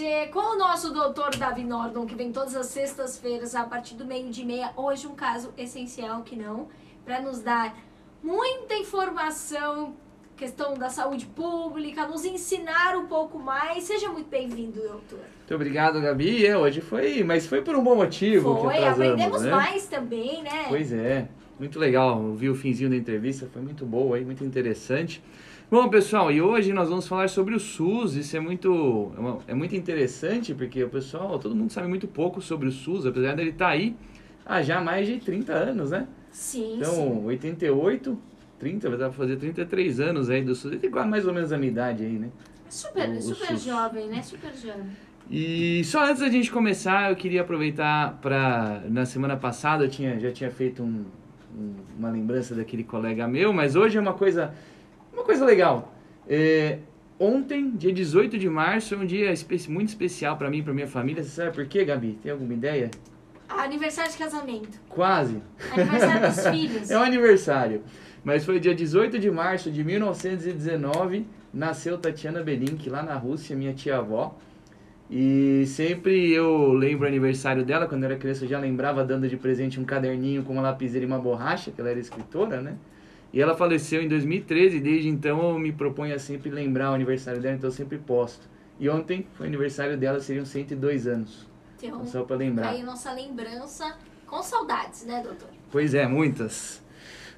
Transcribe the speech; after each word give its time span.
você 0.00 0.28
com 0.28 0.54
o 0.54 0.58
nosso 0.58 0.94
doutor 0.94 1.36
Davi 1.36 1.62
Nordon, 1.62 2.06
que 2.06 2.14
vem 2.14 2.32
todas 2.32 2.56
as 2.56 2.66
sextas-feiras 2.66 3.54
a 3.54 3.64
partir 3.64 3.94
do 3.94 4.06
meio 4.06 4.30
de 4.30 4.46
meia. 4.46 4.70
Hoje 4.74 5.06
um 5.06 5.14
caso 5.14 5.52
essencial 5.58 6.22
que 6.22 6.34
não, 6.34 6.68
para 7.04 7.20
nos 7.20 7.40
dar 7.40 7.76
muita 8.22 8.74
informação, 8.76 9.94
questão 10.38 10.72
da 10.72 10.88
saúde 10.88 11.26
pública, 11.26 12.06
nos 12.06 12.24
ensinar 12.24 12.96
um 12.96 13.08
pouco 13.08 13.38
mais. 13.38 13.84
Seja 13.84 14.08
muito 14.08 14.30
bem-vindo, 14.30 14.80
doutor. 14.80 15.18
Muito 15.18 15.54
obrigado, 15.54 16.00
Gabi. 16.00 16.46
É, 16.46 16.56
hoje 16.56 16.80
foi, 16.80 17.22
mas 17.22 17.46
foi 17.46 17.60
por 17.60 17.76
um 17.76 17.84
bom 17.84 17.96
motivo. 17.96 18.56
Foi, 18.62 18.78
que 18.78 18.84
aprendemos 18.84 19.42
né? 19.42 19.50
mais 19.50 19.86
também, 19.86 20.42
né? 20.42 20.64
Pois 20.70 20.94
é, 20.94 21.28
muito 21.58 21.78
legal. 21.78 22.22
Eu 22.22 22.34
vi 22.34 22.48
o 22.48 22.54
finzinho 22.54 22.88
da 22.88 22.96
entrevista, 22.96 23.46
foi 23.52 23.60
muito 23.60 23.84
boa 23.84 24.18
muito 24.20 24.42
interessante. 24.42 25.22
Bom, 25.70 25.88
pessoal, 25.88 26.32
e 26.32 26.42
hoje 26.42 26.72
nós 26.72 26.88
vamos 26.88 27.06
falar 27.06 27.28
sobre 27.28 27.54
o 27.54 27.60
SUS. 27.60 28.16
Isso 28.16 28.36
é 28.36 28.40
muito, 28.40 29.12
é, 29.16 29.20
uma- 29.20 29.38
é 29.46 29.54
muito 29.54 29.76
interessante 29.76 30.52
porque 30.52 30.82
o 30.82 30.88
pessoal, 30.88 31.38
todo 31.38 31.54
mundo 31.54 31.70
sabe 31.70 31.86
muito 31.86 32.08
pouco 32.08 32.40
sobre 32.42 32.66
o 32.68 32.72
SUS, 32.72 33.06
apesar 33.06 33.36
dele 33.36 33.50
estar 33.50 33.68
aí 33.68 33.94
há 34.44 34.62
já 34.62 34.80
mais 34.80 35.06
de 35.06 35.18
30 35.18 35.52
anos, 35.52 35.90
né? 35.92 36.08
Sim, 36.32 36.76
Então, 36.76 36.92
sim. 36.92 37.24
88, 37.24 38.18
30, 38.58 38.88
vai 38.88 38.98
dar 38.98 39.06
pra 39.10 39.14
fazer 39.14 39.36
33 39.36 40.00
anos 40.00 40.28
aí 40.28 40.42
do 40.42 40.54
SUS. 40.56 40.72
Ele 40.72 40.80
tem 40.80 40.90
quase 40.90 41.08
mais 41.08 41.24
ou 41.26 41.32
menos 41.32 41.52
a 41.52 41.58
minha 41.58 41.70
idade 41.70 42.04
aí, 42.04 42.18
né? 42.18 42.30
Super, 42.68 43.08
o- 43.08 43.12
o 43.18 43.22
super 43.22 43.46
SUS. 43.48 43.62
jovem, 43.64 44.08
né? 44.08 44.22
Super 44.22 44.52
jovem. 44.54 44.86
E 45.30 45.84
só 45.84 46.04
antes 46.04 46.20
da 46.20 46.28
gente 46.28 46.50
começar, 46.50 47.10
eu 47.10 47.16
queria 47.16 47.42
aproveitar 47.42 48.18
para 48.20 48.82
na 48.88 49.06
semana 49.06 49.36
passada 49.36 49.84
eu 49.84 49.88
tinha, 49.88 50.18
já 50.18 50.32
tinha 50.32 50.50
feito 50.50 50.82
um- 50.82 51.04
um- 51.56 51.74
uma 51.96 52.10
lembrança 52.10 52.56
daquele 52.56 52.82
colega 52.82 53.28
meu, 53.28 53.52
mas 53.52 53.76
hoje 53.76 53.96
é 53.96 54.00
uma 54.00 54.14
coisa 54.14 54.52
uma 55.12 55.24
coisa 55.24 55.44
legal. 55.44 55.92
É, 56.28 56.78
ontem, 57.18 57.70
dia 57.70 57.92
18 57.92 58.38
de 58.38 58.48
março, 58.48 58.94
é 58.94 58.98
um 58.98 59.06
dia 59.06 59.32
muito 59.68 59.88
especial 59.88 60.36
para 60.36 60.50
mim 60.50 60.58
e 60.58 60.62
para 60.62 60.72
minha 60.72 60.86
família. 60.86 61.22
Você 61.22 61.30
sabe 61.30 61.54
por 61.54 61.66
quê, 61.66 61.84
Gabi? 61.84 62.18
Tem 62.22 62.32
alguma 62.32 62.52
ideia? 62.52 62.90
Aniversário 63.48 64.12
de 64.12 64.18
casamento. 64.18 64.80
Quase. 64.88 65.42
Aniversário 65.72 66.28
dos 66.28 66.46
filhos. 66.48 66.90
É 66.90 66.98
um 66.98 67.02
aniversário. 67.02 67.82
Mas 68.22 68.44
foi 68.44 68.60
dia 68.60 68.74
18 68.74 69.18
de 69.18 69.30
março 69.30 69.70
de 69.70 69.82
1919, 69.82 71.26
nasceu 71.52 71.96
Tatiana 71.96 72.42
Belink 72.42 72.88
lá 72.88 73.02
na 73.02 73.14
Rússia, 73.14 73.56
minha 73.56 73.72
tia-avó. 73.72 74.36
E 75.10 75.64
sempre 75.66 76.30
eu 76.30 76.72
lembro 76.72 77.04
o 77.04 77.08
aniversário 77.08 77.64
dela, 77.64 77.88
quando 77.88 78.04
eu 78.04 78.10
era 78.10 78.18
criança 78.18 78.44
eu 78.44 78.48
já 78.48 78.60
lembrava 78.60 79.04
dando 79.04 79.28
de 79.28 79.36
presente 79.36 79.80
um 79.80 79.84
caderninho 79.84 80.44
com 80.44 80.52
uma 80.52 80.62
lapiseira 80.62 81.04
e 81.04 81.08
uma 81.08 81.18
borracha, 81.18 81.72
que 81.72 81.80
ela 81.80 81.90
era 81.90 81.98
escritora, 81.98 82.60
né? 82.60 82.76
E 83.32 83.40
ela 83.40 83.56
faleceu 83.56 84.02
em 84.02 84.08
2013 84.08 84.76
e 84.76 84.80
desde 84.80 85.08
então 85.08 85.50
eu 85.50 85.58
me 85.58 85.72
proponho 85.72 86.14
a 86.14 86.18
sempre 86.18 86.50
lembrar 86.50 86.90
o 86.90 86.94
aniversário 86.94 87.40
dela, 87.40 87.54
então 87.56 87.68
eu 87.68 87.74
sempre 87.74 87.98
posto. 87.98 88.48
E 88.78 88.88
ontem 88.88 89.26
foi 89.34 89.46
o 89.46 89.48
aniversário 89.48 89.96
dela, 89.96 90.18
seriam 90.20 90.44
102 90.44 91.06
anos. 91.06 91.46
Então, 91.78 91.90
Então, 92.00 92.06
só 92.06 92.22
para 92.24 92.36
lembrar. 92.36 92.70
aí 92.70 92.82
nossa 92.82 93.12
lembrança 93.12 93.96
com 94.26 94.42
saudades, 94.42 95.04
né, 95.06 95.22
doutor? 95.22 95.48
Pois 95.70 95.94
é, 95.94 96.06
muitas. 96.06 96.82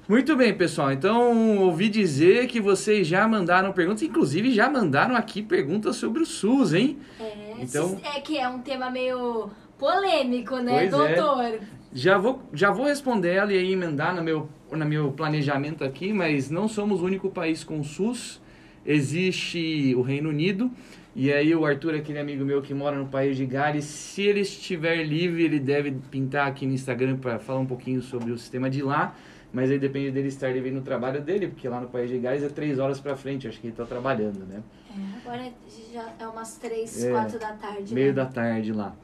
Muito 0.07 0.35
bem, 0.35 0.53
pessoal. 0.53 0.91
Então, 0.91 1.59
ouvi 1.59 1.87
dizer 1.87 2.47
que 2.47 2.59
vocês 2.59 3.07
já 3.07 3.25
mandaram 3.27 3.71
perguntas, 3.71 4.03
inclusive 4.03 4.51
já 4.51 4.69
mandaram 4.69 5.15
aqui 5.15 5.41
perguntas 5.41 5.95
sobre 5.95 6.21
o 6.21 6.25
SUS, 6.25 6.73
hein? 6.73 6.99
É, 7.19 7.53
Então- 7.61 7.97
é 8.03 8.19
que 8.19 8.37
é 8.37 8.47
um 8.49 8.59
tema 8.59 8.89
meio 8.89 9.49
polêmico, 9.77 10.57
né, 10.57 10.89
Pois 10.89 10.93
é. 11.09 11.15
doutor? 11.15 11.59
Já 11.93 12.17
vou, 12.17 12.41
já 12.51 12.71
vou 12.71 12.85
responder 12.85 13.33
ela 13.35 13.53
e 13.53 13.57
aí 13.57 13.71
emendar 13.71 14.15
no 14.15 14.23
meu, 14.23 14.49
no 14.77 14.85
meu 14.85 15.11
planejamento 15.11 15.83
aqui, 15.83 16.11
mas 16.13 16.49
não 16.49 16.67
somos 16.67 17.01
o 17.01 17.05
único 17.05 17.29
país 17.29 17.63
com 17.63 17.83
SUS. 17.83 18.41
Existe 18.85 19.93
o 19.95 20.01
Reino 20.01 20.29
Unido. 20.29 20.69
E 21.15 21.31
aí 21.31 21.53
o 21.55 21.63
Arthur, 21.65 21.93
aquele 21.95 22.17
amigo 22.19 22.43
meu 22.43 22.61
que 22.61 22.73
mora 22.73 22.97
no 22.97 23.05
país 23.05 23.37
de 23.37 23.45
Gales, 23.45 23.85
se 23.85 24.23
ele 24.23 24.39
estiver 24.41 25.03
livre, 25.03 25.43
ele 25.43 25.59
deve 25.59 25.91
pintar 26.09 26.47
aqui 26.47 26.65
no 26.65 26.73
Instagram 26.73 27.17
para 27.17 27.37
falar 27.37 27.59
um 27.59 27.65
pouquinho 27.67 28.01
sobre 28.01 28.31
o 28.31 28.37
sistema 28.37 28.69
de 28.69 28.81
lá. 28.81 29.15
Mas 29.53 29.69
aí 29.69 29.77
depende 29.77 30.09
dele 30.09 30.29
estar 30.29 30.49
livre 30.49 30.71
no 30.71 30.81
trabalho 30.81 31.21
dele, 31.21 31.47
porque 31.47 31.69
lá 31.69 31.79
no 31.79 31.87
país 31.87 32.09
de 32.09 32.17
Gales 32.17 32.41
é 32.41 32.49
três 32.49 32.79
horas 32.79 32.99
para 32.99 33.15
frente, 33.15 33.47
acho 33.47 33.59
que 33.61 33.67
ele 33.67 33.73
está 33.73 33.85
trabalhando, 33.85 34.39
né? 34.47 34.63
É, 34.89 35.17
agora 35.29 35.51
já 35.93 36.11
é 36.19 36.27
umas 36.27 36.57
três, 36.57 37.03
É, 37.03 37.11
quatro 37.11 37.37
da 37.37 37.53
tarde. 37.53 37.93
meio 37.93 38.07
né? 38.07 38.13
da 38.13 38.25
tarde 38.25 38.73
lá. 38.73 38.95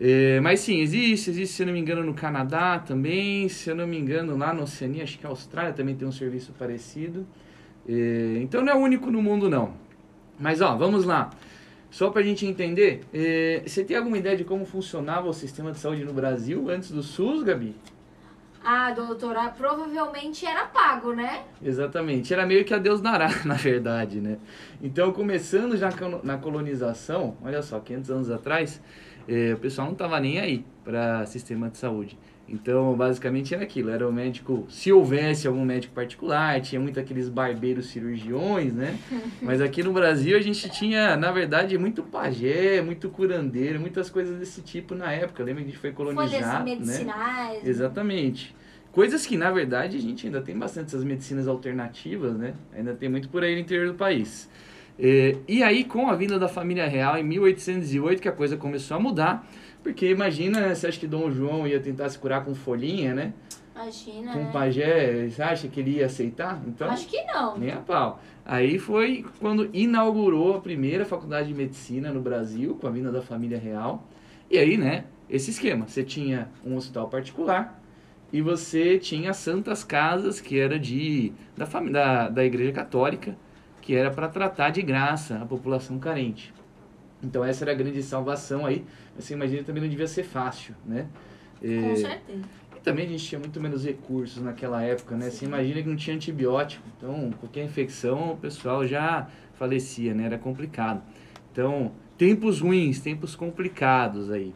É, 0.00 0.40
mas 0.40 0.60
sim, 0.60 0.80
existe, 0.80 1.30
existe, 1.30 1.54
se 1.54 1.62
eu 1.62 1.66
não 1.66 1.72
me 1.72 1.78
engano, 1.78 2.02
no 2.02 2.14
Canadá 2.14 2.78
também, 2.80 3.48
se 3.48 3.70
eu 3.70 3.76
não 3.76 3.86
me 3.86 3.98
engano, 3.98 4.36
lá 4.36 4.52
na 4.52 4.62
Oceania, 4.62 5.04
acho 5.04 5.18
que 5.18 5.26
a 5.26 5.28
Austrália 5.28 5.72
também 5.72 5.94
tem 5.94 6.06
um 6.06 6.12
serviço 6.12 6.52
parecido. 6.58 7.26
É, 7.88 8.38
então 8.40 8.62
não 8.62 8.72
é 8.72 8.76
o 8.76 8.78
único 8.78 9.10
no 9.10 9.22
mundo, 9.22 9.48
não. 9.48 9.74
Mas 10.38 10.60
ó, 10.60 10.76
vamos 10.76 11.04
lá. 11.04 11.30
Só 11.90 12.10
pra 12.10 12.22
gente 12.22 12.44
entender, 12.44 13.02
é, 13.14 13.62
você 13.64 13.84
tem 13.84 13.96
alguma 13.96 14.18
ideia 14.18 14.36
de 14.36 14.42
como 14.42 14.66
funcionava 14.66 15.28
o 15.28 15.32
sistema 15.32 15.70
de 15.70 15.78
saúde 15.78 16.04
no 16.04 16.12
Brasil 16.12 16.68
antes 16.68 16.90
do 16.90 17.04
SUS, 17.04 17.44
Gabi? 17.44 17.76
Ah, 18.64 18.90
doutora, 18.92 19.50
provavelmente 19.50 20.46
era 20.46 20.64
pago, 20.64 21.12
né? 21.12 21.44
Exatamente. 21.62 22.32
Era 22.32 22.46
meio 22.46 22.64
que 22.64 22.72
a 22.72 22.78
Deus 22.78 23.00
dará, 23.00 23.28
na 23.44 23.54
verdade, 23.54 24.20
né? 24.20 24.38
Então, 24.82 25.12
começando 25.12 25.76
já 25.76 25.90
na 26.22 26.38
colonização, 26.38 27.36
olha 27.44 27.62
só, 27.62 27.78
500 27.78 28.10
anos 28.10 28.30
atrás, 28.30 28.80
o 29.54 29.58
pessoal 29.58 29.86
não 29.86 29.92
estava 29.92 30.18
nem 30.20 30.38
aí 30.38 30.64
para 30.84 31.24
sistema 31.26 31.68
de 31.68 31.78
saúde. 31.78 32.18
Então, 32.46 32.94
basicamente 32.94 33.54
era 33.54 33.62
aquilo, 33.62 33.90
era 33.90 34.06
o 34.06 34.12
médico, 34.12 34.66
se 34.68 34.92
houvesse 34.92 35.46
algum 35.46 35.64
médico 35.64 35.94
particular, 35.94 36.60
tinha 36.60 36.78
muito 36.78 37.00
aqueles 37.00 37.28
barbeiros 37.28 37.86
cirurgiões, 37.86 38.74
né? 38.74 38.98
Mas 39.40 39.62
aqui 39.62 39.82
no 39.82 39.92
Brasil 39.92 40.36
a 40.36 40.40
gente 40.42 40.68
tinha, 40.68 41.16
na 41.16 41.32
verdade, 41.32 41.76
muito 41.78 42.02
pajé, 42.02 42.82
muito 42.82 43.08
curandeiro, 43.08 43.80
muitas 43.80 44.10
coisas 44.10 44.38
desse 44.38 44.60
tipo 44.60 44.94
na 44.94 45.10
época. 45.10 45.42
Lembra 45.42 45.62
que 45.62 45.68
a 45.68 45.72
gente 45.72 45.80
foi 45.80 45.92
colonizar, 45.92 46.64
né? 46.64 46.74
medicinais. 46.74 47.66
Exatamente. 47.66 48.54
Coisas 48.92 49.26
que, 49.26 49.36
na 49.36 49.50
verdade, 49.50 49.96
a 49.96 50.00
gente 50.00 50.26
ainda 50.26 50.40
tem 50.40 50.56
bastante 50.56 50.88
essas 50.88 51.02
medicinas 51.02 51.48
alternativas, 51.48 52.36
né? 52.36 52.54
Ainda 52.76 52.94
tem 52.94 53.08
muito 53.08 53.28
por 53.28 53.42
aí 53.42 53.54
no 53.54 53.60
interior 53.60 53.88
do 53.88 53.94
país. 53.94 54.48
É, 54.98 55.36
e 55.48 55.62
aí, 55.62 55.84
com 55.84 56.08
a 56.08 56.14
vinda 56.14 56.38
da 56.38 56.48
família 56.48 56.86
real 56.86 57.16
em 57.18 57.24
1808, 57.24 58.22
que 58.22 58.28
a 58.28 58.32
coisa 58.32 58.56
começou 58.56 58.96
a 58.96 59.00
mudar, 59.00 59.48
porque 59.82 60.08
imagina, 60.08 60.60
né, 60.60 60.74
você 60.74 60.86
acha 60.86 61.00
que 61.00 61.06
Dom 61.06 61.30
João 61.30 61.66
ia 61.66 61.80
tentar 61.80 62.08
se 62.08 62.18
curar 62.18 62.44
com 62.44 62.54
folhinha, 62.54 63.12
né? 63.14 63.32
Imagina, 63.74 64.32
Com 64.32 64.38
né? 64.38 64.50
pajé, 64.52 65.28
você 65.28 65.42
acha 65.42 65.66
que 65.66 65.80
ele 65.80 65.96
ia 65.96 66.06
aceitar? 66.06 66.62
Então, 66.66 66.88
Acho 66.88 67.08
que 67.08 67.20
não. 67.24 67.58
nem 67.58 67.72
a 67.72 67.78
pau. 67.78 68.20
Aí 68.44 68.78
foi 68.78 69.24
quando 69.40 69.68
inaugurou 69.72 70.54
a 70.56 70.60
primeira 70.60 71.04
faculdade 71.04 71.48
de 71.48 71.54
medicina 71.54 72.12
no 72.12 72.20
Brasil, 72.20 72.76
com 72.80 72.86
a 72.86 72.90
vinda 72.90 73.10
da 73.10 73.20
família 73.20 73.58
real. 73.58 74.06
E 74.48 74.58
aí, 74.58 74.76
né, 74.76 75.04
esse 75.28 75.50
esquema. 75.50 75.88
Você 75.88 76.04
tinha 76.04 76.48
um 76.64 76.76
hospital 76.76 77.08
particular 77.08 77.82
e 78.32 78.40
você 78.40 78.96
tinha 78.96 79.32
santas 79.32 79.82
casas, 79.82 80.40
que 80.40 80.58
era 80.58 80.78
de 80.78 81.32
da, 81.56 81.64
da, 81.64 82.28
da 82.28 82.44
igreja 82.44 82.70
católica, 82.72 83.36
que 83.84 83.94
era 83.94 84.10
para 84.10 84.28
tratar 84.28 84.70
de 84.70 84.82
graça 84.82 85.36
a 85.42 85.46
população 85.46 85.98
carente. 85.98 86.54
Então 87.22 87.44
essa 87.44 87.64
era 87.64 87.72
a 87.72 87.74
grande 87.74 88.02
salvação 88.02 88.66
aí. 88.66 88.84
Você 89.16 89.34
imagina 89.34 89.62
também 89.64 89.82
não 89.82 89.90
devia 89.90 90.08
ser 90.08 90.24
fácil, 90.24 90.74
né? 90.86 91.08
Com 91.62 91.66
É, 91.66 91.94
certeza. 91.96 92.44
e 92.76 92.80
também 92.80 93.06
a 93.06 93.08
gente 93.08 93.24
tinha 93.24 93.38
muito 93.38 93.60
menos 93.60 93.84
recursos 93.84 94.42
naquela 94.42 94.82
época, 94.82 95.16
né? 95.16 95.30
Você 95.30 95.44
imagina 95.46 95.82
que 95.82 95.88
não 95.88 95.96
tinha 95.96 96.16
antibiótico. 96.16 96.84
Então, 96.98 97.30
qualquer 97.40 97.64
infecção, 97.64 98.32
o 98.32 98.36
pessoal 98.38 98.86
já 98.86 99.28
falecia, 99.54 100.14
né? 100.14 100.24
Era 100.26 100.38
complicado. 100.38 101.02
Então, 101.52 101.92
tempos 102.18 102.60
ruins, 102.60 103.00
tempos 103.00 103.36
complicados 103.36 104.30
aí. 104.30 104.54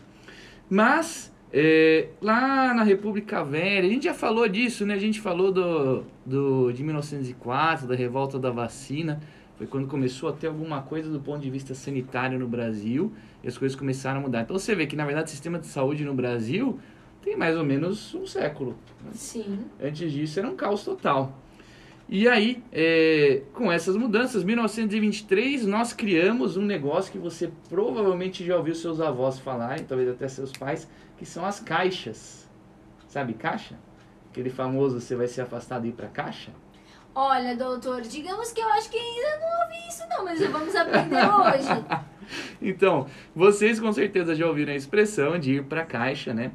Mas, 0.70 1.32
é, 1.52 2.08
lá 2.20 2.74
na 2.74 2.82
República 2.82 3.42
Velha, 3.42 3.86
a 3.86 3.90
gente 3.90 4.04
já 4.04 4.14
falou 4.14 4.46
disso, 4.48 4.84
né? 4.84 4.94
A 4.94 4.98
gente 4.98 5.20
falou 5.20 5.50
do, 5.50 6.04
do, 6.24 6.72
de 6.72 6.82
1904, 6.82 7.86
da 7.86 7.94
revolta 7.94 8.38
da 8.38 8.50
vacina. 8.50 9.20
Foi 9.56 9.66
quando 9.66 9.88
começou 9.88 10.28
a 10.28 10.32
ter 10.32 10.46
alguma 10.46 10.82
coisa 10.82 11.10
do 11.10 11.18
ponto 11.18 11.40
de 11.40 11.50
vista 11.50 11.74
sanitário 11.74 12.38
no 12.38 12.46
Brasil 12.46 13.12
e 13.42 13.48
as 13.48 13.56
coisas 13.56 13.76
começaram 13.76 14.20
a 14.20 14.22
mudar. 14.22 14.42
Então, 14.42 14.58
você 14.58 14.74
vê 14.74 14.86
que, 14.86 14.94
na 14.94 15.04
verdade, 15.04 15.28
o 15.28 15.30
sistema 15.30 15.58
de 15.58 15.66
saúde 15.66 16.04
no 16.04 16.14
Brasil 16.14 16.78
tem 17.22 17.36
mais 17.36 17.56
ou 17.56 17.64
menos 17.64 18.14
um 18.14 18.26
século. 18.26 18.76
Sim. 19.12 19.64
Antes 19.82 20.12
disso 20.12 20.38
era 20.38 20.48
um 20.48 20.54
caos 20.54 20.84
total. 20.84 21.36
E 22.08 22.26
aí, 22.26 22.62
é, 22.72 23.42
com 23.52 23.70
essas 23.70 23.96
mudanças, 23.96 24.42
1923, 24.42 25.66
nós 25.66 25.92
criamos 25.92 26.56
um 26.56 26.62
negócio 26.62 27.12
que 27.12 27.18
você 27.18 27.50
provavelmente 27.68 28.44
já 28.46 28.56
ouviu 28.56 28.74
seus 28.74 28.98
avós 28.98 29.38
falarem, 29.38 29.84
talvez 29.84 30.08
até 30.08 30.26
seus 30.26 30.50
pais, 30.52 30.88
que 31.18 31.26
são 31.26 31.44
as 31.44 31.60
caixas. 31.60 32.48
Sabe 33.08 33.34
caixa? 33.34 33.74
Aquele 34.30 34.50
famoso 34.50 35.00
você 35.00 35.16
vai 35.16 35.26
ser 35.26 35.42
afastado 35.42 35.86
e 35.86 35.88
ir 35.88 35.92
para 35.92 36.08
caixa? 36.08 36.52
Olha, 37.14 37.56
doutor, 37.56 38.02
digamos 38.02 38.52
que 38.52 38.60
eu 38.60 38.68
acho 38.68 38.88
que 38.90 38.96
ainda 38.96 39.38
não 39.40 39.62
ouvi 39.62 39.88
isso 39.88 40.04
não, 40.08 40.24
mas 40.24 40.40
vamos 40.46 40.74
aprender 40.74 41.16
hoje. 41.16 42.08
Então, 42.60 43.06
vocês 43.34 43.80
com 43.80 43.90
certeza 43.90 44.34
já 44.34 44.46
ouviram 44.46 44.74
a 44.74 44.76
expressão 44.76 45.38
de 45.38 45.54
ir 45.54 45.64
para 45.64 45.82
caixa, 45.82 46.34
né? 46.34 46.52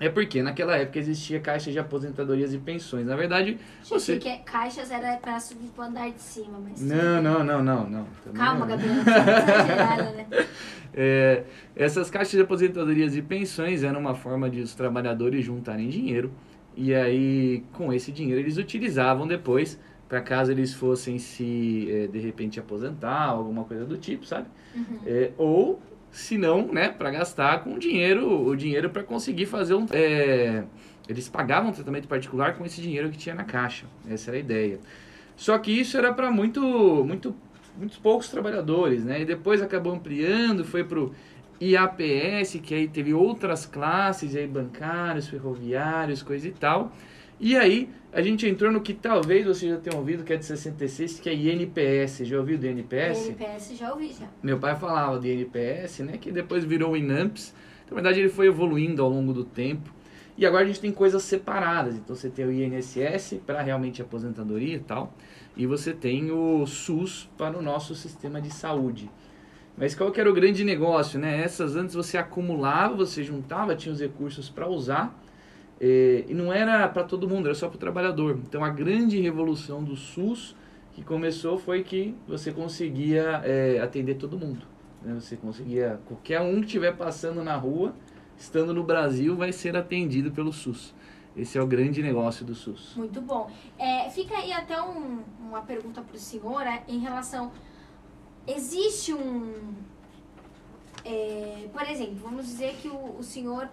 É 0.00 0.08
porque 0.08 0.42
naquela 0.42 0.76
época 0.76 0.98
existia 0.98 1.38
caixa 1.38 1.70
de 1.70 1.78
aposentadorias 1.78 2.54
e 2.54 2.58
pensões. 2.58 3.06
Na 3.06 3.14
verdade, 3.14 3.58
você... 3.84 4.16
que 4.16 4.34
caixas 4.38 4.90
era 4.90 5.18
para 5.18 5.38
subir 5.38 5.68
para 5.68 5.84
andar 5.84 6.10
de 6.10 6.22
cima, 6.22 6.58
mas... 6.58 6.80
Não, 6.80 7.20
não, 7.20 7.44
não, 7.44 7.62
não, 7.62 7.90
não. 7.90 8.06
Calma, 8.34 8.60
não. 8.60 8.68
Gabriela, 8.68 9.00
exagerada, 9.00 10.10
né? 10.12 10.26
É, 10.92 11.44
essas 11.76 12.10
caixas 12.10 12.32
de 12.32 12.40
aposentadorias 12.40 13.14
e 13.14 13.22
pensões 13.22 13.84
eram 13.84 14.00
uma 14.00 14.16
forma 14.16 14.50
de 14.50 14.60
os 14.60 14.74
trabalhadores 14.74 15.44
juntarem 15.44 15.88
dinheiro 15.88 16.32
e 16.76 16.92
aí 16.92 17.62
com 17.72 17.92
esse 17.92 18.10
dinheiro 18.10 18.40
eles 18.40 18.56
utilizavam 18.56 19.24
depois 19.24 19.78
para 20.08 20.20
caso 20.20 20.50
eles 20.50 20.74
fossem 20.74 21.20
se 21.20 21.86
é, 21.88 22.06
de 22.08 22.18
repente 22.18 22.58
aposentar, 22.58 23.26
alguma 23.26 23.62
coisa 23.62 23.84
do 23.84 23.96
tipo, 23.96 24.26
sabe? 24.26 24.48
Uhum. 24.74 24.98
É, 25.06 25.30
ou 25.38 25.80
se 26.10 26.36
não, 26.36 26.72
né, 26.72 26.88
para 26.88 27.10
gastar 27.10 27.62
com 27.62 27.78
dinheiro, 27.78 28.46
o 28.46 28.56
dinheiro 28.56 28.90
para 28.90 29.02
conseguir 29.02 29.46
fazer 29.46 29.74
um 29.74 29.86
é, 29.92 30.64
eles 31.08 31.28
pagavam 31.28 31.70
um 31.70 31.72
tratamento 31.72 32.06
particular 32.06 32.56
com 32.56 32.64
esse 32.64 32.80
dinheiro 32.80 33.10
que 33.10 33.18
tinha 33.18 33.34
na 33.34 33.44
caixa. 33.44 33.86
Essa 34.08 34.30
era 34.30 34.36
a 34.36 34.40
ideia. 34.40 34.78
Só 35.36 35.58
que 35.58 35.72
isso 35.72 35.96
era 35.96 36.12
para 36.12 36.30
muito 36.30 36.60
muito 37.04 37.34
muitos 37.76 37.98
poucos 37.98 38.28
trabalhadores, 38.28 39.04
né? 39.04 39.22
E 39.22 39.24
depois 39.24 39.62
acabou 39.62 39.92
ampliando, 39.92 40.64
foi 40.64 40.84
pro 40.84 41.12
IAPS, 41.60 42.60
que 42.62 42.74
aí 42.74 42.88
teve 42.88 43.12
outras 43.12 43.66
classes, 43.66 44.36
aí 44.36 44.46
bancários, 44.46 45.28
ferroviários, 45.28 46.22
coisa 46.22 46.46
e 46.46 46.52
tal. 46.52 46.92
E 47.40 47.56
aí 47.56 47.88
a 48.12 48.20
gente 48.20 48.46
entrou 48.46 48.70
no 48.70 48.82
que 48.82 48.92
talvez 48.92 49.46
você 49.46 49.66
já 49.70 49.78
tenha 49.78 49.96
ouvido, 49.96 50.22
que 50.22 50.32
é 50.32 50.36
de 50.36 50.44
66, 50.44 51.20
que 51.20 51.30
é 51.30 51.34
INPS. 51.34 52.18
Já 52.26 52.38
ouviu 52.38 52.58
do 52.58 52.66
INPS? 52.66 53.28
INPS 53.28 53.78
já 53.78 53.92
ouvi, 53.92 54.12
já. 54.12 54.28
Meu 54.42 54.58
pai 54.58 54.76
falava 54.76 55.18
do 55.18 55.26
INPS, 55.26 56.00
né? 56.00 56.18
Que 56.18 56.30
depois 56.30 56.64
virou 56.64 56.92
o 56.92 56.96
INAMPS. 56.96 57.54
Então, 57.84 57.96
na 57.96 58.02
verdade, 58.02 58.20
ele 58.20 58.28
foi 58.28 58.48
evoluindo 58.48 59.02
ao 59.02 59.08
longo 59.08 59.32
do 59.32 59.42
tempo. 59.42 59.90
E 60.36 60.44
agora 60.44 60.64
a 60.64 60.66
gente 60.66 60.80
tem 60.80 60.92
coisas 60.92 61.22
separadas. 61.22 61.94
Então, 61.94 62.14
você 62.14 62.28
tem 62.28 62.44
o 62.44 62.52
INSS 62.52 63.40
para 63.46 63.62
realmente 63.62 64.02
aposentadoria 64.02 64.76
e 64.76 64.80
tal. 64.80 65.14
E 65.56 65.66
você 65.66 65.94
tem 65.94 66.30
o 66.30 66.66
SUS 66.66 67.30
para 67.38 67.58
o 67.58 67.62
nosso 67.62 67.94
sistema 67.94 68.38
de 68.38 68.50
saúde. 68.52 69.10
Mas 69.78 69.94
qual 69.94 70.12
que 70.12 70.20
era 70.20 70.30
o 70.30 70.34
grande 70.34 70.62
negócio, 70.62 71.18
né? 71.18 71.42
Essas 71.42 71.74
antes 71.74 71.94
você 71.94 72.18
acumulava, 72.18 72.96
você 72.96 73.24
juntava, 73.24 73.74
tinha 73.74 73.92
os 73.92 74.00
recursos 74.00 74.50
para 74.50 74.68
usar. 74.68 75.18
Eh, 75.80 76.24
e 76.28 76.34
não 76.34 76.52
era 76.52 76.86
para 76.88 77.04
todo 77.04 77.26
mundo, 77.28 77.46
era 77.46 77.54
só 77.54 77.68
para 77.68 77.76
o 77.76 77.78
trabalhador. 77.78 78.38
Então 78.46 78.62
a 78.62 78.68
grande 78.68 79.18
revolução 79.18 79.82
do 79.82 79.96
SUS 79.96 80.54
que 80.92 81.02
começou 81.02 81.58
foi 81.58 81.82
que 81.82 82.14
você 82.28 82.52
conseguia 82.52 83.40
é, 83.44 83.80
atender 83.80 84.16
todo 84.16 84.38
mundo. 84.38 84.66
Né? 85.02 85.14
Você 85.14 85.36
conseguia, 85.36 86.00
qualquer 86.06 86.40
um 86.40 86.60
que 86.60 86.66
estiver 86.66 86.94
passando 86.94 87.42
na 87.42 87.56
rua, 87.56 87.94
estando 88.36 88.74
no 88.74 88.82
Brasil, 88.82 89.34
vai 89.36 89.52
ser 89.52 89.76
atendido 89.76 90.30
pelo 90.30 90.52
SUS. 90.52 90.94
Esse 91.36 91.56
é 91.56 91.62
o 91.62 91.66
grande 91.66 92.02
negócio 92.02 92.44
do 92.44 92.54
SUS. 92.54 92.94
Muito 92.96 93.20
bom. 93.20 93.50
É, 93.78 94.10
fica 94.10 94.36
aí 94.36 94.52
até 94.52 94.82
um, 94.82 95.20
uma 95.40 95.62
pergunta 95.62 96.02
para 96.02 96.16
o 96.16 96.18
senhor 96.18 96.62
é, 96.62 96.82
em 96.88 96.98
relação. 96.98 97.52
Existe 98.46 99.14
um. 99.14 99.74
É, 101.04 101.68
por 101.72 101.82
exemplo, 101.82 102.16
vamos 102.16 102.44
dizer 102.46 102.74
que 102.82 102.88
o, 102.88 103.16
o 103.18 103.22
senhor 103.22 103.70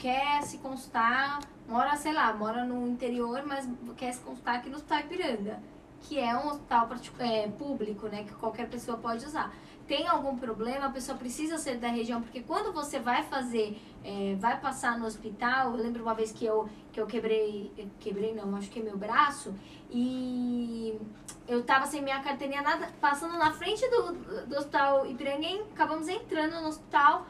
quer 0.00 0.42
se 0.42 0.58
consultar, 0.58 1.40
mora, 1.68 1.94
sei 1.94 2.12
lá, 2.12 2.32
mora 2.32 2.64
no 2.64 2.88
interior, 2.88 3.44
mas 3.46 3.68
quer 3.96 4.12
se 4.12 4.20
consultar 4.20 4.56
aqui 4.56 4.70
no 4.70 4.76
Hospital 4.76 5.00
Ipiranga, 5.00 5.62
que 6.00 6.18
é 6.18 6.34
um 6.34 6.48
hospital 6.48 6.88
é, 7.18 7.46
público, 7.48 8.08
né, 8.08 8.24
que 8.24 8.32
qualquer 8.34 8.68
pessoa 8.68 8.96
pode 8.96 9.26
usar. 9.26 9.54
Tem 9.86 10.08
algum 10.08 10.38
problema, 10.38 10.86
a 10.86 10.90
pessoa 10.90 11.18
precisa 11.18 11.58
ser 11.58 11.76
da 11.76 11.88
região, 11.88 12.22
porque 12.22 12.40
quando 12.40 12.72
você 12.72 12.98
vai 12.98 13.24
fazer, 13.24 13.78
é, 14.02 14.36
vai 14.36 14.58
passar 14.58 14.98
no 14.98 15.04
hospital, 15.04 15.72
eu 15.72 15.82
lembro 15.82 16.02
uma 16.02 16.14
vez 16.14 16.32
que 16.32 16.46
eu, 16.46 16.66
que 16.90 16.98
eu 16.98 17.06
quebrei, 17.06 17.70
quebrei 17.98 18.32
não, 18.34 18.56
acho 18.56 18.70
que 18.70 18.80
meu 18.80 18.96
braço, 18.96 19.54
e 19.90 20.98
eu 21.46 21.62
tava 21.62 21.86
sem 21.86 22.00
minha 22.00 22.20
carteirinha 22.20 22.62
nada, 22.62 22.88
passando 23.00 23.36
na 23.36 23.52
frente 23.52 23.86
do, 23.90 24.12
do 24.46 24.56
hospital 24.56 25.06
Ipiranga, 25.06 25.64
acabamos 25.74 26.08
entrando 26.08 26.58
no 26.62 26.68
hospital, 26.68 27.26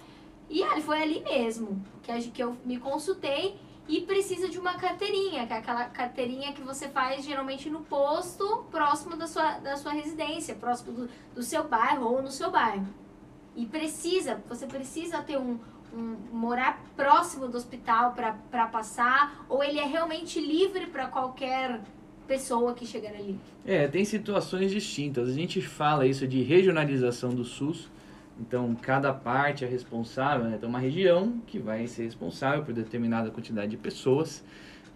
e 0.51 0.65
ali 0.65 0.83
foi 0.83 1.01
ali 1.01 1.23
mesmo, 1.23 1.81
que, 2.03 2.31
que 2.31 2.43
eu 2.43 2.57
me 2.65 2.77
consultei, 2.77 3.57
e 3.89 4.01
precisa 4.03 4.49
de 4.49 4.59
uma 4.59 4.75
carteirinha, 4.75 5.47
que 5.47 5.53
é 5.53 5.57
aquela 5.57 5.85
carteirinha 5.87 6.53
que 6.53 6.61
você 6.61 6.89
faz 6.89 7.25
geralmente 7.25 7.71
no 7.71 7.81
posto 7.81 8.65
próximo 8.71 9.17
da 9.17 9.27
sua, 9.27 9.59
da 9.59 9.77
sua 9.77 9.93
residência, 9.93 10.55
próximo 10.55 10.93
do, 10.93 11.09
do 11.35 11.43
seu 11.43 11.67
bairro 11.67 12.07
ou 12.07 12.23
no 12.23 12.31
seu 12.31 12.51
bairro. 12.51 12.87
E 13.57 13.67
precisa, 13.67 14.41
você 14.49 14.67
precisa 14.67 15.23
ter 15.23 15.39
um, 15.39 15.59
um 15.93 16.17
morar 16.33 16.85
próximo 16.97 17.49
do 17.49 17.57
hospital 17.57 18.15
para 18.15 18.67
passar, 18.67 19.45
ou 19.49 19.63
ele 19.63 19.79
é 19.79 19.87
realmente 19.87 20.41
livre 20.41 20.87
para 20.87 21.07
qualquer 21.07 21.81
pessoa 22.29 22.75
que 22.75 22.87
chegar 22.87 23.11
ali? 23.11 23.39
É, 23.67 23.89
tem 23.89 24.05
situações 24.05 24.71
distintas. 24.71 25.29
A 25.29 25.33
gente 25.33 25.61
fala 25.61 26.07
isso 26.07 26.29
de 26.29 26.43
regionalização 26.43 27.31
do 27.31 27.45
SUS, 27.45 27.89
então, 28.41 28.75
cada 28.75 29.13
parte 29.13 29.65
é 29.65 29.69
responsável, 29.69 30.47
né? 30.47 30.57
Tem 30.59 30.69
uma 30.69 30.79
região 30.79 31.41
que 31.47 31.59
vai 31.59 31.87
ser 31.87 32.05
responsável 32.05 32.65
por 32.65 32.73
determinada 32.73 33.31
quantidade 33.31 33.71
de 33.71 33.77
pessoas. 33.77 34.43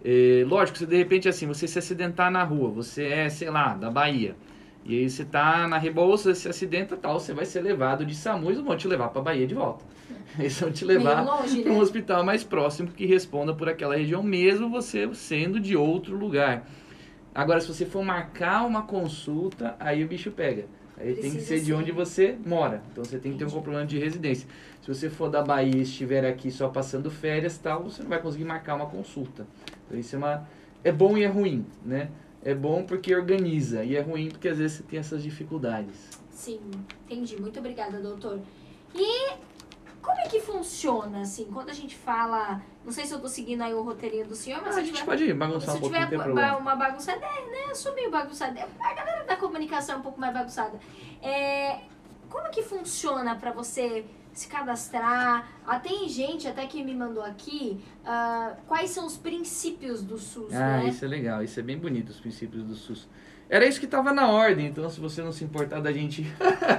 E, 0.02 0.44
lógico, 0.48 0.78
se 0.78 0.86
de 0.86 0.96
repente 0.96 1.28
assim, 1.28 1.46
você 1.46 1.68
se 1.68 1.78
acidentar 1.78 2.30
na 2.30 2.42
rua, 2.42 2.70
você 2.70 3.04
é, 3.04 3.28
sei 3.28 3.50
lá, 3.50 3.74
da 3.74 3.90
Bahia, 3.90 4.34
e 4.84 4.98
aí 4.98 5.10
você 5.10 5.24
tá 5.24 5.68
na 5.68 5.78
Rebouça, 5.78 6.34
se 6.34 6.48
acidenta 6.48 6.96
tal, 6.96 7.20
você 7.20 7.32
vai 7.32 7.44
ser 7.44 7.60
levado 7.60 8.04
de 8.04 8.14
SAMU 8.14 8.50
e 8.50 8.54
vão 8.54 8.76
te 8.76 8.88
levar 8.88 9.08
para 9.08 9.22
Bahia 9.22 9.46
de 9.46 9.54
volta. 9.54 9.84
Eles 10.38 10.58
vão 10.58 10.70
te 10.72 10.84
levar 10.84 11.24
para 11.24 11.42
um 11.42 11.64
né? 11.64 11.70
hospital 11.80 12.24
mais 12.24 12.44
próximo 12.44 12.88
que 12.88 13.06
responda 13.06 13.54
por 13.54 13.68
aquela 13.68 13.96
região, 13.96 14.22
mesmo 14.22 14.68
você 14.68 15.08
sendo 15.14 15.60
de 15.60 15.76
outro 15.76 16.16
lugar. 16.16 16.66
Agora, 17.34 17.60
se 17.60 17.68
você 17.68 17.84
for 17.84 18.04
marcar 18.04 18.66
uma 18.66 18.82
consulta, 18.82 19.74
aí 19.80 20.04
o 20.04 20.08
bicho 20.08 20.30
pega. 20.30 20.66
Aí 20.96 21.12
Precisa 21.12 21.22
tem 21.22 21.30
que 21.32 21.40
ser, 21.40 21.58
ser 21.58 21.64
de 21.64 21.74
onde 21.74 21.92
você 21.92 22.36
mora. 22.44 22.82
Então 22.92 23.04
você 23.04 23.18
tem 23.18 23.32
que 23.32 23.38
ter 23.38 23.44
um 23.44 23.50
comprovante 23.50 23.88
de 23.88 23.98
residência. 23.98 24.48
Se 24.80 24.88
você 24.88 25.10
for 25.10 25.28
da 25.28 25.42
Bahia 25.42 25.76
e 25.76 25.82
estiver 25.82 26.24
aqui 26.24 26.50
só 26.50 26.68
passando 26.68 27.10
férias 27.10 27.58
tal, 27.58 27.84
você 27.84 28.02
não 28.02 28.08
vai 28.08 28.20
conseguir 28.20 28.44
marcar 28.44 28.74
uma 28.76 28.86
consulta. 28.86 29.46
Então 29.86 29.98
isso 29.98 30.14
é 30.14 30.18
uma 30.18 30.48
é 30.84 30.92
bom 30.92 31.16
e 31.16 31.24
é 31.24 31.26
ruim, 31.26 31.64
né? 31.84 32.10
É 32.44 32.54
bom 32.54 32.84
porque 32.84 33.14
organiza 33.14 33.82
e 33.82 33.96
é 33.96 34.00
ruim 34.00 34.28
porque 34.28 34.48
às 34.48 34.58
vezes 34.58 34.76
você 34.76 34.82
tem 34.82 34.98
essas 34.98 35.22
dificuldades. 35.22 36.10
Sim, 36.30 36.60
entendi. 37.06 37.40
Muito 37.40 37.58
obrigada, 37.58 37.98
doutor. 38.00 38.38
E 38.94 39.32
como 40.04 40.20
é 40.20 40.28
que 40.28 40.38
funciona, 40.38 41.22
assim, 41.22 41.46
quando 41.46 41.70
a 41.70 41.72
gente 41.72 41.96
fala. 41.96 42.60
Não 42.84 42.92
sei 42.92 43.06
se 43.06 43.14
eu 43.14 43.20
tô 43.20 43.28
seguindo 43.28 43.62
aí 43.62 43.72
o 43.72 43.82
roteirinho 43.82 44.26
do 44.26 44.34
senhor, 44.34 44.60
mas 44.62 44.76
ah, 44.76 44.80
a 44.80 44.82
gente 44.82 44.96
tiver, 44.96 45.06
pode 45.06 45.32
bagunçar 45.32 45.76
um 45.76 45.80
pouquinho. 45.80 46.02
Se 46.02 46.16
tiver 46.18 46.52
uma 46.52 46.76
bagunçada, 46.76 47.24
é, 47.24 47.50
né? 47.50 47.70
Assumir 47.70 48.10
bagunçada. 48.10 48.68
A 48.78 48.92
galera 48.92 49.24
da 49.24 49.36
comunicação 49.36 49.94
é 49.94 49.98
um 49.98 50.02
pouco 50.02 50.20
mais 50.20 50.34
bagunçada. 50.34 50.78
É, 51.22 51.80
como 52.28 52.50
que 52.50 52.62
funciona 52.62 53.34
para 53.34 53.52
você 53.52 54.04
se 54.34 54.46
cadastrar? 54.46 55.48
Ah, 55.66 55.80
tem 55.80 56.06
gente 56.06 56.46
até 56.46 56.66
que 56.66 56.84
me 56.84 56.94
mandou 56.94 57.22
aqui 57.22 57.82
uh, 58.02 58.56
quais 58.66 58.90
são 58.90 59.06
os 59.06 59.16
princípios 59.16 60.02
do 60.02 60.18
SUS. 60.18 60.52
Ah, 60.52 60.82
né? 60.82 60.88
isso 60.88 61.02
é 61.02 61.08
legal, 61.08 61.42
isso 61.42 61.58
é 61.58 61.62
bem 61.62 61.78
bonito, 61.78 62.10
os 62.10 62.20
princípios 62.20 62.62
do 62.62 62.74
SUS. 62.74 63.08
Era 63.54 63.66
isso 63.66 63.78
que 63.78 63.84
estava 63.84 64.12
na 64.12 64.28
ordem, 64.28 64.66
então 64.66 64.90
se 64.90 64.98
você 64.98 65.22
não 65.22 65.30
se 65.30 65.44
importar 65.44 65.78
da 65.78 65.92
gente 65.92 66.26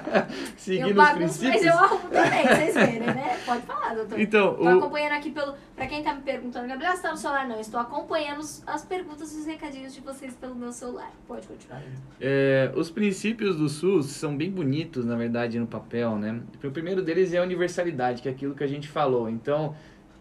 seguir 0.57 0.81
eu 0.81 0.93
nos 0.93 1.09
princípios... 1.11 1.63
Mas 1.63 1.65
eu 1.65 1.73
arrumo 1.73 2.09
também, 2.09 2.43
vocês 2.43 2.73
verem, 2.73 2.99
né? 2.99 3.39
Pode 3.45 3.61
falar, 3.61 3.95
doutor. 3.95 4.19
Então, 4.19 4.51
Estou 4.51 4.65
o... 4.65 4.77
acompanhando 4.79 5.13
aqui 5.13 5.31
pelo... 5.31 5.55
Para 5.73 5.87
quem 5.87 5.99
está 5.99 6.13
me 6.13 6.21
perguntando, 6.21 6.67
Gabriel, 6.67 6.91
você 6.91 6.97
está 6.97 7.11
no 7.11 7.17
celular? 7.17 7.47
Não, 7.47 7.61
estou 7.61 7.79
acompanhando 7.79 8.41
as 8.67 8.83
perguntas 8.83 9.33
e 9.33 9.39
os 9.39 9.45
recadinhos 9.45 9.95
de 9.95 10.01
vocês 10.01 10.33
pelo 10.35 10.53
meu 10.53 10.73
celular. 10.73 11.13
Pode 11.25 11.47
continuar. 11.47 11.81
É, 12.19 12.69
os 12.75 12.91
princípios 12.91 13.55
do 13.55 13.69
SUS 13.69 14.07
são 14.07 14.35
bem 14.35 14.51
bonitos, 14.51 15.05
na 15.05 15.15
verdade, 15.15 15.57
no 15.57 15.67
papel, 15.67 16.17
né? 16.17 16.41
O 16.61 16.71
primeiro 16.71 17.01
deles 17.01 17.33
é 17.33 17.37
a 17.37 17.43
universalidade, 17.43 18.21
que 18.21 18.27
é 18.27 18.31
aquilo 18.33 18.53
que 18.53 18.65
a 18.65 18.67
gente 18.67 18.89
falou. 18.89 19.29
Então, 19.29 19.73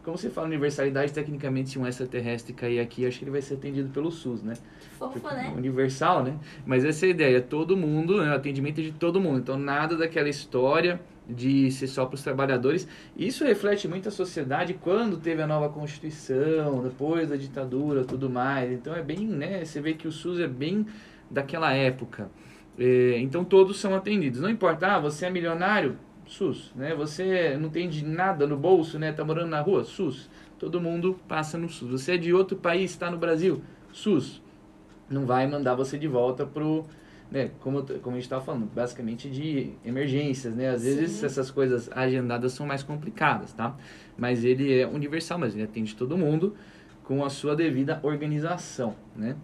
como 0.04 0.16
você 0.16 0.30
fala 0.30 0.46
universalidade, 0.46 1.12
tecnicamente, 1.12 1.70
se 1.70 1.78
um 1.80 1.86
extraterrestre 1.86 2.52
cair 2.52 2.78
aqui, 2.78 3.06
acho 3.06 3.18
que 3.18 3.24
ele 3.24 3.32
vai 3.32 3.42
ser 3.42 3.54
atendido 3.54 3.88
pelo 3.88 4.12
SUS, 4.12 4.42
né? 4.42 4.54
Fofo, 5.12 5.34
né? 5.34 5.52
Universal, 5.56 6.22
né? 6.24 6.36
Mas 6.66 6.84
essa 6.84 7.06
é 7.06 7.08
a 7.08 7.10
ideia, 7.10 7.40
todo 7.40 7.76
mundo, 7.76 8.22
né? 8.22 8.30
o 8.30 8.34
atendimento 8.34 8.80
é 8.80 8.84
de 8.84 8.92
todo 8.92 9.20
mundo. 9.20 9.38
Então, 9.38 9.58
nada 9.58 9.96
daquela 9.96 10.28
história 10.28 11.00
de 11.28 11.70
ser 11.70 11.86
só 11.86 12.04
para 12.04 12.14
os 12.14 12.22
trabalhadores. 12.22 12.86
Isso 13.16 13.44
reflete 13.44 13.88
muito 13.88 14.08
a 14.08 14.12
sociedade 14.12 14.74
quando 14.74 15.16
teve 15.16 15.42
a 15.42 15.46
nova 15.46 15.68
Constituição, 15.68 16.82
depois 16.82 17.28
da 17.28 17.36
ditadura, 17.36 18.04
tudo 18.04 18.28
mais. 18.28 18.70
Então, 18.72 18.94
é 18.94 19.02
bem, 19.02 19.26
né? 19.26 19.64
Você 19.64 19.80
vê 19.80 19.94
que 19.94 20.06
o 20.06 20.12
SUS 20.12 20.40
é 20.40 20.48
bem 20.48 20.86
daquela 21.30 21.72
época. 21.72 22.30
É, 22.78 23.18
então, 23.18 23.44
todos 23.44 23.78
são 23.78 23.94
atendidos. 23.94 24.40
Não 24.40 24.50
importa, 24.50 24.96
ah, 24.96 24.98
você 24.98 25.26
é 25.26 25.30
milionário? 25.30 25.96
SUS, 26.26 26.72
né? 26.74 26.94
Você 26.94 27.56
não 27.58 27.68
tem 27.68 27.88
de 27.88 28.04
nada 28.04 28.46
no 28.46 28.56
bolso, 28.56 28.98
né? 28.98 29.12
Tá 29.12 29.24
morando 29.24 29.50
na 29.50 29.60
rua? 29.60 29.84
SUS. 29.84 30.30
Todo 30.58 30.80
mundo 30.80 31.18
passa 31.28 31.58
no 31.58 31.68
SUS. 31.68 31.90
Você 31.90 32.12
é 32.12 32.16
de 32.16 32.32
outro 32.32 32.56
país, 32.56 32.90
está 32.90 33.10
no 33.10 33.18
Brasil? 33.18 33.62
SUS. 33.92 34.42
Não 35.08 35.26
vai 35.26 35.46
mandar 35.46 35.74
você 35.74 35.98
de 35.98 36.08
volta 36.08 36.46
pro 36.46 36.84
né, 37.30 37.50
como, 37.60 37.82
como 37.82 38.10
a 38.10 38.18
gente 38.18 38.24
estava 38.26 38.44
falando, 38.44 38.70
basicamente 38.72 39.28
de 39.28 39.72
emergências, 39.84 40.54
né? 40.54 40.70
Às 40.70 40.84
vezes 40.84 41.10
Sim. 41.12 41.26
essas 41.26 41.50
coisas 41.50 41.90
agendadas 41.92 42.52
são 42.52 42.64
mais 42.64 42.82
complicadas, 42.82 43.52
tá? 43.52 43.74
Mas 44.16 44.44
ele 44.44 44.78
é 44.78 44.86
universal, 44.86 45.38
mas 45.38 45.54
ele 45.54 45.64
atende 45.64 45.96
todo 45.96 46.16
mundo 46.16 46.54
com 47.02 47.24
a 47.24 47.30
sua 47.30 47.56
devida 47.56 47.98
organização, 48.02 48.94
né? 49.16 49.36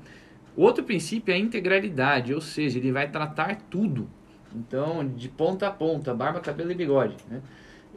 O 0.57 0.63
outro 0.63 0.85
princípio 0.85 1.33
é 1.33 1.37
a 1.37 1.39
integralidade, 1.39 2.35
ou 2.35 2.41
seja, 2.41 2.79
ele 2.79 2.93
vai 2.93 3.11
tratar 3.11 3.57
tudo. 3.69 4.09
Então, 4.55 5.07
de 5.07 5.29
ponta 5.29 5.69
a 5.69 5.71
ponta, 5.71 6.13
barba, 6.15 6.41
cabelo 6.41 6.73
e 6.73 6.75
bigode, 6.75 7.17
né? 7.29 7.41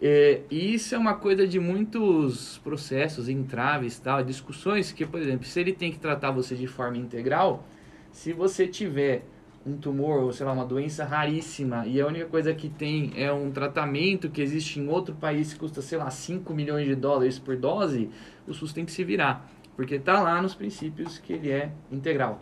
É, 0.02 0.42
e 0.52 0.74
isso 0.74 0.96
é 0.96 0.98
uma 0.98 1.14
coisa 1.14 1.48
de 1.48 1.60
muitos 1.60 2.58
processos, 2.60 3.30
entraves, 3.30 4.00
tal, 4.00 4.24
discussões 4.24 4.92
que, 4.92 5.06
por 5.06 5.22
exemplo, 5.22 5.46
se 5.46 5.60
ele 5.60 5.72
tem 5.72 5.92
que 5.92 6.00
tratar 6.00 6.32
você 6.32 6.56
de 6.56 6.68
forma 6.68 6.98
integral, 6.98 7.66
se 8.12 8.34
você 8.34 8.68
tiver 8.68 9.26
um 9.66 9.78
tumor 9.78 10.24
ou 10.24 10.34
sei 10.34 10.46
lá 10.46 10.52
uma 10.52 10.66
doença 10.66 11.06
raríssima 11.06 11.88
e 11.88 12.02
a 12.02 12.08
única 12.08 12.26
coisa 12.26 12.54
que 12.54 12.68
tem 12.68 13.14
é 13.16 13.32
um 13.32 13.50
tratamento 13.50 14.30
que 14.30 14.42
existe 14.42 14.80
em 14.80 14.88
outro 14.88 15.16
país 15.16 15.54
que 15.54 15.60
custa 15.60 15.82
sei 15.82 15.98
lá 15.98 16.10
5 16.10 16.54
milhões 16.54 16.86
de 16.86 16.96
dólares 16.96 17.40
por 17.40 17.56
dose, 17.56 18.10
o 18.46 18.54
SUS 18.54 18.74
tem 18.74 18.84
que 18.84 18.92
se 18.92 19.04
virar, 19.04 19.50
porque 19.76 19.96
está 19.96 20.22
lá 20.22 20.42
nos 20.42 20.54
princípios 20.54 21.18
que 21.18 21.34
ele 21.34 21.50
é 21.50 21.72
integral. 21.92 22.42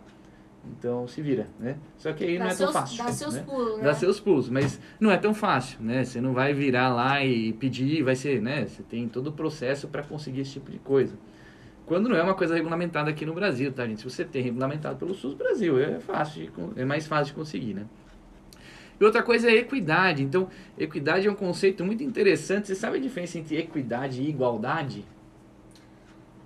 Então 0.64 1.08
se 1.08 1.20
vira, 1.20 1.48
né? 1.58 1.76
Só 1.98 2.12
que 2.12 2.24
aí 2.24 2.38
dá 2.38 2.44
não 2.44 2.50
é 2.50 2.54
seus, 2.54 2.72
tão 2.72 2.80
fácil. 2.80 3.04
Dá 3.04 3.12
seus 3.12 3.34
né? 3.34 3.42
pulos, 3.42 3.78
né? 3.78 3.84
Dá 3.84 3.94
seus 3.94 4.20
pulos, 4.20 4.48
mas 4.48 4.80
não 5.00 5.10
é 5.10 5.16
tão 5.16 5.34
fácil, 5.34 5.78
né? 5.82 6.04
Você 6.04 6.20
não 6.20 6.32
vai 6.32 6.54
virar 6.54 6.94
lá 6.94 7.24
e 7.24 7.52
pedir, 7.54 8.02
vai 8.02 8.14
ser, 8.14 8.40
né? 8.40 8.66
Você 8.66 8.82
tem 8.82 9.08
todo 9.08 9.28
o 9.28 9.32
processo 9.32 9.88
para 9.88 10.02
conseguir 10.02 10.42
esse 10.42 10.52
tipo 10.52 10.70
de 10.70 10.78
coisa. 10.78 11.14
Quando 11.84 12.08
não 12.08 12.16
é 12.16 12.22
uma 12.22 12.34
coisa 12.34 12.54
regulamentada 12.54 13.10
aqui 13.10 13.26
no 13.26 13.34
Brasil, 13.34 13.72
tá, 13.72 13.86
gente? 13.86 13.98
Se 13.98 14.04
você 14.04 14.24
tem 14.24 14.42
regulamentado 14.42 14.96
pelo 14.96 15.14
SUS 15.14 15.34
Brasil, 15.34 15.78
é 15.80 15.98
fácil, 15.98 16.42
de, 16.46 16.80
é 16.80 16.84
mais 16.84 17.06
fácil 17.06 17.26
de 17.26 17.32
conseguir, 17.34 17.74
né? 17.74 17.86
E 19.00 19.04
outra 19.04 19.22
coisa 19.22 19.50
é 19.50 19.56
equidade. 19.56 20.22
Então, 20.22 20.48
equidade 20.78 21.26
é 21.26 21.30
um 21.30 21.34
conceito 21.34 21.84
muito 21.84 22.04
interessante. 22.04 22.68
Você 22.68 22.76
sabe 22.76 22.98
a 22.98 23.00
diferença 23.00 23.36
entre 23.36 23.56
equidade 23.56 24.22
e 24.22 24.28
igualdade? 24.28 25.04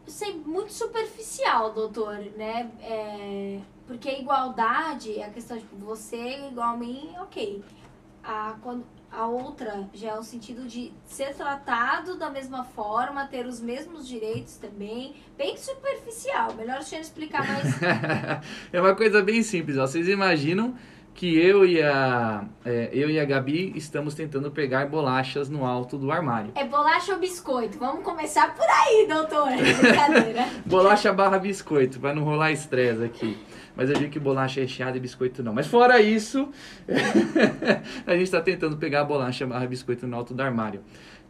Isso 0.06 0.24
é 0.24 0.32
muito 0.32 0.72
superficial, 0.72 1.74
doutor, 1.74 2.14
né? 2.36 2.70
É, 2.80 3.58
porque 3.86 4.08
a 4.08 4.18
igualdade, 4.18 5.22
a 5.22 5.30
questão 5.30 5.56
de 5.56 5.62
tipo, 5.62 5.76
você 5.76 6.16
é 6.16 6.48
igual 6.48 6.74
a 6.74 6.76
mim, 6.76 7.10
ok. 7.20 7.62
A, 8.22 8.56
quando, 8.60 8.84
a 9.10 9.26
outra 9.26 9.88
já 9.94 10.10
é 10.10 10.18
o 10.18 10.22
sentido 10.22 10.66
de 10.66 10.92
ser 11.06 11.34
tratado 11.34 12.18
da 12.18 12.28
mesma 12.28 12.64
forma, 12.64 13.26
ter 13.26 13.46
os 13.46 13.60
mesmos 13.60 14.06
direitos 14.06 14.56
também. 14.56 15.14
Bem 15.38 15.56
superficial. 15.56 16.54
Melhor 16.54 16.80
o 16.80 16.82
senhor 16.82 17.00
explicar 17.00 17.46
mais. 17.46 17.74
é 18.72 18.80
uma 18.80 18.94
coisa 18.94 19.22
bem 19.22 19.42
simples. 19.42 19.78
Ó. 19.78 19.86
Vocês 19.86 20.08
imaginam 20.08 20.74
que 21.16 21.34
eu 21.34 21.64
e 21.64 21.82
a 21.82 22.44
é, 22.62 22.90
eu 22.92 23.08
e 23.08 23.18
a 23.18 23.24
Gabi 23.24 23.72
estamos 23.74 24.14
tentando 24.14 24.50
pegar 24.50 24.86
bolachas 24.86 25.48
no 25.48 25.64
alto 25.64 25.96
do 25.96 26.12
armário. 26.12 26.52
É 26.54 26.64
bolacha 26.64 27.14
ou 27.14 27.18
biscoito? 27.18 27.78
Vamos 27.78 28.04
começar 28.04 28.54
por 28.54 28.66
aí, 28.66 29.06
doutor. 29.08 29.48
Brincadeira. 29.56 30.46
bolacha 30.66 31.12
barra 31.12 31.38
biscoito, 31.38 31.98
para 31.98 32.14
não 32.14 32.22
rolar 32.22 32.52
estresse 32.52 33.02
aqui. 33.02 33.45
Mas 33.76 33.90
eu 33.90 33.96
digo 33.96 34.10
que 34.10 34.18
bolacha 34.18 34.60
recheada 34.60 34.96
e 34.96 35.00
biscoito 35.00 35.42
não. 35.42 35.52
Mas 35.52 35.66
fora 35.66 36.00
isso, 36.00 36.48
a 38.06 38.12
gente 38.12 38.22
está 38.22 38.40
tentando 38.40 38.76
pegar 38.76 39.02
a 39.02 39.04
bolacha 39.04 39.46
barra 39.46 39.66
biscoito 39.66 40.06
no 40.06 40.16
alto 40.16 40.32
do 40.32 40.42
armário. 40.42 40.80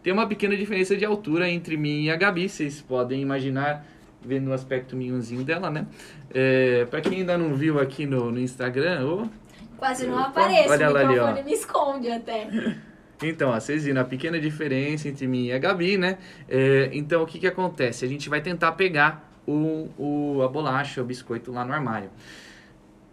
Tem 0.02 0.12
uma 0.12 0.28
pequena 0.28 0.56
diferença 0.56 0.96
de 0.96 1.04
altura 1.04 1.50
entre 1.50 1.76
mim 1.76 2.04
e 2.04 2.10
a 2.10 2.16
Gabi, 2.16 2.48
vocês 2.48 2.80
podem 2.80 3.20
imaginar, 3.20 3.84
vendo 4.22 4.50
o 4.50 4.52
aspecto 4.52 4.94
minhonzinho 4.94 5.42
dela, 5.42 5.68
né? 5.68 5.86
É, 6.32 6.84
para 6.84 7.00
quem 7.00 7.18
ainda 7.18 7.36
não 7.36 7.56
viu 7.56 7.80
aqui 7.80 8.06
no, 8.06 8.30
no 8.30 8.38
Instagram, 8.38 9.28
quase 9.76 10.06
não 10.06 10.18
aparece, 10.18 10.68
Olha 10.68 10.90
o 10.90 10.94
microfone 10.94 11.40
ali, 11.40 11.42
me 11.42 11.52
esconde 11.52 12.10
até. 12.10 12.48
Então, 13.22 13.50
ó, 13.50 13.58
vocês 13.58 13.84
viram 13.84 14.02
a 14.02 14.04
pequena 14.04 14.38
diferença 14.38 15.08
entre 15.08 15.26
mim 15.26 15.46
e 15.46 15.52
a 15.52 15.58
Gabi, 15.58 15.96
né? 15.96 16.18
É, 16.48 16.90
então, 16.92 17.22
o 17.22 17.26
que, 17.26 17.38
que 17.38 17.46
acontece? 17.46 18.04
A 18.04 18.08
gente 18.08 18.28
vai 18.28 18.40
tentar 18.40 18.72
pegar 18.72 19.35
o, 19.46 19.88
o, 19.96 20.42
a 20.42 20.48
bolacha, 20.48 21.00
o 21.00 21.04
biscoito 21.04 21.52
lá 21.52 21.64
no 21.64 21.72
armário. 21.72 22.10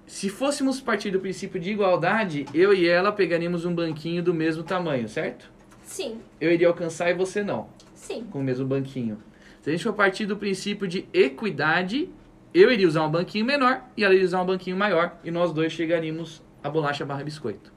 Se 0.06 0.30
fôssemos 0.30 0.82
partir 0.82 1.12
do 1.12 1.20
princípio 1.20 1.60
de 1.60 1.72
igualdade, 1.72 2.46
eu 2.54 2.74
e 2.74 2.88
ela 2.88 3.12
pegaríamos 3.12 3.66
um 3.66 3.74
banquinho 3.74 4.22
do 4.22 4.34
mesmo 4.34 4.64
tamanho, 4.64 5.08
certo? 5.08 5.50
Sim. 5.84 6.20
Eu 6.40 6.52
iria 6.52 6.68
alcançar 6.68 7.10
e 7.10 7.14
você 7.14 7.44
não. 7.44 7.68
Sim. 7.96 8.26
Com 8.30 8.40
o 8.40 8.44
mesmo 8.44 8.66
banquinho. 8.66 9.18
Se 9.62 9.70
a 9.70 9.74
gente 9.74 9.84
for 9.84 9.94
partir 9.94 10.26
do 10.26 10.36
princípio 10.36 10.88
de 10.88 11.08
equidade, 11.14 12.10
eu 12.54 12.72
iria 12.72 12.88
usar 12.88 13.06
um 13.06 13.10
banquinho 13.12 13.46
menor 13.46 13.82
e 13.96 14.04
ela 14.04 14.14
iria 14.14 14.26
usar 14.26 14.42
um 14.42 14.46
banquinho 14.46 14.76
maior 14.76 15.18
e 15.24 15.32
nós 15.32 15.54
dois 15.54 15.72
chegaríamos 15.72 16.44
a 16.62 16.70
bolacha 16.70 17.06
barra 17.06 17.24
biscoito. 17.24 17.72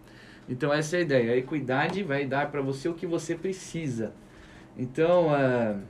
Então 0.48 0.72
essa 0.72 0.96
é 0.96 0.98
a 0.98 1.02
ideia. 1.02 1.32
A 1.32 1.36
equidade 1.36 2.02
vai 2.02 2.26
dar 2.26 2.50
para 2.50 2.60
você 2.60 2.88
o 2.88 2.94
que 2.94 3.06
você 3.06 3.34
precisa. 3.34 4.12
Então, 4.76 5.28
uh, 5.28 5.80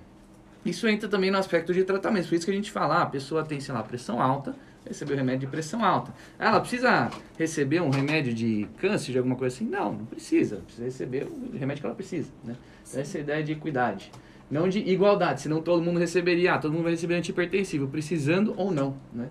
isso 0.67 0.89
entra 0.89 1.09
também 1.09 1.31
no 1.31 1.39
aspecto 1.39 1.73
de 1.73 1.85
tratamento. 1.85 2.29
Por 2.29 2.35
isso 2.35 2.45
que 2.45 2.51
a 2.51 2.55
gente 2.55 2.71
fala, 2.71 2.97
ah, 2.97 3.03
a 3.03 3.07
pessoa 3.07 3.45
tem, 3.45 3.61
sei 3.61 3.73
lá, 3.75 3.83
pressão 3.83 4.21
alta, 4.21 4.55
recebeu 4.87 5.17
remédio 5.17 5.41
de 5.41 5.47
pressão 5.47 5.85
alta. 5.85 6.13
Ela 6.39 6.61
precisa 6.61 7.11
receber 7.39 7.81
um 7.81 7.91
remédio 7.91 8.33
de 8.35 8.69
câncer, 8.79 9.13
de 9.13 9.19
alguma 9.19 9.37
coisa 9.37 9.55
assim? 9.55 9.65
Não, 9.65 9.93
não 9.93 10.07
precisa. 10.07 10.57
Precisa 10.57 10.85
receber 10.85 11.25
o 11.25 11.57
remédio 11.57 11.83
que 11.83 11.87
ela 11.87 11.95
precisa, 11.95 12.31
né? 12.45 12.57
Então, 12.89 13.01
essa 13.01 13.19
é 13.19 13.21
a 13.21 13.23
ideia 13.23 13.45
de 13.45 13.53
equidade. 13.53 14.11
Não 14.51 14.69
de 14.69 14.79
igualdade, 14.79 15.43
senão 15.43 15.61
todo 15.61 15.83
mundo 15.83 15.99
receberia, 15.99 16.55
ah, 16.55 16.59
todo 16.59 16.73
mundo 16.73 16.85
vai 16.85 16.93
receber 16.93 17.15
antipertensivo, 17.15 17.89
precisando 17.89 18.55
ou 18.57 18.71
não, 18.71 18.97
né? 19.13 19.29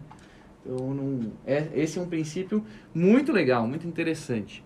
Então, 0.65 0.93
não, 0.93 1.31
é, 1.45 1.69
esse 1.73 1.97
é 1.99 2.01
um 2.01 2.07
princípio 2.07 2.65
muito 2.93 3.31
legal, 3.31 3.67
muito 3.67 3.87
interessante. 3.87 4.63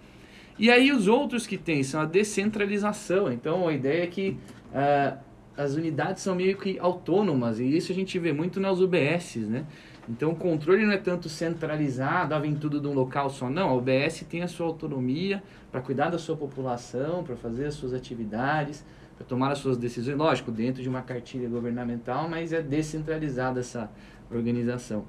E 0.58 0.72
aí 0.72 0.92
os 0.92 1.08
outros 1.08 1.46
que 1.46 1.58
tem 1.58 1.84
são 1.84 2.02
a 2.02 2.06
descentralização. 2.06 3.32
Então, 3.32 3.68
a 3.68 3.74
ideia 3.74 4.04
é 4.04 4.08
que... 4.08 4.38
Uh, 4.72 5.29
as 5.60 5.76
unidades 5.76 6.24
são 6.24 6.36
meio 6.36 6.58
que 6.58 6.80
autônomas, 6.80 7.60
e 7.60 7.66
isso 7.76 7.92
a 7.92 7.96
gente 7.96 8.18
vê 8.18 8.32
muito 8.32 8.62
nas 8.62 8.80
UBSs, 8.80 9.40
né? 9.40 9.66
Então 10.08 10.32
o 10.32 10.36
controle 10.36 10.86
não 10.86 10.94
é 10.94 10.98
tanto 10.98 11.28
centralizado, 11.28 12.34
ah, 12.34 12.40
vem 12.40 12.56
tudo 12.56 12.80
de 12.80 12.88
um 12.88 12.94
local 12.94 13.30
só, 13.30 13.50
não. 13.50 13.68
A 13.68 13.74
UBS 13.74 14.26
tem 14.30 14.42
a 14.42 14.48
sua 14.48 14.68
autonomia 14.68 15.44
para 15.70 15.82
cuidar 15.82 16.10
da 16.10 16.18
sua 16.18 16.38
população, 16.38 17.26
para 17.26 17.36
fazer 17.36 17.66
as 17.66 17.74
suas 17.74 17.94
atividades, 17.94 18.86
para 19.18 19.26
tomar 19.26 19.52
as 19.52 19.58
suas 19.58 19.78
decisões, 19.78 20.18
lógico, 20.18 20.50
dentro 20.50 20.82
de 20.82 20.88
uma 20.88 21.02
cartilha 21.02 21.50
governamental, 21.50 22.30
mas 22.30 22.54
é 22.54 22.62
descentralizada 22.62 23.60
essa 23.60 23.92
organização. 24.32 25.04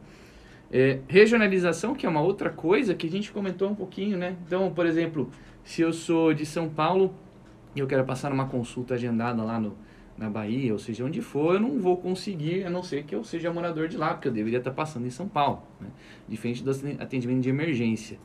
É, 0.73 0.99
regionalização, 1.07 1.95
que 1.95 2.07
é 2.07 2.09
uma 2.09 2.23
outra 2.23 2.51
coisa 2.51 2.93
que 2.93 3.07
a 3.07 3.11
gente 3.11 3.31
comentou 3.31 3.71
um 3.71 3.75
pouquinho, 3.75 4.19
né? 4.19 4.37
Então, 4.45 4.73
por 4.73 4.85
exemplo, 4.85 5.31
se 5.63 5.81
eu 5.81 5.93
sou 5.93 6.35
de 6.35 6.45
São 6.45 6.69
Paulo 6.69 7.15
e 7.75 7.79
eu 7.79 7.87
quero 7.87 8.05
passar 8.05 8.33
uma 8.33 8.47
consulta 8.47 8.95
agendada 8.95 9.43
lá 9.45 9.61
no, 9.61 9.77
na 10.21 10.29
Bahia, 10.29 10.71
ou 10.71 10.79
seja, 10.79 11.03
onde 11.03 11.23
for, 11.23 11.55
eu 11.55 11.61
não 11.61 11.79
vou 11.79 11.97
conseguir, 11.97 12.65
a 12.65 12.71
não 12.71 12.83
ser 12.83 13.05
que 13.05 13.15
eu 13.15 13.25
seja 13.25 13.51
morador 13.51 13.89
de 13.89 13.97
lá, 13.97 14.13
porque 14.13 14.29
eu 14.29 14.33
deveria 14.33 14.59
estar 14.59 14.71
passando 14.71 15.07
em 15.07 15.11
São 15.11 15.27
Paulo, 15.27 15.63
né? 15.81 15.89
diferente 16.29 16.63
do 16.63 16.71
atendimento 17.01 17.41
de 17.41 17.49
emergência. 17.49 18.19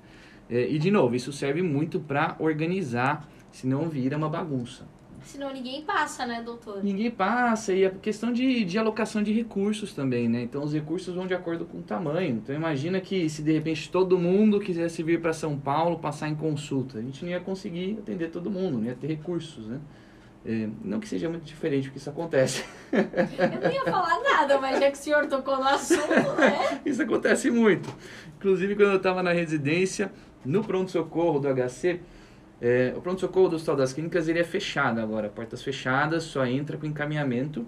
É, 0.50 0.68
e, 0.70 0.78
de 0.78 0.92
novo, 0.92 1.16
isso 1.16 1.32
serve 1.32 1.62
muito 1.62 1.98
para 2.02 2.36
organizar, 2.38 3.26
senão 3.50 3.88
vira 3.88 4.18
uma 4.18 4.30
bagunça. 4.30 4.86
Senão 5.24 5.52
ninguém 5.52 5.84
passa, 5.84 6.26
né, 6.26 6.44
doutor? 6.44 6.84
Ninguém 6.84 7.10
passa, 7.10 7.74
e 7.74 7.86
a 7.86 7.90
questão 7.90 8.32
de, 8.32 8.64
de 8.66 8.78
alocação 8.78 9.24
de 9.24 9.32
recursos 9.32 9.94
também, 9.94 10.28
né? 10.28 10.44
Então, 10.44 10.62
os 10.64 10.74
recursos 10.74 11.16
vão 11.16 11.26
de 11.26 11.34
acordo 11.34 11.66
com 11.66 11.80
o 11.80 11.82
tamanho. 11.82 12.36
Então, 12.44 12.54
imagina 12.54 13.00
que 13.00 13.28
se 13.30 13.42
de 13.42 13.54
repente 13.54 13.90
todo 13.90 14.20
mundo 14.20 14.60
quisesse 14.60 15.02
vir 15.02 15.22
para 15.22 15.34
São 15.34 15.58
Paulo 15.58 15.98
passar 15.98 16.28
em 16.28 16.36
consulta, 16.36 17.00
a 17.00 17.02
gente 17.02 17.24
não 17.24 17.32
ia 17.32 17.40
conseguir 17.40 17.98
atender 17.98 18.30
todo 18.30 18.52
mundo, 18.52 18.78
não 18.78 18.86
ia 18.86 18.96
ter 18.96 19.08
recursos, 19.08 19.66
né? 19.66 19.80
É, 20.48 20.70
não 20.84 21.00
que 21.00 21.08
seja 21.08 21.28
muito 21.28 21.44
diferente, 21.44 21.86
porque 21.86 21.98
isso 21.98 22.10
acontece. 22.10 22.64
Eu 22.94 23.62
não 23.62 23.72
ia 23.72 23.84
falar 23.84 24.22
nada, 24.22 24.60
mas 24.62 24.80
já 24.80 24.92
que 24.92 24.98
o 24.98 25.02
senhor 25.02 25.26
tocou 25.26 25.58
no 25.58 25.68
assunto, 25.68 26.08
né? 26.38 26.82
isso 26.86 27.02
acontece 27.02 27.50
muito. 27.50 27.92
Inclusive, 28.38 28.76
quando 28.76 28.92
eu 28.92 28.98
estava 28.98 29.24
na 29.24 29.32
residência, 29.32 30.12
no 30.46 30.64
pronto-socorro 30.64 31.40
do 31.40 31.48
HC, 31.48 32.00
é, 32.62 32.94
o 32.96 33.02
pronto-socorro 33.02 33.50
do 33.50 33.56
Hospital 33.56 33.76
das 33.76 33.92
Clínicas 33.92 34.28
ele 34.28 34.38
é 34.38 34.44
fechado 34.44 35.02
agora, 35.02 35.30
portas 35.30 35.64
fechadas, 35.64 36.24
só 36.24 36.46
entra 36.46 36.78
com 36.78 36.86
encaminhamento. 36.86 37.66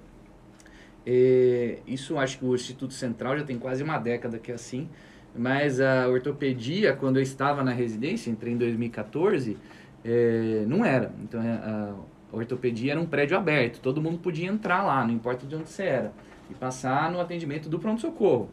É, 1.04 1.80
isso 1.88 2.20
acho 2.20 2.38
que 2.38 2.46
o 2.46 2.54
Instituto 2.54 2.94
Central 2.94 3.40
já 3.40 3.44
tem 3.44 3.58
quase 3.58 3.82
uma 3.82 3.98
década 3.98 4.38
que 4.38 4.52
é 4.52 4.56
assim, 4.56 4.88
mas 5.36 5.82
a 5.82 6.08
ortopedia, 6.08 6.94
quando 6.94 7.18
eu 7.18 7.24
estava 7.24 7.64
na 7.64 7.72
residência, 7.72 8.30
entrei 8.30 8.54
em 8.54 8.58
2014, 8.58 9.58
é, 10.06 10.64
não 10.68 10.86
era. 10.86 11.12
Então, 11.24 11.42
é, 11.42 11.52
a, 11.52 11.94
a 11.94 12.17
ortopedia 12.38 12.94
era 12.94 13.02
um 13.02 13.06
prédio 13.06 13.38
aberto, 13.38 13.80
todo 13.82 14.02
mundo 14.02 14.18
podia 14.20 14.48
entrar 14.48 14.84
lá, 14.84 15.06
não 15.06 15.14
importa 15.14 15.46
de 15.46 15.56
onde 15.56 15.70
você 15.70 15.84
era, 15.84 16.14
e 16.50 16.54
passar 16.54 17.12
no 17.12 17.20
atendimento 17.20 17.70
do 17.70 17.80
pronto-socorro. 17.80 18.50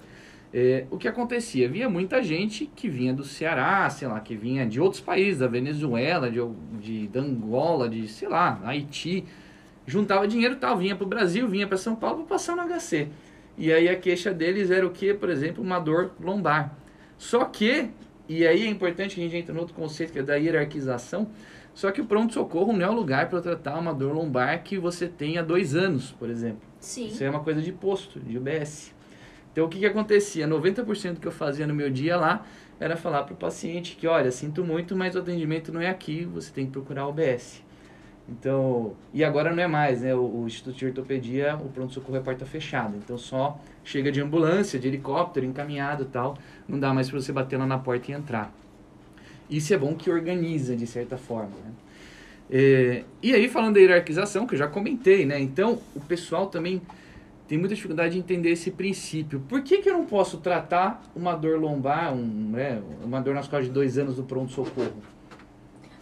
É, 0.52 0.86
o 0.90 0.96
que 0.98 1.08
acontecia? 1.08 1.66
Havia 1.66 1.88
muita 1.88 2.22
gente 2.22 2.66
que 2.76 2.88
vinha 2.88 3.12
do 3.12 3.24
Ceará, 3.24 3.90
sei 3.90 4.06
lá, 4.06 4.20
que 4.20 4.36
vinha 4.36 4.64
de 4.66 4.80
outros 4.80 5.00
países, 5.00 5.40
da 5.40 5.48
Venezuela, 5.48 6.30
de, 6.30 6.38
de, 6.80 7.08
de 7.08 7.18
Angola, 7.18 7.88
de, 7.88 8.06
sei 8.08 8.28
lá, 8.28 8.60
Haiti, 8.64 9.24
juntava 9.86 10.26
dinheiro 10.28 10.54
e 10.54 10.58
tal, 10.58 10.76
vinha 10.76 10.94
para 10.96 11.04
o 11.04 11.08
Brasil, 11.08 11.48
vinha 11.48 11.66
para 11.66 11.76
São 11.76 11.96
Paulo 11.96 12.18
para 12.18 12.26
passar 12.36 12.56
no 12.56 12.62
HC. 12.62 13.08
E 13.56 13.72
aí 13.72 13.88
a 13.88 13.96
queixa 13.96 14.32
deles 14.32 14.70
era 14.70 14.86
o 14.86 14.90
que? 14.90 15.14
Por 15.14 15.30
exemplo, 15.30 15.62
uma 15.62 15.78
dor 15.78 16.12
lombar. 16.20 16.76
Só 17.18 17.44
que 17.44 17.90
E 18.28 18.46
aí 18.46 18.62
é 18.66 18.68
importante 18.70 19.14
que 19.16 19.20
a 19.20 19.24
gente 19.24 19.36
entre 19.36 19.52
no 19.52 19.60
outro 19.60 19.74
conceito 19.74 20.12
que 20.12 20.18
é 20.20 20.22
da 20.22 20.36
hierarquização. 20.36 21.30
Só 21.74 21.90
que 21.90 22.00
o 22.00 22.06
pronto-socorro 22.06 22.72
não 22.72 22.86
é 22.86 22.88
o 22.88 22.94
lugar 22.94 23.28
para 23.28 23.40
tratar 23.40 23.78
uma 23.78 23.92
dor 23.92 24.14
lombar 24.14 24.62
que 24.62 24.78
você 24.78 25.08
tem 25.08 25.38
há 25.38 25.42
dois 25.42 25.74
anos, 25.74 26.12
por 26.12 26.30
exemplo. 26.30 26.62
Sim. 26.78 27.06
Isso 27.06 27.24
é 27.24 27.28
uma 27.28 27.40
coisa 27.40 27.60
de 27.60 27.72
posto, 27.72 28.20
de 28.20 28.38
UBS. 28.38 28.94
Então 29.52 29.66
o 29.66 29.68
que, 29.68 29.80
que 29.80 29.86
acontecia? 29.86 30.46
90% 30.46 31.18
que 31.18 31.26
eu 31.26 31.32
fazia 31.32 31.66
no 31.66 31.74
meu 31.74 31.90
dia 31.90 32.16
lá 32.16 32.46
era 32.78 32.96
falar 32.96 33.24
para 33.24 33.34
o 33.34 33.36
paciente 33.36 33.96
que, 33.96 34.06
olha, 34.06 34.30
sinto 34.30 34.64
muito, 34.64 34.96
mas 34.96 35.14
o 35.14 35.18
atendimento 35.18 35.72
não 35.72 35.80
é 35.80 35.88
aqui, 35.88 36.24
você 36.24 36.52
tem 36.52 36.66
que 36.66 36.72
procurar 36.72 37.06
o 37.06 37.10
UBS. 37.10 37.62
Então, 38.28 38.94
e 39.12 39.22
agora 39.22 39.54
não 39.54 39.62
é 39.62 39.66
mais, 39.66 40.00
né? 40.00 40.14
O, 40.14 40.42
o 40.42 40.46
Instituto 40.46 40.76
de 40.76 40.86
Ortopedia, 40.86 41.56
o 41.56 41.68
pronto-socorro 41.68 42.16
é 42.16 42.20
porta 42.20 42.46
fechada. 42.46 42.96
Então 42.96 43.18
só 43.18 43.60
chega 43.82 44.10
de 44.10 44.20
ambulância, 44.20 44.78
de 44.78 44.88
helicóptero, 44.88 45.44
encaminhado 45.44 46.06
tal. 46.06 46.36
Não 46.66 46.78
dá 46.78 46.94
mais 46.94 47.10
para 47.10 47.20
você 47.20 47.32
bater 47.32 47.58
lá 47.58 47.66
na 47.66 47.78
porta 47.78 48.10
e 48.10 48.14
entrar. 48.14 48.52
Isso 49.48 49.72
é 49.74 49.78
bom 49.78 49.94
que 49.94 50.10
organiza, 50.10 50.74
de 50.74 50.86
certa 50.86 51.16
forma, 51.16 51.52
né? 51.64 51.72
É, 52.50 53.04
e 53.22 53.34
aí, 53.34 53.48
falando 53.48 53.74
da 53.74 53.80
hierarquização, 53.80 54.46
que 54.46 54.54
eu 54.54 54.58
já 54.58 54.68
comentei, 54.68 55.24
né? 55.24 55.40
Então, 55.40 55.80
o 55.94 56.00
pessoal 56.00 56.46
também 56.46 56.80
tem 57.46 57.58
muita 57.58 57.74
dificuldade 57.74 58.14
de 58.14 58.18
entender 58.18 58.50
esse 58.50 58.70
princípio. 58.70 59.40
Por 59.48 59.62
que, 59.62 59.78
que 59.78 59.88
eu 59.88 59.94
não 59.94 60.06
posso 60.06 60.38
tratar 60.38 61.02
uma 61.14 61.34
dor 61.34 61.58
lombar, 61.58 62.14
um, 62.14 62.50
né, 62.50 62.82
uma 63.02 63.20
dor 63.20 63.34
nas 63.34 63.46
costas 63.46 63.66
de 63.66 63.72
dois 63.72 63.98
anos 63.98 64.16
do 64.16 64.24
pronto-socorro? 64.24 65.02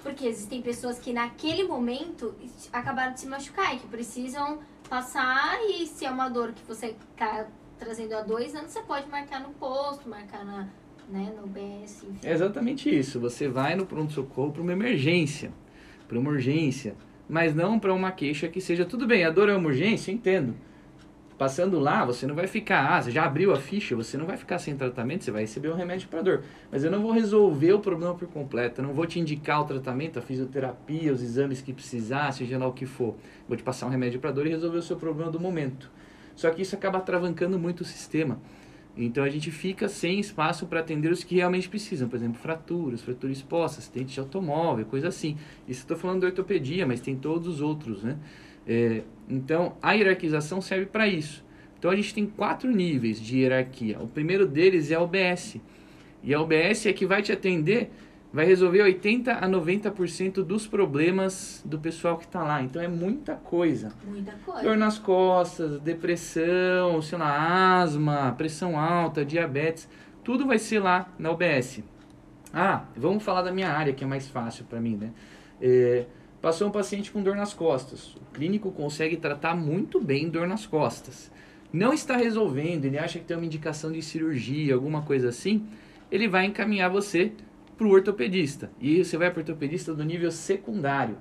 Porque 0.02 0.26
existem 0.26 0.62
pessoas 0.62 0.98
que 0.98 1.12
naquele 1.12 1.64
momento 1.64 2.34
acabaram 2.72 3.12
de 3.12 3.20
se 3.20 3.26
machucar 3.26 3.74
e 3.74 3.78
que 3.78 3.86
precisam 3.86 4.60
passar 4.88 5.58
e 5.68 5.86
se 5.86 6.04
é 6.04 6.10
uma 6.10 6.28
dor 6.28 6.52
que 6.52 6.62
você 6.66 6.94
está 7.12 7.46
trazendo 7.78 8.14
há 8.14 8.22
dois 8.22 8.54
anos, 8.54 8.70
você 8.70 8.82
pode 8.82 9.08
marcar 9.08 9.40
no 9.40 9.50
posto, 9.50 10.08
marcar 10.08 10.44
na, 10.44 10.68
né, 11.12 11.32
no 11.38 11.46
BS. 11.46 12.04
Enfim. 12.04 12.26
É 12.26 12.32
exatamente 12.32 12.88
isso. 12.88 13.20
Você 13.20 13.46
vai 13.46 13.76
no 13.76 13.84
pronto-socorro 13.84 14.50
para 14.50 14.62
uma 14.62 14.72
emergência, 14.72 15.52
para 16.08 16.18
uma 16.18 16.30
urgência, 16.30 16.94
mas 17.28 17.54
não 17.54 17.78
para 17.78 17.92
uma 17.92 18.10
queixa 18.10 18.48
que 18.48 18.60
seja 18.60 18.84
tudo 18.84 19.06
bem, 19.06 19.24
a 19.24 19.30
dor 19.30 19.48
é 19.48 19.54
uma 19.54 19.68
urgência, 19.68 20.10
entendo. 20.10 20.54
Passando 21.36 21.78
lá, 21.80 22.04
você 22.04 22.26
não 22.26 22.34
vai 22.34 22.46
ficar, 22.46 22.96
ah, 22.96 23.02
você 23.02 23.10
já 23.10 23.24
abriu 23.24 23.52
a 23.52 23.56
ficha, 23.56 23.96
você 23.96 24.16
não 24.16 24.26
vai 24.26 24.36
ficar 24.36 24.58
sem 24.58 24.76
tratamento, 24.76 25.24
você 25.24 25.30
vai 25.30 25.42
receber 25.42 25.70
um 25.70 25.74
remédio 25.74 26.08
para 26.08 26.22
dor. 26.22 26.44
Mas 26.70 26.84
eu 26.84 26.90
não 26.90 27.02
vou 27.02 27.10
resolver 27.10 27.72
o 27.72 27.80
problema 27.80 28.14
por 28.14 28.28
completo, 28.28 28.80
eu 28.80 28.86
não 28.86 28.94
vou 28.94 29.06
te 29.06 29.18
indicar 29.18 29.60
o 29.60 29.64
tratamento, 29.64 30.18
a 30.18 30.22
fisioterapia, 30.22 31.12
os 31.12 31.22
exames 31.22 31.60
que 31.60 31.72
precisar, 31.72 32.32
seja 32.32 32.58
lá 32.58 32.66
o 32.66 32.72
que 32.72 32.86
for. 32.86 33.16
Vou 33.48 33.56
te 33.56 33.62
passar 33.62 33.86
um 33.86 33.90
remédio 33.90 34.20
para 34.20 34.30
dor 34.30 34.46
e 34.46 34.50
resolver 34.50 34.78
o 34.78 34.82
seu 34.82 34.96
problema 34.96 35.30
do 35.30 35.40
momento. 35.40 35.90
Só 36.36 36.48
que 36.50 36.62
isso 36.62 36.76
acaba 36.76 37.00
travancando 37.00 37.58
muito 37.58 37.80
o 37.80 37.84
sistema. 37.84 38.38
Então 38.96 39.24
a 39.24 39.28
gente 39.30 39.50
fica 39.50 39.88
sem 39.88 40.20
espaço 40.20 40.66
para 40.66 40.80
atender 40.80 41.10
os 41.10 41.24
que 41.24 41.36
realmente 41.36 41.68
precisam, 41.68 42.08
por 42.08 42.16
exemplo, 42.16 42.38
fraturas, 42.38 43.00
fraturas 43.00 43.38
expostas, 43.38 43.84
acidente 43.84 44.14
de 44.14 44.20
automóvel, 44.20 44.84
coisa 44.84 45.08
assim. 45.08 45.36
Isso 45.66 45.80
estou 45.80 45.96
falando 45.96 46.20
de 46.20 46.26
ortopedia, 46.26 46.86
mas 46.86 47.00
tem 47.00 47.16
todos 47.16 47.48
os 47.48 47.60
outros, 47.60 48.02
né? 48.02 48.18
É, 48.66 49.02
então, 49.28 49.76
a 49.82 49.92
hierarquização 49.92 50.60
serve 50.60 50.86
para 50.86 51.08
isso. 51.08 51.44
Então, 51.78 51.90
a 51.90 51.96
gente 51.96 52.14
tem 52.14 52.26
quatro 52.26 52.70
níveis 52.70 53.20
de 53.20 53.38
hierarquia. 53.38 53.98
O 53.98 54.06
primeiro 54.06 54.46
deles 54.46 54.90
é 54.90 54.94
a 54.94 55.00
OBS. 55.00 55.56
E 56.22 56.32
a 56.32 56.40
OBS 56.40 56.86
é 56.86 56.92
que 56.92 57.04
vai 57.04 57.22
te 57.22 57.32
atender, 57.32 57.90
vai 58.32 58.46
resolver 58.46 58.82
80 58.82 59.32
a 59.32 59.48
90% 59.48 60.42
dos 60.42 60.66
problemas 60.66 61.62
do 61.64 61.78
pessoal 61.78 62.16
que 62.16 62.24
está 62.24 62.42
lá. 62.42 62.62
Então, 62.62 62.80
é 62.80 62.88
muita 62.88 63.34
coisa. 63.34 63.92
Muita 64.04 64.32
coisa. 64.44 64.62
Dor 64.62 64.76
nas 64.76 64.98
costas, 64.98 65.80
depressão, 65.80 67.02
sei 67.02 67.18
lá, 67.18 67.80
asma, 67.82 68.34
pressão 68.36 68.78
alta, 68.78 69.24
diabetes. 69.24 69.88
Tudo 70.24 70.46
vai 70.46 70.58
ser 70.58 70.78
lá 70.78 71.12
na 71.18 71.30
OBS. 71.30 71.82
Ah, 72.52 72.84
vamos 72.96 73.22
falar 73.22 73.42
da 73.42 73.52
minha 73.52 73.70
área, 73.70 73.92
que 73.92 74.04
é 74.04 74.06
mais 74.06 74.28
fácil 74.28 74.64
para 74.64 74.80
mim, 74.80 74.96
né? 74.96 75.10
É, 75.60 76.06
Passou 76.42 76.66
um 76.66 76.72
paciente 76.72 77.12
com 77.12 77.22
dor 77.22 77.36
nas 77.36 77.54
costas. 77.54 78.16
O 78.16 78.20
clínico 78.34 78.72
consegue 78.72 79.16
tratar 79.16 79.54
muito 79.54 80.00
bem 80.00 80.28
dor 80.28 80.48
nas 80.48 80.66
costas. 80.66 81.30
Não 81.72 81.92
está 81.92 82.16
resolvendo, 82.16 82.84
ele 82.84 82.98
acha 82.98 83.20
que 83.20 83.24
tem 83.24 83.36
uma 83.36 83.46
indicação 83.46 83.92
de 83.92 84.02
cirurgia, 84.02 84.74
alguma 84.74 85.02
coisa 85.02 85.28
assim, 85.28 85.64
ele 86.10 86.26
vai 86.26 86.44
encaminhar 86.44 86.90
você 86.90 87.30
para 87.82 87.88
o 87.88 87.92
ortopedista. 87.92 88.70
E 88.80 89.04
você 89.04 89.16
vai 89.16 89.28
para 89.28 89.38
o 89.38 89.40
ortopedista 89.40 89.92
do 89.92 90.04
nível 90.04 90.30
secundário. 90.30 91.16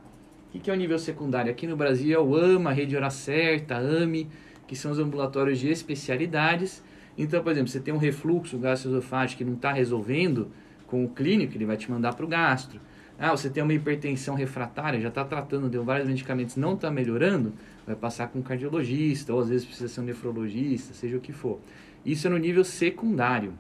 O 0.54 0.60
que 0.60 0.70
é 0.70 0.74
o 0.74 0.78
nível 0.78 1.00
secundário? 1.00 1.50
Aqui 1.50 1.66
no 1.66 1.76
Brasil 1.76 2.16
é 2.16 2.22
o 2.22 2.36
AMA, 2.36 2.72
Rede 2.72 2.96
Hora 2.96 3.10
Certa, 3.10 3.78
AME, 3.78 4.30
que 4.68 4.76
são 4.76 4.92
os 4.92 5.00
ambulatórios 5.00 5.58
de 5.58 5.70
especialidades. 5.70 6.84
Então, 7.18 7.42
por 7.42 7.52
exemplo, 7.52 7.70
você 7.70 7.80
tem 7.80 7.92
um 7.92 7.98
refluxo 7.98 8.60
gastroesofágico 8.60 9.40
que 9.40 9.44
não 9.44 9.56
está 9.56 9.72
resolvendo 9.72 10.52
com 10.86 11.04
o 11.04 11.10
clínico, 11.10 11.56
ele 11.56 11.66
vai 11.66 11.78
te 11.78 11.90
mandar 11.90 12.14
para 12.14 12.26
o 12.26 12.28
gastro. 12.28 12.80
Ah, 13.18 13.32
você 13.32 13.50
tem 13.50 13.64
uma 13.64 13.74
hipertensão 13.74 14.36
refratária, 14.36 15.00
já 15.00 15.10
está 15.10 15.26
tratando, 15.26 15.68
deu 15.68 15.84
vários 15.84 16.08
medicamentos, 16.08 16.58
não 16.58 16.74
está 16.74 16.92
melhorando, 16.92 17.54
vai 17.88 17.96
passar 17.96 18.28
com 18.28 18.40
um 18.40 18.42
cardiologista, 18.42 19.34
ou 19.34 19.40
às 19.40 19.50
vezes 19.50 19.66
precisa 19.66 19.88
ser 19.88 20.02
um 20.02 20.04
nefrologista, 20.04 20.94
seja 20.94 21.18
o 21.18 21.20
que 21.20 21.32
for. 21.32 21.60
Isso 22.06 22.28
é 22.28 22.30
no 22.30 22.38
nível 22.38 22.64
secundário. 22.64 23.54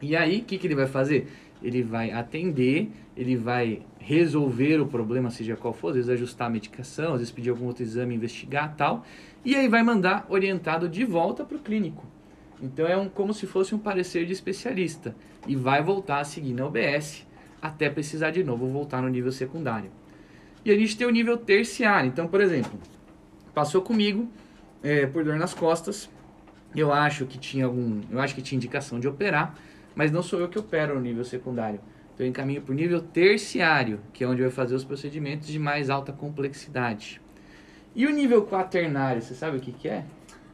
E 0.00 0.14
aí, 0.14 0.38
o 0.38 0.44
que, 0.44 0.58
que 0.58 0.66
ele 0.66 0.76
vai 0.76 0.86
fazer? 0.86 1.26
Ele 1.62 1.82
vai 1.82 2.10
atender, 2.10 2.90
ele 3.16 3.36
vai 3.36 3.82
resolver 3.98 4.80
o 4.80 4.86
problema, 4.86 5.30
seja 5.30 5.56
qual 5.56 5.72
for, 5.72 5.88
às 5.88 5.96
vezes 5.96 6.10
ajustar 6.10 6.46
a 6.46 6.50
medicação, 6.50 7.14
às 7.14 7.18
vezes 7.20 7.32
pedir 7.32 7.50
algum 7.50 7.66
outro 7.66 7.82
exame, 7.82 8.14
investigar 8.14 8.74
tal, 8.76 9.04
e 9.44 9.54
aí 9.54 9.68
vai 9.68 9.82
mandar 9.82 10.26
orientado 10.28 10.88
de 10.88 11.04
volta 11.04 11.44
para 11.44 11.56
o 11.56 11.60
clínico. 11.60 12.06
Então 12.60 12.86
é 12.86 12.96
um, 12.96 13.08
como 13.08 13.32
se 13.32 13.46
fosse 13.46 13.74
um 13.74 13.78
parecer 13.78 14.26
de 14.26 14.32
especialista 14.32 15.14
e 15.46 15.54
vai 15.54 15.82
voltar 15.82 16.20
a 16.20 16.24
seguir 16.24 16.52
na 16.52 16.66
OBS 16.66 17.26
até 17.60 17.88
precisar 17.88 18.30
de 18.30 18.42
novo 18.42 18.66
voltar 18.68 19.02
no 19.02 19.08
nível 19.08 19.32
secundário. 19.32 19.90
E 20.64 20.70
a 20.70 20.78
gente 20.78 20.96
tem 20.96 21.06
o 21.06 21.10
nível 21.10 21.36
terciário. 21.36 22.08
Então, 22.08 22.26
por 22.26 22.40
exemplo, 22.40 22.78
passou 23.54 23.82
comigo 23.82 24.28
é, 24.82 25.06
por 25.06 25.24
dor 25.24 25.36
nas 25.36 25.54
costas. 25.54 26.10
Eu 26.74 26.92
acho 26.92 27.26
que 27.26 27.38
tinha 27.38 27.64
algum, 27.64 28.00
eu 28.10 28.20
acho 28.20 28.34
que 28.34 28.42
tinha 28.42 28.56
indicação 28.56 29.00
de 29.00 29.08
operar, 29.08 29.54
mas 29.98 30.12
não 30.12 30.22
sou 30.22 30.38
eu 30.38 30.48
que 30.48 30.56
opero 30.56 30.94
no 30.94 31.00
nível 31.00 31.24
secundário. 31.24 31.80
Então, 32.14 32.24
eu 32.24 32.30
encaminho 32.30 32.62
para 32.62 32.70
o 32.70 32.74
nível 32.74 33.02
terciário, 33.02 33.98
que 34.12 34.22
é 34.22 34.28
onde 34.28 34.40
vai 34.40 34.50
fazer 34.50 34.76
os 34.76 34.84
procedimentos 34.84 35.48
de 35.48 35.58
mais 35.58 35.90
alta 35.90 36.12
complexidade. 36.12 37.20
E 37.96 38.06
o 38.06 38.10
nível 38.10 38.46
quaternário, 38.46 39.20
você 39.20 39.34
sabe 39.34 39.56
o 39.56 39.60
que, 39.60 39.72
que 39.72 39.88
é? 39.88 40.04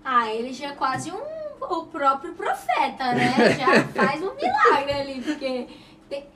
Ah, 0.02 0.32
ele 0.32 0.50
já 0.50 0.68
é 0.68 0.72
quase 0.72 1.12
um, 1.12 1.20
o 1.60 1.86
próprio 1.88 2.32
profeta, 2.32 3.12
né? 3.12 3.54
Já 3.58 3.84
faz 3.92 4.22
um 4.22 4.34
milagre 4.34 4.92
ali, 4.94 5.20
porque 5.20 5.68
tem, 6.08 6.26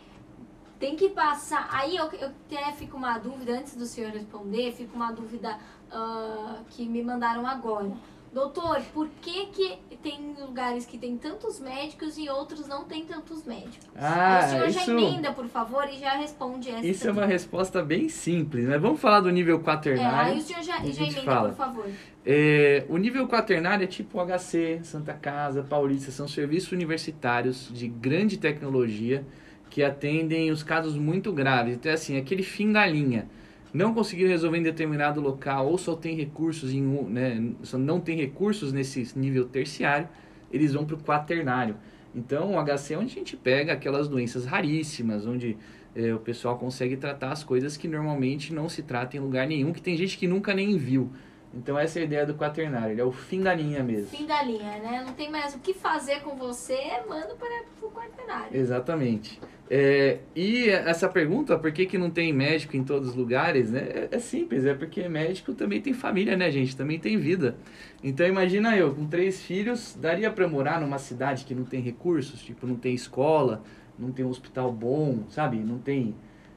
tem 0.79 0.95
que 0.95 1.09
passar. 1.09 1.67
Aí 1.73 1.97
eu, 1.97 2.11
eu 2.13 2.29
até 2.29 2.73
fico 2.73 2.99
uma 2.99 3.17
dúvida, 3.17 3.53
antes 3.53 3.75
do 3.75 3.87
senhor 3.87 4.11
responder, 4.11 4.73
fico 4.73 4.95
uma 4.95 5.13
dúvida 5.13 5.59
uh, 5.91 6.63
que 6.69 6.87
me 6.87 7.03
mandaram 7.03 7.47
agora. 7.47 7.91
Doutor, 8.33 8.81
por 8.93 9.09
que, 9.23 9.47
que 9.47 9.79
tem 10.03 10.35
lugares 10.39 10.85
que 10.87 10.99
tem 10.99 11.17
tantos 11.17 11.59
médicos 11.59 12.17
e 12.19 12.29
outros 12.29 12.69
não 12.69 12.85
tem 12.85 13.05
tantos 13.05 13.45
médicos? 13.45 13.79
Ah, 13.97 14.41
o 14.45 14.49
senhor 14.51 14.69
isso, 14.69 14.79
já 14.79 14.93
emenda, 14.93 15.33
por 15.33 15.47
favor, 15.47 15.89
e 15.89 15.99
já 15.99 16.13
responde 16.13 16.71
essa. 16.71 16.87
Isso 16.87 17.09
é 17.09 17.11
uma 17.11 17.27
resposta 17.27 17.83
bem 17.83 18.09
simples, 18.09 18.67
né? 18.67 18.79
Vamos 18.79 19.01
falar 19.01 19.21
do 19.21 19.31
nível 19.31 19.57
É, 19.57 19.61
quaternário. 19.63 20.33
aí 20.33 20.39
o 20.39 20.43
senhor 20.43 20.63
já, 20.63 20.79
já 20.85 21.03
emenda, 21.03 21.23
fala. 21.23 21.49
por 21.49 21.57
favor. 21.57 21.87
É, 22.25 22.85
o 22.89 22.97
nível 22.99 23.27
quaternário 23.27 23.85
é 23.85 23.87
tipo 23.87 24.19
HC, 24.21 24.81
Santa 24.83 25.15
Casa, 25.15 25.63
Paulista, 25.63 26.11
são 26.11 26.29
serviços 26.29 26.73
universitários 26.73 27.71
de 27.73 27.89
grande 27.89 28.37
tecnologia 28.37 29.25
que 29.71 29.83
atendem 29.83 30.51
os 30.51 30.63
casos 30.63 30.97
muito 30.97 31.33
graves. 31.33 31.75
Então, 31.75 31.91
é 31.91 31.95
assim, 31.95 32.17
aquele 32.19 32.43
fim 32.43 32.71
da 32.73 32.87
linha. 32.87 33.29
Não 33.73 33.93
conseguiram 33.93 34.31
resolver 34.31 34.59
em 34.59 34.63
determinado 34.63 35.21
local 35.21 35.69
ou 35.69 35.77
só 35.77 35.95
tem 35.95 36.17
recursos 36.17 36.73
em 36.73 36.87
um, 36.87 37.09
né, 37.09 37.53
só 37.63 37.77
não 37.77 38.01
tem 38.01 38.17
recursos 38.17 38.73
nesse 38.73 39.19
nível 39.19 39.47
terciário, 39.47 40.09
eles 40.51 40.73
vão 40.73 40.85
para 40.85 40.97
o 40.97 40.99
quaternário. 40.99 41.77
Então, 42.15 42.55
o 42.55 42.65
HC 42.65 42.95
é 42.95 42.99
onde 42.99 43.13
a 43.13 43.15
gente 43.15 43.37
pega 43.37 43.73
aquelas 43.73 44.09
doenças 44.09 44.47
raríssimas, 44.47 45.27
onde 45.27 45.57
é, 45.95 46.15
o 46.15 46.19
pessoal 46.19 46.59
consegue 46.59 46.97
tratar 46.97 47.33
as 47.33 47.45
coisas 47.45 47.77
que 47.77 47.87
normalmente 47.87 48.53
não 48.53 48.69
se 48.69 48.83
trata 48.83 49.17
em 49.17 49.21
lugar 49.21 49.47
nenhum, 49.47 49.73
que 49.73 49.83
tem 49.83 49.97
gente 49.97 50.17
que 50.17 50.27
nunca 50.27 50.55
nem 50.55 50.77
viu. 50.77 51.13
Então, 51.53 51.79
essa 51.79 51.99
é 51.99 52.03
a 52.03 52.05
ideia 52.05 52.27
do 52.27 52.35
quaternário, 52.35 52.93
ele 52.93 53.01
é 53.01 53.05
o 53.05 53.13
fim 53.13 53.41
da 53.41 53.55
linha 53.55 53.83
mesmo. 53.83 54.09
Fim 54.09 54.27
da 54.27 54.43
linha, 54.43 54.79
né? 54.79 55.03
Não 55.05 55.15
tem 55.15 55.31
mais 55.31 55.55
o 55.55 55.59
que 55.59 55.73
fazer 55.73 56.21
com 56.21 56.37
você, 56.37 56.79
manda 57.09 57.35
para 57.35 57.65
o 57.83 57.91
quaternário. 57.91 58.55
Exatamente. 58.55 59.41
É, 59.71 60.21
e 60.35 60.71
essa 60.71 61.09
pergunta, 61.09 61.59
por 61.59 61.71
que, 61.73 61.85
que 61.85 61.99
não 61.99 62.09
tem 62.11 62.33
médico 62.33 62.75
em 62.75 62.83
todos 62.83 63.11
os 63.11 63.15
lugares, 63.15 63.71
né? 63.71 63.81
É, 63.81 64.09
é 64.13 64.19
simples, 64.19 64.65
é 64.65 64.73
porque 64.73 65.07
médico 65.09 65.53
também 65.53 65.81
tem 65.81 65.93
família, 65.93 66.37
né, 66.37 66.51
gente? 66.51 66.75
Também 66.75 66.99
tem 66.99 67.19
vida. 67.19 67.57
Então 68.03 68.27
imagina 68.27 68.77
eu, 68.77 68.95
com 68.95 69.07
três 69.07 69.43
filhos, 69.43 69.95
daria 70.01 70.31
para 70.31 70.49
morar 70.49 70.81
numa 70.81 70.99
cidade 70.99 71.45
que 71.45 71.55
não 71.55 71.65
tem 71.65 71.83
recursos, 71.83 72.41
tipo, 72.41 72.67
não 72.67 72.77
tem 72.77 72.95
escola, 72.95 73.63
não 73.99 74.11
tem 74.11 74.25
um 74.25 74.31
hospital 74.31 74.73
bom, 74.73 75.25
sabe? 75.29 75.59
Não 75.59 75.79
tem. 75.79 76.15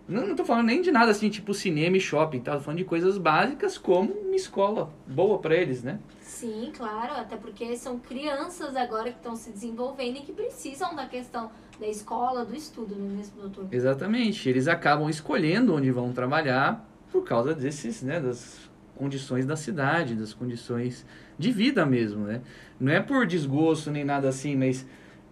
Não, 0.08 0.28
não 0.28 0.36
tô 0.36 0.46
falando 0.46 0.68
nem 0.68 0.82
de 0.82 0.92
nada 0.92 1.12
assim, 1.12 1.30
tipo 1.30 1.54
cinema 1.54 1.98
e 1.98 2.00
shopping, 2.00 2.40
tá? 2.40 2.54
Tô 2.54 2.62
falando 2.62 2.78
de 2.78 2.86
coisas 2.86 3.18
básicas 3.18 3.78
como 3.78 4.14
uma 4.14 4.36
escola 4.36 4.94
boa 5.06 5.38
para 5.40 5.56
eles, 5.56 5.84
né? 5.84 6.00
Sim, 6.22 6.72
claro, 6.76 7.14
até 7.14 7.36
porque 7.36 7.76
são 7.76 8.00
crianças 8.00 8.76
agora 8.76 9.12
que 9.12 9.18
estão 9.18 9.36
se 9.36 9.52
desenvolvendo 9.52 10.18
e 10.18 10.22
que 10.22 10.32
precisam 10.32 10.96
da 10.96 11.06
questão 11.06 11.52
da 11.82 11.88
escola, 11.88 12.46
do 12.46 12.56
estudo, 12.56 12.96
não 12.96 13.08
é 13.08 13.18
mesmo, 13.18 13.42
doutor? 13.42 13.68
Exatamente. 13.72 14.48
Eles 14.48 14.68
acabam 14.68 15.10
escolhendo 15.10 15.74
onde 15.74 15.90
vão 15.92 16.14
trabalhar 16.14 16.88
por 17.12 17.24
causa 17.24 17.56
desses, 17.56 18.04
né, 18.04 18.20
das 18.20 18.70
condições 18.96 19.48
da 19.48 19.56
cidade, 19.56 20.14
das 20.14 20.32
condições 20.32 21.04
de 21.40 21.52
vida 21.52 21.84
mesmo, 21.86 22.26
né? 22.26 22.42
Não 22.80 22.92
é 22.92 23.02
por 23.02 23.26
desgosto 23.26 23.90
nem 23.90 24.06
nada 24.06 24.30
assim, 24.30 24.56
mas 24.56 24.86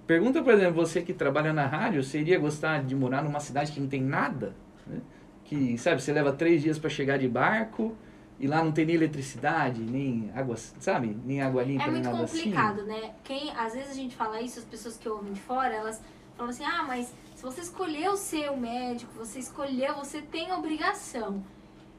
pergunta, 0.07 0.41
por 0.41 0.51
exemplo, 0.51 0.73
você 0.73 1.03
que 1.03 1.13
trabalha 1.13 1.53
na 1.53 1.67
rádio, 1.67 2.03
você 2.03 2.19
iria 2.19 2.39
gostar 2.39 2.83
de 2.83 2.95
morar 2.95 3.23
numa 3.23 3.39
cidade 3.39 3.71
que 3.71 3.79
não 3.79 3.88
tem 3.88 4.01
nada? 4.01 4.55
Né? 4.88 4.99
Que, 5.45 5.77
sabe, 5.77 6.01
você 6.01 6.12
leva 6.12 6.33
três 6.33 6.63
dias 6.63 6.79
para 6.79 6.89
chegar 6.89 7.17
de 7.19 7.27
barco 7.27 7.95
e 8.39 8.47
lá 8.47 8.63
não 8.63 8.71
tem 8.71 8.85
nem 8.88 8.95
eletricidade, 8.95 9.81
nem 9.81 10.31
água, 10.35 10.57
sabe? 10.57 11.15
Nem 11.23 11.41
água 11.41 11.62
limpa, 11.62 11.83
É 11.83 11.85
nem 11.85 11.93
muito 11.95 12.05
nada 12.12 12.23
assim. 12.23 12.38
complicado, 12.38 12.83
né? 12.85 13.12
Quem, 13.23 13.51
às 13.55 13.73
vezes 13.73 13.91
a 13.91 13.93
gente 13.93 14.15
fala 14.15 14.41
isso, 14.41 14.57
as 14.57 14.65
pessoas 14.65 14.97
que 14.97 15.07
ouvem 15.07 15.31
de 15.33 15.41
fora, 15.41 15.75
elas 15.75 16.01
falam 16.39 16.52
assim, 16.52 16.63
ah, 16.63 16.84
mas 16.84 17.13
se 17.36 17.43
você 17.43 17.62
escolheu 17.62 18.15
ser 18.15 18.49
o 18.49 18.58
médico, 18.58 19.12
você 19.13 19.39
escolheu, 19.39 19.95
você 19.95 20.21
tem 20.21 20.54
obrigação. 20.54 21.43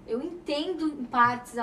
Eu 0.06 0.22
entendo 0.22 0.88
em 0.88 1.04
partes 1.04 1.54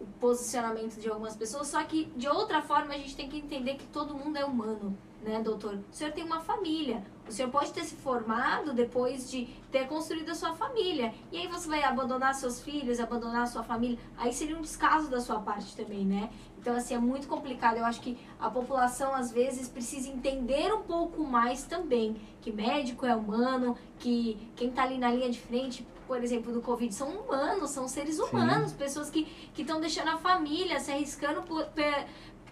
o 0.00 0.06
posicionamento 0.18 0.98
de 0.98 1.08
algumas 1.08 1.36
pessoas, 1.36 1.68
só 1.68 1.82
que 1.84 2.06
de 2.16 2.26
outra 2.26 2.62
forma 2.62 2.94
a 2.94 2.98
gente 2.98 3.14
tem 3.14 3.28
que 3.28 3.36
entender 3.36 3.74
que 3.74 3.86
todo 3.86 4.14
mundo 4.14 4.36
é 4.38 4.44
humano, 4.44 4.96
né, 5.22 5.42
doutor? 5.42 5.74
O 5.74 5.94
senhor 5.94 6.12
tem 6.12 6.24
uma 6.24 6.40
família, 6.40 7.04
o 7.28 7.32
senhor 7.32 7.50
pode 7.50 7.72
ter 7.72 7.84
se 7.84 7.94
formado 7.94 8.72
depois 8.72 9.30
de 9.30 9.46
ter 9.70 9.86
construído 9.86 10.30
a 10.30 10.34
sua 10.34 10.54
família. 10.54 11.14
E 11.30 11.38
aí 11.38 11.46
você 11.46 11.68
vai 11.68 11.82
abandonar 11.84 12.34
seus 12.34 12.60
filhos, 12.60 12.98
abandonar 13.00 13.42
a 13.42 13.46
sua 13.46 13.62
família. 13.62 13.98
Aí 14.16 14.32
seria 14.32 14.56
um 14.56 14.62
descaso 14.62 15.10
da 15.10 15.20
sua 15.20 15.40
parte 15.40 15.76
também, 15.76 16.04
né? 16.04 16.30
Então, 16.64 16.74
assim, 16.76 16.94
é 16.94 16.98
muito 16.98 17.28
complicado. 17.28 17.76
Eu 17.76 17.84
acho 17.84 18.00
que 18.00 18.16
a 18.40 18.48
população, 18.48 19.14
às 19.14 19.30
vezes, 19.30 19.68
precisa 19.68 20.08
entender 20.08 20.72
um 20.72 20.80
pouco 20.80 21.22
mais 21.22 21.64
também 21.64 22.16
que 22.40 22.50
médico 22.50 23.04
é 23.04 23.14
humano, 23.14 23.76
que 23.98 24.38
quem 24.56 24.70
tá 24.70 24.84
ali 24.84 24.96
na 24.96 25.10
linha 25.10 25.28
de 25.28 25.38
frente, 25.38 25.86
por 26.06 26.24
exemplo, 26.24 26.54
do 26.54 26.62
Covid, 26.62 26.94
são 26.94 27.10
humanos, 27.10 27.68
são 27.68 27.86
seres 27.86 28.18
humanos, 28.18 28.72
pessoas 28.72 29.10
que 29.10 29.28
estão 29.58 29.78
deixando 29.78 30.08
a 30.08 30.16
família, 30.16 30.80
se 30.80 30.90
arriscando 30.90 31.42
por, 31.42 31.66
pe- 31.66 32.06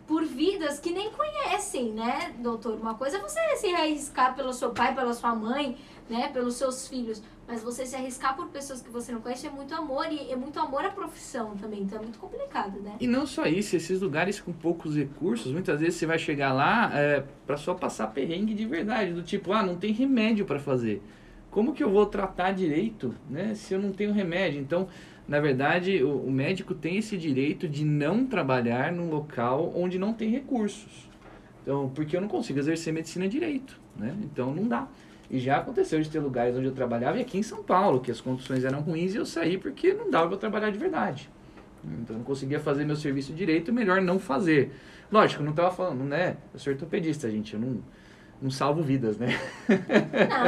por 0.07 0.25
vidas 0.25 0.79
que 0.81 0.91
nem 0.93 1.11
conhecem, 1.11 1.93
né, 1.93 2.35
doutor? 2.39 2.75
Uma 2.75 2.95
coisa 2.95 3.19
é 3.19 3.21
você 3.21 3.41
se 3.57 3.69
arriscar 3.69 4.35
pelo 4.35 4.53
seu 4.53 4.71
pai, 4.71 4.95
pela 4.95 5.13
sua 5.13 5.35
mãe, 5.35 5.77
né, 6.11 6.29
pelos 6.29 6.57
seus 6.57 6.89
filhos, 6.89 7.23
mas 7.47 7.63
você 7.63 7.87
se 7.87 7.95
arriscar 7.97 8.37
por 8.37 8.49
pessoas 8.49 8.81
que 8.81 8.91
você 8.91 9.13
não 9.13 9.21
conhece 9.21 9.47
é 9.47 9.51
muito 9.51 9.75
amor 9.75 10.07
e 10.11 10.31
é 10.31 10.37
muito 10.37 10.59
amor 10.59 10.85
à 10.85 10.91
profissão 10.91 11.57
também, 11.57 11.83
então 11.83 11.99
é 11.99 12.03
muito 12.03 12.19
complicado, 12.19 12.81
né? 12.81 12.97
E 13.01 13.07
não 13.07 13.27
só 13.27 13.47
isso, 13.47 13.77
esses 13.77 14.01
lugares 14.01 14.41
com 14.41 14.53
poucos 14.53 14.97
recursos, 14.97 15.53
muitas 15.53 15.81
vezes 15.81 15.97
você 15.97 16.07
vai 16.07 16.19
chegar 16.19 16.53
lá 16.53 16.91
é, 16.95 17.25
para 17.47 17.57
só 17.57 17.75
passar 17.75 18.09
perrengue 18.09 18.55
de 18.55 18.67
verdade, 18.67 19.13
do 19.13 19.23
tipo, 19.23 19.53
ah, 19.53 19.63
não 19.63 19.77
tem 19.77 19.93
remédio 19.93 20.45
para 20.45 20.59
fazer. 20.59 21.03
Como 21.51 21.75
que 21.75 21.85
eu 21.85 21.91
vou 21.91 22.07
tratar 22.07 22.53
direito, 22.53 23.15
né, 23.29 23.55
se 23.55 23.75
eu 23.75 23.79
não 23.79 23.93
tenho 23.93 24.13
remédio? 24.13 24.61
Então, 24.61 24.89
na 25.33 25.41
verdade, 25.41 26.05
o, 26.05 26.27
o 26.27 26.31
médico 26.31 26.75
tem 26.75 26.99
esse 26.99 27.17
direito 27.17 27.67
de 27.67 27.87
não 27.87 28.27
trabalhar 28.27 28.93
num 28.93 29.09
local 29.09 29.73
onde 29.75 29.99
não 29.99 30.13
tem 30.13 30.29
recursos. 30.29 31.09
Então, 31.63 31.91
porque 31.95 32.15
eu 32.15 32.21
não 32.21 32.29
consigo 32.29 32.59
exercer 32.59 32.93
medicina 32.93 33.27
direito, 33.27 33.81
né? 33.97 34.15
Então 34.23 34.55
não 34.55 34.69
dá. 34.69 34.87
E 35.31 35.39
já 35.39 35.57
aconteceu 35.57 36.03
de 36.03 36.11
ter 36.11 36.19
lugares 36.19 36.55
onde 36.55 36.67
eu 36.67 36.73
trabalhava, 36.73 37.17
e 37.17 37.23
aqui 37.23 37.39
em 37.39 37.43
São 37.43 37.63
Paulo, 37.63 38.01
que 38.01 38.11
as 38.11 38.21
condições 38.21 38.63
eram 38.63 38.83
ruins 38.83 39.15
e 39.15 39.17
eu 39.17 39.25
saí 39.25 39.57
porque 39.57 39.95
não 39.95 40.11
dava 40.11 40.29
para 40.29 40.37
trabalhar 40.37 40.69
de 40.69 40.77
verdade. 40.77 41.31
Então 41.83 42.15
eu 42.15 42.19
não 42.19 42.27
conseguia 42.27 42.61
fazer 42.61 42.85
meu 42.85 42.97
serviço 42.97 43.33
direito, 43.33 43.73
melhor 43.73 44.03
não 44.03 44.19
fazer. 44.19 44.71
Lógico, 45.11 45.41
eu 45.41 45.47
não 45.47 45.53
estava 45.53 45.71
falando, 45.71 46.05
né? 46.05 46.37
Eu 46.53 46.61
sou 46.61 46.75
ortopedista, 46.75 47.31
gente, 47.31 47.55
eu 47.55 47.61
não, 47.61 47.79
não 48.43 48.51
salvo 48.51 48.83
vidas, 48.83 49.17
né? 49.17 49.39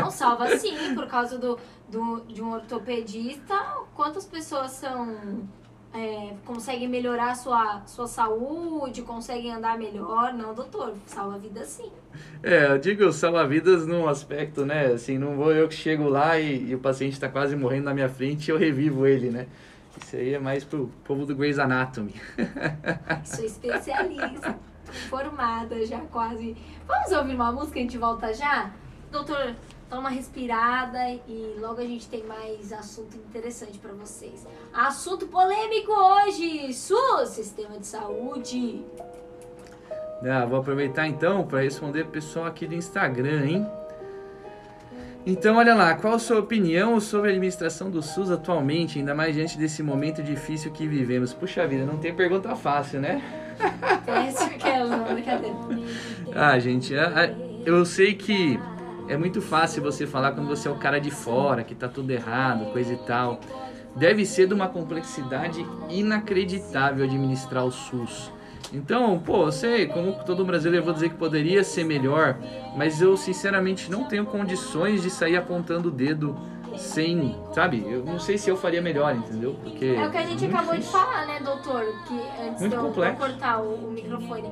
Não, 0.00 0.11
salva 0.12 0.57
sim, 0.59 0.94
por 0.94 1.07
causa 1.07 1.38
do, 1.38 1.59
do, 1.88 2.20
de 2.28 2.42
um 2.42 2.52
ortopedista. 2.52 3.54
Quantas 3.94 4.26
pessoas 4.26 4.72
são. 4.72 5.48
é, 5.94 6.35
conseguem 6.44 6.88
melhorar 6.88 7.30
a 7.30 7.35
sua, 7.37 7.83
sua 7.87 8.09
saúde, 8.09 9.02
conseguem 9.02 9.52
andar 9.52 9.78
melhor? 9.78 10.35
Não, 10.35 10.52
doutor, 10.54 10.94
salva 11.07 11.37
a 11.37 11.38
vida 11.38 11.64
sim. 11.64 11.90
É, 12.42 12.66
eu 12.72 12.78
digo 12.78 13.12
salva-vidas 13.12 13.87
num 13.87 14.09
aspecto, 14.09 14.66
né? 14.66 14.87
Assim, 14.87 15.18
não 15.18 15.37
vou 15.37 15.52
eu 15.52 15.68
que 15.68 15.74
chego 15.74 16.09
lá 16.09 16.38
e, 16.38 16.70
e 16.70 16.74
o 16.74 16.78
paciente 16.78 17.12
está 17.14 17.28
quase 17.28 17.57
morrendo 17.57 17.85
na 17.85 17.94
minha 17.94 18.09
frente 18.09 18.48
e 18.48 18.50
eu 18.50 18.59
revivo 18.59 19.07
ele, 19.07 19.30
né? 19.30 19.46
Isso 20.00 20.16
aí 20.16 20.35
é 20.35 20.38
mais 20.38 20.64
pro 20.64 20.90
povo 21.04 21.24
do 21.24 21.37
Grey's 21.37 21.59
Anatomy. 21.59 22.14
Sou 23.24 23.44
especialista, 23.44 24.59
formada 25.09 25.85
já 25.87 26.00
quase. 26.00 26.57
Vamos 26.87 27.12
ouvir 27.12 27.35
uma 27.35 27.52
música 27.52 27.78
e 27.78 27.80
a 27.80 27.83
gente 27.83 27.98
volta 27.98 28.33
já? 28.33 28.70
Doutor, 29.11 29.54
dá 29.88 29.98
uma 29.98 30.09
respirada 30.09 30.98
e 31.28 31.57
logo 31.59 31.80
a 31.80 31.85
gente 31.85 32.09
tem 32.09 32.24
mais 32.24 32.72
assunto 32.72 33.16
interessante 33.16 33.78
para 33.78 33.92
vocês. 33.92 34.46
Assunto 34.72 35.26
polêmico 35.26 35.92
hoje: 35.92 36.72
SUS, 36.72 37.28
Sistema 37.28 37.78
de 37.78 37.87
Saúde. 37.87 38.85
Ah, 40.24 40.46
vou 40.46 40.59
aproveitar 40.59 41.07
então 41.07 41.46
para 41.46 41.61
responder 41.61 42.02
o 42.02 42.09
pessoal 42.09 42.46
aqui 42.46 42.66
do 42.66 42.74
Instagram, 42.74 43.44
hein? 43.44 43.66
Então, 45.26 45.57
olha 45.57 45.74
lá, 45.74 45.94
qual 45.94 46.14
a 46.14 46.18
sua 46.18 46.38
opinião 46.38 47.00
sobre 47.00 47.28
a 47.28 47.33
administração 47.33 47.90
do 47.90 48.02
SUS 48.02 48.30
atualmente, 48.30 48.98
ainda 48.98 49.14
mais 49.14 49.35
diante 49.35 49.57
desse 49.57 49.83
momento 49.83 50.22
difícil 50.22 50.70
que 50.70 50.87
vivemos? 50.87 51.33
Puxa 51.33 51.66
vida, 51.66 51.87
não 51.87 51.96
tem 51.96 52.14
pergunta 52.14 52.54
fácil, 52.54 53.00
né? 53.00 53.22
Brincadeira. 55.12 55.57
Ah, 56.35 56.59
gente, 56.59 56.97
a- 56.97 57.09
a- 57.09 57.31
eu 57.64 57.85
sei 57.85 58.14
que 58.14 58.59
é 59.09 59.17
muito 59.17 59.40
fácil 59.40 59.83
você 59.83 60.07
falar 60.07 60.33
quando 60.33 60.49
você 60.49 60.69
é 60.69 60.71
o 60.71 60.77
cara 60.77 60.99
de 60.99 61.11
fora, 61.11 61.62
que 61.62 61.75
tá 61.75 61.88
tudo 61.88 62.11
errado, 62.11 62.73
coisa 62.73 62.93
e 62.93 62.97
tal. 62.99 63.40
Deve 63.97 64.27
ser 64.27 64.49
de 64.49 64.55
uma 64.55 64.67
complexidade 64.69 65.64
inacreditável 65.88 67.05
administrar 67.05 67.64
o 67.64 67.71
SUS. 67.71 68.33
Então, 68.73 69.19
pô, 69.21 69.45
eu 69.47 69.53
sei, 69.53 69.87
como 69.87 70.12
todo 70.25 70.45
brasileiro, 70.45 70.81
eu 70.83 70.85
vou 70.85 70.95
dizer 70.95 71.11
que 71.11 71.14
poderia 71.14 71.62
ser 71.62 71.85
melhor, 71.85 72.37
mas 72.77 73.01
eu 73.01 73.17
sinceramente 73.17 73.88
não 73.90 74.05
tenho 74.05 74.27
condições 74.27 75.03
de 75.03 75.11
sair 75.11 75.37
apontando 75.37 75.88
o 75.88 75.93
dedo 75.93 76.37
sem, 76.77 77.37
sabe? 77.53 77.85
Eu 77.87 78.05
não 78.05 78.19
sei 78.19 78.37
se 78.39 78.51
eu 78.51 78.57
faria 78.57 78.81
melhor, 78.83 79.15
entendeu? 79.15 79.55
Porque 79.63 79.85
É 79.87 80.07
o 80.07 80.11
que 80.11 80.17
a 80.19 80.23
gente 80.23 80.41
muito 80.43 80.55
acabou 80.57 80.75
de 80.75 80.81
difícil. 80.81 81.01
falar, 81.01 81.27
né, 81.27 81.41
doutor? 81.41 81.85
Que 82.07 82.21
antes 82.43 82.61
Muito 82.61 82.71
de 82.71 82.77
eu 82.77 82.83
complexo. 82.83 83.19
cortar 83.19 83.61
o, 83.63 83.75
o 83.75 83.91
microfone. 83.91 84.51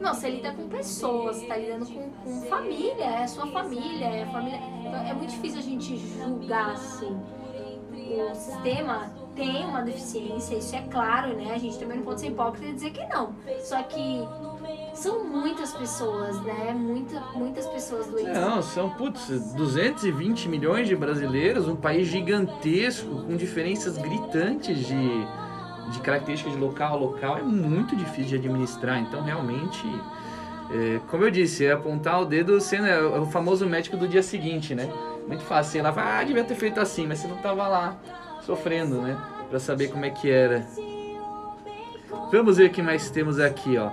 Não, 0.00 0.14
você 0.14 0.30
lida 0.30 0.52
com 0.52 0.68
pessoas, 0.68 1.36
você 1.38 1.46
tá 1.46 1.56
lidando 1.56 1.86
com, 1.86 2.10
com 2.10 2.42
família, 2.42 3.04
é 3.04 3.22
a 3.24 3.28
sua 3.28 3.46
família, 3.48 4.04
é 4.06 4.22
a 4.22 4.26
família. 4.28 4.60
Então 4.80 4.94
é 4.94 5.12
muito 5.12 5.30
difícil 5.30 5.58
a 5.58 5.62
gente 5.62 5.96
julgar 5.96 6.70
assim. 6.72 7.16
O 7.92 8.34
sistema 8.34 9.10
tem 9.38 9.64
uma 9.64 9.82
deficiência, 9.82 10.56
isso 10.56 10.74
é 10.74 10.82
claro, 10.90 11.34
né? 11.36 11.52
A 11.54 11.58
gente 11.58 11.78
também 11.78 11.98
não 11.98 12.04
pode 12.04 12.20
ser 12.20 12.26
hipócrita 12.26 12.66
e 12.66 12.72
dizer 12.72 12.90
que 12.90 13.06
não. 13.06 13.32
Só 13.60 13.80
que 13.84 14.26
são 14.92 15.24
muitas 15.24 15.72
pessoas, 15.72 16.42
né? 16.42 16.74
Muita, 16.76 17.20
muitas 17.36 17.66
pessoas 17.68 18.08
doentes. 18.08 18.34
Não, 18.34 18.60
são, 18.60 18.90
putz, 18.90 19.54
220 19.54 20.48
milhões 20.48 20.88
de 20.88 20.96
brasileiros, 20.96 21.68
um 21.68 21.76
país 21.76 22.08
gigantesco, 22.08 23.22
com 23.22 23.36
diferenças 23.36 23.96
gritantes 23.96 24.84
de, 24.84 25.26
de 25.92 26.00
características 26.00 26.54
de 26.54 26.58
local 26.58 26.94
a 26.94 26.96
local, 26.96 27.38
é 27.38 27.42
muito 27.42 27.94
difícil 27.94 28.30
de 28.30 28.36
administrar. 28.36 28.98
Então, 28.98 29.22
realmente, 29.22 29.86
é, 30.72 31.00
como 31.06 31.22
eu 31.22 31.30
disse, 31.30 31.64
é 31.64 31.72
apontar 31.72 32.20
o 32.20 32.24
dedo 32.24 32.60
sendo 32.60 32.88
é, 32.88 33.00
o 33.00 33.26
famoso 33.26 33.64
médico 33.68 33.96
do 33.96 34.08
dia 34.08 34.22
seguinte, 34.22 34.74
né? 34.74 34.92
Muito 35.28 35.44
fácil, 35.44 35.72
sei 35.72 35.82
lá, 35.82 35.94
ah, 35.96 36.24
devia 36.24 36.42
ter 36.42 36.56
feito 36.56 36.80
assim, 36.80 37.06
mas 37.06 37.20
você 37.20 37.28
não 37.28 37.36
tava 37.36 37.68
lá 37.68 37.96
sofrendo, 38.58 39.02
né? 39.02 39.14
Pra 39.50 39.58
saber 39.60 39.88
como 39.88 40.06
é 40.06 40.10
que 40.10 40.30
era. 40.30 40.66
Vamos 42.32 42.56
ver 42.56 42.68
o 42.68 42.70
que 42.70 42.80
mais 42.80 43.10
temos 43.10 43.38
aqui, 43.38 43.76
ó. 43.76 43.90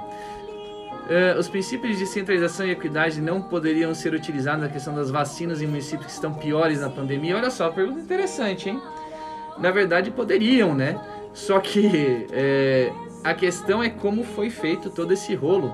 Eh, 1.10 1.36
os 1.38 1.50
princípios 1.50 1.98
de 1.98 2.06
centralização 2.06 2.66
e 2.66 2.72
equidade 2.72 3.22
não 3.22 3.42
poderiam 3.42 3.94
ser 3.94 4.14
utilizados 4.14 4.62
na 4.62 4.70
questão 4.70 4.96
das 4.96 5.12
vacinas 5.12 5.62
em 5.62 5.68
municípios 5.68 6.06
que 6.08 6.14
estão 6.14 6.34
piores 6.34 6.80
na 6.80 6.90
pandemia? 6.90 7.36
Olha 7.36 7.52
só, 7.52 7.70
pergunta 7.70 8.00
interessante, 8.00 8.70
hein? 8.70 8.82
Na 9.58 9.72
verdade, 9.72 10.10
poderiam, 10.10 10.74
né? 10.74 11.00
Só 11.34 11.60
que 11.60 12.26
eh, 12.32 12.92
a 13.26 13.34
questão 13.34 13.84
é 13.84 13.90
como 13.90 14.24
foi 14.24 14.50
feito 14.50 14.90
todo 14.90 15.12
esse 15.12 15.36
rolo. 15.36 15.72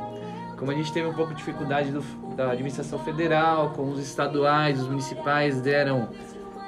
Como 0.58 0.72
a 0.72 0.74
gente 0.76 0.92
teve 0.92 1.08
um 1.08 1.14
pouco 1.14 1.32
de 1.32 1.38
dificuldade 1.38 1.92
do- 1.92 2.04
da 2.36 2.52
administração 2.52 2.98
federal, 3.00 3.70
com 3.76 3.90
os 3.92 4.00
estaduais, 4.00 4.82
os 4.82 4.88
municipais 4.88 5.62
deram. 5.62 6.10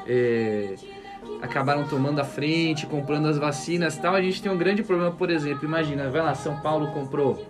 eh, 0.07 0.75
acabaram 1.43 1.83
tomando 1.83 2.19
a 2.19 2.23
frente, 2.23 2.87
comprando 2.87 3.27
as 3.27 3.37
vacinas 3.37 3.97
tal. 3.97 4.15
A 4.15 4.21
gente 4.21 4.41
tem 4.41 4.49
um 4.49 4.57
grande 4.57 4.81
problema, 4.81 5.11
por 5.11 5.29
exemplo, 5.29 5.65
imagina, 5.65 6.09
vai 6.09 6.21
lá, 6.21 6.33
São 6.33 6.55
Paulo 6.61 6.87
comprou 6.93 7.45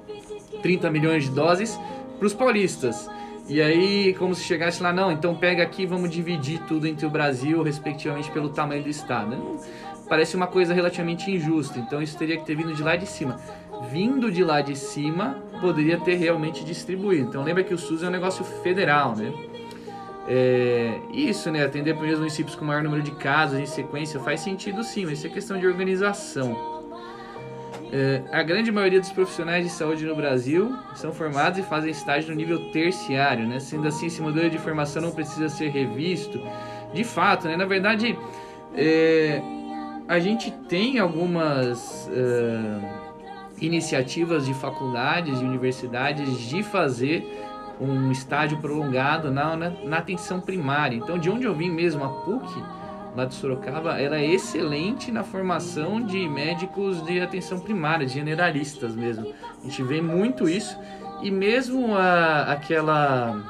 30 0.63 0.89
milhões 0.89 1.25
de 1.25 1.29
doses 1.29 1.79
para 2.17 2.25
os 2.25 2.33
paulistas. 2.33 3.07
E 3.47 3.61
aí, 3.61 4.15
como 4.17 4.33
se 4.33 4.43
chegasse 4.43 4.81
lá, 4.81 4.91
não, 4.91 5.11
então 5.11 5.35
pega 5.35 5.61
aqui 5.61 5.85
vamos 5.85 6.09
dividir 6.09 6.59
tudo 6.61 6.87
entre 6.87 7.05
o 7.05 7.09
Brasil, 7.09 7.61
respectivamente 7.61 8.31
pelo 8.31 8.49
tamanho 8.49 8.81
do 8.81 8.89
estado. 8.89 9.37
Parece 10.09 10.35
uma 10.35 10.47
coisa 10.47 10.73
relativamente 10.73 11.29
injusta, 11.29 11.77
então 11.77 12.01
isso 12.01 12.17
teria 12.17 12.37
que 12.37 12.45
ter 12.45 12.55
vindo 12.55 12.73
de 12.73 12.81
lá 12.81 12.95
de 12.95 13.05
cima. 13.05 13.39
Vindo 13.91 14.31
de 14.31 14.43
lá 14.43 14.61
de 14.61 14.75
cima, 14.75 15.43
poderia 15.61 15.99
ter 15.99 16.15
realmente 16.15 16.63
distribuído. 16.63 17.29
Então 17.29 17.43
lembra 17.43 17.63
que 17.63 17.73
o 17.73 17.77
SUS 17.77 18.01
é 18.01 18.07
um 18.07 18.11
negócio 18.11 18.43
federal, 18.43 19.15
né? 19.15 19.31
É, 20.27 20.99
isso, 21.11 21.51
né? 21.51 21.65
Atender 21.65 21.95
para 21.95 22.07
os 22.07 22.17
municípios 22.17 22.55
com 22.55 22.63
maior 22.65 22.83
número 22.83 23.01
de 23.01 23.11
casos 23.11 23.59
em 23.59 23.65
sequência 23.65 24.19
faz 24.19 24.39
sentido 24.39 24.83
sim, 24.83 25.05
mas 25.05 25.17
isso 25.17 25.27
é 25.27 25.29
questão 25.29 25.59
de 25.59 25.67
organização. 25.67 26.73
É, 27.91 28.23
a 28.31 28.41
grande 28.41 28.71
maioria 28.71 28.99
dos 28.99 29.11
profissionais 29.11 29.63
de 29.63 29.71
saúde 29.71 30.05
no 30.05 30.15
Brasil 30.15 30.75
são 30.95 31.11
formados 31.11 31.59
e 31.59 31.61
fazem 31.61 31.91
estágio 31.91 32.31
no 32.31 32.35
nível 32.35 32.71
terciário, 32.71 33.47
né? 33.47 33.59
Sendo 33.59 33.87
assim, 33.87 34.07
esse 34.07 34.21
modelo 34.21 34.49
de 34.49 34.57
formação 34.57 35.01
não 35.01 35.11
precisa 35.11 35.47
ser 35.49 35.69
revisto. 35.69 36.41
De 36.93 37.03
fato, 37.03 37.47
né? 37.47 37.55
Na 37.55 37.65
verdade, 37.65 38.17
é, 38.75 39.41
a 40.07 40.19
gente 40.19 40.51
tem 40.67 40.99
algumas 40.99 42.07
uh, 42.07 42.83
iniciativas 43.61 44.45
de 44.45 44.53
faculdades 44.53 45.39
e 45.39 45.43
universidades 45.43 46.39
de 46.39 46.63
fazer 46.63 47.23
um 47.83 48.11
estágio 48.11 48.57
prolongado 48.59 49.31
na, 49.31 49.55
na, 49.55 49.69
na, 49.69 49.97
atenção 49.97 50.39
primária. 50.39 50.95
Então, 50.95 51.17
de 51.17 51.29
onde 51.29 51.45
eu 51.45 51.53
vim 51.53 51.69
mesmo, 51.69 52.03
a 52.03 52.09
PUC, 52.09 52.63
lá 53.15 53.25
de 53.25 53.33
Sorocaba, 53.35 53.99
ela 53.99 54.17
é 54.17 54.25
excelente 54.25 55.11
na 55.11 55.23
formação 55.23 56.01
de 56.01 56.27
médicos 56.27 57.03
de 57.03 57.19
atenção 57.19 57.59
primária, 57.59 58.05
de 58.05 58.13
generalistas 58.13 58.95
mesmo. 58.95 59.33
A 59.59 59.63
gente 59.63 59.83
vê 59.83 60.01
muito 60.01 60.47
isso. 60.47 60.77
E 61.21 61.31
mesmo 61.31 61.95
a, 61.95 62.51
aquela 62.51 63.41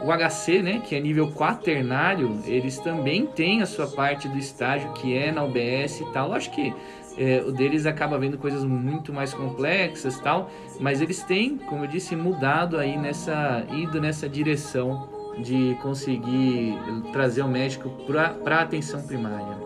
o 0.00 0.10
HC, 0.10 0.62
né, 0.62 0.82
que 0.84 0.96
é 0.96 1.00
nível 1.00 1.30
quaternário, 1.30 2.40
eles 2.44 2.78
também 2.78 3.24
têm 3.24 3.62
a 3.62 3.66
sua 3.66 3.86
parte 3.86 4.28
do 4.28 4.36
estágio 4.36 4.92
que 4.94 5.16
é 5.16 5.30
na 5.30 5.44
UBS 5.44 6.00
e 6.00 6.12
tal. 6.12 6.32
Acho 6.32 6.50
que 6.50 6.74
é, 7.16 7.42
o 7.46 7.52
deles 7.52 7.86
acaba 7.86 8.18
vendo 8.18 8.38
coisas 8.38 8.64
muito 8.64 9.12
mais 9.12 9.34
complexas 9.34 10.18
tal, 10.20 10.50
mas 10.80 11.00
eles 11.00 11.22
têm, 11.22 11.58
como 11.58 11.84
eu 11.84 11.88
disse, 11.88 12.16
mudado 12.16 12.78
aí 12.78 12.96
nessa, 12.96 13.64
ido 13.70 14.00
nessa 14.00 14.28
direção 14.28 15.08
de 15.38 15.76
conseguir 15.82 16.76
trazer 17.12 17.42
o 17.42 17.48
médico 17.48 17.90
para 18.06 18.56
a 18.58 18.62
atenção 18.62 19.02
primária. 19.02 19.56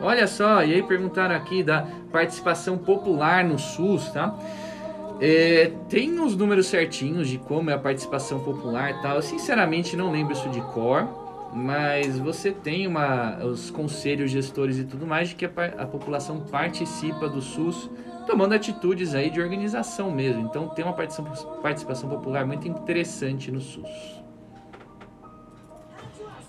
Olha 0.00 0.26
só, 0.26 0.62
e 0.62 0.74
aí 0.74 0.82
perguntaram 0.82 1.34
aqui 1.34 1.62
da 1.62 1.86
participação 2.12 2.76
popular 2.76 3.42
no 3.42 3.58
SUS, 3.58 4.10
tá? 4.10 4.34
É, 5.18 5.72
tem 5.88 6.20
os 6.20 6.36
números 6.36 6.66
certinhos 6.66 7.28
de 7.28 7.38
como 7.38 7.70
é 7.70 7.72
a 7.72 7.78
participação 7.78 8.40
popular 8.40 9.00
tal. 9.00 9.16
Eu 9.16 9.22
sinceramente 9.22 9.96
não 9.96 10.12
lembro 10.12 10.34
isso 10.34 10.50
de 10.50 10.60
cor, 10.60 11.25
mas 11.52 12.18
você 12.18 12.52
tem 12.52 12.86
uma, 12.86 13.44
os 13.44 13.70
conselhos 13.70 14.30
gestores 14.30 14.78
e 14.78 14.84
tudo 14.84 15.06
mais 15.06 15.30
de 15.30 15.34
que 15.34 15.46
a, 15.46 15.50
a 15.78 15.86
população 15.86 16.40
participa 16.40 17.28
do 17.28 17.40
SUS 17.40 17.90
tomando 18.26 18.54
atitudes 18.54 19.14
aí 19.14 19.30
de 19.30 19.40
organização 19.40 20.10
mesmo. 20.10 20.42
Então 20.42 20.68
tem 20.68 20.84
uma 20.84 20.94
participação, 20.94 21.60
participação 21.62 22.08
popular 22.08 22.44
muito 22.44 22.66
interessante 22.68 23.50
no 23.50 23.60
SUS. 23.60 24.22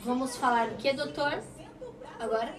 Vamos 0.04 0.36
falar 0.38 0.70
o 0.70 0.76
que, 0.76 0.94
doutor? 0.94 1.42
Agora? 2.20 2.56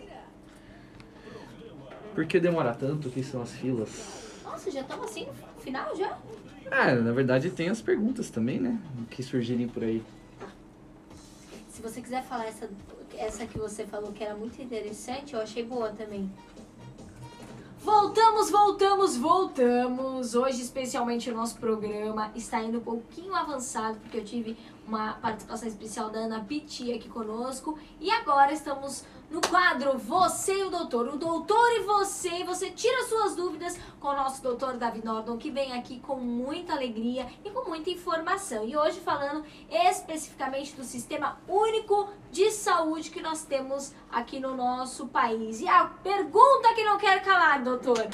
Por 2.15 2.27
que 2.27 2.39
demora 2.39 2.75
tanto? 2.75 3.09
O 3.09 3.11
que 3.11 3.23
são 3.23 3.43
as 3.43 3.53
filas? 3.53 4.41
Nossa, 4.45 4.71
já 4.71 4.81
estamos 4.81 5.07
assim 5.07 5.27
final 5.61 5.95
já? 5.97 6.19
Ah, 6.71 6.95
na 6.95 7.13
verdade 7.13 7.51
tem 7.51 7.69
as 7.69 7.81
perguntas 7.81 8.31
também, 8.31 8.59
né? 8.59 8.79
Que 9.11 9.23
surgirem 9.23 9.69
por 9.69 9.83
aí. 9.83 10.03
Se 11.79 11.83
você 11.83 12.03
quiser 12.03 12.25
falar 12.25 12.47
essa, 12.47 12.69
essa 13.17 13.47
que 13.47 13.57
você 13.57 13.87
falou 13.87 14.11
que 14.11 14.25
era 14.25 14.35
muito 14.35 14.61
interessante, 14.61 15.35
eu 15.35 15.41
achei 15.41 15.65
boa 15.65 15.91
também. 15.91 16.29
Voltamos, 17.79 18.51
voltamos, 18.51 19.17
voltamos. 19.17 20.35
Hoje, 20.35 20.61
especialmente, 20.61 21.31
o 21.31 21.35
nosso 21.37 21.57
programa 21.59 22.33
está 22.35 22.61
indo 22.61 22.79
um 22.79 22.81
pouquinho 22.81 23.33
avançado, 23.33 23.97
porque 24.01 24.17
eu 24.17 24.25
tive 24.25 24.57
uma 24.89 25.13
participação 25.13 25.69
especial 25.69 26.11
da 26.11 26.19
Ana 26.19 26.41
Piti 26.43 26.93
aqui 26.93 27.09
conosco. 27.09 27.79
E 28.01 28.11
agora 28.11 28.53
estamos 28.53 29.05
no 29.31 29.41
quadro 29.41 29.99
Você 29.99 30.61
e 30.61 30.65
o 30.65 30.71
Doutor. 30.71 31.09
O 31.09 31.19
Doutor 31.19 31.71
e 31.73 31.81
você, 31.81 32.45
você 32.45 32.71
tira 32.71 33.05
suas 33.05 33.37
dúvidas 33.37 33.79
com 34.01 34.09
o 34.09 34.17
nosso 34.17 34.43
doutor 34.43 34.77
Davi 34.77 35.05
Nordon, 35.05 35.37
que 35.37 35.51
vem 35.51 35.73
aqui 35.73 36.01
com 36.01 36.17
muita 36.17 36.73
alegria 36.73 37.27
e 37.45 37.51
com 37.51 37.69
muita 37.69 37.91
informação. 37.91 38.65
E 38.65 38.77
hoje 38.77 39.01
falando 39.01 39.45
especificamente 39.71 40.75
do 40.75 40.85
Sistema 40.85 41.39
Único 41.47 42.09
de 42.31 42.51
Saúde 42.51 43.11
que 43.11 43.21
nós 43.21 43.45
temos 43.45 43.93
aqui 44.11 44.39
no 44.41 44.57
nosso 44.57 45.09
país. 45.09 45.61
E 45.61 45.69
a 45.69 45.85
pergunta 45.85 46.75
que 46.75 46.85
não 46.85 46.99
quer 46.99 47.23
calar, 47.23 47.63
doutor. 47.63 48.07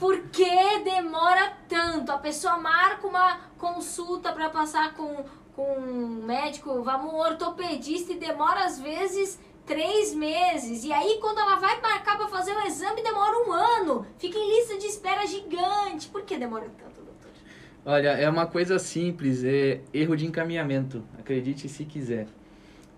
Por 0.00 0.22
que 0.28 0.78
demora 0.80 1.56
tanto? 1.68 2.10
A 2.10 2.18
pessoa 2.18 2.58
marca 2.58 3.06
uma 3.06 3.40
consulta 3.58 4.32
para 4.32 4.50
passar 4.50 4.94
com 4.94 5.24
com 5.56 5.78
um 5.78 6.22
médico, 6.22 6.82
vamos 6.82 7.12
um 7.12 7.16
ortopedista 7.16 8.12
e 8.12 8.18
demora 8.18 8.66
às 8.66 8.78
vezes 8.78 9.40
três 9.64 10.14
meses. 10.14 10.84
E 10.84 10.92
aí, 10.92 11.18
quando 11.18 11.38
ela 11.38 11.56
vai 11.56 11.80
marcar 11.80 12.18
para 12.18 12.28
fazer 12.28 12.52
o 12.52 12.66
exame, 12.66 13.02
demora 13.02 13.48
um 13.48 13.52
ano. 13.52 14.06
Fica 14.18 14.38
em 14.38 14.56
lista 14.56 14.78
de 14.78 14.86
espera 14.86 15.26
gigante. 15.26 16.08
Por 16.08 16.22
que 16.22 16.36
demora 16.36 16.66
tanto, 16.78 17.02
doutor? 17.02 17.30
Olha, 17.84 18.10
é 18.10 18.28
uma 18.28 18.46
coisa 18.46 18.78
simples, 18.78 19.42
é 19.44 19.80
erro 19.94 20.14
de 20.14 20.26
encaminhamento. 20.26 21.02
Acredite 21.18 21.68
se 21.70 21.86
quiser. 21.86 22.28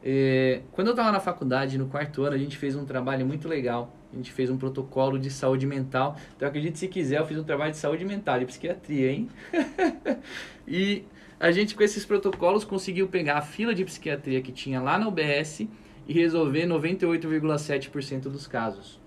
É, 0.02 0.62
quando 0.72 0.88
eu 0.88 0.92
estava 0.92 1.12
na 1.12 1.20
faculdade, 1.20 1.78
no 1.78 1.86
quarto 1.86 2.22
ano, 2.24 2.34
a 2.34 2.38
gente 2.38 2.56
fez 2.56 2.74
um 2.74 2.84
trabalho 2.84 3.24
muito 3.24 3.48
legal. 3.48 3.94
A 4.12 4.16
gente 4.16 4.32
fez 4.32 4.50
um 4.50 4.56
protocolo 4.56 5.18
de 5.18 5.30
saúde 5.30 5.64
mental. 5.66 6.16
Então, 6.36 6.48
acredite 6.48 6.78
se 6.78 6.88
quiser, 6.88 7.20
eu 7.20 7.26
fiz 7.26 7.38
um 7.38 7.44
trabalho 7.44 7.70
de 7.70 7.78
saúde 7.78 8.04
mental 8.04 8.40
e 8.42 8.46
psiquiatria, 8.46 9.12
hein? 9.12 9.30
e 10.66 11.04
a 11.40 11.53
gente 11.53 11.74
com 11.77 11.83
esses 11.83 12.05
protocolos 12.05 12.64
conseguiu 12.64 13.07
pegar 13.07 13.38
a 13.38 13.42
fila 13.42 13.72
de 13.72 13.85
psiquiatria 13.85 14.42
que 14.42 14.51
tinha 14.51 14.81
lá 14.81 14.98
na 14.98 15.07
UBS 15.07 15.68
e 16.07 16.12
resolver 16.12 16.66
98,7% 16.66 18.22
dos 18.22 18.46
casos. 18.46 19.01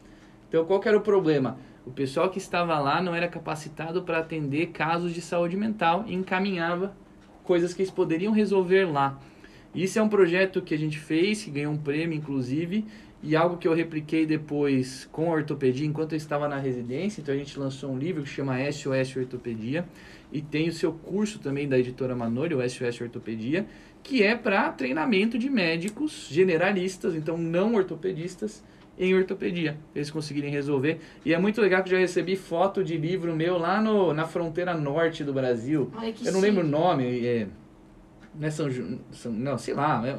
Então, 0.48 0.63
qual 0.65 0.82
era 0.86 0.98
o 0.98 1.02
problema? 1.02 1.58
O 1.86 1.91
pessoal 1.91 2.30
que 2.30 2.38
estava 2.38 2.80
lá 2.80 3.02
não 3.02 3.13
era 3.13 3.28
capacitado 3.28 4.04
para 4.04 4.20
atender 4.20 4.67
casos 4.67 5.13
de 5.13 5.22
saúde 5.22 5.58
mental 5.58 6.06
e 6.08 6.13
encaminhava 6.13 6.96
coisas 7.44 7.74
que 7.74 7.82
eles 7.82 7.91
poderiam 7.91 8.32
resolver 8.32 8.86
lá. 8.86 9.20
Isso 9.74 10.00
é 10.00 10.02
um 10.02 10.10
projeto 10.10 10.62
que 10.62 10.74
a 10.74 10.78
gente 10.78 11.00
fez, 11.00 11.44
que 11.44 11.52
ganhou 11.52 11.74
um 11.74 11.78
prêmio, 11.78 12.17
inclusive, 12.17 12.86
e 13.24 13.36
algo 13.36 13.58
que 13.58 13.67
eu 13.67 13.74
repliquei 13.74 14.26
depois 14.26 15.08
com 15.12 15.32
a 15.32 15.36
ortopedia 15.36 15.88
enquanto 15.88 16.13
eu 16.13 16.17
estava 16.17 16.48
na 16.48 16.58
residência. 16.58 17.22
Então, 17.22 17.34
a 17.34 17.38
gente 17.38 17.58
lançou 17.58 17.91
um 17.91 17.98
livro 17.98 18.24
que 18.24 18.30
chama 18.30 18.58
SOS 18.72 19.15
Ortopedia 19.17 19.86
e 20.32 20.41
tem 20.41 20.70
o 20.70 20.74
seu 20.74 20.94
curso 20.94 21.39
também 21.39 21.67
da 21.67 21.78
editora 21.78 22.15
Manori, 22.15 22.56
o 22.56 22.70
SOS 22.70 23.02
Ortopedia, 23.02 23.65
que 24.04 24.24
é 24.24 24.36
para 24.36 24.72
treinamento 24.72 25.38
de 25.38 25.50
médicos 25.50 26.28
generalistas, 26.30 27.15
então 27.15 27.38
não 27.38 27.76
ortopedistas, 27.76 28.63
em 28.98 29.15
ortopedia, 29.15 29.78
eles 29.96 30.12
conseguirem 30.12 30.52
resolver. 30.52 31.00
E 31.26 31.34
é 31.34 31.39
muito 31.39 31.60
legal 31.62 31.82
que 31.82 31.89
eu 31.89 31.94
já 31.94 32.00
recebi 32.00 32.36
foto 32.36 32.84
de 32.84 32.98
livro 32.98 33.36
meu 33.36 33.58
lá 33.58 33.82
no, 33.82 34.13
na 34.13 34.26
fronteira 34.26 34.76
norte 34.76 35.24
do 35.24 35.34
Brasil. 35.34 35.91
Ai, 35.96 36.13
eu 36.24 36.32
não 36.32 36.39
lembro 36.39 36.63
o 36.63 36.67
nome, 36.67 37.26
é, 37.26 37.48
não 38.36 38.48
é 38.48 38.52
São, 38.52 38.70
São 39.12 39.32
não, 39.32 39.58
sei 39.58 39.74
lá, 39.74 40.08
é, 40.08 40.15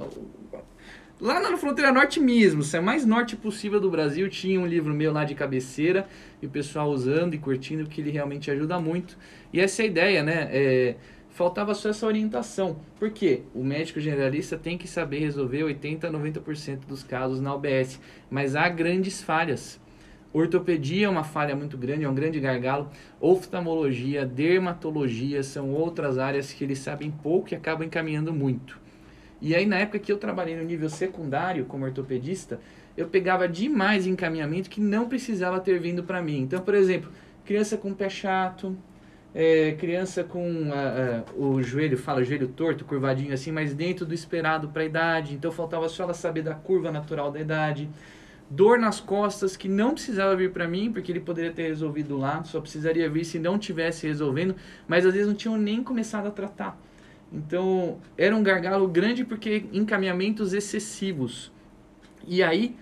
lá 1.20 1.38
na 1.38 1.56
fronteira 1.56 1.92
norte 1.92 2.18
mesmo, 2.18 2.64
se 2.64 2.76
é 2.76 2.80
mais 2.80 3.06
norte 3.06 3.36
possível 3.36 3.78
do 3.78 3.88
Brasil, 3.88 4.28
tinha 4.28 4.58
um 4.58 4.66
livro 4.66 4.92
meu 4.92 5.12
lá 5.12 5.24
de 5.24 5.36
cabeceira 5.36 6.08
e 6.40 6.46
o 6.46 6.50
pessoal 6.50 6.90
usando 6.90 7.34
e 7.34 7.38
curtindo, 7.38 7.84
porque 7.84 8.00
ele 8.00 8.10
realmente 8.10 8.50
ajuda 8.50 8.80
muito. 8.80 9.16
E 9.52 9.60
essa 9.60 9.82
é 9.82 9.84
a 9.84 9.88
ideia, 9.88 10.22
né? 10.22 10.48
É, 10.50 10.96
faltava 11.30 11.74
só 11.74 11.90
essa 11.90 12.06
orientação. 12.06 12.76
Por 12.98 13.10
quê? 13.10 13.42
O 13.54 13.62
médico 13.62 14.00
generalista 14.00 14.56
tem 14.56 14.78
que 14.78 14.88
saber 14.88 15.18
resolver 15.18 15.64
80 15.64 16.06
a 16.06 16.10
90% 16.10 16.86
dos 16.86 17.02
casos 17.02 17.40
na 17.40 17.54
UBS, 17.54 18.00
mas 18.30 18.56
há 18.56 18.68
grandes 18.68 19.22
falhas. 19.22 19.80
Ortopedia 20.32 21.06
é 21.06 21.08
uma 21.10 21.24
falha 21.24 21.54
muito 21.54 21.76
grande, 21.76 22.04
é 22.04 22.08
um 22.08 22.14
grande 22.14 22.40
gargalo. 22.40 22.90
Oftalmologia, 23.20 24.24
dermatologia 24.24 25.42
são 25.42 25.70
outras 25.70 26.16
áreas 26.18 26.52
que 26.52 26.64
eles 26.64 26.78
sabem 26.78 27.10
pouco 27.10 27.52
e 27.52 27.54
acabam 27.54 27.86
encaminhando 27.86 28.32
muito. 28.32 28.80
E 29.40 29.54
aí, 29.54 29.66
na 29.66 29.78
época 29.78 29.98
que 29.98 30.10
eu 30.10 30.16
trabalhei 30.16 30.56
no 30.56 30.62
nível 30.62 30.88
secundário 30.88 31.66
como 31.66 31.84
ortopedista, 31.84 32.60
eu 32.96 33.08
pegava 33.08 33.48
demais 33.48 34.06
encaminhamento 34.06 34.70
que 34.70 34.80
não 34.80 35.08
precisava 35.08 35.60
ter 35.60 35.78
vindo 35.80 36.04
para 36.04 36.22
mim. 36.22 36.42
Então, 36.42 36.60
por 36.60 36.74
exemplo, 36.74 37.10
criança 37.44 37.76
com 37.76 37.92
pé 37.92 38.08
chato, 38.08 38.76
é, 39.34 39.72
criança 39.72 40.22
com 40.22 40.70
a, 40.72 41.20
a, 41.20 41.34
o 41.36 41.62
joelho, 41.62 41.96
fala 41.96 42.22
joelho 42.22 42.48
torto, 42.48 42.84
curvadinho 42.84 43.32
assim, 43.32 43.50
mas 43.50 43.74
dentro 43.74 44.04
do 44.04 44.12
esperado 44.14 44.68
para 44.68 44.82
a 44.82 44.84
idade. 44.84 45.34
Então 45.34 45.50
faltava 45.50 45.88
só 45.88 46.04
ela 46.04 46.14
saber 46.14 46.42
da 46.42 46.54
curva 46.54 46.90
natural 46.92 47.30
da 47.30 47.40
idade. 47.40 47.88
Dor 48.50 48.78
nas 48.78 49.00
costas 49.00 49.56
que 49.56 49.66
não 49.66 49.94
precisava 49.94 50.36
vir 50.36 50.52
para 50.52 50.68
mim, 50.68 50.92
porque 50.92 51.10
ele 51.10 51.20
poderia 51.20 51.52
ter 51.52 51.62
resolvido 51.68 52.18
lá, 52.18 52.44
só 52.44 52.60
precisaria 52.60 53.08
vir 53.08 53.24
se 53.24 53.38
não 53.38 53.58
tivesse 53.58 54.06
resolvendo, 54.06 54.54
mas 54.86 55.06
às 55.06 55.12
vezes 55.14 55.26
não 55.26 55.34
tinham 55.34 55.56
nem 55.56 55.82
começado 55.82 56.26
a 56.26 56.30
tratar. 56.30 56.78
Então 57.32 57.98
era 58.16 58.36
um 58.36 58.42
gargalo 58.42 58.86
grande 58.86 59.24
porque 59.24 59.64
encaminhamentos 59.72 60.52
excessivos. 60.52 61.50
E 62.28 62.42
aí 62.42 62.76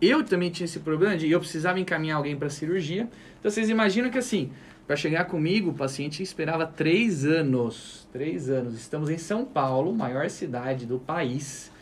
eu 0.00 0.22
também 0.22 0.50
tinha 0.50 0.66
esse 0.66 0.80
problema 0.80 1.16
de 1.16 1.30
eu 1.30 1.40
precisava 1.40 1.80
encaminhar 1.80 2.18
alguém 2.18 2.36
para 2.36 2.50
cirurgia. 2.50 3.08
Então 3.40 3.50
vocês 3.50 3.70
imaginam 3.70 4.10
que 4.10 4.18
assim, 4.18 4.52
Para 4.86 4.96
chegar 4.96 5.24
comigo, 5.24 5.70
o 5.70 5.74
paciente 5.74 6.22
esperava 6.22 6.66
três 6.66 7.24
anos. 7.24 8.06
Três 8.12 8.50
anos. 8.50 8.74
Estamos 8.74 9.08
em 9.08 9.16
São 9.16 9.44
Paulo, 9.44 9.94
maior 9.94 10.28
cidade 10.28 10.84
do 10.84 10.98
país, 10.98 11.72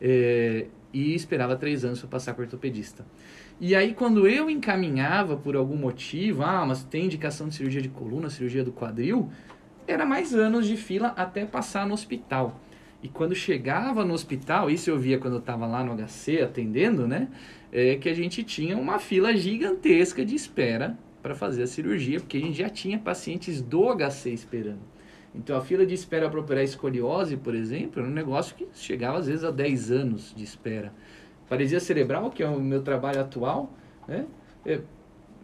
é, 0.00 0.64
e 0.90 1.14
esperava 1.14 1.54
três 1.54 1.84
anos 1.84 2.00
para 2.00 2.08
passar 2.08 2.32
com 2.32 2.40
ortopedista. 2.40 3.04
E 3.60 3.74
aí, 3.74 3.92
quando 3.92 4.26
eu 4.26 4.48
encaminhava 4.48 5.36
por 5.36 5.54
algum 5.54 5.76
motivo, 5.76 6.42
ah, 6.42 6.64
mas 6.66 6.82
tem 6.82 7.04
indicação 7.04 7.48
de 7.48 7.54
cirurgia 7.54 7.82
de 7.82 7.90
coluna, 7.90 8.30
cirurgia 8.30 8.64
do 8.64 8.72
quadril, 8.72 9.30
era 9.86 10.06
mais 10.06 10.34
anos 10.34 10.66
de 10.66 10.78
fila 10.78 11.08
até 11.08 11.44
passar 11.44 11.86
no 11.86 11.92
hospital. 11.92 12.58
E 13.02 13.08
quando 13.08 13.34
chegava 13.34 14.02
no 14.02 14.14
hospital, 14.14 14.70
isso 14.70 14.88
eu 14.88 14.98
via 14.98 15.18
quando 15.18 15.34
eu 15.34 15.40
estava 15.40 15.66
lá 15.66 15.84
no 15.84 15.94
HC 15.94 16.40
atendendo, 16.40 17.06
né? 17.06 17.28
É 17.70 17.96
que 17.96 18.08
a 18.08 18.14
gente 18.14 18.42
tinha 18.42 18.78
uma 18.78 18.98
fila 18.98 19.36
gigantesca 19.36 20.24
de 20.24 20.34
espera 20.34 20.98
para 21.26 21.34
fazer 21.34 21.64
a 21.64 21.66
cirurgia, 21.66 22.20
porque 22.20 22.36
a 22.36 22.40
gente 22.40 22.58
já 22.58 22.68
tinha 22.68 23.00
pacientes 23.00 23.60
do 23.60 23.92
HC 23.92 24.30
esperando. 24.30 24.78
Então 25.34 25.56
a 25.56 25.60
fila 25.60 25.84
de 25.84 25.92
espera 25.92 26.30
para 26.30 26.38
operar 26.38 26.62
escoliose, 26.62 27.36
por 27.36 27.52
exemplo, 27.52 28.00
era 28.00 28.08
um 28.08 28.14
negócio 28.14 28.54
que 28.54 28.64
chegava 28.72 29.18
às 29.18 29.26
vezes 29.26 29.42
a 29.42 29.50
10 29.50 29.90
anos 29.90 30.32
de 30.36 30.44
espera. 30.44 30.92
Paresia 31.48 31.80
cerebral, 31.80 32.30
que 32.30 32.44
é 32.44 32.48
o 32.48 32.60
meu 32.60 32.80
trabalho 32.80 33.20
atual, 33.20 33.74
né? 34.06 34.24
É, 34.64 34.80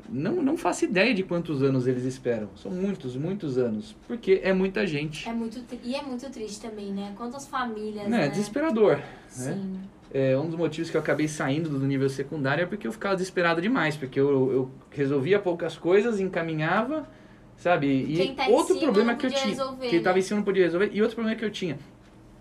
não, 0.08 0.40
não 0.40 0.56
faço 0.56 0.84
ideia 0.84 1.12
de 1.12 1.24
quantos 1.24 1.64
anos 1.64 1.88
eles 1.88 2.04
esperam. 2.04 2.48
São 2.54 2.70
muitos, 2.70 3.16
muitos 3.16 3.58
anos. 3.58 3.96
Porque 4.06 4.40
é 4.44 4.52
muita 4.52 4.86
gente. 4.86 5.28
É 5.28 5.32
muito, 5.32 5.64
e 5.82 5.96
é 5.96 6.02
muito 6.02 6.30
triste 6.30 6.60
também, 6.60 6.92
né? 6.92 7.12
Quantas 7.16 7.48
famílias. 7.48 8.08
Né? 8.08 8.18
né? 8.18 8.28
Desesperador. 8.28 8.98
Né? 8.98 9.04
Sim. 9.26 9.50
Né? 9.50 9.80
É, 10.14 10.36
um 10.36 10.46
dos 10.46 10.56
motivos 10.56 10.90
que 10.90 10.96
eu 10.96 11.00
acabei 11.00 11.26
saindo 11.26 11.70
do 11.70 11.86
nível 11.86 12.08
secundário 12.08 12.62
é 12.62 12.66
porque 12.66 12.86
eu 12.86 12.92
ficava 12.92 13.14
desesperado 13.14 13.62
demais. 13.62 13.96
Porque 13.96 14.20
eu, 14.20 14.52
eu 14.52 14.70
resolvia 14.90 15.38
poucas 15.38 15.76
coisas, 15.76 16.20
encaminhava, 16.20 17.08
sabe? 17.56 17.86
E 17.86 18.34
tá 18.34 18.46
outro 18.48 18.78
problema 18.78 19.14
que 19.14 19.26
eu 19.26 19.30
tinha. 19.30 19.46
Resolver, 19.46 19.88
quem 19.88 19.98
estava 19.98 20.14
né? 20.14 20.20
em 20.20 20.22
cima 20.22 20.36
não 20.38 20.44
podia 20.44 20.64
resolver. 20.64 20.90
E 20.92 21.00
outro 21.00 21.16
problema 21.16 21.38
que 21.38 21.44
eu 21.44 21.50
tinha. 21.50 21.78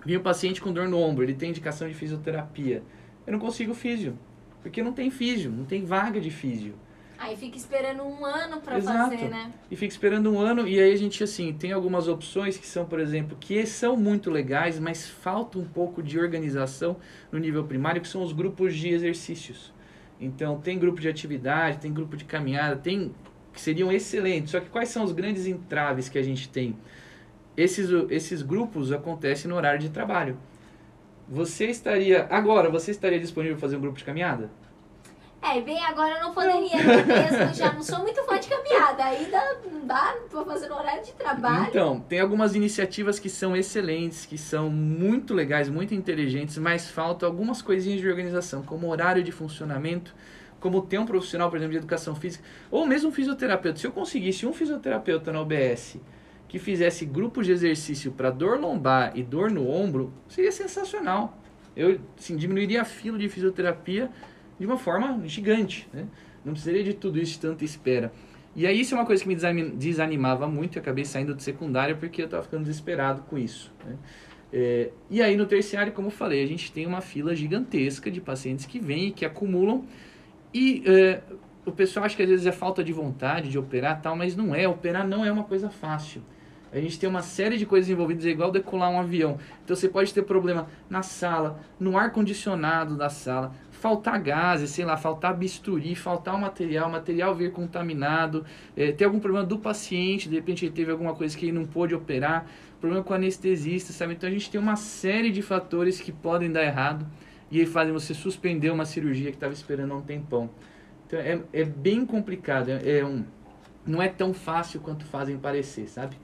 Vinha 0.05 0.19
o 0.19 0.21
paciente 0.21 0.59
com 0.59 0.73
dor 0.73 0.89
no 0.89 0.99
ombro, 0.99 1.23
ele 1.23 1.33
tem 1.33 1.49
indicação 1.49 1.87
de 1.87 1.93
fisioterapia. 1.93 2.83
Eu 3.25 3.33
não 3.33 3.39
consigo 3.39 3.73
físio. 3.73 4.17
Porque 4.61 4.83
não 4.83 4.91
tem 4.91 5.09
físio, 5.09 5.49
não 5.49 5.65
tem 5.65 5.85
vaga 5.85 6.19
de 6.19 6.29
físio. 6.29 6.75
Aí 7.21 7.37
fica 7.37 7.55
esperando 7.55 8.01
um 8.01 8.25
ano 8.25 8.59
para 8.61 8.81
fazer, 8.81 9.29
né? 9.29 9.53
E 9.69 9.75
fica 9.75 9.93
esperando 9.93 10.33
um 10.33 10.39
ano 10.39 10.67
e 10.67 10.79
aí 10.79 10.91
a 10.91 10.95
gente, 10.95 11.23
assim, 11.23 11.53
tem 11.53 11.71
algumas 11.71 12.07
opções 12.07 12.57
que 12.57 12.65
são, 12.65 12.83
por 12.83 12.99
exemplo, 12.99 13.37
que 13.39 13.63
são 13.67 13.95
muito 13.95 14.31
legais, 14.31 14.79
mas 14.79 15.07
falta 15.07 15.59
um 15.59 15.63
pouco 15.63 16.01
de 16.01 16.19
organização 16.19 16.97
no 17.31 17.37
nível 17.37 17.63
primário, 17.63 18.01
que 18.01 18.07
são 18.07 18.23
os 18.23 18.33
grupos 18.33 18.75
de 18.75 18.89
exercícios. 18.89 19.71
Então, 20.19 20.59
tem 20.59 20.79
grupo 20.79 20.99
de 20.99 21.07
atividade, 21.07 21.77
tem 21.77 21.93
grupo 21.93 22.17
de 22.17 22.25
caminhada, 22.25 22.75
tem 22.75 23.13
que 23.53 23.61
seriam 23.61 23.91
excelentes. 23.91 24.49
Só 24.49 24.59
que 24.59 24.69
quais 24.69 24.89
são 24.89 25.03
os 25.03 25.11
grandes 25.11 25.45
entraves 25.45 26.09
que 26.09 26.17
a 26.17 26.23
gente 26.23 26.49
tem? 26.49 26.75
Esses, 27.55 27.87
esses 28.09 28.41
grupos 28.41 28.91
acontecem 28.91 29.47
no 29.47 29.55
horário 29.55 29.79
de 29.79 29.89
trabalho. 29.89 30.39
Você 31.29 31.67
estaria, 31.67 32.25
agora, 32.31 32.67
você 32.67 32.89
estaria 32.89 33.19
disponível 33.19 33.57
para 33.57 33.61
fazer 33.61 33.75
um 33.75 33.81
grupo 33.81 33.99
de 33.99 34.03
caminhada? 34.03 34.49
É, 35.41 35.59
bem, 35.59 35.83
agora 35.83 36.15
eu 36.15 36.21
não 36.21 36.33
poderia 36.33 36.77
mesmo, 36.77 37.53
já 37.55 37.73
não 37.73 37.81
sou 37.81 37.99
muito 37.99 38.23
fã 38.23 38.39
de 38.39 38.47
caminhada, 38.47 39.03
ainda 39.03 39.57
não 39.71 39.85
dá 39.87 40.15
pra 40.29 40.45
fazer 40.45 40.69
no 40.69 40.75
horário 40.75 41.03
de 41.03 41.11
trabalho. 41.13 41.65
Então, 41.67 41.99
tem 42.01 42.19
algumas 42.19 42.53
iniciativas 42.53 43.19
que 43.19 43.27
são 43.27 43.57
excelentes, 43.57 44.25
que 44.25 44.37
são 44.37 44.69
muito 44.69 45.33
legais, 45.33 45.67
muito 45.67 45.95
inteligentes, 45.95 46.59
mas 46.59 46.89
faltam 46.89 47.27
algumas 47.27 47.59
coisinhas 47.61 47.99
de 47.99 48.07
organização, 48.07 48.61
como 48.61 48.87
horário 48.87 49.23
de 49.23 49.31
funcionamento, 49.31 50.13
como 50.59 50.79
ter 50.83 50.99
um 50.99 51.07
profissional, 51.07 51.49
por 51.49 51.57
exemplo, 51.57 51.71
de 51.71 51.79
educação 51.79 52.13
física, 52.15 52.43
ou 52.69 52.85
mesmo 52.85 53.09
um 53.09 53.11
fisioterapeuta. 53.11 53.79
Se 53.79 53.87
eu 53.87 53.91
conseguisse 53.91 54.45
um 54.45 54.53
fisioterapeuta 54.53 55.33
na 55.33 55.41
OBS 55.41 55.97
que 56.47 56.59
fizesse 56.59 57.03
grupos 57.03 57.47
de 57.47 57.51
exercício 57.51 58.11
para 58.11 58.29
dor 58.29 58.59
lombar 58.59 59.13
e 59.15 59.23
dor 59.23 59.49
no 59.49 59.67
ombro, 59.67 60.13
seria 60.29 60.51
sensacional. 60.51 61.37
Eu 61.75 61.99
assim, 62.19 62.35
diminuiria 62.35 62.81
a 62.81 62.85
fila 62.85 63.17
de 63.17 63.27
fisioterapia 63.27 64.11
de 64.61 64.67
uma 64.67 64.77
forma 64.77 65.27
gigante. 65.27 65.89
Né? 65.91 66.05
Não 66.45 66.53
precisaria 66.53 66.83
de 66.83 66.93
tudo 66.93 67.19
isso, 67.19 67.33
de 67.33 67.39
tanta 67.39 67.65
espera. 67.65 68.13
E 68.55 68.67
aí 68.67 68.79
isso 68.79 68.93
é 68.93 68.97
uma 68.97 69.07
coisa 69.07 69.23
que 69.23 69.27
me 69.27 69.35
desanimava 69.75 70.47
muito, 70.47 70.77
eu 70.77 70.81
acabei 70.81 71.03
saindo 71.03 71.33
do 71.33 71.41
secundário 71.41 71.97
porque 71.97 72.21
eu 72.21 72.25
estava 72.25 72.43
ficando 72.43 72.63
desesperado 72.63 73.23
com 73.23 73.39
isso. 73.39 73.73
Né? 73.83 73.95
É, 74.53 74.91
e 75.09 75.19
aí 75.19 75.35
no 75.35 75.47
terciário, 75.47 75.91
como 75.93 76.09
eu 76.09 76.11
falei, 76.11 76.43
a 76.43 76.47
gente 76.47 76.71
tem 76.71 76.85
uma 76.85 77.01
fila 77.01 77.35
gigantesca 77.35 78.11
de 78.11 78.21
pacientes 78.21 78.67
que 78.67 78.79
vêm 78.79 79.07
e 79.07 79.11
que 79.11 79.25
acumulam. 79.25 79.83
E 80.53 80.83
é, 80.85 81.21
o 81.65 81.71
pessoal 81.71 82.05
acha 82.05 82.15
que 82.15 82.21
às 82.21 82.29
vezes 82.29 82.45
é 82.45 82.51
falta 82.51 82.83
de 82.83 82.93
vontade 82.93 83.49
de 83.49 83.57
operar 83.57 83.99
tal, 83.99 84.15
mas 84.15 84.35
não 84.35 84.53
é. 84.53 84.67
Operar 84.67 85.07
não 85.07 85.25
é 85.25 85.31
uma 85.31 85.45
coisa 85.45 85.71
fácil. 85.71 86.21
A 86.71 86.79
gente 86.79 86.99
tem 86.99 87.09
uma 87.09 87.21
série 87.21 87.57
de 87.57 87.65
coisas 87.65 87.89
envolvidas, 87.89 88.25
é 88.25 88.29
igual 88.29 88.51
decolar 88.51 88.89
um 88.89 88.99
avião. 88.99 89.37
Então 89.63 89.75
você 89.75 89.89
pode 89.89 90.13
ter 90.13 90.21
problema 90.21 90.67
na 90.89 91.01
sala, 91.01 91.59
no 91.79 91.97
ar 91.97 92.11
condicionado 92.11 92.95
da 92.95 93.09
sala, 93.09 93.53
faltar 93.81 94.21
gases, 94.21 94.69
sei 94.69 94.85
lá, 94.85 94.95
faltar 94.95 95.35
bisturi, 95.35 95.95
faltar 95.95 96.35
o 96.35 96.39
material, 96.39 96.87
o 96.87 96.91
material 96.91 97.33
vir 97.33 97.51
contaminado, 97.51 98.45
é, 98.77 98.91
ter 98.91 99.05
algum 99.05 99.19
problema 99.19 99.43
do 99.43 99.57
paciente, 99.57 100.29
de 100.29 100.35
repente 100.35 100.63
ele 100.63 100.71
teve 100.71 100.91
alguma 100.91 101.15
coisa 101.15 101.35
que 101.35 101.45
ele 101.45 101.51
não 101.51 101.65
pôde 101.65 101.95
operar, 101.95 102.45
problema 102.79 103.03
com 103.03 103.11
o 103.11 103.15
anestesista, 103.15 103.91
sabe? 103.91 104.13
Então 104.13 104.29
a 104.29 104.31
gente 104.31 104.51
tem 104.51 104.61
uma 104.61 104.75
série 104.75 105.31
de 105.31 105.41
fatores 105.41 105.99
que 105.99 106.11
podem 106.11 106.51
dar 106.51 106.63
errado 106.63 107.07
e 107.49 107.59
aí 107.59 107.65
fazem 107.65 107.91
você 107.91 108.13
suspender 108.13 108.69
uma 108.69 108.85
cirurgia 108.85 109.31
que 109.31 109.37
estava 109.37 109.51
esperando 109.51 109.93
há 109.93 109.97
um 109.97 110.01
tempão. 110.01 110.47
Então 111.07 111.19
é, 111.19 111.41
é 111.51 111.63
bem 111.65 112.05
complicado, 112.05 112.69
é, 112.69 112.99
é 112.99 113.05
um, 113.05 113.25
não 113.85 113.99
é 113.99 114.07
tão 114.07 114.31
fácil 114.31 114.79
quanto 114.79 115.05
fazem 115.05 115.39
parecer, 115.39 115.87
sabe? 115.87 116.15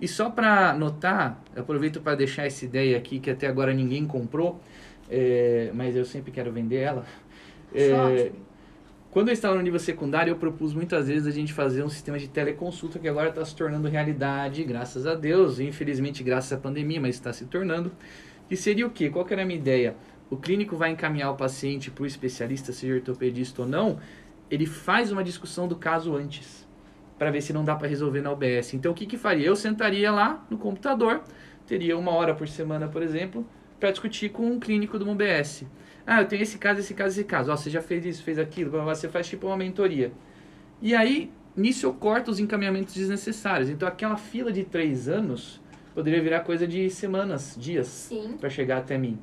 E 0.00 0.08
só 0.08 0.30
para 0.30 0.72
notar, 0.72 1.42
aproveito 1.54 2.00
para 2.00 2.16
deixar 2.16 2.46
essa 2.46 2.64
ideia 2.64 2.96
aqui 2.96 3.20
que 3.20 3.30
até 3.30 3.46
agora 3.46 3.74
ninguém 3.74 4.06
comprou, 4.06 4.60
é, 5.10 5.70
mas 5.74 5.96
eu 5.96 6.04
sempre 6.04 6.30
quero 6.30 6.50
vender 6.52 6.76
ela. 6.76 7.04
É, 7.74 8.30
quando 9.10 9.28
eu 9.28 9.32
estava 9.32 9.54
no 9.54 9.62
nível 9.62 9.78
secundário, 9.78 10.32
eu 10.32 10.36
propus 10.36 10.74
muitas 10.74 11.06
vezes 11.06 11.26
a 11.26 11.30
gente 11.30 11.52
fazer 11.52 11.84
um 11.84 11.88
sistema 11.88 12.18
de 12.18 12.26
teleconsulta 12.28 12.98
que 12.98 13.08
agora 13.08 13.28
está 13.28 13.44
se 13.44 13.54
tornando 13.54 13.88
realidade, 13.88 14.64
graças 14.64 15.06
a 15.06 15.14
Deus, 15.14 15.60
infelizmente 15.60 16.22
graças 16.22 16.52
à 16.52 16.56
pandemia, 16.56 17.00
mas 17.00 17.14
está 17.14 17.32
se 17.32 17.44
tornando. 17.44 17.92
Que 18.48 18.56
seria 18.56 18.86
o 18.86 18.90
quê? 18.90 19.08
Qual 19.10 19.24
que 19.24 19.32
era 19.32 19.42
a 19.42 19.46
minha 19.46 19.58
ideia? 19.58 19.94
O 20.28 20.36
clínico 20.36 20.76
vai 20.76 20.90
encaminhar 20.90 21.30
o 21.30 21.36
paciente 21.36 21.90
para 21.90 22.02
o 22.02 22.06
especialista, 22.06 22.72
seja 22.72 22.94
ortopedista 22.94 23.62
ou 23.62 23.68
não, 23.68 24.00
ele 24.50 24.66
faz 24.66 25.12
uma 25.12 25.22
discussão 25.22 25.68
do 25.68 25.76
caso 25.76 26.16
antes, 26.16 26.66
para 27.16 27.30
ver 27.30 27.40
se 27.40 27.52
não 27.52 27.64
dá 27.64 27.76
para 27.76 27.86
resolver 27.86 28.20
na 28.20 28.32
UBS. 28.32 28.74
Então 28.74 28.90
o 28.90 28.94
que, 28.94 29.06
que 29.06 29.16
faria? 29.16 29.46
Eu 29.46 29.54
sentaria 29.54 30.10
lá 30.10 30.44
no 30.50 30.58
computador, 30.58 31.22
teria 31.66 31.96
uma 31.96 32.10
hora 32.10 32.34
por 32.34 32.48
semana, 32.48 32.88
por 32.88 33.00
exemplo, 33.00 33.46
para 33.84 33.90
discutir 33.90 34.30
com 34.30 34.46
um 34.46 34.58
clínico 34.58 34.98
do 34.98 35.10
UBS. 35.10 35.66
Ah, 36.06 36.22
eu 36.22 36.26
tenho 36.26 36.42
esse 36.42 36.56
caso, 36.56 36.80
esse 36.80 36.94
caso, 36.94 37.10
esse 37.10 37.24
caso. 37.24 37.52
Ó, 37.52 37.56
você 37.56 37.68
já 37.68 37.82
fez 37.82 38.06
isso, 38.06 38.22
fez 38.22 38.38
aquilo, 38.38 38.70
você 38.70 39.10
faz 39.10 39.28
tipo 39.28 39.46
uma 39.46 39.58
mentoria. 39.58 40.10
E 40.80 40.94
aí, 40.94 41.30
nisso 41.54 41.84
eu 41.84 41.92
corto 41.92 42.30
os 42.30 42.40
encaminhamentos 42.40 42.94
desnecessários. 42.94 43.68
Então 43.68 43.86
aquela 43.86 44.16
fila 44.16 44.50
de 44.50 44.64
três 44.64 45.06
anos 45.06 45.60
poderia 45.94 46.22
virar 46.22 46.40
coisa 46.40 46.66
de 46.66 46.88
semanas, 46.88 47.58
dias, 47.60 48.10
para 48.40 48.48
chegar 48.48 48.78
até 48.78 48.96
mim. 48.96 49.18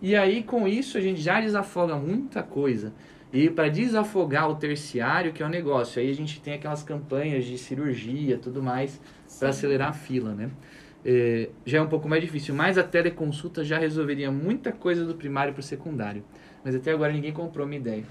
E 0.00 0.14
aí, 0.14 0.44
com 0.44 0.68
isso, 0.68 0.96
a 0.96 1.00
gente 1.00 1.20
já 1.20 1.40
desafoga 1.40 1.96
muita 1.96 2.44
coisa. 2.44 2.92
E 3.32 3.50
para 3.50 3.68
desafogar 3.68 4.48
o 4.48 4.54
terciário, 4.54 5.32
que 5.32 5.42
é 5.42 5.46
o 5.46 5.48
negócio, 5.48 6.00
aí 6.00 6.08
a 6.08 6.14
gente 6.14 6.40
tem 6.40 6.54
aquelas 6.54 6.84
campanhas 6.84 7.44
de 7.44 7.58
cirurgia, 7.58 8.38
tudo 8.38 8.62
mais, 8.62 9.00
para 9.36 9.48
acelerar 9.48 9.88
a 9.88 9.92
fila, 9.92 10.32
né? 10.32 10.48
É, 11.08 11.50
já 11.64 11.78
é 11.78 11.80
um 11.80 11.86
pouco 11.86 12.08
mais 12.08 12.20
difícil, 12.20 12.52
mas 12.52 12.76
a 12.76 12.82
teleconsulta 12.82 13.62
já 13.62 13.78
resolveria 13.78 14.28
muita 14.28 14.72
coisa 14.72 15.04
do 15.04 15.14
primário 15.14 15.52
para 15.52 15.60
o 15.60 15.62
secundário. 15.62 16.24
Mas 16.64 16.74
até 16.74 16.90
agora 16.90 17.12
ninguém 17.12 17.32
comprou 17.32 17.64
minha 17.64 17.78
ideia. 17.78 18.04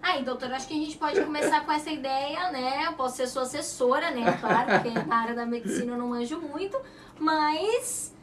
Aí, 0.00 0.22
doutor, 0.22 0.52
acho 0.52 0.68
que 0.68 0.74
a 0.74 0.76
gente 0.76 0.96
pode 0.96 1.20
começar 1.20 1.66
com 1.66 1.72
essa 1.72 1.90
ideia, 1.90 2.52
né? 2.52 2.86
Eu 2.86 2.92
posso 2.92 3.16
ser 3.16 3.26
sua 3.26 3.42
assessora, 3.42 4.12
né? 4.12 4.38
Claro, 4.40 4.70
porque 4.70 4.90
na 5.08 5.16
área 5.16 5.34
da 5.34 5.44
medicina 5.44 5.94
eu 5.94 5.98
não 5.98 6.10
manjo 6.10 6.40
muito, 6.40 6.80
mas 7.18 8.14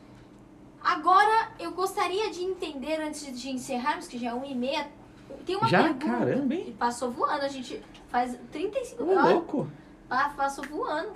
agora 0.82 1.52
eu 1.60 1.72
gostaria 1.72 2.32
de 2.32 2.42
entender, 2.42 3.02
antes 3.02 3.38
de 3.38 3.50
encerrarmos, 3.50 4.08
que 4.08 4.18
já 4.18 4.30
é 4.30 4.34
uma 4.34 4.48
e 4.48 4.56
meia, 4.56 4.88
tem 5.46 5.58
uma 5.58 5.68
já? 5.68 5.84
pergunta. 5.84 6.06
Caramba, 6.06 6.56
hein? 6.56 6.74
Passou 6.80 7.12
voando, 7.12 7.44
a 7.44 7.50
gente 7.50 7.84
faz 8.08 8.40
35 8.54 9.04
minutos. 9.04 9.30
louco! 9.30 9.68
Passou 10.38 10.64
voando. 10.70 11.12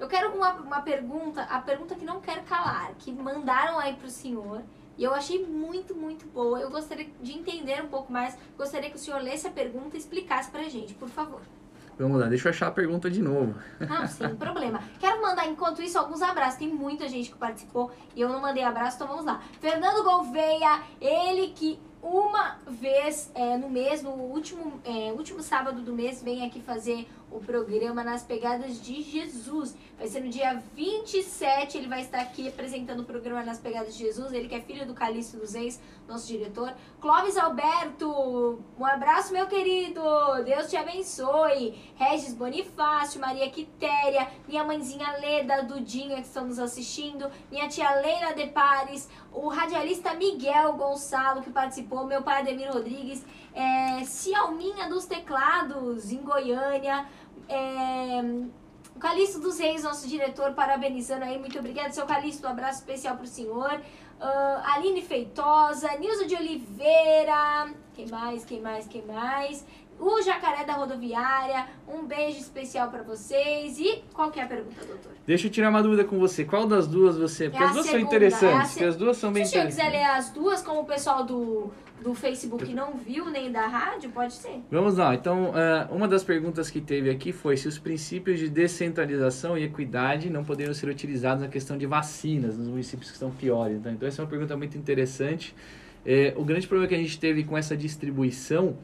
Eu 0.00 0.08
quero 0.08 0.34
uma, 0.34 0.52
uma 0.54 0.80
pergunta, 0.80 1.42
a 1.42 1.60
pergunta 1.60 1.94
que 1.94 2.06
não 2.06 2.22
quero 2.22 2.42
calar, 2.44 2.94
que 2.98 3.12
mandaram 3.12 3.78
aí 3.78 3.94
pro 3.94 4.08
senhor. 4.08 4.62
E 4.96 5.04
eu 5.04 5.14
achei 5.14 5.46
muito, 5.46 5.94
muito 5.94 6.26
boa. 6.26 6.58
Eu 6.58 6.70
gostaria 6.70 7.06
de 7.20 7.32
entender 7.32 7.84
um 7.84 7.88
pouco 7.88 8.10
mais. 8.10 8.36
Gostaria 8.56 8.88
que 8.88 8.96
o 8.96 8.98
senhor 8.98 9.20
lesse 9.20 9.46
a 9.46 9.50
pergunta 9.50 9.96
e 9.96 10.00
explicasse 10.00 10.50
pra 10.50 10.62
gente, 10.62 10.94
por 10.94 11.08
favor. 11.10 11.42
Vamos 11.98 12.18
lá, 12.18 12.28
deixa 12.28 12.48
eu 12.48 12.50
achar 12.50 12.68
a 12.68 12.70
pergunta 12.70 13.10
de 13.10 13.20
novo. 13.20 13.54
Não, 13.78 14.06
sem 14.08 14.34
problema. 14.34 14.82
Quero 14.98 15.20
mandar, 15.20 15.46
enquanto 15.46 15.82
isso, 15.82 15.98
alguns 15.98 16.22
abraços. 16.22 16.58
Tem 16.58 16.68
muita 16.68 17.06
gente 17.06 17.30
que 17.30 17.36
participou 17.36 17.90
e 18.16 18.22
eu 18.22 18.28
não 18.30 18.40
mandei 18.40 18.64
abraço, 18.64 18.96
então 18.96 19.06
vamos 19.06 19.26
lá. 19.26 19.42
Fernando 19.60 20.02
Gouveia, 20.02 20.80
ele 20.98 21.48
que 21.48 21.78
uma 22.02 22.58
vez 22.66 23.30
é, 23.34 23.56
no 23.56 23.68
mês, 23.68 24.02
no 24.02 24.10
último, 24.10 24.80
é, 24.84 25.12
último 25.12 25.42
sábado 25.42 25.82
do 25.82 25.92
mês, 25.92 26.22
vem 26.22 26.46
aqui 26.46 26.60
fazer 26.60 27.06
o 27.30 27.38
programa 27.38 28.02
Nas 28.02 28.22
Pegadas 28.22 28.80
de 28.82 29.02
Jesus. 29.02 29.76
Vai 29.96 30.08
ser 30.08 30.20
no 30.20 30.30
dia 30.30 30.62
27, 30.74 31.78
ele 31.78 31.86
vai 31.86 32.00
estar 32.00 32.20
aqui 32.20 32.48
apresentando 32.48 33.00
o 33.00 33.04
programa 33.04 33.44
Nas 33.44 33.58
Pegadas 33.58 33.94
de 33.94 34.04
Jesus. 34.04 34.32
Ele 34.32 34.48
que 34.48 34.54
é 34.54 34.60
filho 34.60 34.86
do 34.86 34.94
Calixto 34.94 35.36
dos 35.36 35.54
Reis, 35.54 35.80
nosso 36.08 36.26
diretor. 36.26 36.74
Clóvis 37.00 37.36
Alberto, 37.36 38.62
um 38.78 38.84
abraço, 38.84 39.32
meu 39.32 39.46
querido. 39.46 40.02
Deus 40.44 40.68
te 40.68 40.76
abençoe. 40.76 41.78
Regis 41.96 42.34
Bonifácio, 42.34 43.20
Maria 43.20 43.48
Quitéria, 43.50 44.28
minha 44.48 44.64
mãezinha 44.64 45.12
Leda, 45.18 45.62
Dudinha, 45.62 46.16
que 46.16 46.22
estão 46.22 46.46
nos 46.46 46.58
assistindo. 46.58 47.30
Minha 47.50 47.68
tia 47.68 47.94
Leila 48.00 48.34
De 48.34 48.46
Pares, 48.46 49.08
o 49.32 49.48
radialista 49.48 50.14
Miguel 50.14 50.72
Gonçalo, 50.74 51.42
que 51.42 51.50
participou, 51.50 52.06
meu 52.06 52.22
pai 52.22 52.40
Ademir 52.40 52.72
Rodrigues, 52.72 53.24
é, 53.54 54.04
Cialminha 54.04 54.88
dos 54.88 55.06
Teclados, 55.06 56.10
em 56.10 56.18
Goiânia. 56.18 57.06
É, 57.48 58.20
o 58.94 58.98
Calixto 58.98 59.40
dos 59.40 59.58
Reis, 59.58 59.82
nosso 59.82 60.06
diretor, 60.08 60.52
parabenizando 60.52 61.24
aí. 61.24 61.38
Muito 61.38 61.58
obrigada, 61.58 61.92
seu 61.92 62.06
Calixto. 62.06 62.46
Um 62.46 62.50
abraço 62.50 62.80
especial 62.80 63.16
pro 63.16 63.26
senhor. 63.26 63.80
Uh, 64.20 64.74
Aline 64.74 65.00
Feitosa, 65.00 65.96
Nilza 65.96 66.26
de 66.26 66.34
Oliveira. 66.34 67.72
Quem 67.94 68.06
mais? 68.08 68.44
Quem 68.44 68.60
mais? 68.60 68.86
Quem 68.86 69.02
mais? 69.06 69.64
O 70.00 70.22
Jacaré 70.22 70.64
da 70.64 70.72
Rodoviária. 70.72 71.66
Um 71.86 72.06
beijo 72.06 72.38
especial 72.38 72.88
para 72.90 73.02
vocês. 73.02 73.78
E 73.78 74.02
qual 74.14 74.30
que 74.30 74.40
é 74.40 74.44
a 74.44 74.46
pergunta, 74.46 74.84
doutor? 74.86 75.12
Deixa 75.26 75.46
eu 75.46 75.50
tirar 75.50 75.68
uma 75.68 75.82
dúvida 75.82 76.04
com 76.04 76.18
você. 76.18 76.44
Qual 76.44 76.66
das 76.66 76.86
duas 76.86 77.16
você. 77.18 77.50
Porque 77.50 77.62
É 77.62 77.66
as 77.66 77.72
duas 77.74 77.84
são 77.86 77.94
segunda, 77.94 78.16
interessantes. 78.16 78.70
é 78.76 78.78
se- 78.78 78.84
as 78.84 78.96
duas 78.96 79.16
são 79.18 79.32
bem 79.32 79.44
Se 79.44 79.58
o 79.58 79.66
quiser 79.66 79.90
ler 79.90 80.04
as 80.04 80.30
duas, 80.30 80.62
como 80.62 80.80
o 80.80 80.84
pessoal 80.84 81.22
do, 81.24 81.70
do 82.02 82.14
Facebook 82.14 82.72
não 82.72 82.94
viu, 82.94 83.28
nem 83.28 83.52
da 83.52 83.66
rádio, 83.66 84.08
pode 84.10 84.32
ser. 84.32 84.62
Vamos 84.70 84.96
lá, 84.96 85.14
então, 85.14 85.52
eh, 85.54 85.86
uma 85.90 86.08
das 86.08 86.24
perguntas 86.24 86.70
que 86.70 86.80
teve 86.80 87.10
aqui 87.10 87.30
foi 87.30 87.56
se 87.58 87.68
os 87.68 87.78
princípios 87.78 88.38
de 88.38 88.48
descentralização 88.48 89.58
e 89.58 89.64
equidade 89.64 90.30
não 90.30 90.42
poderiam 90.44 90.72
ser 90.72 90.88
utilizados 90.88 91.42
na 91.42 91.48
questão 91.48 91.76
de 91.76 91.84
vacinas 91.86 92.56
nos 92.56 92.68
municípios 92.68 93.10
que 93.10 93.14
estão 93.16 93.30
piores. 93.30 93.76
Então, 93.76 93.92
então 93.92 94.08
essa 94.08 94.22
é 94.22 94.24
uma 94.24 94.30
pergunta 94.30 94.56
muito 94.56 94.78
interessante. 94.78 95.54
Eh, 96.06 96.32
o 96.36 96.44
grande 96.44 96.66
problema 96.66 96.88
que 96.88 96.94
a 96.94 96.98
gente 96.98 97.18
teve 97.20 97.44
com 97.44 97.56
essa 97.58 97.76
distribuição 97.76 98.78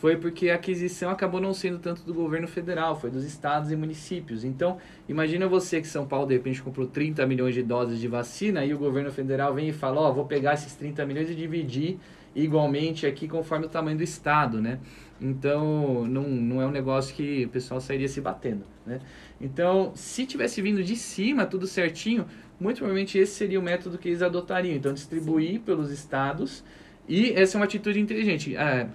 foi 0.00 0.16
porque 0.16 0.48
a 0.48 0.54
aquisição 0.54 1.10
acabou 1.10 1.42
não 1.42 1.52
sendo 1.52 1.78
tanto 1.78 2.02
do 2.04 2.14
governo 2.14 2.48
federal, 2.48 2.98
foi 2.98 3.10
dos 3.10 3.22
estados 3.22 3.70
e 3.70 3.76
municípios. 3.76 4.44
Então, 4.44 4.78
imagina 5.06 5.46
você 5.46 5.78
que 5.78 5.86
São 5.86 6.06
Paulo, 6.06 6.26
de 6.26 6.32
repente, 6.32 6.62
comprou 6.62 6.86
30 6.86 7.26
milhões 7.26 7.54
de 7.54 7.62
doses 7.62 8.00
de 8.00 8.08
vacina 8.08 8.64
e 8.64 8.72
o 8.72 8.78
governo 8.78 9.12
federal 9.12 9.52
vem 9.52 9.68
e 9.68 9.72
fala, 9.74 10.00
ó, 10.00 10.10
vou 10.10 10.24
pegar 10.24 10.54
esses 10.54 10.74
30 10.74 11.04
milhões 11.04 11.28
e 11.28 11.34
dividir 11.34 11.98
igualmente 12.34 13.06
aqui 13.06 13.28
conforme 13.28 13.66
o 13.66 13.68
tamanho 13.68 13.98
do 13.98 14.02
estado, 14.02 14.58
né? 14.58 14.78
Então, 15.20 16.06
não, 16.06 16.22
não 16.22 16.62
é 16.62 16.66
um 16.66 16.70
negócio 16.70 17.14
que 17.14 17.44
o 17.44 17.48
pessoal 17.50 17.78
sairia 17.78 18.08
se 18.08 18.22
batendo, 18.22 18.64
né? 18.86 19.00
Então, 19.38 19.92
se 19.94 20.24
tivesse 20.24 20.62
vindo 20.62 20.82
de 20.82 20.96
cima, 20.96 21.44
tudo 21.44 21.66
certinho, 21.66 22.24
muito 22.58 22.78
provavelmente 22.78 23.18
esse 23.18 23.34
seria 23.34 23.60
o 23.60 23.62
método 23.62 23.98
que 23.98 24.08
eles 24.08 24.22
adotariam. 24.22 24.74
Então, 24.74 24.94
distribuir 24.94 25.60
pelos 25.60 25.90
estados 25.90 26.64
e 27.06 27.32
essa 27.32 27.56
é 27.56 27.60
uma 27.60 27.66
atitude 27.66 28.00
inteligente. 28.00 28.56
É, 28.56 28.88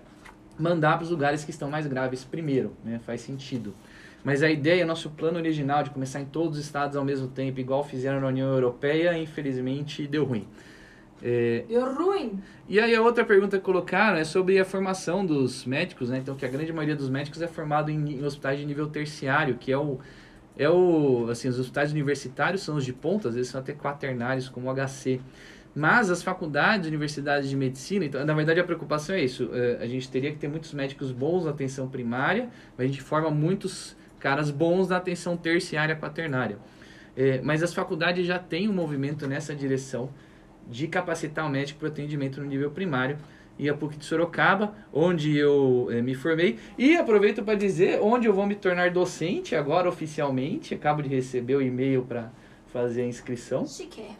mandar 0.57 0.97
para 0.97 1.03
os 1.03 1.09
lugares 1.09 1.43
que 1.43 1.51
estão 1.51 1.69
mais 1.69 1.87
graves 1.87 2.23
primeiro, 2.23 2.73
né? 2.83 2.99
Faz 3.05 3.21
sentido. 3.21 3.73
Mas 4.23 4.41
a 4.41 4.49
ideia, 4.49 4.85
nosso 4.85 5.11
plano 5.11 5.37
original 5.37 5.83
de 5.83 5.91
começar 5.91 6.19
em 6.19 6.25
todos 6.25 6.57
os 6.57 6.65
estados 6.65 6.97
ao 6.97 7.05
mesmo 7.05 7.27
tempo, 7.27 7.59
igual 7.59 7.83
fizeram 7.83 8.19
na 8.19 8.27
União 8.27 8.51
Europeia, 8.51 9.15
infelizmente 9.17 10.07
deu 10.07 10.23
ruim. 10.25 10.47
É, 11.23 11.63
Deu 11.67 11.93
ruim. 11.95 12.41
e 12.67 12.79
aí 12.79 12.93
a 12.93 13.01
outra 13.01 13.23
pergunta 13.23 13.57
que 13.57 13.63
colocaram 13.63 14.17
é 14.17 14.23
sobre 14.23 14.59
a 14.59 14.65
formação 14.65 15.25
dos 15.25 15.65
médicos, 15.65 16.09
né? 16.09 16.17
Então 16.17 16.35
que 16.35 16.45
a 16.45 16.49
grande 16.49 16.73
maioria 16.73 16.95
dos 16.95 17.09
médicos 17.09 17.41
é 17.41 17.47
formado 17.47 17.89
em, 17.89 18.19
em 18.19 18.23
hospitais 18.23 18.59
de 18.59 18.65
nível 18.65 18.87
terciário, 18.87 19.55
que 19.55 19.71
é 19.71 19.77
o 19.77 19.99
é 20.57 20.69
o 20.69 21.27
assim, 21.29 21.47
os 21.47 21.59
hospitais 21.59 21.91
universitários 21.91 22.61
são 22.63 22.75
os 22.75 22.85
de 22.85 22.93
ponta, 22.93 23.29
às 23.29 23.35
vezes 23.35 23.51
são 23.51 23.61
até 23.61 23.73
quaternários 23.73 24.49
como 24.49 24.69
o 24.69 24.73
HC. 24.73 25.21
Mas 25.75 26.09
as 26.09 26.23
faculdades, 26.23 26.87
universidades 26.87 27.49
de 27.49 27.55
medicina, 27.55 28.05
então, 28.05 28.23
na 28.25 28.33
verdade 28.33 28.61
a 28.61 28.63
preocupação 28.63 29.13
é 29.15 29.21
isso. 29.21 29.49
é, 29.53 29.83
A 29.83 29.87
gente 29.87 30.09
teria 30.09 30.31
que 30.31 30.37
ter 30.37 30.47
muitos 30.47 30.73
médicos 30.73 31.11
bons 31.11 31.43
na 31.43 31.51
atenção 31.51 31.89
primária, 31.89 32.49
mas 32.77 32.85
a 32.85 32.87
gente 32.87 33.01
forma 33.01 33.29
muitos 33.29 33.95
caras 34.19 34.49
bons 34.49 34.87
na 34.87 34.97
atenção 34.97 35.35
terciária 35.35 35.95
quaternária. 35.95 36.57
É, 37.17 37.41
mas 37.41 37.61
as 37.61 37.73
faculdades 37.73 38.25
já 38.25 38.39
têm 38.39 38.69
um 38.69 38.73
movimento 38.73 39.27
nessa 39.27 39.53
direção 39.53 40.09
de 40.67 40.87
capacitar 40.87 41.45
o 41.45 41.49
médico 41.49 41.79
para 41.79 41.89
o 41.89 41.91
atendimento 41.91 42.41
no 42.41 42.47
nível 42.47 42.71
primário. 42.71 43.17
E 43.57 43.69
a 43.69 43.73
PUC 43.73 43.97
de 43.97 44.03
Sorocaba, 44.03 44.75
onde 44.91 45.37
eu 45.37 45.87
eh, 45.89 46.01
me 46.01 46.13
formei. 46.13 46.59
E 46.77 46.97
aproveito 46.97 47.41
para 47.41 47.55
dizer 47.55 48.01
onde 48.01 48.27
eu 48.27 48.33
vou 48.33 48.45
me 48.45 48.53
tornar 48.53 48.91
docente 48.91 49.55
agora 49.55 49.87
oficialmente. 49.87 50.73
Acabo 50.73 51.01
de 51.01 51.07
receber 51.07 51.55
o 51.55 51.61
e-mail 51.61 52.03
para 52.03 52.29
fazer 52.67 53.03
a 53.03 53.05
inscrição. 53.05 53.65
Chiquérrimo. 53.65 54.17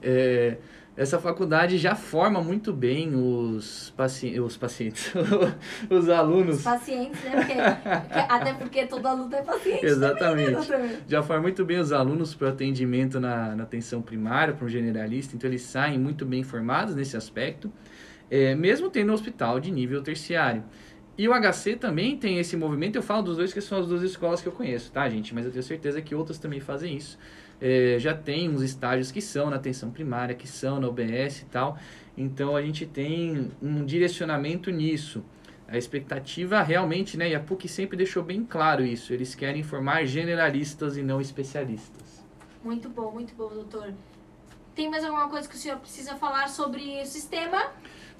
É, 0.00 0.58
essa 0.96 1.18
faculdade 1.18 1.76
já 1.76 1.94
forma 1.94 2.42
muito 2.42 2.72
bem 2.72 3.14
os, 3.14 3.92
paci 3.96 4.40
os 4.40 4.56
pacientes, 4.56 5.12
os 5.14 5.26
Os 6.04 6.08
alunos. 6.08 6.62
pacientes, 6.62 7.22
né? 7.22 7.32
Porque, 7.36 8.18
até 8.18 8.54
porque 8.54 8.86
todo 8.86 9.06
aluno 9.06 9.34
é 9.34 9.42
paciente. 9.42 9.84
Exatamente. 9.84 10.66
Também, 10.66 10.88
né? 10.88 11.00
Já 11.06 11.22
forma 11.22 11.42
muito 11.42 11.64
bem 11.64 11.78
os 11.78 11.92
alunos 11.92 12.34
para 12.34 12.46
o 12.46 12.50
atendimento 12.50 13.20
na, 13.20 13.54
na 13.54 13.64
atenção 13.64 14.00
primária, 14.00 14.54
para 14.54 14.64
um 14.64 14.68
generalista, 14.68 15.36
então 15.36 15.48
eles 15.50 15.62
saem 15.62 15.98
muito 15.98 16.24
bem 16.24 16.42
formados 16.42 16.94
nesse 16.94 17.16
aspecto, 17.16 17.70
é, 18.30 18.54
mesmo 18.54 18.88
tendo 18.88 19.10
um 19.10 19.14
hospital 19.14 19.60
de 19.60 19.70
nível 19.70 20.02
terciário. 20.02 20.64
E 21.18 21.28
o 21.28 21.32
HC 21.32 21.76
também 21.76 22.16
tem 22.16 22.38
esse 22.38 22.56
movimento, 22.56 22.96
eu 22.96 23.02
falo 23.02 23.22
dos 23.22 23.36
dois 23.36 23.52
que 23.52 23.60
são 23.60 23.78
as 23.78 23.86
duas 23.86 24.02
escolas 24.02 24.42
que 24.42 24.48
eu 24.48 24.52
conheço, 24.52 24.92
tá, 24.92 25.08
gente? 25.08 25.34
Mas 25.34 25.46
eu 25.46 25.50
tenho 25.50 25.62
certeza 25.62 26.00
que 26.02 26.14
outras 26.14 26.38
também 26.38 26.60
fazem 26.60 26.94
isso. 26.96 27.18
É, 27.60 27.96
já 27.98 28.14
tem 28.14 28.50
uns 28.50 28.62
estágios 28.62 29.10
que 29.10 29.20
são 29.20 29.48
na 29.50 29.56
atenção 29.56 29.90
primária, 29.90 30.34
que 30.34 30.46
são 30.46 30.78
na 30.78 30.88
OBS 30.88 31.42
e 31.42 31.44
tal, 31.46 31.78
então 32.16 32.54
a 32.54 32.62
gente 32.62 32.84
tem 32.84 33.50
um 33.62 33.84
direcionamento 33.84 34.70
nisso. 34.70 35.24
A 35.68 35.76
expectativa 35.76 36.62
realmente, 36.62 37.16
né, 37.16 37.30
e 37.30 37.34
a 37.34 37.40
PUC 37.40 37.66
sempre 37.68 37.96
deixou 37.96 38.22
bem 38.22 38.44
claro 38.44 38.84
isso, 38.84 39.12
eles 39.12 39.34
querem 39.34 39.62
formar 39.62 40.04
generalistas 40.04 40.96
e 40.96 41.02
não 41.02 41.20
especialistas. 41.20 42.24
Muito 42.62 42.88
bom, 42.88 43.10
muito 43.10 43.34
bom, 43.34 43.48
doutor. 43.48 43.92
Tem 44.74 44.90
mais 44.90 45.04
alguma 45.04 45.28
coisa 45.28 45.48
que 45.48 45.54
o 45.54 45.58
senhor 45.58 45.78
precisa 45.78 46.14
falar 46.16 46.48
sobre 46.48 47.00
o 47.00 47.06
sistema? 47.06 47.70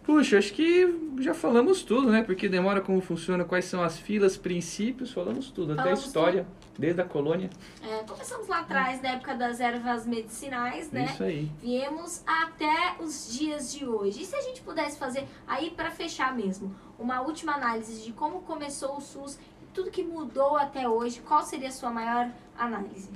Puxa, 0.03 0.39
acho 0.39 0.55
que 0.55 0.89
já 1.20 1.34
falamos 1.34 1.82
tudo, 1.82 2.11
né? 2.11 2.22
Porque 2.22 2.49
demora 2.49 2.80
como 2.80 3.01
funciona, 3.01 3.45
quais 3.45 3.64
são 3.64 3.82
as 3.82 3.99
filas, 3.99 4.37
princípios, 4.37 5.12
falamos 5.12 5.51
tudo, 5.51 5.72
até 5.72 5.80
a 5.80 5.84
Falamos 5.84 6.07
história, 6.07 6.47
desde 6.79 7.01
a 7.01 7.05
colônia. 7.05 7.51
É, 7.83 8.03
começamos 8.05 8.49
lá 8.49 8.61
atrás, 8.61 9.01
na 9.03 9.11
época 9.11 9.35
das 9.35 9.61
ervas 9.61 10.07
medicinais, 10.07 10.91
né? 10.91 11.07
Isso 11.07 11.22
aí. 11.22 11.51
Viemos 11.61 12.22
até 12.27 12.97
os 13.01 13.33
dias 13.37 13.72
de 13.72 13.87
hoje. 13.87 14.22
E 14.22 14.24
se 14.24 14.35
a 14.37 14.41
gente 14.41 14.61
pudesse 14.62 14.99
fazer, 14.99 15.24
aí 15.47 15.70
para 15.70 15.91
fechar 15.91 16.35
mesmo, 16.35 16.74
uma 16.99 17.20
última 17.20 17.55
análise 17.55 18.03
de 18.03 18.12
como 18.12 18.41
começou 18.43 18.97
o 18.97 19.01
SUS, 19.01 19.39
tudo 19.72 19.91
que 19.91 20.03
mudou 20.03 20.57
até 20.57 20.89
hoje, 20.89 21.20
qual 21.20 21.43
seria 21.43 21.68
a 21.68 21.72
sua 21.72 21.91
maior 21.91 22.31
análise? 22.59 23.11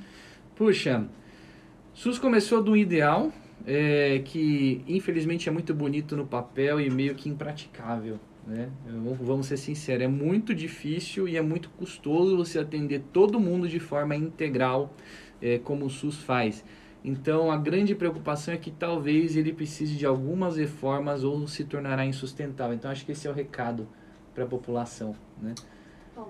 Puxa, 0.54 1.08
SUS 1.94 2.18
começou 2.18 2.62
de 2.62 2.70
um 2.70 2.76
ideal 2.76 3.32
é, 3.66 4.20
que 4.24 4.84
infelizmente 4.86 5.48
é 5.48 5.52
muito 5.52 5.74
bonito 5.74 6.16
no 6.16 6.26
papel 6.26 6.80
e 6.80 6.90
meio 6.90 7.14
que 7.14 7.28
impraticável. 7.28 8.18
Né? 8.46 8.68
Vamos 9.20 9.46
ser 9.46 9.56
sinceros, 9.56 10.02
é 10.04 10.08
muito 10.08 10.54
difícil 10.54 11.28
e 11.28 11.36
é 11.36 11.42
muito 11.42 11.70
custoso 11.70 12.36
você 12.36 12.58
atender 12.58 13.02
todo 13.12 13.38
mundo 13.38 13.68
de 13.68 13.78
forma 13.78 14.16
integral, 14.16 14.94
é, 15.40 15.58
como 15.58 15.84
o 15.86 15.90
SUS 15.90 16.16
faz. 16.22 16.64
Então 17.04 17.50
a 17.50 17.56
grande 17.56 17.94
preocupação 17.94 18.52
é 18.52 18.56
que 18.56 18.70
talvez 18.70 19.36
ele 19.36 19.52
precise 19.52 19.94
de 19.96 20.04
algumas 20.04 20.56
reformas 20.56 21.22
ou 21.24 21.46
se 21.46 21.64
tornará 21.64 22.04
insustentável. 22.04 22.74
Então 22.74 22.90
acho 22.90 23.04
que 23.06 23.12
esse 23.12 23.26
é 23.26 23.30
o 23.30 23.34
recado 23.34 23.88
para 24.34 24.44
a 24.44 24.46
população. 24.46 25.14
Né? 25.40 25.54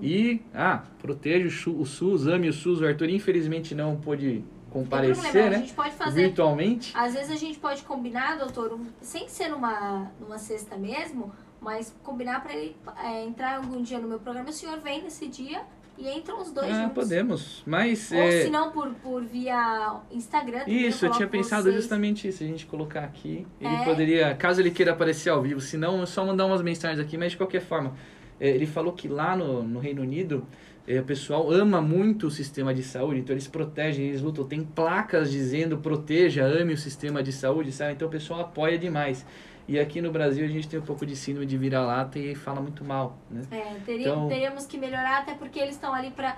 E, 0.00 0.40
ah, 0.54 0.84
proteja 1.00 1.46
o 1.46 1.50
Su- 1.50 1.76
o 1.80 1.84
SUS, 1.86 2.26
ame 2.28 2.48
o 2.48 2.52
SUS. 2.52 2.80
O 2.80 2.86
Arthur 2.86 3.08
infelizmente 3.08 3.74
não 3.74 3.96
pôde 3.96 4.44
comparecer, 4.70 5.22
problema, 5.24 5.46
a 5.46 5.50
né? 5.50 5.58
gente 5.58 5.74
pode 5.74 5.94
fazer 5.96 6.22
Virtualmente. 6.26 6.92
Às 6.96 7.14
vezes 7.14 7.30
a 7.32 7.36
gente 7.36 7.58
pode 7.58 7.82
combinar, 7.82 8.36
doutor, 8.38 8.72
um- 8.72 8.86
sem 9.00 9.28
ser 9.28 9.48
numa, 9.48 10.12
numa 10.20 10.38
sexta 10.38 10.76
mesmo, 10.76 11.32
mas 11.60 11.94
combinar 12.02 12.42
para 12.42 12.54
ele 12.54 12.76
é, 13.02 13.24
entrar 13.24 13.56
algum 13.56 13.82
dia 13.82 13.98
no 13.98 14.08
meu 14.08 14.18
programa. 14.18 14.48
O 14.50 14.52
senhor 14.52 14.78
vem 14.80 15.02
nesse 15.02 15.26
dia 15.28 15.62
e 15.98 16.08
entram 16.10 16.40
os 16.40 16.50
dois 16.50 16.70
Ah, 16.70 16.82
juntos. 16.84 16.94
podemos. 16.94 17.62
Mas, 17.66 18.10
Ou 18.10 18.18
é, 18.18 18.44
se 18.44 18.50
não, 18.50 18.70
por, 18.70 18.88
por 18.94 19.22
via 19.22 20.00
Instagram. 20.10 20.60
também, 20.60 20.86
isso, 20.86 21.04
eu 21.04 21.10
tinha 21.10 21.26
coloco 21.28 21.32
pensado 21.32 21.62
vocês. 21.64 21.74
justamente 21.76 22.26
isso. 22.28 22.42
A 22.42 22.46
gente 22.46 22.64
colocar 22.66 23.04
aqui. 23.04 23.46
Ele 23.60 23.74
É. 23.74 23.84
poderia, 23.84 24.34
caso 24.34 24.60
ele 24.60 24.70
queira 24.70 24.92
aparecer 24.92 25.28
ao 25.28 25.42
vivo, 25.42 25.60
se 25.60 25.76
não, 25.76 26.02
é 26.02 26.06
só 26.06 26.24
mandar 26.24 26.46
umas 26.46 26.62
mensagens 26.62 26.98
aqui. 26.98 27.18
Mas, 27.18 27.32
de 27.32 27.36
qualquer 27.36 27.60
forma, 27.60 27.94
é, 28.40 28.48
ele 28.48 28.66
falou 28.66 28.92
que 28.94 29.08
lá 29.08 29.36
no, 29.36 29.62
no 29.62 29.78
Reino 29.78 30.00
Unido, 30.00 30.46
o 30.88 31.04
pessoal 31.04 31.50
ama 31.50 31.80
muito 31.80 32.26
o 32.26 32.30
sistema 32.30 32.74
de 32.74 32.82
saúde. 32.82 33.20
Então, 33.20 33.34
eles 33.34 33.46
protegem, 33.46 34.06
eles 34.06 34.22
lutam. 34.22 34.44
Tem 34.44 34.64
placas 34.64 35.30
dizendo 35.30 35.78
proteja, 35.78 36.44
ame 36.44 36.72
o 36.72 36.78
sistema 36.78 37.22
de 37.22 37.32
saúde, 37.32 37.70
sabe? 37.70 37.92
Então, 37.92 38.08
o 38.08 38.10
pessoal 38.10 38.40
apoia 38.40 38.78
demais. 38.78 39.24
E 39.68 39.78
aqui 39.78 40.00
no 40.00 40.10
Brasil 40.10 40.44
a 40.44 40.48
gente 40.48 40.68
tem 40.68 40.80
um 40.80 40.82
pouco 40.82 41.06
de 41.06 41.14
síndrome 41.14 41.46
de 41.46 41.56
vira-lata 41.56 42.18
e 42.18 42.34
fala 42.34 42.60
muito 42.60 42.84
mal, 42.84 43.16
né? 43.30 43.42
É, 43.52 43.74
teria, 43.86 44.08
então... 44.08 44.26
teríamos 44.26 44.66
que 44.66 44.76
melhorar, 44.76 45.20
até 45.20 45.34
porque 45.34 45.60
eles 45.60 45.76
estão 45.76 45.94
ali 45.94 46.10
para 46.10 46.36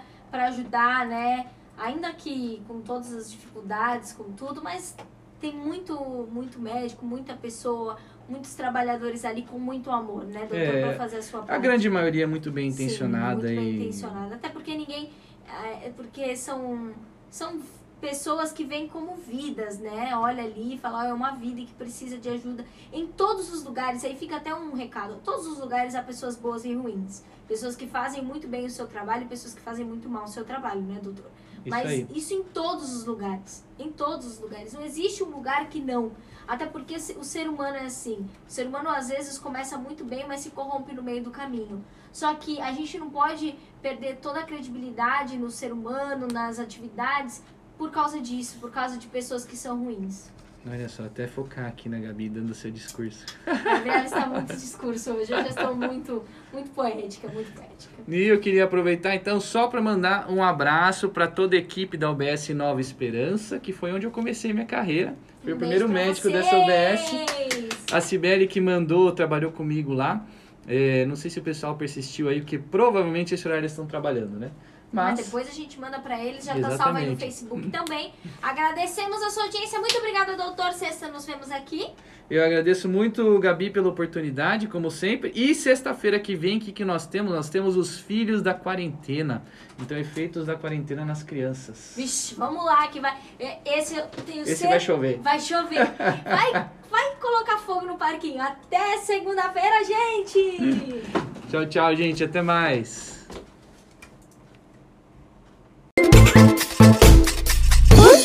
ajudar, 0.49 1.07
né? 1.07 1.47
Ainda 1.79 2.13
que 2.13 2.63
com 2.69 2.83
todas 2.83 3.11
as 3.15 3.31
dificuldades, 3.31 4.13
com 4.13 4.25
tudo, 4.33 4.63
mas 4.63 4.95
tem 5.41 5.57
muito, 5.57 5.95
muito 6.31 6.61
médico, 6.61 7.07
muita 7.07 7.35
pessoa, 7.35 7.97
muitos 8.33 8.55
trabalhadores 8.55 9.25
ali 9.25 9.43
com 9.43 9.59
muito 9.59 9.91
amor, 9.91 10.25
né, 10.25 10.41
doutor, 10.41 10.59
é, 10.59 10.83
para 10.83 10.95
fazer 10.95 11.19
a 11.19 11.23
sua 11.23 11.41
parte. 11.41 11.53
A 11.53 11.59
grande 11.59 11.89
maioria 11.91 12.25
é 12.25 12.27
muito 12.27 12.51
bem 12.51 12.69
intencionada. 12.69 13.47
Sim, 13.47 13.55
muito 13.55 13.67
e... 13.69 13.73
bem 13.73 13.83
intencionada. 13.83 14.35
Até 14.35 14.49
porque 14.49 14.75
ninguém. 14.75 15.11
É, 15.47 15.89
é 15.89 15.93
porque 15.95 16.35
são, 16.35 16.93
são 17.31 17.61
pessoas 18.01 18.51
que 18.53 18.65
vêm 18.65 18.89
como 18.89 19.17
vidas, 19.17 19.79
né? 19.79 20.17
Olha 20.17 20.43
ali 20.43 20.75
e 20.75 20.79
fala, 20.79 21.03
oh, 21.03 21.09
é 21.09 21.13
uma 21.13 21.33
vida 21.33 21.61
que 21.61 21.75
precisa 21.75 22.17
de 22.17 22.29
ajuda. 22.29 22.65
Em 22.93 23.07
todos 23.07 23.53
os 23.53 23.63
lugares, 23.63 24.03
aí 24.05 24.17
fica 24.17 24.37
até 24.37 24.55
um 24.55 24.73
recado: 24.73 25.21
todos 25.23 25.47
os 25.47 25.59
lugares 25.59 25.95
há 25.95 26.03
pessoas 26.03 26.35
boas 26.37 26.65
e 26.65 26.75
ruins. 26.75 27.23
Pessoas 27.47 27.77
que 27.77 27.87
fazem 27.87 28.25
muito 28.25 28.49
bem 28.49 28.65
o 28.65 28.71
seu 28.71 28.87
trabalho 28.87 29.25
e 29.25 29.27
pessoas 29.27 29.55
que 29.55 29.61
fazem 29.61 29.85
muito 29.85 30.09
mal 30.09 30.25
o 30.25 30.29
seu 30.29 30.45
trabalho, 30.45 30.81
né, 30.81 30.99
doutor? 31.03 31.31
Isso 31.65 31.71
Mas 31.71 31.87
aí. 31.87 32.07
isso 32.15 32.35
em 32.35 32.43
todos 32.43 32.95
os 32.97 33.05
lugares. 33.05 33.65
Em 33.79 33.93
todos 33.93 34.27
os 34.27 34.41
lugares. 34.41 34.73
Não 34.73 34.83
existe 34.83 35.23
um 35.23 35.31
lugar 35.31 35.69
que 35.69 35.81
não. 35.81 36.13
Até 36.47 36.67
porque 36.67 36.97
o 36.97 37.25
ser 37.25 37.49
humano 37.49 37.77
é 37.77 37.85
assim. 37.85 38.29
O 38.49 38.51
ser 38.51 38.67
humano 38.67 38.89
às 38.89 39.09
vezes 39.09 39.39
começa 39.39 39.79
muito 39.79 40.05
bem, 40.05 40.27
mas 40.27 40.41
se 40.41 40.51
corrompe 40.51 40.95
no 40.95 41.03
meio 41.03 41.23
do 41.23 41.31
caminho. 41.31 41.85
Só 42.13 42.35
que 42.35 42.61
a 42.61 42.73
gente 42.73 42.99
não 42.99 43.11
pode 43.11 43.55
perder 43.81 44.17
toda 44.17 44.41
a 44.41 44.45
credibilidade 44.45 45.39
no 45.39 45.51
ser 45.51 45.73
humano, 45.73 46.29
nas 46.31 46.59
atividades, 46.59 47.43
por 47.79 47.91
causa 47.91 48.21
disso, 48.21 48.59
por 48.61 48.71
causa 48.71 48.99
de 48.99 49.07
pessoas 49.07 49.45
que 49.45 49.57
são 49.57 49.83
ruins. 49.83 50.31
Olha 50.65 50.89
só, 50.89 51.05
até 51.05 51.27
focar 51.27 51.67
aqui 51.67 51.89
na 51.89 51.99
Gabi 51.99 52.29
dando 52.29 52.55
seu 52.55 52.71
discurso. 52.71 53.27
A 53.45 53.81
Gabi 53.81 54.05
está 54.05 54.27
muito 54.27 54.55
discurso 54.55 55.11
hoje, 55.11 55.33
eu 55.33 55.43
já 55.43 55.49
estou 55.49 55.75
muito, 55.75 56.23
muito 56.53 56.71
poética, 56.71 57.27
muito 57.27 57.53
poética. 57.53 57.93
E 58.07 58.23
eu 58.23 58.39
queria 58.39 58.65
aproveitar 58.65 59.13
então 59.13 59.41
só 59.41 59.67
para 59.67 59.83
mandar 59.83 60.31
um 60.31 60.41
abraço 60.41 61.09
para 61.09 61.27
toda 61.27 61.57
a 61.57 61.59
equipe 61.59 61.97
da 61.97 62.09
UBS 62.09 62.51
Nova 62.51 62.81
Esperança, 62.81 63.59
que 63.59 63.73
foi 63.73 63.93
onde 63.93 64.07
eu 64.07 64.13
comecei 64.13 64.53
minha 64.53 64.67
carreira. 64.67 65.17
Um 65.47 65.53
o 65.55 65.57
primeiro 65.57 65.89
médico 65.89 66.29
vocês. 66.29 66.45
dessa 66.45 66.57
UBS. 66.57 67.93
A 67.93 68.01
Sibeli 68.01 68.47
que 68.47 68.61
mandou, 68.61 69.13
trabalhou 69.13 69.51
comigo 69.51 69.93
lá. 69.93 70.25
É, 70.67 71.05
não 71.07 71.17
sei 71.17 71.31
se 71.31 71.39
o 71.39 71.43
pessoal 71.43 71.77
persistiu 71.77 72.29
aí, 72.29 72.41
porque 72.41 72.59
provavelmente 72.59 73.35
esse 73.35 73.47
horário 73.47 73.63
eles 73.63 73.73
estão 73.73 73.87
trabalhando, 73.87 74.39
né? 74.39 74.51
Mas, 74.93 75.25
depois 75.25 75.49
a 75.49 75.53
gente 75.53 75.81
manda 75.81 75.99
para 75.99 76.23
eles, 76.23 76.45
já 76.45 76.57
Exatamente. 76.57 76.79
tá 76.79 76.85
salvo 76.85 76.99
aí 76.99 77.11
no 77.11 77.17
Facebook 77.17 77.71
também. 77.71 78.13
Agradecemos 78.43 79.23
a 79.23 79.31
sua 79.31 79.45
audiência. 79.45 79.79
Muito 79.81 79.97
obrigada, 79.97 80.37
doutor. 80.37 80.73
Sexta 80.73 81.09
nos 81.09 81.25
vemos 81.25 81.51
aqui. 81.51 81.91
Eu 82.31 82.43
agradeço 82.45 82.89
muito, 82.89 83.39
Gabi, 83.41 83.69
pela 83.69 83.89
oportunidade, 83.89 84.67
como 84.67 84.91
sempre. 84.91 85.33
E 85.35 85.55
sexta-feira 85.55 86.19
que 86.19 86.35
vem, 86.35 86.57
o 86.57 86.61
que, 86.61 86.73
que 86.73 86.85
nós 86.85 87.07
temos? 87.07 87.33
Nós 87.33 87.51
temos 87.51 87.77
os 87.77 87.99
filhos 87.99 88.41
da 88.41 88.55
quarentena. 88.55 89.43
Então, 89.81 89.99
efeitos 89.99 90.47
da 90.47 90.55
quarentena 90.57 91.05
nas 91.05 91.23
crianças. 91.23 91.93
Vixe, 91.97 92.35
vamos 92.35 92.65
lá, 92.65 92.87
que 92.89 93.01
vai. 93.01 93.15
É, 93.39 93.59
esse 93.79 93.97
eu 93.97 94.07
tenho 94.25 94.43
Esse 94.43 94.67
vai 94.67 94.81
chover. 94.81 95.19
Vai 95.19 95.41
chover. 95.41 95.87
Vai, 96.25 96.71
vai 96.91 97.17
colocar 97.21 97.59
fogo 97.59 97.87
no 97.87 97.97
parquinho. 97.97 98.41
Até 98.41 98.99
segunda-feira, 98.99 99.85
gente! 99.85 101.03
tchau, 101.51 101.67
tchau, 101.67 101.95
gente. 101.95 102.25
Até 102.25 102.41
mais. 102.41 103.22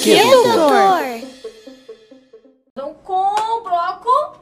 Que, 0.07 0.23
doutor? 0.23 1.03
Então, 2.71 2.93
com 3.03 3.13
o 3.13 3.61
bloco, 3.61 4.39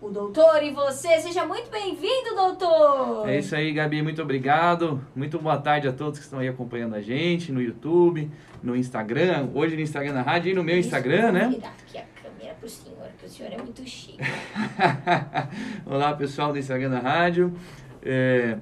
o 0.00 0.10
doutor 0.10 0.62
e 0.64 0.72
você. 0.72 1.20
Seja 1.20 1.46
muito 1.46 1.70
bem-vindo, 1.70 2.34
doutor! 2.34 3.28
É 3.28 3.38
isso 3.38 3.54
aí, 3.54 3.72
Gabi. 3.72 4.02
Muito 4.02 4.20
obrigado. 4.20 5.00
Muito 5.14 5.38
boa 5.38 5.56
tarde 5.56 5.86
a 5.86 5.92
todos 5.92 6.18
que 6.18 6.24
estão 6.24 6.40
aí 6.40 6.48
acompanhando 6.48 6.96
a 6.96 7.00
gente 7.00 7.52
no 7.52 7.62
YouTube, 7.62 8.28
no 8.60 8.74
Instagram. 8.74 9.50
Hoje 9.54 9.76
no 9.76 9.82
Instagram 9.82 10.14
da 10.14 10.22
rádio 10.22 10.50
e 10.50 10.54
no 10.54 10.64
meu 10.64 10.76
Instagram, 10.76 11.30
né? 11.30 11.42
Vou 11.42 11.50
virar 11.50 11.68
aqui 11.68 11.98
a 11.98 12.04
câmera 12.20 12.54
pro 12.58 12.68
senhor, 12.68 13.08
que 13.16 13.26
o 13.26 13.30
senhor 13.30 13.52
é 13.52 13.58
muito 13.58 13.86
chique. 13.86 14.18
Olá, 15.86 16.12
pessoal 16.14 16.52
do 16.52 16.58
Instagram 16.58 16.90
da 16.90 16.98
rádio. 16.98 17.54
É... 18.02 18.58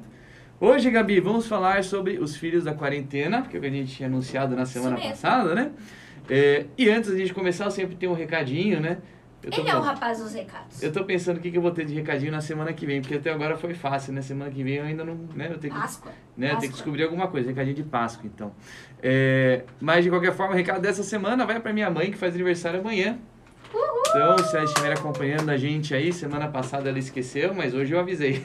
Hoje, 0.60 0.90
Gabi, 0.90 1.18
vamos 1.18 1.46
falar 1.46 1.82
sobre 1.82 2.18
os 2.18 2.36
filhos 2.36 2.62
da 2.62 2.74
quarentena, 2.74 3.42
que 3.42 3.56
é 3.56 3.58
o 3.58 3.62
que 3.62 3.68
a 3.68 3.70
gente 3.70 3.96
tinha 3.96 4.06
anunciado 4.06 4.54
na 4.54 4.66
semana 4.66 5.00
passada, 5.00 5.54
né? 5.54 5.72
É, 6.28 6.66
e 6.76 6.88
antes 6.88 7.16
de 7.16 7.32
começar, 7.32 7.64
eu 7.64 7.70
sempre 7.70 7.96
tenho 7.96 8.12
um 8.12 8.14
recadinho, 8.14 8.80
né? 8.80 8.98
Ele 9.44 9.68
é 9.68 9.76
o 9.76 9.80
rapaz 9.80 10.18
dos 10.20 10.32
recados. 10.32 10.80
Eu 10.80 10.92
tô 10.92 11.04
pensando 11.04 11.38
o 11.38 11.40
que, 11.40 11.50
que 11.50 11.58
eu 11.58 11.62
vou 11.62 11.72
ter 11.72 11.84
de 11.84 11.94
recadinho 11.94 12.30
na 12.30 12.40
semana 12.40 12.72
que 12.72 12.86
vem, 12.86 13.00
porque 13.00 13.16
até 13.16 13.32
agora 13.32 13.56
foi 13.56 13.74
fácil, 13.74 14.12
né? 14.12 14.22
Semana 14.22 14.50
que 14.50 14.62
vem 14.62 14.74
eu 14.74 14.84
ainda 14.84 15.04
não. 15.04 15.18
Né? 15.34 15.48
Eu 15.50 15.58
tenho 15.58 15.74
Páscoa. 15.74 16.12
Que, 16.12 16.40
né? 16.40 16.52
Eu 16.52 16.58
tenho 16.58 16.70
que 16.70 16.76
descobrir 16.76 17.02
alguma 17.02 17.26
coisa, 17.26 17.48
recadinho 17.48 17.74
de 17.74 17.82
Páscoa, 17.82 18.30
então. 18.32 18.52
É, 19.02 19.64
mas 19.80 20.04
de 20.04 20.10
qualquer 20.10 20.32
forma, 20.32 20.52
o 20.52 20.56
recado 20.56 20.80
dessa 20.80 21.02
semana 21.02 21.44
vai 21.44 21.58
para 21.58 21.72
minha 21.72 21.90
mãe, 21.90 22.12
que 22.12 22.16
faz 22.16 22.34
aniversário 22.34 22.78
amanhã. 22.78 23.18
Uhul. 23.74 24.02
Então, 24.08 24.38
se 24.38 24.54
ela 24.54 24.64
estiver 24.64 24.92
acompanhando 24.92 25.50
a 25.50 25.56
gente 25.56 25.92
aí, 25.92 26.12
semana 26.12 26.46
passada 26.46 26.88
ela 26.88 26.98
esqueceu, 26.98 27.52
mas 27.52 27.74
hoje 27.74 27.92
eu 27.92 27.98
avisei. 27.98 28.44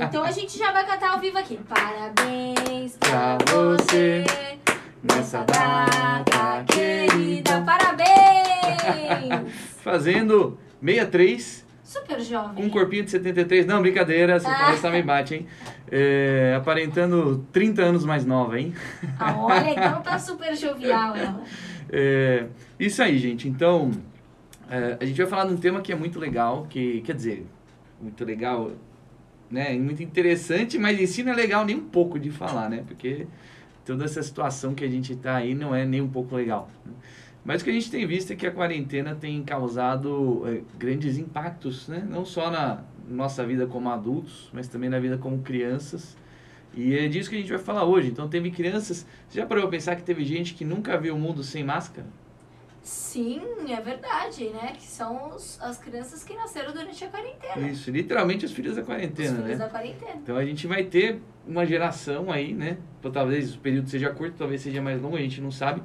Então 0.00 0.22
a 0.22 0.30
gente 0.30 0.56
já 0.56 0.72
vai 0.72 0.86
cantar 0.86 1.12
ao 1.12 1.20
vivo 1.20 1.36
aqui. 1.36 1.58
Parabéns 1.68 2.96
pra 2.96 3.36
você 3.44 4.24
nessa 5.02 5.44
data 5.44 6.64
querida. 6.64 7.60
Parabéns! 7.62 9.52
Fazendo 9.82 10.58
63. 10.80 11.66
Super 11.82 12.20
jovem. 12.20 12.54
Com 12.54 12.62
um 12.62 12.70
corpinho 12.70 13.04
de 13.04 13.10
73. 13.10 13.66
Não, 13.66 13.82
brincadeira, 13.82 14.38
se 14.40 14.46
ah. 14.46 14.66
começar 14.66 14.90
me 14.90 15.02
bate, 15.04 15.34
hein? 15.34 15.46
É, 15.90 16.54
aparentando 16.56 17.46
30 17.52 17.82
anos 17.82 18.04
mais 18.04 18.24
nova, 18.24 18.58
hein? 18.58 18.72
Ah, 19.18 19.36
olha, 19.36 19.70
então 19.76 20.00
tá 20.00 20.18
super 20.18 20.56
jovial 20.56 21.14
ela. 21.14 21.42
É, 21.90 22.46
isso 22.80 23.02
aí, 23.02 23.18
gente. 23.18 23.46
Então, 23.48 23.90
é, 24.70 24.96
a 25.00 25.04
gente 25.04 25.18
vai 25.18 25.26
falar 25.26 25.44
de 25.46 25.52
um 25.52 25.56
tema 25.58 25.82
que 25.82 25.92
é 25.92 25.94
muito 25.94 26.18
legal, 26.18 26.66
que, 26.70 27.02
quer 27.02 27.14
dizer, 27.14 27.46
muito 28.00 28.24
legal, 28.24 28.70
né? 29.50 29.74
Muito 29.74 30.02
interessante, 30.02 30.78
mas 30.78 30.98
em 30.98 31.06
si 31.06 31.22
não 31.22 31.32
é 31.32 31.36
legal 31.36 31.64
nem 31.66 31.76
um 31.76 31.88
pouco 31.88 32.18
de 32.18 32.30
falar, 32.30 32.70
né? 32.70 32.84
Porque 32.86 33.26
toda 33.84 34.04
essa 34.04 34.22
situação 34.22 34.74
que 34.74 34.84
a 34.84 34.88
gente 34.88 35.12
está 35.12 35.36
aí 35.36 35.54
não 35.54 35.74
é 35.74 35.84
nem 35.84 36.00
um 36.00 36.08
pouco 36.08 36.34
legal. 36.34 36.68
Né? 36.84 36.92
Mas 37.44 37.60
o 37.60 37.64
que 37.64 37.70
a 37.70 37.72
gente 37.72 37.90
tem 37.90 38.06
visto 38.06 38.32
é 38.32 38.36
que 38.36 38.46
a 38.46 38.52
quarentena 38.52 39.14
tem 39.14 39.42
causado 39.42 40.44
é, 40.46 40.62
grandes 40.78 41.18
impactos, 41.18 41.88
né? 41.88 42.06
não 42.08 42.24
só 42.24 42.50
na 42.50 42.84
nossa 43.08 43.44
vida 43.44 43.66
como 43.66 43.90
adultos, 43.90 44.48
mas 44.52 44.68
também 44.68 44.88
na 44.88 45.00
vida 45.00 45.18
como 45.18 45.38
crianças. 45.38 46.16
E 46.74 46.96
é 46.96 47.08
disso 47.08 47.28
que 47.28 47.36
a 47.36 47.38
gente 47.38 47.50
vai 47.50 47.58
falar 47.58 47.84
hoje. 47.84 48.08
Então, 48.08 48.28
teve 48.28 48.50
crianças. 48.50 49.06
Você 49.28 49.40
já 49.40 49.46
parou 49.46 49.64
a 49.64 49.68
pensar 49.68 49.96
que 49.96 50.02
teve 50.02 50.24
gente 50.24 50.54
que 50.54 50.64
nunca 50.64 50.96
viu 50.96 51.14
o 51.14 51.18
mundo 51.18 51.42
sem 51.42 51.62
máscara? 51.62 52.06
Sim, 52.82 53.40
é 53.68 53.80
verdade, 53.80 54.48
né? 54.48 54.72
Que 54.76 54.82
são 54.82 55.34
os, 55.34 55.60
as 55.62 55.78
crianças 55.78 56.24
que 56.24 56.34
nasceram 56.34 56.72
durante 56.72 57.04
a 57.04 57.08
quarentena. 57.08 57.68
Isso, 57.68 57.90
literalmente 57.92 58.44
os 58.44 58.50
filhos 58.50 58.74
da 58.74 58.82
quarentena, 58.82 59.30
os 59.30 59.36
filhos 59.36 59.58
né? 59.58 59.64
da 59.64 59.70
quarentena. 59.70 60.16
Então 60.16 60.36
a 60.36 60.44
gente 60.44 60.66
vai 60.66 60.82
ter 60.82 61.20
uma 61.46 61.64
geração 61.64 62.32
aí, 62.32 62.52
né? 62.52 62.78
Talvez 63.12 63.54
o 63.54 63.60
período 63.60 63.88
seja 63.88 64.10
curto, 64.10 64.34
talvez 64.36 64.62
seja 64.62 64.82
mais 64.82 65.00
longo, 65.00 65.16
a 65.16 65.20
gente 65.20 65.40
não 65.40 65.52
sabe. 65.52 65.80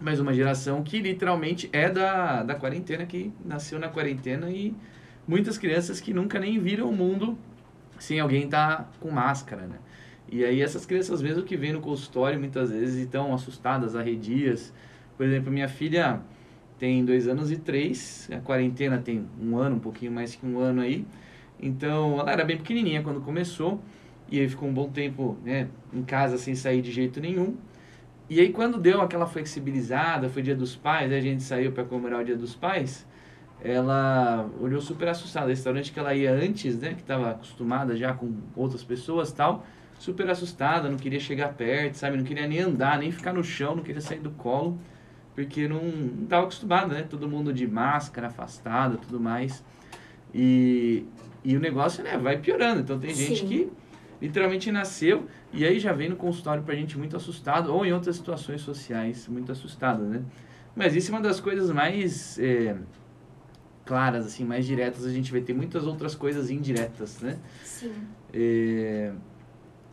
Mas 0.00 0.20
uma 0.20 0.32
geração 0.32 0.84
que 0.84 1.00
literalmente 1.00 1.68
é 1.72 1.90
da, 1.90 2.44
da 2.44 2.54
quarentena, 2.54 3.04
que 3.04 3.32
nasceu 3.44 3.78
na 3.78 3.88
quarentena 3.88 4.48
e 4.48 4.76
muitas 5.26 5.58
crianças 5.58 6.00
que 6.00 6.14
nunca 6.14 6.38
nem 6.38 6.60
viram 6.60 6.88
o 6.88 6.92
mundo 6.92 7.36
sem 7.98 8.20
alguém 8.20 8.44
estar 8.44 8.76
tá 8.76 8.88
com 9.00 9.10
máscara, 9.10 9.62
né? 9.62 9.78
E 10.30 10.44
aí 10.44 10.62
essas 10.62 10.86
crianças 10.86 11.20
mesmo 11.20 11.42
que 11.42 11.56
vêm 11.56 11.72
no 11.72 11.80
consultório 11.80 12.38
muitas 12.38 12.70
vezes 12.70 13.02
estão 13.02 13.34
assustadas, 13.34 13.96
arredias, 13.96 14.72
por 15.16 15.26
exemplo, 15.26 15.50
minha 15.50 15.68
filha 15.68 16.20
tem 16.78 17.04
dois 17.04 17.26
anos 17.26 17.50
e 17.50 17.56
três, 17.56 18.28
a 18.30 18.38
quarentena 18.40 18.98
tem 18.98 19.26
um 19.40 19.56
ano, 19.56 19.76
um 19.76 19.80
pouquinho 19.80 20.12
mais 20.12 20.34
que 20.34 20.46
um 20.46 20.58
ano 20.58 20.82
aí. 20.82 21.06
Então, 21.60 22.20
ela 22.20 22.30
era 22.30 22.44
bem 22.44 22.58
pequenininha 22.58 23.02
quando 23.02 23.20
começou 23.20 23.80
e 24.30 24.40
aí 24.40 24.48
ficou 24.48 24.68
um 24.68 24.74
bom 24.74 24.88
tempo 24.90 25.38
né, 25.44 25.68
em 25.92 26.02
casa 26.02 26.36
sem 26.36 26.54
sair 26.54 26.82
de 26.82 26.92
jeito 26.92 27.20
nenhum. 27.20 27.56
E 28.28 28.40
aí, 28.40 28.52
quando 28.52 28.78
deu 28.78 29.00
aquela 29.00 29.26
flexibilizada, 29.26 30.28
foi 30.28 30.42
dia 30.42 30.54
dos 30.54 30.76
pais, 30.76 31.12
a 31.12 31.20
gente 31.20 31.42
saiu 31.42 31.72
para 31.72 31.84
comemorar 31.84 32.20
o 32.20 32.24
dia 32.24 32.36
dos 32.36 32.54
pais, 32.54 33.06
ela 33.62 34.50
olhou 34.60 34.80
super 34.80 35.08
assustada. 35.08 35.46
O 35.46 35.48
restaurante 35.48 35.92
que 35.92 35.98
ela 35.98 36.14
ia 36.14 36.32
antes, 36.32 36.78
né, 36.78 36.92
que 36.92 37.00
estava 37.00 37.30
acostumada 37.30 37.96
já 37.96 38.12
com 38.12 38.34
outras 38.54 38.82
pessoas 38.84 39.32
tal, 39.32 39.64
super 39.98 40.28
assustada, 40.28 40.90
não 40.90 40.98
queria 40.98 41.20
chegar 41.20 41.54
perto, 41.54 41.94
sabe, 41.94 42.18
não 42.18 42.24
queria 42.24 42.46
nem 42.46 42.58
andar, 42.58 42.98
nem 42.98 43.10
ficar 43.10 43.32
no 43.32 43.42
chão, 43.42 43.76
não 43.76 43.82
queria 43.82 44.00
sair 44.02 44.18
do 44.18 44.30
colo 44.32 44.78
porque 45.36 45.68
não 45.68 45.82
estava 46.22 46.44
acostumado, 46.44 46.94
né? 46.94 47.06
Todo 47.08 47.28
mundo 47.28 47.52
de 47.52 47.66
máscara, 47.66 48.28
afastado, 48.28 48.96
tudo 48.96 49.20
mais. 49.20 49.62
E, 50.34 51.04
e 51.44 51.54
o 51.54 51.60
negócio, 51.60 52.02
né, 52.02 52.16
vai 52.16 52.38
piorando. 52.38 52.80
Então 52.80 52.98
tem 52.98 53.14
gente 53.14 53.40
Sim. 53.40 53.46
que 53.46 53.70
literalmente 54.20 54.72
nasceu 54.72 55.26
e 55.52 55.62
aí 55.64 55.78
já 55.78 55.92
vem 55.92 56.08
no 56.08 56.16
consultório 56.16 56.62
pra 56.62 56.74
gente 56.74 56.96
muito 56.96 57.16
assustado, 57.18 57.72
ou 57.72 57.84
em 57.84 57.92
outras 57.92 58.16
situações 58.16 58.62
sociais 58.62 59.28
muito 59.28 59.52
assustado, 59.52 60.02
né? 60.04 60.22
Mas 60.74 60.96
isso 60.96 61.10
é 61.10 61.14
uma 61.14 61.20
das 61.20 61.38
coisas 61.38 61.70
mais 61.70 62.38
é, 62.38 62.74
claras, 63.84 64.24
assim, 64.26 64.42
mais 64.42 64.66
diretas, 64.66 65.04
a 65.04 65.12
gente 65.12 65.30
vai 65.30 65.42
ter 65.42 65.52
muitas 65.52 65.86
outras 65.86 66.14
coisas 66.14 66.50
indiretas, 66.50 67.20
né? 67.20 67.38
Sim. 67.62 67.92
É... 68.32 69.12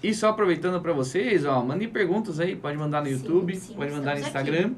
E 0.02 0.14
só 0.14 0.30
aproveitando 0.30 0.82
para 0.82 0.91
vocês, 0.91 1.46
ó, 1.46 1.64
mandem 1.64 1.89
perguntas 1.89 2.39
aí, 2.39 2.56
pode 2.56 2.78
mandar 2.78 3.02
no 3.02 3.08
Sim, 3.08 3.14
YouTube, 3.14 3.56
sim, 3.56 3.74
pode 3.74 3.91
mandar 3.91 4.16
no 4.16 4.22
Instagram. 4.22 4.74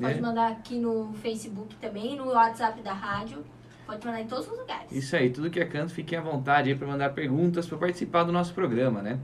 Pode 0.00 0.14
né? 0.14 0.20
mandar 0.20 0.48
aqui 0.52 0.78
no 0.78 1.12
Facebook 1.14 1.74
também, 1.76 2.16
no 2.16 2.28
WhatsApp 2.28 2.80
da 2.82 2.92
rádio. 2.92 3.44
Pode 3.86 4.04
mandar 4.04 4.20
em 4.20 4.26
todos 4.26 4.46
os 4.50 4.58
lugares. 4.58 4.90
Isso 4.90 5.14
aí, 5.14 5.30
tudo 5.30 5.50
que 5.50 5.60
é 5.60 5.64
canto, 5.64 5.92
fiquem 5.92 6.18
à 6.18 6.22
vontade 6.22 6.70
aí 6.70 6.74
para 6.74 6.86
mandar 6.86 7.10
perguntas 7.10 7.66
para 7.66 7.78
participar 7.78 8.24
do 8.24 8.32
nosso 8.32 8.54
programa, 8.54 9.02
né? 9.02 9.18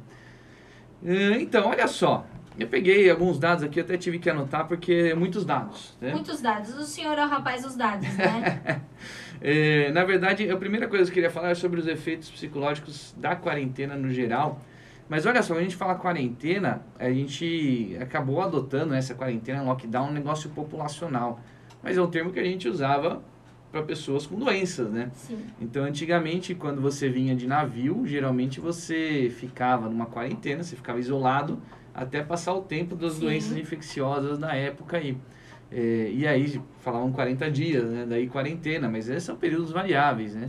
É, 1.05 1.41
Então, 1.41 1.69
olha 1.69 1.89
só, 1.89 2.27
eu 2.59 2.69
peguei 2.69 3.09
alguns 3.11 3.39
dados 3.39 3.65
aqui, 3.65 3.81
eu 3.81 3.85
até 3.85 3.97
tive 3.97 4.19
que 4.19 4.29
anotar 4.29 4.69
porque 4.69 5.11
é 5.13 5.15
muitos 5.15 5.45
dados, 5.45 5.97
né? 6.01 6.13
Muitos 6.13 6.43
dados. 6.43 6.75
O 6.75 6.83
senhor 6.83 7.17
é 7.17 7.25
o 7.25 7.29
rapaz 7.29 7.63
dos 7.63 7.77
dados, 7.77 8.07
né? 8.17 8.83
É, 9.43 9.91
na 9.93 10.05
verdade, 10.05 10.51
a 10.51 10.57
primeira 10.59 10.87
coisa 10.87 11.05
que 11.05 11.13
eu 11.13 11.15
queria 11.15 11.31
falar 11.31 11.49
é 11.49 11.55
sobre 11.55 11.81
os 11.81 11.87
efeitos 11.87 12.31
psicológicos 12.31 13.15
da 13.17 13.35
quarentena 13.35 13.97
no 13.97 14.11
geral. 14.11 14.61
Mas 15.11 15.27
olha 15.27 15.43
só, 15.43 15.55
quando 15.55 15.59
a 15.59 15.63
gente 15.65 15.75
fala 15.75 15.97
quarentena, 15.97 16.83
a 16.97 17.11
gente 17.11 17.97
acabou 18.01 18.41
adotando 18.41 18.95
essa 18.95 19.13
quarentena, 19.13 19.61
lockdown, 19.61 20.09
um 20.09 20.13
negócio 20.13 20.49
populacional. 20.51 21.41
Mas 21.83 21.99
é 21.99 22.03
um 22.03 22.07
termo 22.07 22.31
que 22.31 22.39
a 22.39 22.45
gente 22.45 22.69
usava 22.69 23.21
para 23.73 23.83
pessoas 23.83 24.25
com 24.25 24.39
doenças, 24.39 24.89
né? 24.89 25.11
Sim. 25.13 25.41
Então, 25.61 25.83
antigamente, 25.83 26.55
quando 26.55 26.81
você 26.81 27.09
vinha 27.09 27.35
de 27.35 27.49
navio, 27.49 28.07
geralmente 28.07 28.61
você 28.61 29.33
ficava 29.37 29.89
numa 29.89 30.07
quarentena, 30.07 30.63
você 30.63 30.77
ficava 30.77 31.01
isolado 31.01 31.61
até 31.93 32.23
passar 32.23 32.55
o 32.55 32.63
tempo 32.63 32.95
das 32.95 33.15
Sim. 33.15 33.21
doenças 33.23 33.57
infecciosas 33.57 34.39
da 34.39 34.55
época 34.55 34.97
aí. 34.99 35.17
É, 35.73 36.09
e 36.13 36.25
aí 36.25 36.61
falavam 36.83 37.11
40 37.11 37.51
dias, 37.51 37.85
né? 37.91 38.07
Daí 38.09 38.29
quarentena, 38.29 38.89
mas 38.89 39.09
esses 39.09 39.25
são 39.25 39.35
períodos 39.35 39.73
variáveis, 39.73 40.37
né? 40.37 40.49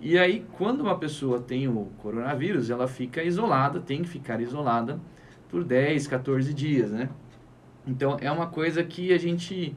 E 0.00 0.18
aí, 0.18 0.44
quando 0.52 0.80
uma 0.82 0.98
pessoa 0.98 1.40
tem 1.40 1.66
o 1.68 1.86
coronavírus, 1.98 2.68
ela 2.70 2.86
fica 2.86 3.22
isolada, 3.22 3.80
tem 3.80 4.02
que 4.02 4.08
ficar 4.08 4.40
isolada 4.40 5.00
por 5.48 5.64
10, 5.64 6.06
14 6.06 6.52
dias, 6.52 6.90
né? 6.90 7.08
Então, 7.86 8.16
é 8.20 8.30
uma 8.30 8.46
coisa 8.46 8.82
que 8.82 9.12
a 9.12 9.18
gente 9.18 9.74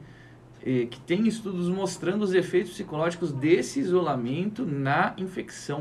eh, 0.64 0.86
que 0.86 1.00
tem 1.00 1.26
estudos 1.26 1.68
mostrando 1.68 2.22
os 2.22 2.34
efeitos 2.34 2.72
psicológicos 2.72 3.32
desse 3.32 3.80
isolamento 3.80 4.66
na 4.66 5.14
infecção. 5.16 5.80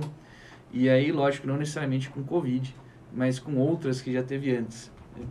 E 0.71 0.89
aí, 0.89 1.11
lógico, 1.11 1.47
não 1.47 1.57
necessariamente 1.57 2.09
com 2.09 2.23
Covid, 2.23 2.75
mas 3.13 3.39
com 3.39 3.55
outras 3.55 4.01
que 4.01 4.13
já 4.13 4.23
teve 4.23 4.55
antes. 4.55 4.91
né? 5.17 5.25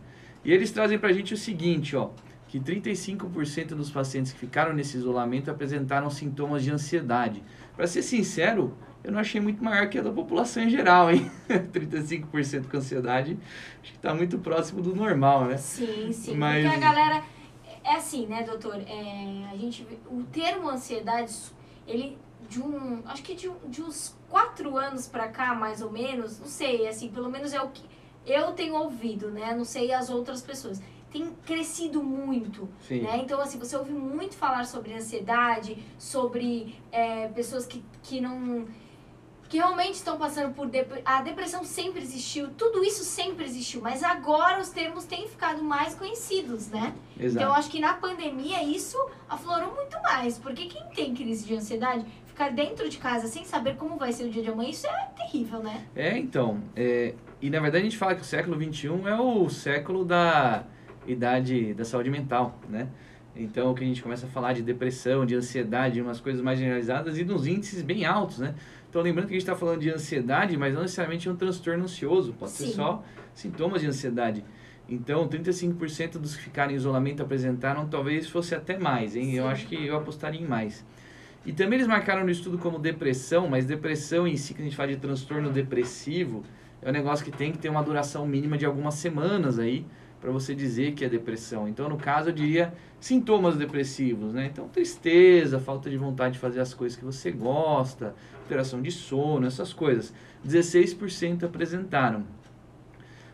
E 0.44 0.52
eles 0.52 0.70
trazem 0.70 0.98
pra 0.98 1.12
gente 1.12 1.34
o 1.34 1.36
seguinte, 1.36 1.96
ó, 1.96 2.10
que 2.48 2.60
35% 2.60 3.68
dos 3.68 3.90
pacientes 3.90 4.32
que 4.32 4.38
ficaram 4.38 4.72
nesse 4.72 4.96
isolamento 4.96 5.50
apresentaram 5.50 6.08
sintomas 6.10 6.62
de 6.62 6.70
ansiedade. 6.70 7.42
Para 7.76 7.86
ser 7.86 8.02
sincero, 8.02 8.74
eu 9.06 9.12
não 9.12 9.20
achei 9.20 9.40
muito 9.40 9.62
maior 9.62 9.88
que 9.88 9.96
a 9.98 10.02
da 10.02 10.10
população 10.10 10.64
em 10.64 10.68
geral, 10.68 11.08
hein? 11.10 11.30
35% 11.48 12.68
com 12.68 12.76
ansiedade, 12.76 13.38
acho 13.80 13.92
que 13.92 13.98
está 13.98 14.12
muito 14.12 14.36
próximo 14.38 14.82
do 14.82 14.96
normal, 14.96 15.44
né? 15.44 15.56
Sim, 15.56 16.10
sim. 16.12 16.36
Mas- 16.36 16.64
Porque 16.64 16.76
a 16.76 16.80
galera. 16.80 17.22
É 17.84 17.94
assim, 17.94 18.26
né, 18.26 18.42
doutor? 18.42 18.74
É, 18.84 19.48
a 19.52 19.56
gente, 19.56 19.86
o 20.10 20.24
termo 20.24 20.68
ansiedade, 20.68 21.32
ele 21.86 22.18
de 22.50 22.60
um. 22.60 23.00
Acho 23.06 23.22
que 23.22 23.36
de, 23.36 23.48
de 23.68 23.80
uns 23.80 24.16
quatro 24.28 24.76
anos 24.76 25.06
pra 25.06 25.28
cá, 25.28 25.54
mais 25.54 25.80
ou 25.80 25.92
menos, 25.92 26.40
não 26.40 26.48
sei, 26.48 26.88
assim, 26.88 27.08
pelo 27.08 27.30
menos 27.30 27.52
é 27.52 27.62
o 27.62 27.68
que 27.68 27.84
eu 28.26 28.50
tenho 28.54 28.74
ouvido, 28.74 29.30
né? 29.30 29.54
Não 29.54 29.64
sei 29.64 29.92
as 29.92 30.10
outras 30.10 30.42
pessoas. 30.42 30.82
Tem 31.12 31.32
crescido 31.46 32.02
muito. 32.02 32.68
Sim. 32.80 33.02
Né? 33.02 33.20
Então, 33.22 33.40
assim, 33.40 33.56
você 33.56 33.76
ouve 33.76 33.92
muito 33.92 34.34
falar 34.36 34.66
sobre 34.66 34.92
ansiedade, 34.92 35.78
sobre 35.96 36.74
é, 36.90 37.28
pessoas 37.28 37.66
que, 37.66 37.84
que 38.02 38.20
não. 38.20 38.66
Que 39.48 39.58
realmente 39.58 39.94
estão 39.94 40.16
passando 40.18 40.52
por. 40.54 40.66
dep- 40.66 41.02
A 41.04 41.22
depressão 41.22 41.64
sempre 41.64 42.00
existiu, 42.02 42.48
tudo 42.50 42.82
isso 42.84 43.04
sempre 43.04 43.44
existiu, 43.44 43.80
mas 43.80 44.02
agora 44.02 44.60
os 44.60 44.68
termos 44.70 45.04
têm 45.04 45.28
ficado 45.28 45.62
mais 45.62 45.94
conhecidos, 45.94 46.68
né? 46.68 46.94
Exato. 47.18 47.36
Então, 47.44 47.48
eu 47.48 47.52
acho 47.54 47.70
que 47.70 47.80
na 47.80 47.94
pandemia 47.94 48.62
isso 48.64 48.98
aflorou 49.28 49.74
muito 49.74 49.96
mais, 50.02 50.38
porque 50.38 50.66
quem 50.66 50.82
tem 50.94 51.14
crise 51.14 51.46
de 51.46 51.54
ansiedade, 51.54 52.04
ficar 52.26 52.50
dentro 52.50 52.88
de 52.88 52.98
casa 52.98 53.26
sem 53.28 53.44
saber 53.44 53.76
como 53.76 53.96
vai 53.96 54.12
ser 54.12 54.24
o 54.24 54.30
dia 54.30 54.42
de 54.42 54.50
amanhã, 54.50 54.70
isso 54.70 54.86
é 54.86 55.08
terrível, 55.16 55.60
né? 55.62 55.84
É, 55.94 56.18
então. 56.18 56.60
é, 56.74 57.14
e 57.40 57.48
na 57.50 57.60
verdade 57.60 57.82
a 57.82 57.84
gente 57.84 57.98
fala 57.98 58.14
que 58.14 58.22
o 58.22 58.24
século 58.24 58.56
XXI 58.62 58.88
é 59.06 59.14
o 59.20 59.48
século 59.48 60.04
da 60.04 60.64
idade 61.06 61.74
da 61.74 61.84
saúde 61.84 62.10
mental, 62.10 62.58
né? 62.68 62.88
Então 63.38 63.74
que 63.74 63.84
a 63.84 63.86
gente 63.86 64.02
começa 64.02 64.26
a 64.26 64.28
falar 64.30 64.54
de 64.54 64.62
depressão, 64.62 65.26
de 65.26 65.34
ansiedade, 65.34 66.00
umas 66.00 66.20
coisas 66.20 66.40
mais 66.42 66.58
generalizadas 66.58 67.18
e 67.18 67.24
nos 67.24 67.46
índices 67.46 67.82
bem 67.82 68.04
altos, 68.06 68.38
né? 68.38 68.54
Então 68.96 69.04
lembrando 69.04 69.26
que 69.26 69.34
a 69.34 69.38
gente 69.38 69.42
está 69.42 69.54
falando 69.54 69.80
de 69.80 69.90
ansiedade, 69.90 70.56
mas 70.56 70.72
não 70.72 70.80
necessariamente 70.80 71.28
é 71.28 71.30
um 71.30 71.36
transtorno 71.36 71.84
ansioso, 71.84 72.32
pode 72.32 72.52
ser 72.52 72.68
Sim. 72.68 72.72
só 72.72 73.04
sintomas 73.34 73.82
de 73.82 73.88
ansiedade. 73.88 74.42
Então, 74.88 75.28
35% 75.28 76.12
dos 76.12 76.34
que 76.34 76.44
ficaram 76.44 76.72
em 76.72 76.76
isolamento 76.76 77.22
apresentaram, 77.22 77.86
talvez 77.86 78.26
fosse 78.26 78.54
até 78.54 78.78
mais, 78.78 79.14
hein? 79.14 79.34
Eu 79.34 79.44
Sim. 79.44 79.50
acho 79.50 79.66
que 79.66 79.86
eu 79.86 79.98
apostaria 79.98 80.40
em 80.40 80.46
mais. 80.46 80.82
E 81.44 81.52
também 81.52 81.76
eles 81.76 81.86
marcaram 81.86 82.24
no 82.24 82.30
estudo 82.30 82.56
como 82.56 82.78
depressão, 82.78 83.46
mas 83.46 83.66
depressão 83.66 84.26
em 84.26 84.38
si, 84.38 84.54
que 84.54 84.62
a 84.62 84.64
gente 84.64 84.74
fala 84.74 84.88
de 84.88 84.96
transtorno 84.96 85.50
depressivo, 85.50 86.42
é 86.80 86.88
um 86.88 86.92
negócio 86.92 87.22
que 87.22 87.30
tem 87.30 87.52
que 87.52 87.58
ter 87.58 87.68
uma 87.68 87.82
duração 87.82 88.26
mínima 88.26 88.56
de 88.56 88.64
algumas 88.64 88.94
semanas 88.94 89.58
aí, 89.58 89.84
para 90.20 90.30
você 90.30 90.54
dizer 90.54 90.92
que 90.92 91.04
é 91.04 91.08
depressão. 91.08 91.68
Então, 91.68 91.88
no 91.88 91.96
caso, 91.96 92.30
eu 92.30 92.32
diria 92.32 92.72
sintomas 92.98 93.56
depressivos, 93.56 94.32
né? 94.32 94.46
Então, 94.46 94.68
tristeza, 94.68 95.58
falta 95.58 95.90
de 95.90 95.96
vontade 95.96 96.34
de 96.34 96.40
fazer 96.40 96.60
as 96.60 96.72
coisas 96.72 96.98
que 96.98 97.04
você 97.04 97.30
gosta, 97.30 98.14
alteração 98.40 98.80
de 98.80 98.90
sono, 98.90 99.46
essas 99.46 99.72
coisas. 99.72 100.12
16% 100.46 101.44
apresentaram. 101.44 102.24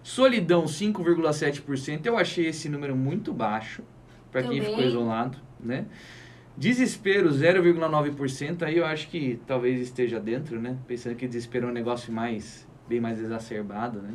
Solidão, 0.02 0.64
5,7%. 0.64 2.06
Eu 2.06 2.18
achei 2.18 2.46
esse 2.46 2.68
número 2.68 2.96
muito 2.96 3.32
baixo 3.32 3.82
para 4.30 4.42
quem 4.42 4.60
ficou 4.60 4.82
isolado, 4.82 5.38
né? 5.60 5.86
Desespero, 6.56 7.30
0,9%. 7.30 8.62
Aí 8.62 8.76
eu 8.76 8.84
acho 8.84 9.08
que 9.08 9.38
talvez 9.46 9.80
esteja 9.80 10.18
dentro, 10.18 10.60
né? 10.60 10.76
Pensando 10.86 11.14
que 11.14 11.26
desespero 11.26 11.68
é 11.68 11.70
um 11.70 11.72
negócio 11.72 12.12
mais, 12.12 12.66
bem 12.88 13.00
mais 13.00 13.20
exacerbado, 13.20 14.02
né? 14.02 14.14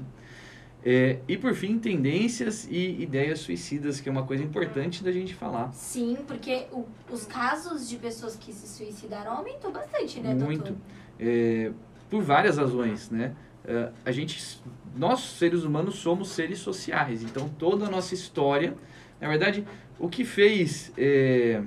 É, 0.86 1.20
e 1.28 1.36
por 1.38 1.54
fim, 1.54 1.78
tendências 1.80 2.68
e 2.70 3.02
ideias 3.02 3.40
suicidas, 3.40 4.00
que 4.00 4.08
é 4.08 4.12
uma 4.12 4.24
coisa 4.24 4.44
importante 4.44 5.04
da 5.04 5.12
gente 5.12 5.34
falar. 5.34 5.72
Sim, 5.74 6.18
porque 6.28 6.68
o- 6.72 6.86
os 7.12 7.26
casos 7.26 7.90
de 7.90 7.98
pessoas 7.98 8.36
que 8.36 8.54
se 8.54 8.68
suicidaram 8.68 9.34
aumentou 9.34 9.72
bastante, 9.72 10.20
né, 10.22 10.34
Muito. 10.34 10.64
doutor? 10.64 10.78
É, 11.20 11.72
por 12.10 12.22
várias 12.22 12.58
razões, 12.58 13.10
né? 13.10 13.36
É, 13.66 13.90
a 14.06 14.12
gente, 14.12 14.62
nós 14.96 15.20
seres 15.20 15.64
humanos 15.64 15.96
somos 15.96 16.30
seres 16.30 16.60
sociais, 16.60 17.22
então 17.22 17.50
toda 17.60 17.86
a 17.88 17.90
nossa 17.90 18.14
história, 18.14 18.74
na 19.20 19.28
verdade, 19.28 19.66
o 20.00 20.08
que 20.08 20.24
fez, 20.24 20.94
é, 20.98 21.62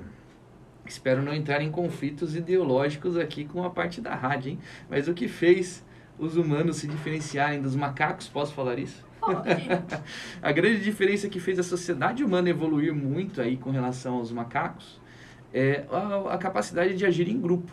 espero 0.85 1.21
não 1.21 1.33
entrar 1.33 1.61
em 1.61 1.69
conflitos 1.69 2.35
ideológicos 2.35 3.17
aqui 3.17 3.45
com 3.45 3.63
a 3.63 3.69
parte 3.69 4.01
da 4.01 4.15
rádio, 4.15 4.51
hein? 4.53 4.59
Mas 4.89 5.07
o 5.07 5.13
que 5.13 5.27
fez 5.27 5.85
os 6.17 6.37
humanos 6.37 6.77
se 6.77 6.87
diferenciarem 6.87 7.61
dos 7.61 7.75
macacos, 7.75 8.27
posso 8.27 8.53
falar 8.53 8.77
isso? 8.79 9.03
A 10.41 10.51
grande 10.51 10.83
diferença 10.83 11.29
que 11.29 11.39
fez 11.39 11.59
a 11.59 11.63
sociedade 11.63 12.23
humana 12.23 12.49
evoluir 12.49 12.93
muito 12.93 13.39
aí 13.39 13.55
com 13.55 13.69
relação 13.69 14.15
aos 14.15 14.31
macacos 14.31 14.99
é 15.53 15.85
a, 15.91 16.33
a 16.33 16.37
capacidade 16.37 16.95
de 16.95 17.05
agir 17.05 17.29
em 17.29 17.39
grupo. 17.39 17.71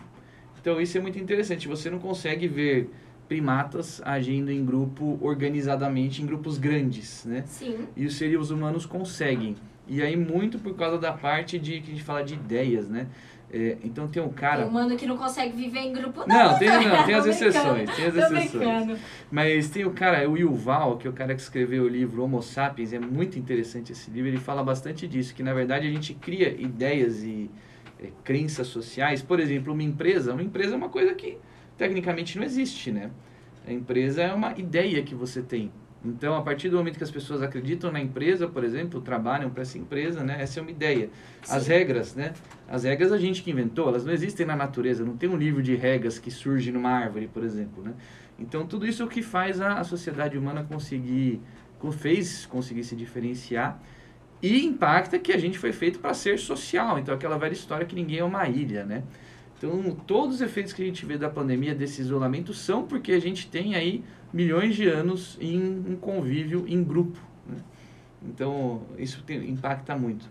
Então 0.61 0.81
isso 0.81 0.99
é 0.99 1.01
muito 1.01 1.19
interessante. 1.19 1.69
Você 1.69 1.89
não 1.89 1.99
consegue 1.99 2.47
ver 2.47 2.91
primatas 3.29 4.01
agindo 4.05 4.51
em 4.51 4.65
grupo 4.65 5.19
organizadamente, 5.23 6.23
em 6.23 6.27
grupos 6.27 6.59
grandes, 6.59 7.25
né? 7.25 7.45
Sim. 7.47 7.87
E 7.97 8.07
os 8.07 8.17
seres 8.17 8.51
humanos 8.51 8.87
conseguem. 8.87 9.57
E 9.87 10.03
aí 10.03 10.17
muito 10.17 10.59
por 10.59 10.75
causa 10.77 10.99
da 10.99 11.13
parte 11.13 11.59
de 11.59 11.81
que 11.81 11.91
a 11.91 11.95
gente 11.95 12.03
fala 12.03 12.23
de 12.23 12.35
ideias, 12.35 12.89
né? 12.89 13.07
É, 13.51 13.79
então 13.83 14.07
tem 14.07 14.23
um 14.23 14.29
cara... 14.29 14.63
Tem 14.63 14.69
humano 14.69 14.97
que 14.97 15.07
não 15.07 15.17
consegue 15.17 15.57
viver 15.57 15.81
em 15.81 15.93
grupo, 15.93 16.25
não. 16.27 16.53
Não, 16.53 16.59
tem, 16.59 16.69
não, 16.69 17.05
tem 17.05 17.15
as 17.17 17.27
exceções, 17.27 17.91
tem 17.97 18.07
as 18.07 18.15
exceções. 18.15 18.99
Mas 19.31 19.71
tem 19.71 19.87
o 19.87 19.91
cara, 19.91 20.29
o 20.29 20.37
Yuval, 20.37 20.99
que 20.99 21.07
é 21.07 21.11
o 21.11 21.15
cara 21.15 21.35
que 21.35 21.41
escreveu 21.41 21.85
o 21.85 21.89
livro 21.89 22.23
Homo 22.23 22.43
Sapiens, 22.43 22.93
é 22.93 22.99
muito 22.99 23.39
interessante 23.39 23.93
esse 23.93 24.11
livro, 24.11 24.29
ele 24.29 24.39
fala 24.39 24.63
bastante 24.63 25.09
disso, 25.09 25.35
que 25.35 25.43
na 25.43 25.55
verdade 25.55 25.87
a 25.87 25.91
gente 25.91 26.13
cria 26.13 26.49
ideias 26.61 27.23
e 27.23 27.51
eh, 27.99 28.11
crenças 28.23 28.67
sociais. 28.67 29.23
Por 29.23 29.41
exemplo, 29.41 29.73
uma 29.73 29.83
empresa, 29.83 30.35
uma 30.35 30.43
empresa 30.43 30.75
é 30.75 30.77
uma 30.77 30.91
coisa 30.91 31.15
que 31.15 31.39
tecnicamente 31.77 32.37
não 32.37 32.45
existe, 32.45 32.91
né? 32.91 33.11
A 33.67 33.73
empresa 33.73 34.23
é 34.23 34.33
uma 34.33 34.53
ideia 34.59 35.03
que 35.03 35.15
você 35.15 35.43
tem. 35.43 35.73
Então, 36.05 36.37
a 36.37 36.43
partir 36.43 36.69
do 36.69 36.77
momento 36.77 36.97
que 36.97 37.03
as 37.03 37.11
pessoas 37.11 37.43
acreditam 37.43 37.91
na 37.91 38.01
empresa, 38.01 38.47
por 38.47 38.63
exemplo, 38.63 39.01
trabalham 39.01 39.51
para 39.51 39.63
essa 39.63 39.77
empresa, 39.77 40.23
né? 40.23 40.41
Essa 40.41 40.61
é 40.61 40.63
uma 40.63 40.71
ideia. 40.71 41.11
As 41.49 41.65
Sim. 41.65 41.71
regras, 41.71 42.15
né? 42.15 42.35
As 42.69 42.85
regras 42.85 43.11
a 43.11 43.19
gente 43.19 43.43
que 43.43 43.51
inventou, 43.51 43.89
elas 43.89 44.05
não 44.05 44.13
existem 44.13 44.47
na 44.47 44.55
natureza. 44.55 45.05
Não 45.05 45.17
tem 45.17 45.29
um 45.29 45.37
livro 45.37 45.61
de 45.61 45.75
regras 45.75 46.19
que 46.19 46.31
surge 46.31 46.71
numa 46.71 46.91
árvore, 46.91 47.27
por 47.27 47.43
exemplo, 47.43 47.83
né? 47.83 47.95
Então, 48.39 48.65
tudo 48.65 48.87
isso 48.87 49.03
é 49.03 49.05
o 49.05 49.09
que 49.09 49.23
faz 49.23 49.61
a, 49.61 49.81
a 49.81 49.85
sociedade 49.85 50.39
humana 50.39 50.63
conseguir, 50.63 51.41
co- 51.81 51.91
fez 51.91 52.47
conseguir 52.47 52.85
se 52.85 52.95
diferenciar 52.95 53.83
e 54.41 54.65
impacta 54.65 55.19
que 55.19 55.33
a 55.33 55.39
gente 55.39 55.59
foi 55.59 55.73
feito 55.73 55.99
para 55.99 56.15
ser 56.15 56.39
social. 56.39 56.99
Então, 56.99 57.13
aquela 57.15 57.37
velha 57.37 57.53
história 57.53 57.85
que 57.85 57.97
ninguém 57.97 58.19
é 58.21 58.25
uma 58.25 58.49
ilha, 58.49 58.85
né? 58.85 59.03
Então, 59.57 59.97
todos 60.07 60.37
os 60.37 60.41
efeitos 60.41 60.73
que 60.73 60.81
a 60.83 60.85
gente 60.85 61.05
vê 61.05 61.19
da 61.19 61.29
pandemia, 61.29 61.75
desse 61.75 62.01
isolamento, 62.01 62.55
são 62.55 62.87
porque 62.87 63.11
a 63.13 63.21
gente 63.21 63.49
tem 63.49 63.75
aí 63.75 64.05
milhões 64.33 64.77
de 64.77 64.89
anos 64.89 65.37
em 65.41 65.61
um 65.61 65.97
convívio 65.97 66.65
em 66.69 66.83
grupo. 66.83 67.19
Né? 67.47 67.57
Então, 68.23 68.83
isso 68.99 69.23
tem, 69.23 69.49
impacta 69.49 69.97
muito. 69.97 70.29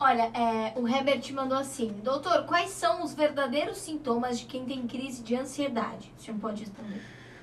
Olha, 0.00 0.30
é, 0.34 0.72
o 0.76 0.86
Herbert 0.86 1.22
mandou 1.32 1.58
assim: 1.58 1.92
Doutor, 2.04 2.44
quais 2.44 2.70
são 2.70 3.02
os 3.02 3.14
verdadeiros 3.14 3.78
sintomas 3.78 4.38
de 4.38 4.46
quem 4.46 4.64
tem 4.64 4.86
crise 4.86 5.22
de 5.22 5.34
ansiedade? 5.34 6.12
O 6.16 6.22
senhor 6.22 6.38
pode 6.38 6.60
responder. 6.60 7.00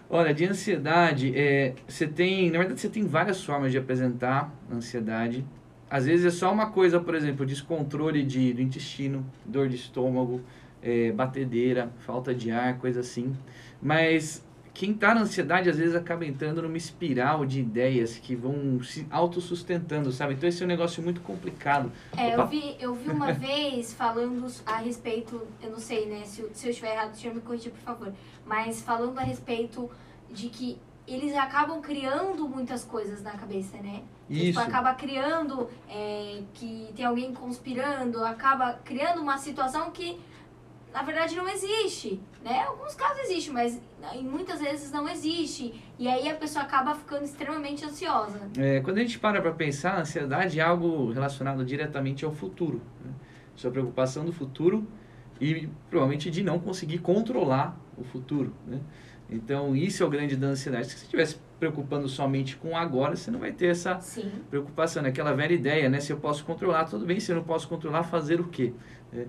Olha, 0.10 0.34
de 0.34 0.46
ansiedade, 0.46 1.34
é, 1.36 1.74
você 1.88 2.08
tem, 2.08 2.52
na 2.52 2.60
verdade, 2.60 2.80
você 2.80 2.90
tem 2.90 3.06
várias 3.06 3.44
formas 3.44 3.72
de 3.72 3.78
apresentar 3.78 4.54
ansiedade. 4.72 5.44
Às 5.90 6.06
vezes 6.06 6.26
é 6.26 6.30
só 6.30 6.52
uma 6.52 6.70
coisa, 6.70 7.00
por 7.00 7.16
exemplo, 7.16 7.46
descontrole 7.46 8.24
de, 8.24 8.54
do 8.54 8.62
intestino, 8.62 9.26
dor 9.44 9.68
de 9.68 9.76
estômago, 9.76 10.42
é, 10.82 11.12
batedeira, 11.12 11.92
falta 12.00 12.34
de 12.34 12.52
ar, 12.52 12.78
coisa 12.78 13.00
assim. 13.00 13.36
Mas 13.82 14.45
quem 14.76 14.92
está 14.92 15.16
na 15.16 15.22
ansiedade 15.22 15.70
às 15.70 15.78
vezes 15.78 15.96
acaba 15.96 16.26
entrando 16.26 16.62
numa 16.62 16.76
espiral 16.76 17.46
de 17.46 17.62
ideias 17.62 18.18
que 18.18 18.36
vão 18.36 18.84
se 18.84 19.08
autossustentando, 19.10 20.12
sabe? 20.12 20.34
Então 20.34 20.50
esse 20.50 20.62
é 20.62 20.66
um 20.66 20.68
negócio 20.68 21.02
muito 21.02 21.22
complicado. 21.22 21.90
É, 22.16 22.36
eu 22.36 22.46
vi, 22.46 22.76
eu 22.78 22.94
vi 22.94 23.10
uma 23.10 23.32
vez 23.34 23.94
falando 23.94 24.46
a 24.66 24.76
respeito, 24.76 25.42
eu 25.64 25.72
não 25.72 25.80
sei, 25.80 26.08
né? 26.08 26.24
Se, 26.26 26.46
se 26.54 26.68
eu 26.68 26.72
estiver 26.72 26.94
errado, 26.94 27.14
o 27.14 27.16
senhor 27.16 27.34
me 27.34 27.40
corrigir, 27.40 27.72
por 27.72 27.80
favor. 27.80 28.14
Mas 28.46 28.82
falando 28.82 29.18
a 29.18 29.24
respeito 29.24 29.90
de 30.30 30.50
que 30.50 30.78
eles 31.08 31.34
acabam 31.36 31.82
criando 31.82 32.48
muitas 32.50 32.84
coisas 32.84 33.24
na 33.24 33.32
cabeça, 33.32 33.78
né? 33.78 34.04
Tipo, 34.28 34.34
Isso. 34.34 34.46
Tipo, 34.46 34.60
acaba 34.60 34.94
criando 34.94 35.70
é, 35.90 36.42
que 36.54 36.90
tem 36.94 37.06
alguém 37.06 37.34
conspirando, 37.34 38.26
acaba 38.26 38.74
criando 38.84 39.22
uma 39.22 39.38
situação 39.38 39.90
que 39.92 40.20
na 40.92 41.02
verdade 41.02 41.36
não 41.36 41.48
existe, 41.48 42.20
né? 42.46 42.64
Alguns 42.64 42.94
casos 42.94 43.24
existe, 43.24 43.50
mas 43.50 43.82
muitas 44.22 44.60
vezes 44.60 44.92
não 44.92 45.10
existe. 45.10 45.74
E 45.98 46.08
aí 46.08 46.30
a 46.30 46.36
pessoa 46.36 46.64
acaba 46.64 46.94
ficando 46.94 47.24
extremamente 47.24 47.84
ansiosa. 47.84 48.40
É, 48.56 48.80
quando 48.82 49.00
a 49.00 49.02
gente 49.02 49.18
para 49.18 49.42
para 49.42 49.52
pensar, 49.52 49.94
a 49.94 50.02
ansiedade 50.02 50.60
é 50.60 50.64
algo 50.64 51.12
relacionado 51.12 51.66
diretamente 51.66 52.24
ao 52.24 52.32
futuro. 52.32 52.80
Né? 53.04 53.12
Sua 53.56 53.72
preocupação 53.72 54.24
do 54.24 54.32
futuro 54.32 54.88
e 55.42 55.68
provavelmente 55.90 56.30
de 56.30 56.44
não 56.44 56.60
conseguir 56.60 57.00
controlar 57.00 57.76
o 57.98 58.04
futuro, 58.04 58.54
né? 58.68 58.80
Então, 59.28 59.76
isso 59.76 60.04
é 60.04 60.06
o 60.06 60.10
grande 60.10 60.36
da 60.36 60.48
ansiedade. 60.48 60.86
Se 60.86 60.98
você 60.98 61.06
estivesse 61.06 61.40
preocupando 61.60 62.08
somente 62.08 62.56
com 62.58 62.78
agora, 62.78 63.16
você 63.16 63.32
não 63.32 63.40
vai 63.40 63.52
ter 63.52 63.68
essa 63.68 64.00
Sim. 64.00 64.32
preocupação. 64.52 65.02
Né? 65.02 65.10
Aquela 65.10 65.34
velha 65.34 65.54
ideia, 65.54 65.90
né? 65.90 66.00
Se 66.00 66.14
eu 66.14 66.18
posso 66.18 66.46
controlar, 66.46 66.86
tudo 66.86 67.08
bem. 67.08 67.20
Se 67.20 67.32
eu 67.32 67.38
não 67.38 67.44
posso 67.44 67.68
controlar, 67.68 68.04
fazer 68.04 68.40
o 68.40 68.48
quê? 68.48 68.72
É. 69.12 69.26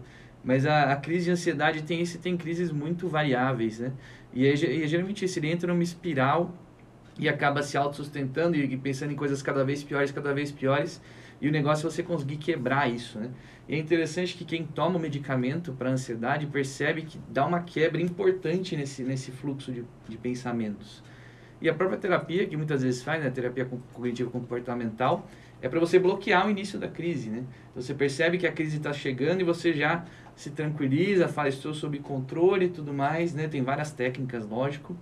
Mas 0.47 0.65
a, 0.65 0.93
a, 0.93 0.97
crise 0.97 1.25
de 1.25 1.33
ansiedade 1.33 1.83
tem 1.83 2.01
esse 2.01 2.19
tem 2.19 2.37
crises 2.37 2.71
muito 2.71 3.09
variáveis, 3.09 3.81
né? 3.81 3.93
E, 4.33 4.47
é, 4.47 4.55
e 4.55 4.87
geralmente 4.87 5.25
isso, 5.25 5.41
ele 5.41 5.51
entra 5.51 5.67
numa 5.67 5.83
espiral 5.83 6.55
e 7.19 7.29
acaba 7.29 7.65
se 7.65 7.77
autossustentando 7.77 8.57
e, 8.57 8.63
e 8.63 8.77
pensando 8.77 9.13
em 9.13 9.17
coisas 9.17 9.43
cada 9.43 9.65
vez 9.65 9.83
piores, 9.83 10.13
cada 10.13 10.33
vez 10.33 10.53
piores. 10.53 11.03
E 11.41 11.49
o 11.49 11.53
negócio 11.53 11.89
é 11.89 11.91
você 11.91 12.03
conseguir 12.03 12.37
quebrar 12.37 12.89
isso, 12.89 13.19
né? 13.19 13.31
E 13.69 13.75
é 13.75 13.79
interessante 13.79 14.37
que 14.37 14.45
quem 14.45 14.65
toma 14.65 14.97
o 14.97 15.01
medicamento 15.01 15.73
para 15.73 15.91
ansiedade 15.91 16.47
percebe 16.47 17.03
que 17.03 17.19
dá 17.29 17.45
uma 17.45 17.61
quebra 17.61 18.01
importante 18.01 18.77
nesse, 18.77 19.03
nesse 19.03 19.33
fluxo 19.33 19.73
de, 19.73 19.85
de 20.09 20.17
pensamentos. 20.17 21.03
E 21.61 21.69
a 21.69 21.75
própria 21.75 21.99
terapia, 21.99 22.47
que 22.47 22.57
muitas 22.57 22.83
vezes 22.83 23.03
faz, 23.03 23.21
né, 23.21 23.29
a 23.29 23.31
terapia 23.33 23.69
cognitivo 23.93 24.31
comportamental, 24.31 25.29
é 25.61 25.69
para 25.69 25.81
você 25.81 25.99
bloquear 25.99 26.47
o 26.47 26.51
início 26.51 26.79
da 26.79 26.87
crise, 26.87 27.31
né? 27.31 27.45
Então, 27.71 27.83
você 27.83 27.95
percebe 27.95 28.39
que 28.39 28.47
a 28.47 28.53
crise 28.53 28.77
está 28.77 28.93
chegando 28.93 29.41
e 29.41 29.45
você 29.45 29.73
já 29.73 30.05
se 30.37 30.51
tranquiliza, 30.51 31.27
fala 31.27 31.49
estou 31.49 31.75
sob 31.75 31.99
controle 31.99 32.67
e 32.67 32.69
tudo 32.69 32.93
mais, 32.93 33.35
né? 33.35 33.49
Tem 33.49 33.63
várias 33.63 33.91
técnicas, 33.91 34.47
lógico. 34.47 34.97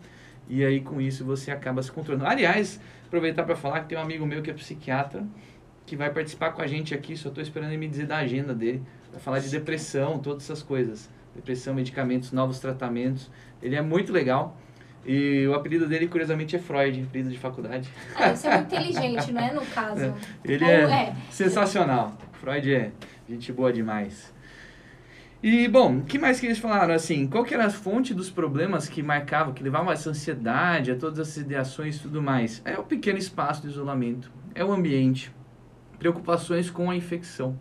E 0.48 0.64
aí 0.64 0.80
com 0.80 1.00
isso 1.00 1.24
você 1.24 1.50
acaba 1.50 1.82
se 1.82 1.90
controlando. 1.90 2.26
Aliás, 2.26 2.80
aproveitar 3.06 3.42
para 3.42 3.56
falar 3.56 3.80
que 3.80 3.88
tem 3.88 3.98
um 3.98 4.00
amigo 4.00 4.24
meu 4.24 4.40
que 4.40 4.50
é 4.50 4.54
psiquiatra 4.54 5.26
que 5.86 5.96
vai 5.96 6.10
participar 6.10 6.52
com 6.52 6.62
a 6.62 6.66
gente 6.66 6.94
aqui, 6.94 7.16
só 7.16 7.28
estou 7.28 7.42
esperando 7.42 7.70
ele 7.70 7.78
me 7.78 7.88
dizer 7.88 8.06
da 8.06 8.18
agenda 8.18 8.54
dele, 8.54 8.82
para 9.10 9.20
falar 9.20 9.38
de 9.38 9.50
depressão, 9.50 10.18
todas 10.18 10.44
essas 10.44 10.62
coisas. 10.62 11.10
Depressão, 11.34 11.74
medicamentos, 11.74 12.32
novos 12.32 12.58
tratamentos. 12.58 13.30
Ele 13.62 13.76
é 13.76 13.82
muito 13.82 14.12
legal. 14.12 14.56
E 15.04 15.46
o 15.46 15.54
apelido 15.54 15.86
dele, 15.86 16.08
curiosamente, 16.08 16.56
é 16.56 16.58
Freud, 16.58 17.02
apelido 17.02 17.30
de 17.30 17.38
faculdade. 17.38 17.90
Ah, 18.16 18.28
deve 18.28 18.38
ser 18.38 18.50
muito 18.50 18.74
inteligente, 18.74 19.32
não 19.32 19.42
é? 19.42 19.52
No 19.52 19.66
caso. 19.66 20.14
Ele 20.42 20.64
é, 20.64 20.82
é, 20.82 21.16
sensacional. 21.30 22.16
Freud 22.40 22.74
é 22.74 22.90
gente 23.28 23.52
boa 23.52 23.70
demais. 23.70 24.33
E, 25.46 25.68
bom, 25.68 25.98
o 25.98 26.04
que 26.06 26.18
mais 26.18 26.40
que 26.40 26.46
eles 26.46 26.56
falaram, 26.56 26.94
assim, 26.94 27.26
qual 27.26 27.44
que 27.44 27.52
era 27.52 27.66
a 27.66 27.70
fonte 27.70 28.14
dos 28.14 28.30
problemas 28.30 28.88
que 28.88 29.02
marcavam, 29.02 29.52
que 29.52 29.62
levavam 29.62 29.90
a 29.90 29.92
essa 29.92 30.08
ansiedade, 30.08 30.90
a 30.90 30.96
todas 30.96 31.18
essas 31.18 31.36
ideações 31.36 31.96
e 31.96 32.00
tudo 32.00 32.22
mais? 32.22 32.62
É 32.64 32.78
o 32.78 32.82
pequeno 32.82 33.18
espaço 33.18 33.60
de 33.60 33.68
isolamento, 33.68 34.32
é 34.54 34.64
o 34.64 34.72
ambiente, 34.72 35.30
preocupações 35.98 36.70
com 36.70 36.90
a 36.90 36.96
infecção. 36.96 37.60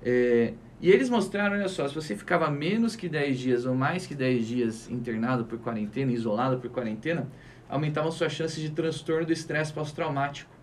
É, 0.00 0.54
e 0.80 0.88
eles 0.88 1.10
mostraram, 1.10 1.56
olha 1.56 1.68
só, 1.68 1.88
se 1.88 1.96
você 1.96 2.14
ficava 2.14 2.48
menos 2.48 2.94
que 2.94 3.08
10 3.08 3.36
dias 3.36 3.66
ou 3.66 3.74
mais 3.74 4.06
que 4.06 4.14
10 4.14 4.46
dias 4.46 4.88
internado 4.88 5.46
por 5.46 5.58
quarentena, 5.58 6.12
isolado 6.12 6.58
por 6.58 6.70
quarentena, 6.70 7.26
aumentavam 7.68 8.12
suas 8.12 8.30
chances 8.30 8.62
de 8.62 8.70
transtorno 8.70 9.26
do 9.26 9.32
estresse 9.32 9.72
pós-traumático. 9.72 10.54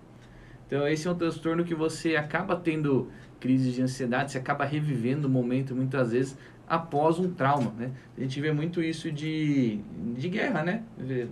Então, 0.65 0.87
esse 0.87 1.09
é 1.09 1.11
um 1.11 1.15
transtorno 1.15 1.65
que 1.65 1.75
você 1.75 2.15
acaba 2.15 2.55
tendo 2.55 3.11
crises 3.43 3.75
de 3.75 3.81
ansiedade, 3.81 4.31
você 4.31 4.37
acaba 4.37 4.63
revivendo 4.63 5.27
o 5.27 5.29
momento 5.29 5.75
muitas 5.75 6.13
vezes 6.13 6.37
após 6.67 7.19
um 7.19 7.31
trauma, 7.31 7.73
né? 7.77 7.91
A 8.17 8.21
gente 8.21 8.39
vê 8.39 8.51
muito 8.51 8.81
isso 8.81 9.11
de, 9.11 9.79
de 10.15 10.29
guerra, 10.29 10.63
né? 10.63 10.83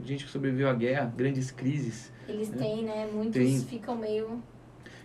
Gente 0.04 0.26
que 0.26 0.32
sobreviveu 0.32 0.70
à 0.70 0.74
guerra, 0.74 1.14
grandes 1.16 1.52
crises. 1.52 2.12
Eles 2.28 2.50
né? 2.50 2.58
têm, 2.58 2.84
né? 2.84 3.10
Muitos 3.12 3.34
Tem. 3.34 3.60
ficam 3.60 3.96
meio... 3.96 4.42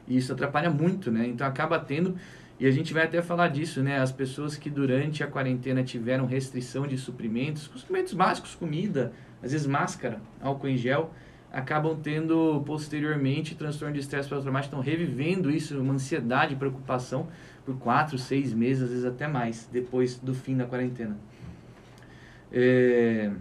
E 0.09 0.17
isso 0.17 0.33
atrapalha 0.33 0.71
muito, 0.71 1.11
né? 1.11 1.27
Então 1.27 1.47
acaba 1.47 1.79
tendo... 1.79 2.17
E 2.59 2.67
a 2.67 2.71
gente 2.71 2.95
vai 2.95 3.05
até 3.05 3.21
falar 3.21 3.49
disso, 3.49 3.83
né? 3.83 3.99
As 3.99 4.11
pessoas 4.11 4.57
que 4.57 4.71
durante 4.71 5.23
a 5.23 5.27
quarentena 5.27 5.83
tiveram 5.83 6.25
restrição 6.25 6.87
de 6.87 6.97
suprimentos, 6.97 7.65
suprimentos 7.65 8.15
básicos, 8.15 8.55
comida, 8.55 9.13
às 9.43 9.53
vezes 9.53 9.67
máscara, 9.67 10.23
álcool 10.41 10.69
em 10.69 10.77
gel, 10.77 11.13
acabam 11.53 11.99
tendo 12.03 12.63
posteriormente 12.67 13.55
transtorno 13.55 13.95
de 13.95 14.01
estresse 14.01 14.29
pós-traumático, 14.29 14.75
estão 14.75 14.81
revivendo 14.81 15.51
isso, 15.51 15.79
uma 15.79 15.95
ansiedade 15.95 16.57
preocupação 16.57 17.29
por 17.67 17.77
quatro, 17.79 18.17
seis 18.17 18.55
meses, 18.55 18.85
às 18.85 18.91
vezes 18.91 19.05
até 19.05 19.27
mais, 19.27 19.69
depois 19.71 20.17
do 20.17 20.33
fim 20.33 20.57
da 20.57 20.65
quarentena. 20.65 21.19
É... 22.53 23.33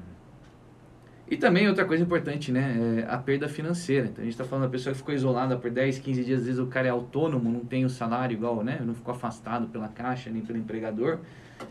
E 1.29 1.37
também 1.37 1.67
outra 1.67 1.85
coisa 1.85 2.03
importante, 2.03 2.51
né? 2.51 3.03
É 3.07 3.11
a 3.11 3.17
perda 3.17 3.47
financeira. 3.47 4.07
Então 4.07 4.21
a 4.21 4.25
gente 4.25 4.33
está 4.33 4.43
falando 4.43 4.65
da 4.65 4.69
pessoa 4.69 4.93
que 4.93 4.97
ficou 4.97 5.13
isolada 5.13 5.57
por 5.57 5.71
10, 5.71 5.99
15 5.99 6.23
dias, 6.23 6.39
às 6.39 6.45
vezes 6.45 6.59
o 6.59 6.67
cara 6.67 6.87
é 6.87 6.91
autônomo, 6.91 7.49
não 7.51 7.61
tem 7.61 7.85
o 7.85 7.89
salário 7.89 8.35
igual, 8.35 8.63
né? 8.63 8.81
Não 8.83 8.93
ficou 8.93 9.13
afastado 9.13 9.67
pela 9.67 9.87
caixa 9.87 10.29
nem 10.29 10.41
pelo 10.41 10.57
empregador. 10.57 11.19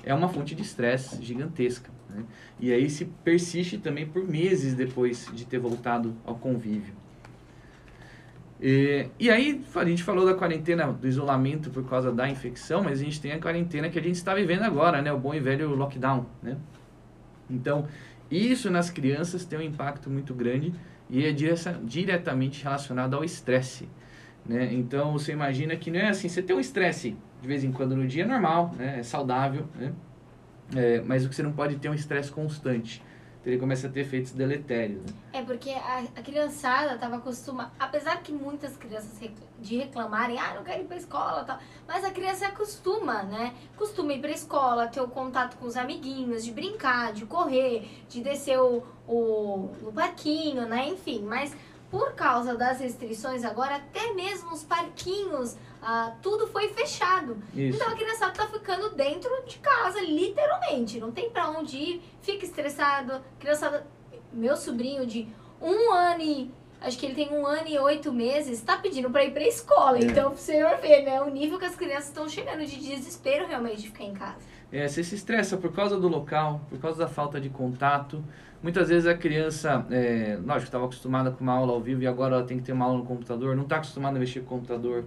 É 0.03 0.15
uma 0.15 0.29
fonte 0.29 0.55
de 0.55 0.63
estresse 0.63 1.23
gigantesca. 1.23 1.91
Né? 2.09 2.25
E 2.59 2.73
aí 2.73 2.89
se 2.89 3.05
persiste 3.05 3.79
também 3.79 4.07
por 4.07 4.27
meses 4.27 4.75
depois 4.75 5.29
de 5.35 5.45
ter 5.45 5.59
voltado 5.59 6.15
ao 6.25 6.37
convívio. 6.37 6.95
E, 8.67 9.09
e 9.21 9.31
aí, 9.31 9.63
a 9.75 9.85
gente 9.85 10.03
falou 10.03 10.25
da 10.25 10.33
quarentena, 10.33 10.87
do 10.87 11.07
isolamento 11.07 11.69
por 11.69 11.87
causa 11.87 12.11
da 12.11 12.27
infecção, 12.31 12.83
mas 12.83 12.99
a 12.99 13.05
gente 13.05 13.21
tem 13.21 13.33
a 13.33 13.39
quarentena 13.39 13.91
que 13.91 13.99
a 13.99 14.03
gente 14.03 14.15
está 14.15 14.35
vivendo 14.35 14.63
agora, 14.63 15.03
né? 15.03 15.13
O 15.13 15.19
bom 15.19 15.35
e 15.35 15.39
velho 15.39 15.75
lockdown, 15.75 16.25
né? 16.43 16.57
Então, 17.51 17.87
isso 18.31 18.71
nas 18.71 18.89
crianças 18.89 19.45
tem 19.45 19.59
um 19.59 19.63
impacto 19.63 20.09
muito 20.09 20.33
grande 20.33 20.73
e 21.11 21.27
é 21.27 21.35
diretamente 21.85 22.65
relacionado 22.65 23.13
ao 23.13 23.23
estresse, 23.23 23.87
né? 24.47 24.73
Então, 24.73 25.13
você 25.13 25.33
imagina 25.33 25.77
que 25.77 25.91
não 25.91 26.01
é 26.01 26.09
assim, 26.09 26.31
você 26.31 26.41
tem 26.41 26.57
um 26.57 26.61
estresse 26.61 27.15
de 27.43 27.47
vez 27.47 27.65
em 27.65 27.71
quando 27.71 27.95
no 27.95 28.07
dia 28.07 28.25
é 28.25 28.27
normal, 28.27 28.75
né? 28.79 29.01
É 29.01 29.03
saudável, 29.03 29.67
né? 29.75 29.93
É, 30.75 31.03
mas 31.03 31.27
o 31.27 31.29
que 31.29 31.35
você 31.35 31.43
não 31.43 31.53
pode 31.53 31.77
ter 31.77 31.89
é 31.89 31.91
um 31.91 31.95
estresse 31.95 32.33
constante 32.33 33.03
ele 33.45 33.59
começa 33.59 33.87
a 33.87 33.91
ter 33.91 34.01
efeitos 34.01 34.33
deletérios. 34.33 35.03
Né? 35.03 35.13
É, 35.35 35.43
porque 35.43 35.71
a, 35.71 36.05
a 36.17 36.23
criançada 36.23 36.95
estava 36.95 37.17
acostumada, 37.17 37.71
apesar 37.79 38.23
que 38.23 38.33
muitas 38.33 38.77
crianças 38.77 39.13
de 39.59 39.77
reclamarem, 39.77 40.39
ah, 40.39 40.55
não 40.55 40.65
quero 40.65 40.83
ir 40.83 40.87
para 40.87 40.97
escola 40.97 41.45
tal, 41.45 41.59
mas 41.87 42.05
a 42.05 42.11
criança 42.11 42.47
acostuma, 42.47 43.23
né? 43.23 43.55
Costuma 43.77 44.13
ir 44.13 44.21
para 44.21 44.31
escola, 44.31 44.87
ter 44.87 45.01
o 45.01 45.09
contato 45.09 45.57
com 45.57 45.67
os 45.67 45.77
amiguinhos, 45.77 46.45
de 46.45 46.53
brincar, 46.53 47.13
de 47.13 47.27
correr, 47.27 47.89
de 48.09 48.23
descer 48.23 48.59
o, 48.59 48.83
o, 49.07 49.71
o 49.83 49.93
parquinho, 49.95 50.67
né? 50.67 50.89
Enfim, 50.89 51.23
mas 51.23 51.55
por 51.91 52.15
causa 52.15 52.57
das 52.57 52.81
restrições 52.81 53.45
agora, 53.45 53.77
até 53.77 54.13
mesmo 54.15 54.53
os 54.53 54.65
parquinhos, 54.65 55.57
ah, 55.85 56.15
tudo 56.23 56.47
foi 56.47 56.69
fechado. 56.69 57.37
Isso. 57.55 57.77
Então 57.77 57.93
a 57.93 57.95
criançada 57.95 58.33
tá 58.33 58.47
ficando 58.47 58.91
dentro 58.95 59.31
de 59.47 59.59
casa, 59.59 60.01
literalmente. 60.01 60.99
Não 60.99 61.13
tem 61.13 61.29
para 61.29 61.51
onde 61.51 61.77
ir, 61.77 62.03
fica 62.23 62.45
estressado. 62.45 63.23
Criançada, 63.39 63.87
meu 64.33 64.57
sobrinho 64.57 65.07
de 65.07 65.29
um 65.61 65.93
ano 65.93 66.23
e 66.23 66.51
acho 66.81 66.99
que 66.99 67.07
ele 67.07 67.15
tem 67.15 67.31
um 67.31 67.47
ano 67.47 67.69
e 67.69 67.79
oito 67.79 68.13
meses, 68.13 68.63
tá 68.63 68.79
pedindo 68.79 69.11
pra 69.11 69.25
ir 69.25 69.33
pra 69.33 69.47
escola. 69.47 69.99
É. 69.99 70.05
Então, 70.05 70.31
pro 70.31 70.41
senhor 70.41 70.79
ver, 70.79 71.03
né? 71.03 71.21
O 71.21 71.31
nível 71.31 71.59
que 71.59 71.67
as 71.67 71.77
crianças 71.77 72.09
estão 72.09 72.29
chegando 72.29 72.65
de 72.65 72.77
desespero 72.77 73.47
realmente 73.47 73.83
de 73.83 73.89
ficar 73.89 74.05
em 74.05 74.15
casa. 74.15 74.55
É, 74.73 74.89
você 74.89 75.05
se 75.05 75.15
estressa 75.15 75.57
por 75.57 75.73
causa 75.73 76.01
do 76.01 76.09
local, 76.09 76.63
por 76.69 76.79
causa 76.79 76.99
da 76.99 77.09
falta 77.09 77.41
de 77.41 77.49
contato. 77.49 78.25
Muitas 78.63 78.89
vezes 78.89 79.07
a 79.07 79.15
criança, 79.15 79.87
é, 79.91 80.39
lógico, 80.43 80.65
estava 80.65 80.87
acostumada 80.87 81.31
com 81.31 81.45
uma 81.45 81.53
aula 81.53 81.75
ao 81.75 81.81
vivo 81.81 82.03
e 82.03 82.07
agora 82.07 82.37
ela 82.37 82.45
tem 82.45 82.57
que 82.57 82.65
ter 82.65 82.73
uma 82.73 82.87
aula 82.87 82.99
no 82.99 83.05
computador, 83.05 83.55
não 83.55 83.65
está 83.65 83.77
acostumada 83.77 84.17
a 84.17 84.19
mexer 84.21 84.41
com 84.41 84.47
o 84.47 84.59
computador, 84.59 85.05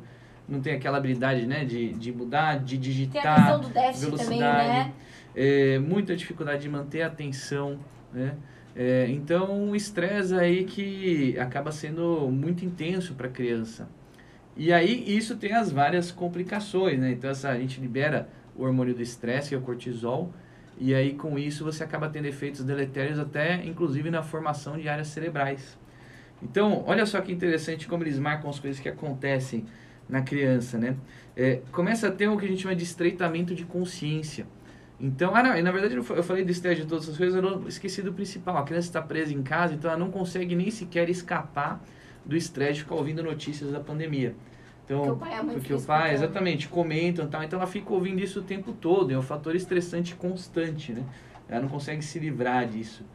não 0.47 0.61
tem 0.61 0.73
aquela 0.73 0.97
habilidade 0.97 1.45
né, 1.45 1.65
de, 1.65 1.93
de 1.93 2.11
mudar, 2.11 2.59
de 2.59 2.77
Tem 2.77 2.77
a 2.77 2.81
digitar, 2.81 3.35
questão 3.35 3.59
do 3.59 3.69
déficit 3.69 4.05
também, 4.05 4.17
velocidade, 4.17 4.67
né? 4.67 4.93
é, 5.35 5.79
muita 5.79 6.15
dificuldade 6.15 6.61
de 6.61 6.69
manter 6.69 7.01
a 7.01 7.07
atenção, 7.07 7.79
né? 8.13 8.35
É, 8.75 9.07
então, 9.09 9.71
o 9.71 9.75
estresse 9.75 10.35
aí 10.35 10.63
que 10.63 11.37
acaba 11.39 11.71
sendo 11.71 12.29
muito 12.31 12.63
intenso 12.63 13.15
para 13.15 13.27
a 13.27 13.29
criança. 13.29 13.89
E 14.55 14.71
aí, 14.71 15.03
isso 15.17 15.35
tem 15.35 15.53
as 15.53 15.71
várias 15.71 16.11
complicações, 16.11 16.99
né? 16.99 17.11
Então, 17.11 17.29
essa, 17.29 17.49
a 17.49 17.57
gente 17.57 17.81
libera 17.81 18.29
o 18.55 18.63
hormônio 18.63 18.93
do 18.93 19.01
estresse, 19.01 19.49
que 19.49 19.55
é 19.55 19.57
o 19.57 19.61
cortisol, 19.61 20.31
e 20.79 20.93
aí, 20.93 21.13
com 21.13 21.39
isso, 21.39 21.63
você 21.63 21.83
acaba 21.83 22.07
tendo 22.07 22.25
efeitos 22.25 22.63
deletérios 22.63 23.17
até, 23.17 23.65
inclusive, 23.65 24.11
na 24.11 24.21
formação 24.21 24.77
de 24.77 24.87
áreas 24.87 25.07
cerebrais. 25.07 25.77
Então, 26.41 26.83
olha 26.85 27.05
só 27.07 27.19
que 27.19 27.31
interessante 27.31 27.87
como 27.87 28.03
eles 28.03 28.19
marcam 28.19 28.47
as 28.47 28.59
coisas 28.59 28.79
que 28.79 28.87
acontecem 28.87 29.65
na 30.09 30.21
criança, 30.21 30.77
né? 30.77 30.95
É, 31.35 31.61
começa 31.71 32.07
a 32.07 32.11
ter 32.11 32.27
o 32.27 32.37
que 32.37 32.45
a 32.45 32.49
gente 32.49 32.61
chama 32.63 32.75
de 32.75 32.83
estreitamento 32.83 33.53
de 33.55 33.65
consciência. 33.65 34.45
Então, 34.99 35.35
ah, 35.35 35.43
não, 35.43 35.61
na 35.61 35.71
verdade 35.71 35.95
eu 35.95 36.03
fa- 36.03 36.15
eu 36.15 36.23
falei 36.23 36.43
do 36.43 36.51
estresse 36.51 36.81
de 36.81 36.87
todas 36.87 37.03
essas 37.05 37.17
coisas, 37.17 37.35
eu 37.35 37.41
não- 37.41 37.67
esqueci 37.67 38.01
do 38.01 38.11
principal. 38.13 38.57
A 38.57 38.63
criança 38.63 38.87
está 38.87 39.01
presa 39.01 39.33
em 39.33 39.43
casa, 39.43 39.73
então 39.75 39.91
ela 39.91 39.99
não 39.99 40.09
consegue 40.11 40.55
nem 40.55 40.71
sequer 40.71 41.09
escapar 41.09 41.83
do 42.25 42.35
estresse 42.35 42.73
de 42.75 42.79
ficar 42.81 42.95
ouvindo 42.95 43.21
notícias 43.23 43.71
da 43.71 43.79
pandemia. 43.79 44.35
Então, 44.85 44.99
Porque 44.99 45.11
o 45.11 45.17
pai 45.17 45.33
a 45.33 45.43
mãe 45.43 45.55
porque 45.55 45.73
o 45.73 45.81
pai, 45.81 46.13
escutando. 46.13 46.13
exatamente, 46.13 46.67
comentam 46.69 47.25
e 47.25 47.27
tal. 47.27 47.43
Então 47.43 47.59
ela 47.59 47.67
fica 47.67 47.93
ouvindo 47.93 48.21
isso 48.21 48.39
o 48.39 48.43
tempo 48.43 48.71
todo. 48.73 49.11
É 49.11 49.17
um 49.17 49.21
fator 49.21 49.55
estressante 49.55 50.15
constante, 50.15 50.93
né? 50.93 51.03
Ela 51.47 51.61
não 51.61 51.69
consegue 51.69 52.01
se 52.03 52.17
livrar 52.19 52.67
disso. 52.67 53.05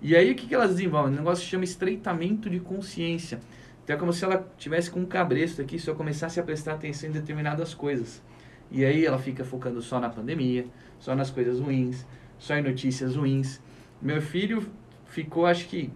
E 0.00 0.14
aí 0.16 0.30
o 0.32 0.34
que, 0.34 0.46
que 0.46 0.54
elas 0.54 0.70
desenvolvem? 0.70 1.12
Um 1.12 1.16
negócio 1.16 1.42
que 1.44 1.50
chama 1.50 1.64
estreitamento 1.64 2.50
de 2.50 2.60
consciência. 2.60 3.40
Então 3.84 3.96
é 3.96 3.98
como 3.98 4.12
se 4.12 4.24
ela 4.24 4.46
tivesse 4.56 4.90
com 4.90 5.00
um 5.00 5.06
cabresto 5.06 5.60
aqui, 5.60 5.78
se 5.78 5.88
eu 5.88 5.94
começasse 5.94 6.38
a 6.38 6.42
prestar 6.42 6.74
atenção 6.74 7.08
em 7.10 7.12
determinadas 7.12 7.74
coisas. 7.74 8.22
E 8.70 8.84
aí 8.84 9.04
ela 9.04 9.18
fica 9.18 9.44
focando 9.44 9.82
só 9.82 10.00
na 10.00 10.08
pandemia, 10.08 10.66
só 10.98 11.14
nas 11.14 11.30
coisas 11.30 11.58
ruins, 11.60 12.06
só 12.38 12.54
em 12.56 12.62
notícias 12.62 13.16
ruins. 13.16 13.60
Meu 14.00 14.22
filho 14.22 14.66
ficou, 15.06 15.46
acho 15.46 15.66
que, 15.68 15.90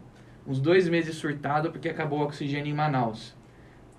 uns 0.46 0.60
dois 0.60 0.88
meses 0.88 1.14
surtado 1.16 1.70
porque 1.70 1.88
acabou 1.88 2.20
o 2.20 2.22
oxigênio 2.24 2.70
em 2.70 2.74
Manaus. 2.74 3.34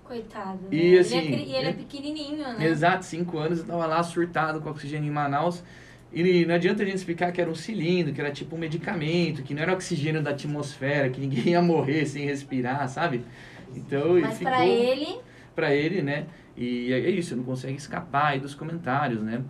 Coitado. 0.04 0.58
Né? 0.62 0.68
E, 0.72 0.80
ele, 0.80 0.98
assim, 0.98 1.18
é, 1.18 1.22
cri- 1.22 1.44
e 1.44 1.54
ele 1.54 1.66
é 1.66 1.70
é- 1.70 1.72
pequenininho, 1.72 2.38
né? 2.38 2.66
Exato, 2.66 3.04
cinco 3.04 3.38
anos, 3.38 3.58
eu 3.60 3.66
tava 3.66 3.86
lá 3.86 4.02
surtado 4.02 4.60
com 4.60 4.70
oxigênio 4.70 5.08
em 5.08 5.12
Manaus. 5.12 5.62
E 6.10 6.46
não 6.46 6.54
adianta 6.54 6.82
a 6.82 6.86
gente 6.86 6.96
explicar 6.96 7.30
que 7.32 7.40
era 7.40 7.50
um 7.50 7.54
cilindro, 7.54 8.14
que 8.14 8.20
era 8.20 8.30
tipo 8.30 8.56
um 8.56 8.58
medicamento, 8.58 9.42
que 9.42 9.52
não 9.52 9.60
era 9.62 9.74
oxigênio 9.74 10.22
da 10.22 10.30
atmosfera, 10.30 11.10
que 11.10 11.20
ninguém 11.20 11.48
ia 11.50 11.60
morrer 11.60 12.06
sem 12.06 12.24
respirar, 12.24 12.88
sabe? 12.88 13.22
Então, 13.74 14.20
Mas 14.20 14.38
ficou 14.38 14.52
pra 14.52 14.66
ele, 14.66 15.20
pra 15.54 15.74
ele, 15.74 16.02
né? 16.02 16.26
E 16.56 16.92
é 16.92 17.10
isso, 17.10 17.36
não 17.36 17.44
consegue 17.44 17.76
escapar 17.76 18.32
aí 18.32 18.40
dos 18.40 18.54
comentários, 18.54 19.22
né? 19.22 19.42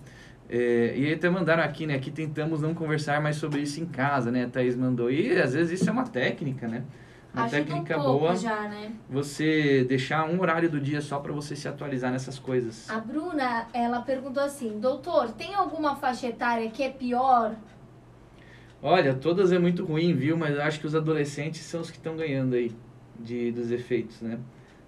É, 0.51 0.95
e 0.97 1.13
até 1.13 1.29
mandaram 1.29 1.63
aqui, 1.63 1.87
né? 1.87 1.99
Que 1.99 2.11
tentamos 2.11 2.63
não 2.63 2.75
conversar 2.75 3.21
mais 3.21 3.37
sobre 3.37 3.61
isso 3.61 3.81
em 3.81 3.87
casa, 3.87 4.31
né? 4.31 4.45
A 4.45 4.49
Thaís 4.49 4.77
mandou. 4.77 5.11
E 5.11 5.39
às 5.41 5.53
vezes 5.53 5.81
isso 5.81 5.89
é 5.89 5.93
uma 5.93 6.05
técnica, 6.05 6.67
né? 6.67 6.85
Uma 7.33 7.45
ajuda 7.45 7.61
um 7.61 7.65
técnica 7.65 7.95
pouco 7.95 8.19
boa 8.21 8.37
já, 8.37 8.63
né? 8.69 8.93
você 9.09 9.85
deixar 9.85 10.25
um 10.29 10.41
horário 10.41 10.71
do 10.71 10.81
dia 10.81 11.01
só 11.03 11.19
pra 11.19 11.33
você 11.33 11.55
se 11.55 11.69
atualizar 11.69 12.11
nessas 12.11 12.39
coisas. 12.39 12.89
A 12.89 12.99
Bruna, 12.99 13.67
ela 13.75 14.01
perguntou 14.01 14.43
assim, 14.43 14.81
doutor, 14.81 15.31
tem 15.33 15.55
alguma 15.55 15.95
faixa 15.97 16.27
etária 16.27 16.71
que 16.71 16.83
é 16.83 16.89
pior? 16.89 17.55
Olha, 18.83 19.15
todas 19.15 19.53
é 19.53 19.59
muito 19.59 19.85
ruim, 19.85 20.15
viu? 20.15 20.37
Mas 20.37 20.57
eu 20.57 20.63
acho 20.63 20.81
que 20.81 20.87
os 20.87 20.95
adolescentes 20.95 21.61
são 21.63 21.83
os 21.83 21.91
que 21.91 21.99
estão 21.99 22.17
ganhando 22.17 22.55
aí 22.55 22.73
de, 23.19 23.53
dos 23.53 23.71
efeitos, 23.71 24.21
né? 24.21 24.39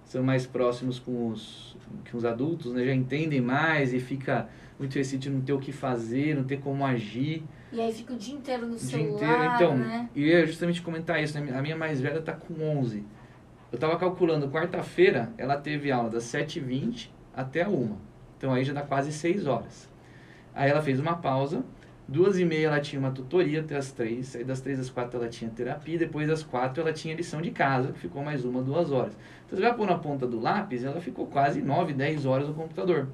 São 0.05 0.23
mais 0.23 0.45
próximos 0.45 0.99
com 0.99 1.29
os, 1.29 1.77
com 2.09 2.17
os 2.17 2.25
adultos, 2.25 2.73
né? 2.73 2.85
Já 2.85 2.93
entendem 2.93 3.41
mais 3.41 3.93
e 3.93 3.99
fica 3.99 4.49
muito 4.77 4.95
receito 4.95 5.23
de 5.23 5.29
não 5.29 5.41
ter 5.41 5.53
o 5.53 5.59
que 5.59 5.71
fazer, 5.71 6.35
não 6.35 6.43
ter 6.43 6.59
como 6.59 6.83
agir 6.83 7.43
E 7.71 7.79
aí 7.79 7.93
fica 7.93 8.13
o 8.13 8.17
dia 8.17 8.33
inteiro 8.33 8.65
no 8.65 8.73
o 8.73 8.77
dia 8.77 8.87
celular, 8.87 9.15
inteiro. 9.15 9.55
Então, 9.55 9.77
né? 9.77 10.09
e 10.15 10.23
eu 10.23 10.39
ia 10.39 10.45
justamente 10.45 10.81
comentar 10.81 11.21
isso, 11.23 11.39
né? 11.39 11.55
A 11.55 11.61
minha 11.61 11.75
mais 11.75 12.01
velha 12.01 12.21
tá 12.21 12.33
com 12.33 12.53
11. 12.79 13.05
Eu 13.71 13.79
tava 13.79 13.97
calculando, 13.97 14.49
quarta-feira 14.49 15.31
ela 15.37 15.55
teve 15.55 15.91
aula 15.91 16.09
das 16.09 16.23
7h20 16.23 17.09
até 17.33 17.61
a 17.63 17.69
1 17.69 17.95
Então 18.37 18.53
aí 18.53 18.63
já 18.63 18.73
dá 18.73 18.81
quase 18.81 19.13
6 19.13 19.47
horas. 19.47 19.89
Aí 20.53 20.69
ela 20.69 20.81
fez 20.81 20.99
uma 20.99 21.15
pausa, 21.15 21.63
duas 22.11 22.37
e 22.37 22.43
meia 22.43 22.67
ela 22.67 22.79
tinha 22.81 22.99
uma 22.99 23.11
tutoria 23.11 23.61
até 23.61 23.77
as 23.77 23.91
três, 23.91 24.35
aí 24.35 24.43
das 24.43 24.59
três 24.59 24.79
às 24.79 24.89
quatro 24.89 25.17
ela 25.17 25.29
tinha 25.29 25.49
terapia, 25.49 25.97
depois 25.97 26.27
das 26.27 26.43
quatro 26.43 26.81
ela 26.81 26.91
tinha 26.91 27.15
lição 27.15 27.41
de 27.41 27.51
casa, 27.51 27.93
que 27.93 27.99
ficou 27.99 28.21
mais 28.21 28.43
uma, 28.43 28.61
duas 28.61 28.91
horas. 28.91 29.13
Então 29.45 29.57
você 29.57 29.63
vai 29.63 29.73
pôr 29.73 29.87
na 29.87 29.97
ponta 29.97 30.27
do 30.27 30.39
lápis, 30.39 30.83
ela 30.83 30.99
ficou 30.99 31.25
quase 31.25 31.61
9, 31.61 31.93
10 31.93 32.25
horas 32.25 32.47
no 32.47 32.53
computador. 32.53 33.07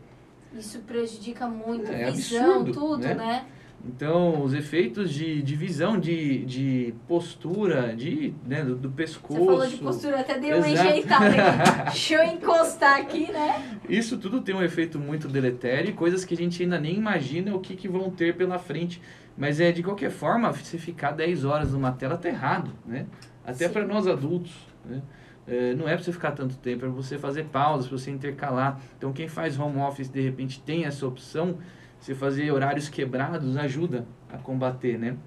Isso 0.54 0.80
prejudica 0.80 1.48
muito, 1.48 1.92
É 1.92 2.10
visão, 2.10 2.62
absurdo, 2.62 2.74
tudo, 2.74 3.04
né? 3.04 3.14
né? 3.14 3.46
Então, 3.86 4.44
os 4.44 4.54
efeitos 4.54 5.14
de, 5.14 5.42
de 5.42 5.56
visão, 5.56 6.00
de, 6.00 6.44
de 6.46 6.94
postura, 7.08 7.96
de, 7.96 8.34
né, 8.46 8.64
do, 8.64 8.76
do 8.76 8.90
pescoço. 8.90 9.40
Você 9.40 9.46
falou 9.46 9.68
de 9.68 9.78
postura, 9.78 10.20
até 10.20 10.38
dei 10.40 10.54
uma 10.54 10.70
Exato. 10.70 10.90
enjeitada 10.90 11.26
aqui. 11.26 11.84
Deixa 11.92 12.16
eu 12.16 12.24
encostar 12.24 13.00
aqui, 13.00 13.32
né? 13.32 13.80
Isso 13.88 14.18
tudo 14.18 14.42
tem 14.42 14.54
um 14.54 14.62
efeito 14.62 15.00
muito 15.00 15.28
deletério 15.28 15.92
e 15.92 15.94
coisas 15.94 16.26
que 16.26 16.34
a 16.34 16.38
gente 16.38 16.62
ainda 16.62 16.80
nem 16.80 16.96
imagina 16.96 17.56
o 17.56 17.60
que, 17.60 17.76
que 17.76 17.88
vão 17.88 18.10
ter 18.10 18.36
pela 18.36 18.60
frente. 18.60 19.02
Mas 19.38 19.60
é 19.60 19.72
de 19.72 19.84
qualquer 19.84 20.10
forma, 20.10 20.52
você 20.52 20.78
ficar 20.78 21.12
10 21.12 21.46
horas 21.46 21.72
numa 21.72 21.92
tela 21.92 22.18
tá 22.18 22.28
errado, 22.28 22.72
né? 22.86 23.06
Até 23.46 23.70
para 23.70 23.86
nós 23.86 24.08
adultos, 24.08 24.54
né? 24.84 25.02
É, 25.48 25.74
não 25.76 25.88
é 25.88 25.96
para 25.96 26.04
você 26.04 26.12
ficar 26.12 26.32
tanto 26.32 26.58
tempo, 26.58 26.84
é 26.84 26.90
para 26.90 26.96
você 26.96 27.18
fazer 27.18 27.46
pausas, 27.46 27.88
para 27.88 27.98
você 27.98 28.12
intercalar. 28.12 28.82
Então, 28.98 29.14
quem 29.14 29.30
faz 29.30 29.58
home 29.58 29.80
office 29.80 30.10
de 30.10 30.20
repente 30.20 30.60
tem 30.60 30.84
essa 30.84 31.08
opção, 31.08 31.60
você 32.00 32.16
fazer 32.16 32.52
horários 32.52 32.90
quebrados 32.90 33.58
ajuda 33.58 34.06
a 34.32 34.38
combater, 34.38 34.98
né? 34.98 35.18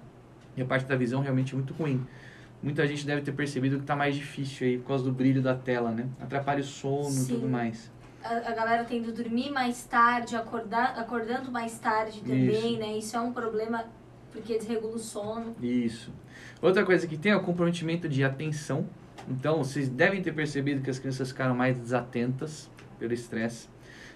E 0.57 0.63
a 0.63 0.65
parte 0.65 0.87
da 0.87 0.97
visão 0.97 1.21
realmente 1.21 1.55
é 1.55 1.57
muito 1.57 1.75
ruim. 1.75 2.07
Muita 2.63 2.87
gente 2.87 3.07
deve 3.07 3.23
ter 3.23 3.33
percebido 3.33 3.77
que 3.77 3.83
está 3.83 3.97
mais 3.97 4.15
difícil 4.15 4.67
aí 4.67 4.79
por 4.79 4.89
causa 4.89 5.05
do 5.05 5.13
brilho 5.13 5.41
da 5.41 5.55
tela, 5.55 5.91
né? 5.91 6.07
Atrapalha 6.21 6.61
o 6.61 6.65
sono 6.65 7.23
e 7.23 7.27
tudo 7.27 7.49
mais. 7.49 7.91
A, 8.23 8.37
a 8.37 8.53
galera 8.53 8.85
tendo 8.85 9.13
dormir 9.13 9.51
mais 9.51 9.85
tarde, 9.85 10.37
acordar, 10.37 10.99
acordando 10.99 11.51
mais 11.51 11.79
tarde 11.79 12.21
também, 12.21 12.79
né? 12.79 12.99
Isso 12.99 13.17
é 13.17 13.21
um 13.21 13.33
problema 13.33 13.85
porque 14.31 14.59
desregula 14.59 14.95
o 14.95 14.99
sono. 14.99 15.57
Isso. 15.63 16.13
Outra 16.61 16.85
coisa 16.85 17.07
que 17.07 17.17
tem 17.17 17.33
é 17.33 17.37
o 17.37 17.43
comprometimento 17.43 18.09
de 18.09 18.23
atenção. 18.23 18.87
Então, 19.29 19.59
vocês 19.65 19.89
devem 19.89 20.23
ter 20.23 20.33
percebido 20.33 20.83
que 20.83 20.91
as 20.91 20.99
crianças 20.99 21.29
ficaram 21.29 21.55
mais 21.55 21.77
desatentas 21.77 22.71
pelo 22.99 23.13
estresse. 23.13 23.69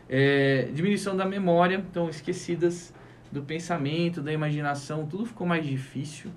É, 0.08 0.68
diminuição 0.72 1.16
da 1.16 1.24
memória, 1.24 1.76
então 1.76 2.08
esquecidas 2.08 2.92
do 3.32 3.42
pensamento, 3.42 4.20
da 4.20 4.32
imaginação, 4.32 5.06
tudo 5.06 5.26
ficou 5.26 5.46
mais 5.46 5.66
difícil. 5.66 6.30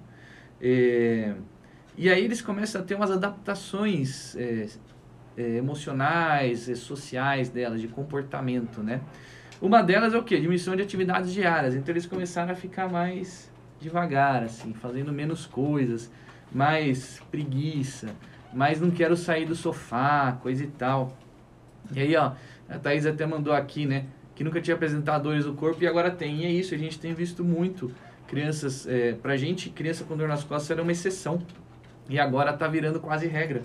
É, 0.61 1.36
e 1.97 2.09
aí 2.09 2.24
eles 2.24 2.41
começam 2.41 2.82
a 2.82 2.84
ter 2.84 2.95
umas 2.95 3.11
adaptações 3.11 4.36
é, 4.36 4.68
é, 5.38 5.41
emocionais, 5.57 6.70
é, 6.70 6.76
sociais 6.76 7.49
delas, 7.49 7.82
de 7.82 7.88
comportamento, 7.88 8.82
né? 8.82 9.01
Uma 9.61 9.82
delas 9.82 10.13
é 10.13 10.18
o 10.18 10.24
quê? 10.24 10.36
Diminuição 10.36 10.76
de 10.76 10.84
atividades 10.84 11.34
diárias. 11.34 11.76
Então 11.76 11.91
eles 11.91 12.05
começaram 12.05 12.51
a 12.51 12.55
ficar 12.55 12.88
mais 12.89 13.51
devagar, 13.80 14.43
assim, 14.43 14.74
fazendo 14.74 15.11
menos 15.11 15.45
coisas, 15.45 16.11
mais 16.51 17.22
preguiça, 17.32 18.09
mais 18.53 18.80
não 18.80 18.91
quero 18.91 19.15
sair 19.15 19.45
do 19.45 19.55
sofá, 19.55 20.38
coisa 20.41 20.63
e 20.63 20.68
tal. 20.68 21.15
E 21.95 21.99
aí, 21.99 22.15
ó, 22.15 22.34
a 22.70 22.78
Thaís 22.78 23.05
até 23.05 23.26
mandou 23.26 23.53
aqui, 23.53 23.86
né? 23.86 24.05
Que 24.36 24.43
nunca 24.43 24.61
tinha 24.61 24.76
apresentado 24.76 25.24
dores 25.24 25.45
no 25.45 25.53
corpo 25.53 25.84
e 25.84 25.88
agora 25.88 26.11
tem. 26.11 26.41
E 26.41 26.45
é 26.45 26.51
isso, 26.51 26.74
a 26.76 26.78
gente 26.78 26.99
tem 26.99 27.13
visto 27.13 27.43
muito 27.43 27.91
crianças. 28.28 28.88
É, 28.88 29.13
pra 29.13 29.36
gente, 29.38 29.70
criança 29.70 30.03
com 30.03 30.15
dor 30.15 30.28
nas 30.28 30.43
costas 30.43 30.72
era 30.72 30.82
uma 30.82 30.91
exceção. 30.91 31.41
E 32.09 32.20
agora 32.20 32.53
tá 32.53 32.68
virando 32.68 32.99
quase 32.99 33.28
regra. 33.28 33.61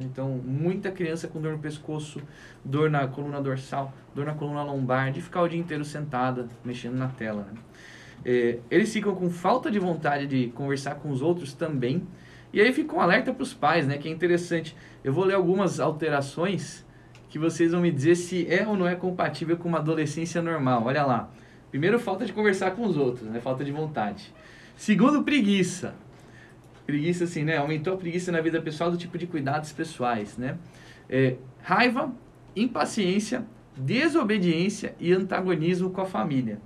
Então, 0.00 0.40
muita 0.44 0.90
criança 0.90 1.28
com 1.28 1.40
dor 1.40 1.52
no 1.52 1.58
pescoço, 1.58 2.20
dor 2.64 2.90
na 2.90 3.06
coluna 3.06 3.40
dorsal, 3.40 3.92
dor 4.14 4.26
na 4.26 4.34
coluna 4.34 4.62
lombar, 4.62 5.12
de 5.12 5.22
ficar 5.22 5.42
o 5.42 5.48
dia 5.48 5.58
inteiro 5.58 5.84
sentada, 5.84 6.48
mexendo 6.64 6.96
na 6.96 7.08
tela. 7.08 7.46
Né? 7.52 7.60
É, 8.24 8.58
eles 8.70 8.92
ficam 8.92 9.14
com 9.14 9.30
falta 9.30 9.70
de 9.70 9.78
vontade 9.78 10.26
de 10.26 10.48
conversar 10.48 10.96
com 10.96 11.10
os 11.10 11.22
outros 11.22 11.52
também. 11.52 12.06
E 12.52 12.60
aí 12.60 12.72
fica 12.72 12.94
um 12.94 13.00
alerta 13.00 13.32
para 13.32 13.42
os 13.42 13.52
pais, 13.52 13.86
né? 13.86 13.98
Que 13.98 14.08
é 14.08 14.10
interessante. 14.10 14.76
Eu 15.02 15.12
vou 15.12 15.24
ler 15.24 15.34
algumas 15.34 15.80
alterações 15.80 16.83
que 17.34 17.38
vocês 17.40 17.72
vão 17.72 17.80
me 17.80 17.90
dizer 17.90 18.14
se 18.14 18.46
é 18.48 18.64
ou 18.64 18.76
não 18.76 18.86
é 18.86 18.94
compatível 18.94 19.56
com 19.56 19.68
uma 19.68 19.78
adolescência 19.78 20.40
normal. 20.40 20.84
Olha 20.84 21.04
lá. 21.04 21.28
Primeiro, 21.68 21.98
falta 21.98 22.24
de 22.24 22.32
conversar 22.32 22.70
com 22.76 22.86
os 22.86 22.96
outros, 22.96 23.28
né? 23.28 23.40
Falta 23.40 23.64
de 23.64 23.72
vontade. 23.72 24.32
Segundo, 24.76 25.24
preguiça. 25.24 25.96
Preguiça, 26.86 27.24
assim, 27.24 27.42
né? 27.42 27.56
Aumentou 27.56 27.92
a 27.92 27.96
preguiça 27.96 28.30
na 28.30 28.40
vida 28.40 28.62
pessoal 28.62 28.88
do 28.88 28.96
tipo 28.96 29.18
de 29.18 29.26
cuidados 29.26 29.72
pessoais, 29.72 30.38
né? 30.38 30.56
É, 31.10 31.34
raiva, 31.60 32.12
impaciência, 32.54 33.44
desobediência 33.76 34.94
e 35.00 35.12
antagonismo 35.12 35.90
com 35.90 36.02
a 36.02 36.06
família. 36.06 36.60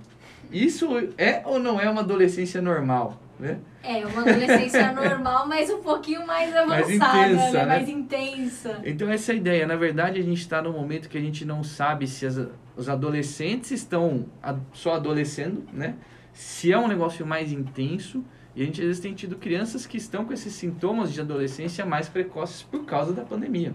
Isso 0.51 0.87
é 1.17 1.41
ou 1.45 1.57
não 1.57 1.81
é 1.81 1.89
uma 1.89 2.01
adolescência 2.01 2.61
normal? 2.61 3.19
Né? 3.39 3.57
É, 3.81 4.05
uma 4.05 4.21
adolescência 4.21 4.91
normal, 4.91 5.47
mas 5.47 5.69
um 5.69 5.81
pouquinho 5.81 6.27
mais 6.27 6.53
avançada, 6.53 6.67
Mais 6.67 6.89
intensa, 6.89 7.51
né? 7.53 7.59
né? 7.59 7.65
Mais 7.65 7.89
intensa. 7.89 8.81
Então 8.83 9.09
essa 9.09 9.31
é 9.31 9.35
a 9.35 9.37
ideia. 9.37 9.65
Na 9.65 9.77
verdade, 9.77 10.19
a 10.19 10.23
gente 10.23 10.41
está 10.41 10.61
num 10.61 10.73
momento 10.73 11.07
que 11.07 11.17
a 11.17 11.21
gente 11.21 11.45
não 11.45 11.63
sabe 11.63 12.05
se 12.05 12.25
as- 12.25 12.47
os 12.75 12.89
adolescentes 12.89 13.71
estão 13.71 14.25
só 14.73 14.95
adolescendo, 14.95 15.63
né? 15.71 15.95
Se 16.33 16.71
é 16.71 16.77
um 16.77 16.87
negócio 16.87 17.25
mais 17.25 17.51
intenso. 17.53 18.23
E 18.55 18.61
a 18.61 18.65
gente 18.65 18.81
às 18.81 18.87
vezes 18.87 19.01
tem 19.01 19.13
tido 19.13 19.37
crianças 19.37 19.85
que 19.85 19.95
estão 19.95 20.25
com 20.25 20.33
esses 20.33 20.53
sintomas 20.53 21.13
de 21.13 21.21
adolescência 21.21 21.85
mais 21.85 22.09
precoces 22.09 22.61
por 22.63 22.83
causa 22.83 23.13
da 23.13 23.23
pandemia, 23.23 23.73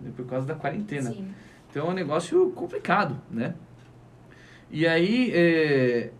né? 0.00 0.10
por 0.14 0.26
causa 0.26 0.46
da 0.46 0.54
quarentena. 0.54 1.10
Sim. 1.12 1.28
Então 1.70 1.86
é 1.86 1.90
um 1.90 1.94
negócio 1.94 2.50
complicado, 2.50 3.18
né? 3.30 3.54
E 4.70 4.86
aí, 4.86 5.30
é, 5.32 6.10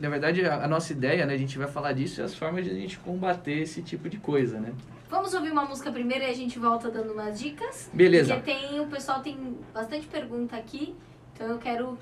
na 0.00 0.08
verdade, 0.08 0.44
a, 0.44 0.64
a 0.64 0.68
nossa 0.68 0.92
ideia, 0.92 1.26
né? 1.26 1.34
A 1.34 1.38
gente 1.38 1.58
vai 1.58 1.66
falar 1.68 1.92
disso 1.92 2.20
e 2.20 2.24
as 2.24 2.34
formas 2.34 2.64
de 2.64 2.70
a 2.70 2.74
gente 2.74 2.98
combater 2.98 3.58
esse 3.60 3.82
tipo 3.82 4.08
de 4.08 4.18
coisa, 4.18 4.58
né? 4.60 4.72
Vamos 5.10 5.32
ouvir 5.34 5.50
uma 5.50 5.64
música 5.64 5.90
primeiro 5.90 6.24
e 6.24 6.28
a 6.28 6.34
gente 6.34 6.58
volta 6.58 6.90
dando 6.90 7.12
umas 7.12 7.38
dicas. 7.38 7.90
Beleza. 7.92 8.34
Porque 8.34 8.52
tem, 8.52 8.80
o 8.80 8.86
pessoal 8.86 9.20
tem 9.20 9.56
bastante 9.72 10.06
pergunta 10.06 10.54
aqui, 10.56 10.94
então 11.34 11.46
eu 11.46 11.58
quero 11.58 11.98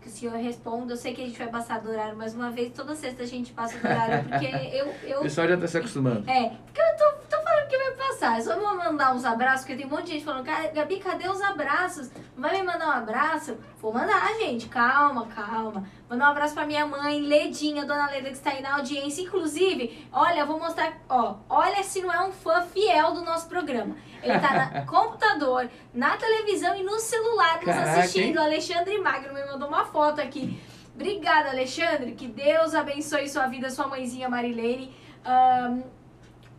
que 0.00 0.08
o 0.08 0.10
senhor 0.10 0.34
responda. 0.36 0.94
Eu 0.94 0.96
sei 0.96 1.14
que 1.14 1.22
a 1.22 1.26
gente 1.26 1.38
vai 1.38 1.48
passar 1.48 1.80
do 1.80 1.90
horário 1.90 2.16
mais 2.16 2.34
uma 2.34 2.50
vez, 2.50 2.72
toda 2.72 2.96
sexta 2.96 3.22
a 3.22 3.26
gente 3.26 3.52
passa 3.52 3.78
do 3.78 3.86
horário, 3.86 4.28
porque 4.28 4.46
eu... 4.74 4.86
O 4.86 4.90
eu 5.18 5.20
pessoal 5.20 5.46
já 5.46 5.54
está 5.54 5.68
se 5.68 5.78
acostumando. 5.78 6.28
é, 6.28 6.48
porque 6.64 6.80
eu 6.80 6.96
tô, 6.96 7.36
tô 7.36 7.41
falando 7.62 7.68
que 7.68 7.78
vai 7.78 7.90
passar. 7.92 8.38
Eu 8.38 8.44
só 8.44 8.58
vou 8.58 8.76
mandar 8.76 9.14
uns 9.14 9.24
abraços, 9.24 9.60
porque 9.66 9.76
tem 9.76 9.86
um 9.86 9.90
monte 9.90 10.06
de 10.06 10.12
gente 10.12 10.24
falando, 10.24 10.44
"Cara, 10.44 10.68
Gabi, 10.68 10.98
cadê 10.98 11.28
os 11.28 11.40
abraços? 11.40 12.10
Vai 12.36 12.52
me 12.58 12.62
mandar 12.62 12.88
um 12.88 12.90
abraço? 12.92 13.56
Vou 13.80 13.92
mandar, 13.92 14.26
gente. 14.38 14.68
Calma, 14.68 15.26
calma. 15.26 15.84
Mandar 16.08 16.28
um 16.28 16.30
abraço 16.30 16.54
pra 16.54 16.66
minha 16.66 16.86
mãe, 16.86 17.20
Ledinha, 17.20 17.84
dona 17.84 18.06
Leda, 18.10 18.28
que 18.28 18.34
está 18.36 18.50
aí 18.50 18.62
na 18.62 18.76
audiência. 18.76 19.22
Inclusive, 19.22 20.06
olha, 20.12 20.44
vou 20.44 20.58
mostrar, 20.58 20.92
ó, 21.08 21.36
olha 21.48 21.82
se 21.82 22.00
não 22.02 22.12
é 22.12 22.20
um 22.26 22.32
fã 22.32 22.62
fiel 22.62 23.12
do 23.12 23.22
nosso 23.22 23.48
programa. 23.48 23.96
Ele 24.22 24.38
tá 24.38 24.80
no 24.80 24.86
computador, 24.90 25.68
na 25.92 26.16
televisão 26.16 26.74
e 26.76 26.82
no 26.82 26.98
celular 26.98 27.56
nos 27.56 27.64
Caraca, 27.64 28.00
assistindo. 28.00 28.24
hein? 28.24 28.36
O 28.38 28.40
Alexandre 28.42 28.98
Magno 28.98 29.32
me 29.34 29.44
mandou 29.44 29.68
uma 29.68 29.84
foto 29.84 30.20
aqui. 30.20 30.60
Obrigada, 30.94 31.50
Alexandre. 31.50 32.12
Que 32.12 32.28
Deus 32.28 32.74
abençoe 32.74 33.28
sua 33.28 33.46
vida, 33.46 33.70
sua 33.70 33.86
mãezinha 33.88 34.28
Marilene. 34.28 34.94
Ahn, 35.24 35.82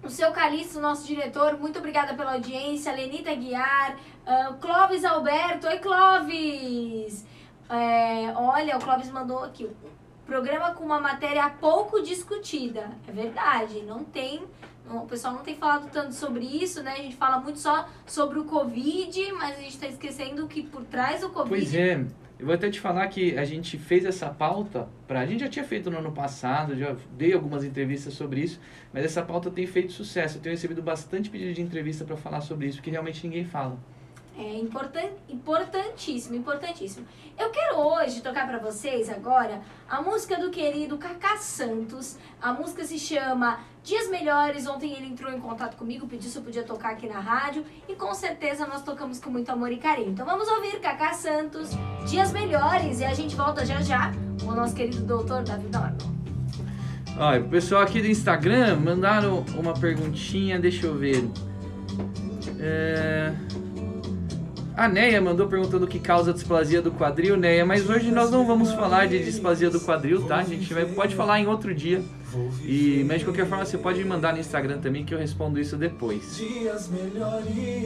o 0.04 0.10
seu 0.10 0.32
Calixto, 0.32 0.80
nosso 0.80 1.08
diretor, 1.08 1.58
muito 1.58 1.80
obrigada 1.80 2.14
pela 2.14 2.34
audiência. 2.34 2.92
Lenita 2.94 3.34
Guiar, 3.34 3.98
ahn, 4.26 4.58
Clóvis 4.60 5.06
Alberto. 5.06 5.68
Oi, 5.68 5.80
Clóvis! 5.80 7.26
É, 7.70 8.34
olha, 8.36 8.78
o 8.78 8.82
Clóvis 8.82 9.10
mandou 9.10 9.44
aqui. 9.44 9.70
Programa 10.26 10.74
com 10.74 10.84
uma 10.84 11.00
matéria 11.00 11.50
pouco 11.50 12.02
discutida. 12.02 12.92
É 13.08 13.12
verdade, 13.12 13.82
não 13.84 14.04
tem. 14.04 14.44
o 14.90 15.02
pessoal 15.02 15.34
não 15.34 15.42
tem 15.42 15.56
falado 15.56 15.90
tanto 15.92 16.14
sobre 16.14 16.46
isso, 16.46 16.84
né? 16.84 16.94
A 16.94 17.02
gente 17.02 17.16
fala 17.16 17.40
muito 17.40 17.60
só 17.60 17.88
sobre 18.06 18.40
o 18.40 18.46
Covid, 18.46 19.32
mas 19.34 19.58
a 19.58 19.62
gente 19.62 19.80
tá 19.80 19.88
esquecendo 19.88 20.48
que 20.48 20.64
por 20.64 20.84
trás 20.84 21.22
do 21.22 21.30
Covid. 21.30 21.50
Pois 21.50 21.76
é, 21.76 22.06
eu 22.44 22.48
vou 22.48 22.56
até 22.56 22.70
te 22.70 22.78
falar 22.78 23.08
que 23.08 23.38
a 23.38 23.46
gente 23.46 23.78
fez 23.78 24.04
essa 24.04 24.30
pauta, 24.30 24.90
pra, 25.08 25.22
a 25.22 25.26
gente 25.26 25.40
já 25.40 25.48
tinha 25.48 25.64
feito 25.64 25.90
no 25.90 25.98
ano 25.98 26.12
passado, 26.12 26.78
já 26.78 26.94
dei 27.18 27.32
algumas 27.32 27.64
entrevistas 27.64 28.16
sobre 28.16 28.42
isso, 28.42 28.60
mas 28.92 29.06
essa 29.06 29.22
pauta 29.22 29.50
tem 29.50 29.66
feito 29.66 29.94
sucesso. 29.94 30.38
Eu 30.38 30.42
tenho 30.42 30.54
recebido 30.54 30.82
bastante 30.82 31.30
pedido 31.30 31.54
de 31.54 31.62
entrevista 31.62 32.04
para 32.04 32.18
falar 32.18 32.42
sobre 32.42 32.68
isso, 32.68 32.82
que 32.82 32.92
realmente 32.92 33.26
ninguém 33.26 33.46
fala. 33.46 33.78
É 34.36 34.58
importan 34.58 35.10
importantíssimo, 35.30 36.36
importantíssimo. 36.36 37.06
Eu 37.38 37.52
quero 37.52 37.78
hoje 37.78 38.22
tocar 38.22 38.48
pra 38.48 38.58
vocês 38.58 39.08
agora 39.08 39.62
a 39.88 40.02
música 40.02 40.38
do 40.38 40.50
querido 40.50 40.98
Cacá 40.98 41.38
Santos. 41.38 42.18
A 42.42 42.52
música 42.52 42.84
se 42.84 42.98
chama 42.98 43.60
Dias 43.84 44.10
Melhores. 44.10 44.66
Ontem 44.66 44.92
ele 44.92 45.06
entrou 45.06 45.32
em 45.32 45.40
contato 45.40 45.78
comigo, 45.78 46.08
pediu 46.08 46.32
se 46.32 46.38
eu 46.38 46.42
podia 46.42 46.64
tocar 46.64 46.94
aqui 46.94 47.08
na 47.08 47.20
rádio 47.20 47.64
e 47.88 47.94
com 47.94 48.12
certeza 48.16 48.66
nós 48.66 48.82
tocamos 48.82 49.20
com 49.20 49.30
muito 49.30 49.52
amor 49.52 49.72
e 49.72 49.78
carinho. 49.78 50.10
Então 50.10 50.26
vamos 50.26 50.48
ouvir 50.48 50.80
Cacá 50.80 51.14
Santos, 51.14 51.70
Dias 52.10 52.32
Melhores 52.32 53.02
e 53.02 53.06
a 53.06 53.14
gente 53.14 53.36
volta 53.36 53.64
já 53.64 53.82
já 53.82 54.12
com 54.44 54.48
o 54.48 54.56
nosso 54.56 54.74
querido 54.74 55.04
doutor 55.04 55.44
Davi 55.44 55.68
Norton. 55.72 56.12
Olha, 57.20 57.40
o 57.40 57.48
pessoal 57.50 57.84
aqui 57.84 58.02
do 58.02 58.08
Instagram 58.08 58.78
mandaram 58.78 59.46
uma 59.56 59.76
perguntinha, 59.76 60.60
deixa 60.60 60.88
eu 60.88 60.98
ver. 60.98 61.30
É... 62.60 63.32
A 64.76 64.88
Neia 64.88 65.22
mandou 65.22 65.48
perguntando 65.48 65.86
o 65.86 65.88
que 65.88 66.00
causa 66.00 66.34
displasia 66.34 66.82
do 66.82 66.92
quadril, 66.92 67.38
Neia, 67.38 67.64
mas 67.64 67.88
hoje 67.88 68.10
nós 68.10 68.32
não 68.32 68.46
vamos 68.46 68.72
falar 68.72 69.08
de 69.08 69.24
displasia 69.24 69.70
do 69.70 69.80
quadril, 69.80 70.24
tá? 70.24 70.38
A 70.38 70.44
gente 70.44 70.74
vai, 70.74 70.86
pode 70.86 71.16
falar 71.16 71.40
em 71.40 71.46
outro 71.46 71.76
dia. 71.76 72.02
E, 72.64 73.06
mas 73.08 73.20
de 73.20 73.26
qualquer 73.26 73.46
forma 73.46 73.64
você 73.64 73.78
pode 73.78 74.00
me 74.00 74.06
mandar 74.06 74.34
no 74.34 74.40
Instagram 74.40 74.80
também 74.80 75.06
que 75.06 75.14
eu 75.14 75.20
respondo 75.20 75.60
isso 75.60 75.78
depois. 75.78 76.24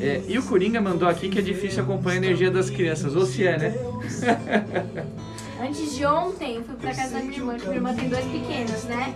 É, 0.01 0.21
e 0.29 0.37
o 0.39 0.43
Coringa 0.43 0.79
mandou 0.79 1.09
aqui 1.09 1.27
que 1.27 1.39
é 1.39 1.41
difícil 1.41 1.83
acompanhar 1.83 2.21
a 2.21 2.25
energia 2.25 2.49
das 2.49 2.69
crianças. 2.69 3.15
Ou 3.17 3.25
se 3.25 3.45
é, 3.45 3.57
né? 3.57 3.75
Antes 5.59 5.95
de 5.95 6.05
ontem, 6.05 6.57
eu 6.57 6.63
fui 6.63 6.75
pra 6.75 6.93
casa 6.93 7.15
da 7.15 7.19
minha 7.19 7.37
irmã, 7.37 7.57
que 7.57 7.65
minha 7.65 7.75
irmã 7.77 7.93
tem 7.93 8.07
dois 8.07 8.25
pequenos, 8.25 8.83
né? 8.85 9.13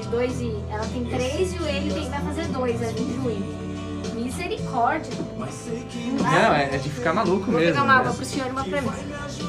De 0.00 0.08
dois 0.08 0.40
e. 0.40 0.54
Ela 0.70 0.86
tem 0.86 1.04
três 1.04 1.52
e 1.52 1.58
o 1.58 1.66
ele 1.66 1.92
tem, 1.92 2.08
vai 2.08 2.22
fazer 2.22 2.46
dois 2.46 2.82
ali 2.82 3.02
em 3.02 3.14
junho. 3.14 3.67
Misericórdia. 4.18 5.12
Não, 6.20 6.54
é, 6.54 6.74
é 6.74 6.78
de 6.78 6.88
ficar 6.90 7.12
maluco 7.12 7.50
Vou 7.50 7.60
mesmo. 7.60 7.72
pegar 7.72 7.84
uma 7.84 7.94
né? 7.94 8.00
água 8.00 8.12
pro 8.12 8.24
senhor 8.24 8.48
e 8.48 8.50
uma 8.50 8.64
pra 8.64 8.80
mim. 8.82 8.90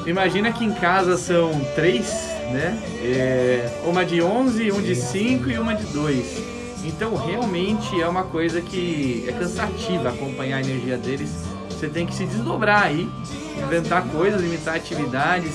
Imagina 0.06 0.52
que 0.52 0.64
em 0.64 0.72
casa 0.72 1.16
são 1.16 1.50
três, 1.74 2.06
né? 2.52 2.78
É, 3.02 3.80
uma 3.84 4.04
de 4.04 4.22
11, 4.22 4.72
um 4.72 4.80
de 4.82 4.94
5 4.94 5.50
e 5.50 5.58
uma 5.58 5.74
de 5.74 5.84
2. 5.92 6.60
Então 6.84 7.14
realmente 7.14 8.00
é 8.00 8.08
uma 8.08 8.24
coisa 8.24 8.60
que 8.60 9.24
é 9.28 9.32
cansativa 9.32 10.08
acompanhar 10.08 10.56
a 10.58 10.60
energia 10.60 10.96
deles. 10.96 11.30
Você 11.68 11.88
tem 11.88 12.06
que 12.06 12.14
se 12.14 12.24
desdobrar 12.26 12.84
aí, 12.84 13.08
inventar 13.62 14.02
coisas, 14.04 14.40
limitar 14.40 14.76
atividades. 14.76 15.52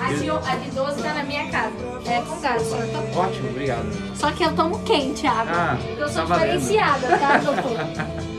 A 0.00 0.12
de, 0.12 0.30
a 0.30 0.56
de 0.56 0.70
12 0.70 1.02
tá 1.02 1.14
na 1.14 1.22
minha 1.22 1.48
casa. 1.50 1.74
É 2.06 2.20
com 2.22 2.40
gás, 2.40 2.62
senhor. 2.62 2.86
Tô- 2.88 3.20
Ótimo, 3.20 3.50
obrigado. 3.50 3.86
Só 4.16 4.32
que 4.32 4.42
eu 4.42 4.52
tomo 4.54 4.78
quente 4.80 5.26
água. 5.26 5.52
Ah, 5.54 5.76
porque 5.80 6.02
eu 6.02 6.08
sou 6.08 6.22
tá 6.26 6.34
valendo. 6.36 6.58
diferenciada, 6.58 7.18
tá, 7.18 7.36
doutor? 7.38 8.22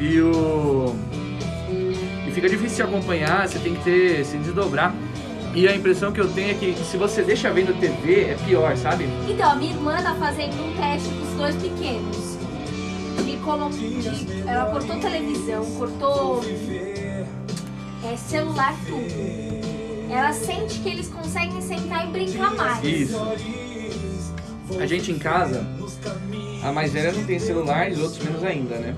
E 0.00 0.20
o. 0.20 0.94
E 2.26 2.30
fica 2.32 2.48
difícil 2.48 2.76
de 2.76 2.82
acompanhar, 2.82 3.46
você 3.48 3.58
tem 3.58 3.74
que 3.74 3.84
ter, 3.84 4.24
se 4.24 4.36
desdobrar. 4.38 4.94
E 5.54 5.66
a 5.66 5.74
impressão 5.74 6.12
que 6.12 6.20
eu 6.20 6.28
tenho 6.32 6.50
é 6.52 6.54
que 6.54 6.74
se 6.84 6.96
você 6.96 7.22
deixa 7.22 7.50
vendo 7.52 7.78
TV, 7.80 8.22
é 8.30 8.36
pior, 8.46 8.76
sabe? 8.76 9.08
Então, 9.28 9.50
a 9.50 9.54
minha 9.56 9.72
irmã 9.72 10.00
tá 10.00 10.14
fazendo 10.14 10.54
um 10.64 10.76
teste 10.76 11.08
com 11.08 11.22
os 11.22 11.34
dois 11.36 11.56
pequenos. 11.56 12.38
De 13.24 13.36
colo... 13.38 13.68
de- 13.70 14.48
Ela 14.48 14.66
cortou 14.70 14.96
televisão, 15.00 15.64
cortou 15.76 16.40
é, 18.04 18.16
celular, 18.16 18.74
tudo. 18.86 20.10
Ela 20.10 20.32
sente 20.32 20.78
que 20.80 20.88
eles 20.88 21.08
conseguem 21.08 21.60
sentar 21.60 22.08
e 22.08 22.10
brincar 22.12 22.54
mais. 22.54 22.84
Isso. 22.84 23.20
A 24.80 24.86
gente 24.86 25.10
em 25.10 25.18
casa, 25.18 25.66
a 26.62 26.70
mais 26.70 26.92
velha 26.92 27.10
não 27.12 27.24
tem 27.24 27.40
celular 27.40 27.90
e 27.90 27.94
os 27.94 28.00
outros 28.00 28.22
menos 28.24 28.44
ainda, 28.44 28.76
né? 28.76 28.94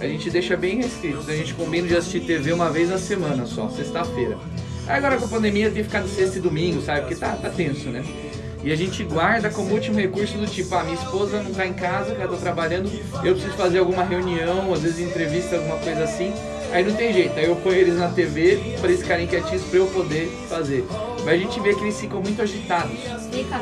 A 0.00 0.06
gente 0.06 0.30
deixa 0.30 0.56
bem 0.56 0.76
restrito. 0.76 1.24
A 1.28 1.34
gente 1.34 1.54
combina 1.54 1.88
de 1.88 1.96
assistir 1.96 2.20
TV 2.20 2.52
uma 2.52 2.70
vez 2.70 2.88
na 2.88 2.98
semana 2.98 3.46
só, 3.46 3.68
sexta-feira. 3.68 4.38
Agora 4.86 5.18
com 5.18 5.24
a 5.26 5.28
pandemia 5.28 5.70
tem 5.70 5.82
ficado 5.82 6.08
sexta 6.08 6.38
e 6.38 6.40
domingo, 6.40 6.80
sabe? 6.80 7.00
Porque 7.00 7.16
tá, 7.16 7.32
tá 7.36 7.50
tenso, 7.50 7.88
né? 7.90 8.04
E 8.62 8.72
a 8.72 8.76
gente 8.76 9.04
guarda 9.04 9.50
como 9.50 9.72
último 9.72 9.98
recurso 9.98 10.36
do 10.36 10.46
tipo, 10.46 10.74
ah, 10.74 10.82
minha 10.82 10.96
esposa 10.96 11.42
não 11.42 11.52
tá 11.52 11.66
em 11.66 11.72
casa, 11.72 12.12
ela 12.12 12.28
tá 12.28 12.36
trabalhando, 12.36 12.90
eu 13.24 13.34
preciso 13.34 13.56
fazer 13.56 13.78
alguma 13.78 14.02
reunião, 14.02 14.72
às 14.72 14.82
vezes 14.82 14.98
entrevista, 14.98 15.56
alguma 15.56 15.76
coisa 15.78 16.04
assim. 16.04 16.32
Aí 16.72 16.84
não 16.84 16.94
tem 16.94 17.12
jeito, 17.12 17.38
aí 17.38 17.46
eu 17.46 17.56
ponho 17.56 17.76
eles 17.76 17.96
na 17.96 18.08
TV 18.08 18.76
pra 18.80 18.90
eles 18.90 19.02
ficarem 19.02 19.26
quietinhos 19.26 19.62
pra 19.62 19.78
eu 19.78 19.86
poder 19.86 20.28
fazer. 20.48 20.84
Mas 21.24 21.28
a 21.28 21.36
gente 21.36 21.60
vê 21.60 21.74
que 21.74 21.80
eles 21.82 22.00
ficam 22.00 22.20
muito 22.20 22.42
agitados, 22.42 22.98
Fica. 23.30 23.56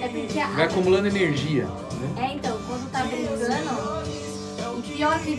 É 0.00 0.08
porque 0.08 0.40
a, 0.40 0.48
vai 0.48 0.64
acumulando 0.64 1.06
energia. 1.08 1.64
Né? 1.64 2.28
É, 2.28 2.34
então, 2.34 2.58
quando 2.66 2.90
tá 2.90 3.04
brincando, 3.04 3.34
o 3.34 3.97
pior 4.98 5.18
que. 5.20 5.38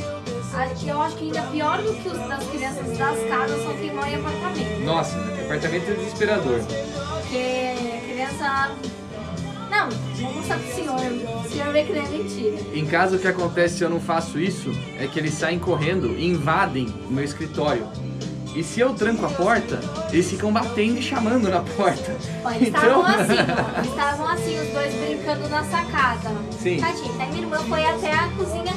Eu 0.88 1.02
acho 1.02 1.16
que 1.18 1.26
ainda 1.26 1.42
pior 1.44 1.78
do 1.82 1.94
que 1.94 2.08
os 2.10 2.18
das 2.28 2.44
crianças 2.48 2.98
das 2.98 3.20
casas 3.30 3.62
são 3.64 3.78
quem 3.78 3.94
mora 3.94 4.10
em 4.10 4.16
apartamento. 4.16 4.80
Nossa, 4.84 5.16
apartamento 5.46 5.92
é 5.92 5.94
desesperador. 5.96 6.60
Porque 7.22 7.76
criança. 8.12 8.72
Não, 9.70 9.90
vou 9.90 10.34
mostrar 10.34 10.58
pro 10.58 10.74
senhor. 10.74 10.96
O 11.46 11.50
senhor 11.50 11.72
vê 11.74 11.84
que 11.84 11.94
não 11.94 12.02
é 12.04 12.08
mentira. 12.10 12.58
Em 12.74 12.86
casa 12.86 13.18
o 13.18 13.20
que 13.20 13.28
acontece 13.28 13.78
se 13.78 13.84
eu 13.84 13.90
não 13.90 14.00
faço 14.00 14.40
isso 14.40 14.72
é 14.98 15.06
que 15.08 15.20
eles 15.20 15.34
saem 15.36 15.60
correndo 15.60 16.08
e 16.18 16.26
invadem 16.28 16.88
o 17.08 17.14
meu 17.14 17.24
escritório. 17.24 17.88
E 18.56 18.64
se 18.64 18.80
eu 18.80 18.96
tranco 18.96 19.24
a 19.28 19.30
porta, 19.30 19.80
eles 20.12 20.28
ficam 20.32 20.52
batendo 20.52 20.98
e 20.98 21.02
chamando 21.04 21.48
na 21.48 21.60
porta. 21.62 22.18
Ó, 22.44 22.50
eles 22.50 22.70
Então- 22.70 22.82
estavam 22.82 23.06
assim, 23.06 23.34
ó. 23.36 23.78
Eles 23.78 23.90
estavam 23.92 24.28
assim, 24.28 24.60
os 24.60 24.74
dois 24.74 24.94
brincando 24.96 25.50
na 25.50 25.64
sacada. 25.66 26.32
Sim. 26.60 26.80
Tadinho, 26.80 27.14
até 27.14 27.26
minha 27.28 27.42
irmã 27.44 27.58
foi 27.60 27.86
até 27.86 28.12
a 28.12 28.28
cozinha 28.30 28.74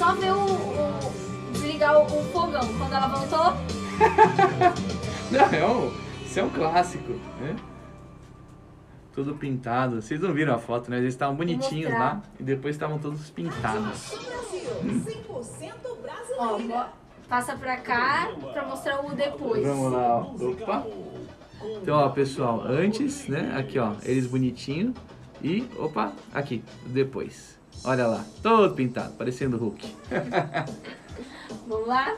só 0.00 0.14
ver 0.14 0.32
o. 0.32 0.44
o- 0.46 1.52
desligar 1.52 1.98
o, 1.98 2.04
o 2.04 2.24
fogão. 2.32 2.60
Quando 2.78 2.92
ela 2.94 3.08
voltou, 3.08 3.52
Não, 5.30 5.40
é 5.58 5.66
um, 5.66 5.92
isso 6.24 6.40
é 6.40 6.42
um 6.42 6.48
clássico, 6.48 7.12
né? 7.40 7.54
Tudo 9.12 9.34
pintado. 9.34 10.00
Vocês 10.00 10.18
não 10.20 10.32
viram 10.32 10.54
a 10.54 10.58
foto, 10.58 10.90
né? 10.90 10.96
Eles 10.98 11.12
estavam 11.12 11.36
bonitinhos 11.36 11.92
lá 11.92 12.22
e 12.38 12.42
depois 12.42 12.76
estavam 12.76 12.98
todos 12.98 13.28
pintados. 13.30 14.14
Brasil, 14.14 15.20
100% 15.28 15.72
ó, 15.84 15.94
brasileira. 15.96 16.84
bo- 16.86 16.90
passa 17.28 17.54
pra 17.56 17.76
cá 17.76 18.30
pra 18.54 18.64
mostrar 18.66 19.04
o 19.04 19.12
depois. 19.14 19.66
Vamos 19.66 19.92
lá, 19.92 20.16
ó. 20.16 20.22
Opa. 20.22 20.86
Então, 21.82 21.96
ó, 21.98 22.08
pessoal, 22.08 22.62
antes, 22.66 23.28
né? 23.28 23.54
Aqui, 23.54 23.78
ó, 23.78 23.92
eles 24.02 24.26
bonitinhos. 24.26 24.94
E, 25.42 25.68
opa, 25.78 26.12
aqui, 26.32 26.64
depois. 26.86 27.59
Olha 27.84 28.06
lá, 28.06 28.24
todo 28.42 28.74
pintado, 28.74 29.12
parecendo 29.14 29.56
o 29.56 29.60
Hulk. 29.60 29.96
Vamos 31.66 31.88
lá? 31.88 32.16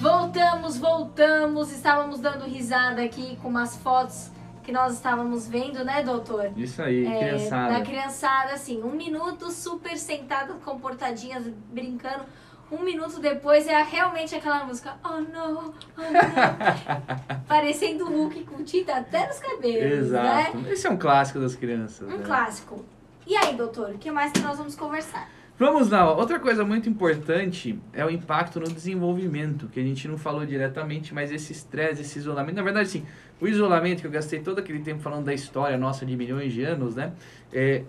Voltamos, 0.00 0.78
voltamos. 0.78 1.72
Estávamos 1.72 2.20
dando 2.20 2.44
risada 2.44 3.02
aqui 3.02 3.36
com 3.42 3.48
umas 3.48 3.76
fotos 3.76 4.30
que 4.62 4.70
nós 4.70 4.94
estávamos 4.94 5.48
vendo, 5.48 5.82
né, 5.84 6.02
doutor? 6.02 6.52
Isso 6.56 6.82
aí, 6.82 7.06
É, 7.06 7.18
criançada. 7.18 7.72
Da 7.74 7.80
criançada, 7.80 8.52
assim, 8.52 8.82
um 8.82 8.92
minuto 8.92 9.50
super 9.50 9.96
sentada, 9.96 10.52
comportadinhas, 10.64 11.44
brincando. 11.72 12.24
Um 12.70 12.82
minuto 12.82 13.18
depois 13.18 13.66
é 13.66 13.82
realmente 13.82 14.34
aquela 14.34 14.64
música, 14.64 14.96
oh 15.02 15.20
não, 15.20 15.74
oh 15.96 16.00
não. 16.00 17.40
Parecendo 17.48 18.04
o 18.04 18.08
Hulk 18.08 18.44
com 18.44 18.62
tinta 18.62 18.96
até 18.96 19.26
nos 19.26 19.38
cabelos, 19.38 20.10
né? 20.10 20.50
Exato. 20.50 20.58
Esse 20.68 20.86
é 20.86 20.90
um 20.90 20.98
clássico 20.98 21.40
das 21.40 21.56
crianças. 21.56 22.06
Um 22.06 22.18
né? 22.18 22.24
clássico. 22.24 22.84
E 23.26 23.34
aí, 23.36 23.54
doutor, 23.54 23.90
o 23.90 23.98
que 23.98 24.10
mais 24.10 24.32
que 24.32 24.40
nós 24.40 24.58
vamos 24.58 24.74
conversar? 24.74 25.28
Vamos 25.58 25.90
lá, 25.90 26.14
outra 26.14 26.38
coisa 26.38 26.64
muito 26.64 26.88
importante 26.88 27.76
é 27.92 28.04
o 28.04 28.10
impacto 28.10 28.60
no 28.60 28.68
desenvolvimento, 28.68 29.66
que 29.66 29.80
a 29.80 29.82
gente 29.82 30.06
não 30.06 30.16
falou 30.16 30.46
diretamente, 30.46 31.12
mas 31.12 31.32
esse 31.32 31.50
estresse, 31.50 32.02
esse 32.02 32.16
isolamento, 32.16 32.54
na 32.54 32.62
verdade, 32.62 32.88
sim, 32.88 33.04
o 33.40 33.48
isolamento 33.48 34.02
que 34.02 34.06
eu 34.06 34.10
gastei 34.10 34.38
todo 34.38 34.60
aquele 34.60 34.78
tempo 34.78 35.00
falando 35.00 35.24
da 35.24 35.34
história 35.34 35.76
nossa 35.76 36.06
de 36.06 36.16
milhões 36.16 36.52
de 36.52 36.62
anos, 36.62 36.94
né? 36.94 37.12
É, 37.52 37.82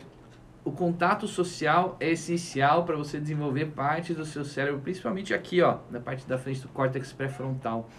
o 0.64 0.72
contato 0.72 1.28
social 1.28 1.96
é 2.00 2.12
essencial 2.12 2.84
para 2.84 2.96
você 2.96 3.20
desenvolver 3.20 3.68
partes 3.68 4.16
do 4.16 4.26
seu 4.26 4.44
cérebro, 4.44 4.82
principalmente 4.82 5.34
aqui, 5.34 5.62
ó, 5.62 5.78
na 5.90 6.00
parte 6.00 6.28
da 6.28 6.38
frente 6.38 6.62
do 6.62 6.68
córtex 6.68 7.14
pré-frontal, 7.14 7.90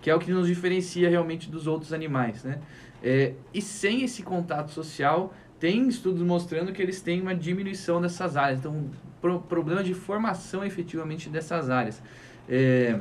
que 0.00 0.10
é 0.10 0.14
o 0.14 0.18
que 0.18 0.30
nos 0.30 0.46
diferencia 0.46 1.08
realmente 1.08 1.50
dos 1.50 1.66
outros 1.66 1.92
animais, 1.92 2.44
né? 2.44 2.60
É, 3.02 3.34
e 3.52 3.62
sem 3.62 4.02
esse 4.02 4.22
contato 4.22 4.70
social, 4.70 5.32
tem 5.58 5.88
estudos 5.88 6.22
mostrando 6.22 6.72
que 6.72 6.80
eles 6.80 7.00
têm 7.00 7.20
uma 7.20 7.34
diminuição 7.34 8.00
dessas 8.00 8.36
áreas, 8.36 8.60
então 8.60 8.90
pro, 9.20 9.40
problema 9.40 9.82
de 9.82 9.94
formação 9.94 10.64
efetivamente 10.64 11.28
dessas 11.28 11.70
áreas. 11.70 12.02
É, 12.48 13.00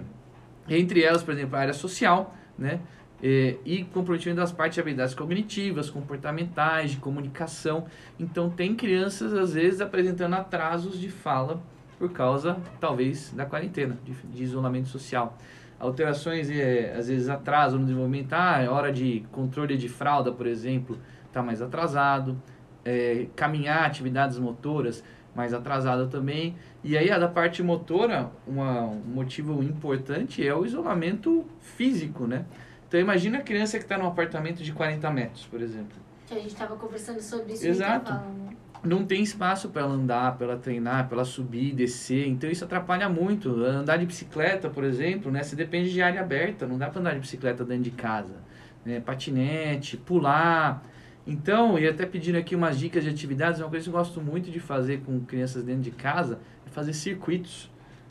entre 0.67 1.03
elas, 1.03 1.23
por 1.23 1.33
exemplo, 1.33 1.55
a 1.55 1.59
área 1.59 1.73
social, 1.73 2.35
né? 2.57 2.79
É, 3.21 3.57
e 3.65 3.83
comprometimento 3.83 4.39
das 4.39 4.51
partes 4.51 4.75
de 4.75 4.81
habilidades 4.81 5.13
cognitivas, 5.13 5.89
comportamentais, 5.89 6.91
de 6.91 6.97
comunicação. 6.97 7.85
Então, 8.17 8.49
tem 8.49 8.75
crianças, 8.75 9.33
às 9.33 9.53
vezes, 9.53 9.81
apresentando 9.81 10.35
atrasos 10.35 10.99
de 10.99 11.09
fala 11.09 11.61
por 11.97 12.11
causa, 12.11 12.57
talvez, 12.79 13.33
da 13.33 13.45
quarentena, 13.45 13.97
de, 14.05 14.13
de 14.13 14.43
isolamento 14.43 14.87
social. 14.87 15.37
Alterações, 15.77 16.49
é, 16.49 16.93
às 16.97 17.09
vezes, 17.09 17.27
atraso 17.29 17.77
no 17.77 17.85
desenvolvimento. 17.85 18.33
Ah, 18.33 18.61
é 18.61 18.69
hora 18.69 18.91
de 18.91 19.25
controle 19.31 19.77
de 19.77 19.89
fralda, 19.89 20.31
por 20.31 20.47
exemplo, 20.47 20.97
está 21.27 21.43
mais 21.43 21.61
atrasado. 21.61 22.41
É, 22.85 23.27
caminhar, 23.35 23.85
atividades 23.85 24.39
motoras, 24.39 25.03
mais 25.35 25.53
atrasada 25.53 26.07
também. 26.07 26.55
E 26.83 26.97
aí, 26.97 27.11
a 27.11 27.19
da 27.19 27.27
parte 27.27 27.61
motora, 27.61 28.31
uma, 28.47 28.83
um 28.83 29.01
motivo 29.13 29.61
importante 29.61 30.45
é 30.45 30.53
o 30.55 30.65
isolamento 30.65 31.45
físico, 31.59 32.25
né? 32.25 32.45
Então, 32.89 32.99
imagina 32.99 33.37
a 33.37 33.41
criança 33.41 33.77
que 33.77 33.85
está 33.85 33.99
num 33.99 34.07
apartamento 34.07 34.63
de 34.63 34.73
40 34.73 35.11
metros, 35.11 35.45
por 35.45 35.61
exemplo. 35.61 35.95
A 36.31 36.33
gente 36.33 36.47
estava 36.47 36.75
conversando 36.75 37.21
sobre 37.21 37.53
isso 37.53 37.67
Exato. 37.67 38.11
né? 38.11 38.55
Não 38.83 39.05
tem 39.05 39.21
espaço 39.21 39.69
para 39.69 39.83
ela 39.83 39.93
andar, 39.93 40.35
para 40.37 40.47
ela 40.47 40.57
treinar, 40.57 41.07
para 41.07 41.17
ela 41.17 41.25
subir, 41.25 41.71
descer. 41.75 42.27
Então, 42.27 42.49
isso 42.49 42.65
atrapalha 42.65 43.07
muito. 43.07 43.63
Andar 43.63 43.97
de 43.97 44.07
bicicleta, 44.07 44.69
por 44.71 44.83
exemplo, 44.83 45.31
né? 45.31 45.43
Você 45.43 45.55
depende 45.55 45.91
de 45.91 46.01
área 46.01 46.19
aberta. 46.19 46.65
Não 46.65 46.79
dá 46.79 46.89
para 46.89 46.99
andar 46.99 47.13
de 47.13 47.19
bicicleta 47.19 47.63
dentro 47.63 47.83
de 47.83 47.91
casa. 47.91 48.37
Né? 48.83 48.99
Patinete, 48.99 49.95
pular. 49.95 50.83
Então, 51.27 51.77
e 51.77 51.87
até 51.87 52.07
pedindo 52.07 52.39
aqui 52.39 52.55
umas 52.55 52.79
dicas 52.79 53.03
de 53.03 53.09
atividades, 53.11 53.59
uma 53.59 53.69
coisa 53.69 53.83
que 53.83 53.89
eu 53.89 53.93
gosto 53.93 54.19
muito 54.19 54.49
de 54.49 54.59
fazer 54.59 55.01
com 55.01 55.19
crianças 55.19 55.61
dentro 55.61 55.83
de 55.83 55.91
casa 55.91 56.39
é 56.65 56.69
fazer 56.71 56.93
circuitos. 56.93 57.69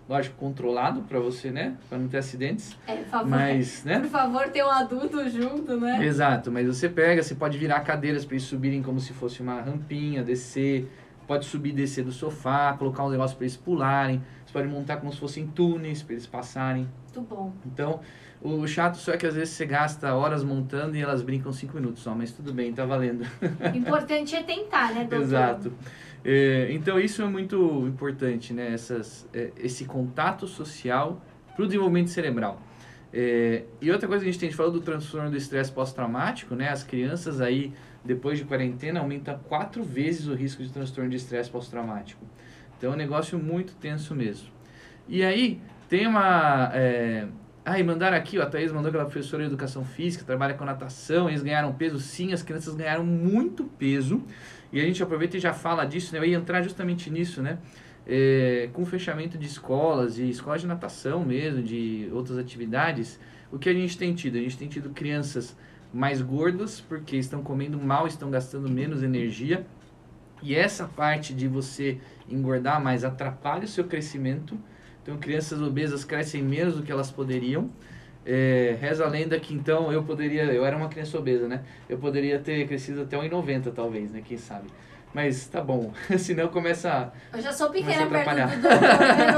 Lógico, 0.08 0.36
controlado 0.38 1.02
para 1.02 1.20
você, 1.20 1.50
né? 1.50 1.76
Para 1.86 1.98
não 1.98 2.08
ter 2.08 2.16
acidentes. 2.16 2.74
É, 2.86 2.96
por 2.96 3.06
favor, 3.08 3.28
Mas, 3.28 3.84
né? 3.84 4.00
por 4.00 4.08
favor, 4.08 4.48
ter 4.48 4.64
um 4.64 4.70
adulto 4.70 5.28
junto, 5.28 5.76
né? 5.78 6.04
Exato, 6.06 6.50
mas 6.50 6.66
você 6.66 6.88
pega, 6.88 7.22
você 7.22 7.34
pode 7.34 7.58
virar 7.58 7.80
cadeiras 7.80 8.24
para 8.24 8.34
eles 8.34 8.44
subirem 8.44 8.82
como 8.82 8.98
se 9.00 9.12
fosse 9.12 9.42
uma 9.42 9.60
rampinha, 9.60 10.22
descer, 10.22 10.90
pode 11.26 11.44
subir 11.44 11.70
e 11.70 11.72
descer 11.74 12.04
do 12.04 12.10
sofá, 12.12 12.74
colocar 12.78 13.04
um 13.04 13.10
negócio 13.10 13.36
para 13.36 13.44
eles 13.44 13.56
pularem, 13.58 14.22
você 14.46 14.52
pode 14.52 14.66
montar 14.66 14.96
como 14.96 15.12
se 15.12 15.20
fossem 15.20 15.46
túneis 15.46 16.02
para 16.02 16.14
eles 16.14 16.26
passarem. 16.26 16.88
Muito 17.04 17.20
bom. 17.20 17.52
Então, 17.66 18.00
o 18.40 18.66
chato 18.66 18.96
só 18.96 19.12
é 19.12 19.18
que 19.18 19.26
às 19.26 19.34
vezes 19.34 19.50
você 19.54 19.66
gasta 19.66 20.14
horas 20.14 20.42
montando 20.42 20.96
e 20.96 21.02
elas 21.02 21.20
brincam 21.20 21.52
cinco 21.52 21.74
minutos 21.74 22.02
só, 22.02 22.14
mas 22.14 22.32
tudo 22.32 22.50
bem, 22.50 22.72
tá 22.72 22.86
valendo. 22.86 23.26
O 23.74 23.76
importante 23.76 24.34
é 24.34 24.42
tentar, 24.42 24.94
né, 24.94 25.00
doutor? 25.10 25.20
Exato. 25.20 25.72
É, 26.24 26.68
então 26.70 26.98
isso 26.98 27.22
é 27.22 27.26
muito 27.26 27.86
importante, 27.86 28.52
né? 28.52 28.72
Essas, 28.72 29.28
é, 29.32 29.52
esse 29.56 29.84
contato 29.84 30.46
social 30.46 31.24
para 31.54 31.64
o 31.64 31.66
desenvolvimento 31.66 32.10
cerebral. 32.10 32.60
É, 33.12 33.64
e 33.80 33.90
outra 33.90 34.06
coisa 34.06 34.22
que 34.22 34.28
a 34.28 34.32
gente 34.32 34.40
tem, 34.40 34.48
a 34.48 34.50
gente 34.50 34.56
falou 34.56 34.72
do 34.72 34.80
transtorno 34.80 35.30
do 35.30 35.36
estresse 35.36 35.72
pós-traumático, 35.72 36.54
né? 36.54 36.68
As 36.68 36.82
crianças 36.82 37.40
aí, 37.40 37.72
depois 38.04 38.38
de 38.38 38.44
quarentena, 38.44 39.00
aumenta 39.00 39.34
quatro 39.48 39.82
vezes 39.82 40.26
o 40.26 40.34
risco 40.34 40.62
de 40.62 40.70
transtorno 40.70 41.10
de 41.10 41.16
estresse 41.16 41.50
pós-traumático. 41.50 42.24
Então 42.76 42.92
é 42.92 42.94
um 42.94 42.98
negócio 42.98 43.38
muito 43.38 43.74
tenso 43.74 44.14
mesmo. 44.14 44.48
E 45.08 45.24
aí, 45.24 45.60
tem 45.88 46.06
uma... 46.06 46.70
É, 46.74 47.26
ah, 47.64 47.78
e 47.78 47.82
mandaram 47.82 48.16
aqui, 48.16 48.38
ó, 48.38 48.42
a 48.42 48.46
Thaís 48.46 48.72
mandou 48.72 48.88
aquela 48.88 49.04
professora 49.04 49.42
de 49.42 49.48
educação 49.48 49.84
física, 49.84 50.24
trabalha 50.24 50.54
com 50.54 50.64
natação, 50.64 51.28
eles 51.28 51.42
ganharam 51.42 51.70
peso, 51.74 51.98
sim, 51.98 52.32
as 52.32 52.42
crianças 52.42 52.74
ganharam 52.74 53.04
muito 53.04 53.64
peso. 53.64 54.22
E 54.72 54.80
a 54.80 54.84
gente 54.84 55.02
aproveita 55.02 55.36
e 55.36 55.40
já 55.40 55.52
fala 55.52 55.84
disso, 55.84 56.12
né? 56.12 56.18
Eu 56.18 56.24
ia 56.24 56.36
entrar 56.36 56.62
justamente 56.62 57.10
nisso, 57.10 57.42
né? 57.42 57.58
É, 58.06 58.68
com 58.72 58.82
o 58.82 58.86
fechamento 58.86 59.36
de 59.36 59.46
escolas, 59.46 60.18
e 60.18 60.28
escolas 60.28 60.60
de 60.60 60.66
natação 60.66 61.24
mesmo, 61.24 61.62
de 61.62 62.08
outras 62.12 62.38
atividades, 62.38 63.18
o 63.50 63.58
que 63.58 63.68
a 63.68 63.74
gente 63.74 63.96
tem 63.96 64.14
tido? 64.14 64.36
A 64.36 64.40
gente 64.40 64.56
tem 64.56 64.68
tido 64.68 64.90
crianças 64.90 65.56
mais 65.92 66.20
gordas, 66.20 66.80
porque 66.80 67.16
estão 67.16 67.42
comendo 67.42 67.78
mal, 67.78 68.06
estão 68.06 68.30
gastando 68.30 68.68
menos 68.68 69.02
energia. 69.02 69.66
E 70.42 70.54
essa 70.54 70.86
parte 70.86 71.34
de 71.34 71.48
você 71.48 71.98
engordar 72.28 72.82
mais 72.82 73.04
atrapalha 73.04 73.64
o 73.64 73.68
seu 73.68 73.84
crescimento. 73.84 74.58
Então, 75.02 75.16
crianças 75.16 75.60
obesas 75.60 76.04
crescem 76.04 76.42
menos 76.42 76.76
do 76.76 76.82
que 76.82 76.92
elas 76.92 77.10
poderiam. 77.10 77.70
É, 78.30 78.76
reza 78.78 79.06
a 79.06 79.08
lenda 79.08 79.40
que 79.40 79.54
então 79.54 79.90
eu 79.90 80.02
poderia, 80.02 80.44
eu 80.44 80.62
era 80.62 80.76
uma 80.76 80.90
criança 80.90 81.16
obesa, 81.16 81.48
né? 81.48 81.62
Eu 81.88 81.96
poderia 81.96 82.38
ter 82.38 82.68
crescido 82.68 83.00
até 83.00 83.16
1,90 83.16 83.72
talvez, 83.74 84.10
né? 84.10 84.22
Quem 84.22 84.36
sabe. 84.36 84.66
Mas 85.14 85.46
tá 85.46 85.62
bom, 85.62 85.94
senão 86.18 86.48
começa. 86.48 87.10
Eu 87.32 87.40
já 87.40 87.50
sou 87.54 87.70
pequena 87.70 88.04
a 88.04 88.06
perto 88.06 88.28
do 88.28 88.62
doutor, 88.62 88.98
né, 89.16 89.32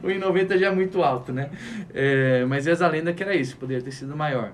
doutor? 0.00 0.48
1,90 0.48 0.58
já 0.58 0.68
é 0.68 0.70
muito 0.70 1.02
alto, 1.02 1.30
né? 1.30 1.50
É, 1.92 2.42
mas 2.46 2.64
reza 2.64 2.86
a 2.86 2.88
lenda 2.88 3.12
que 3.12 3.22
era 3.22 3.34
isso, 3.34 3.58
poderia 3.58 3.82
ter 3.82 3.92
sido 3.92 4.16
maior. 4.16 4.52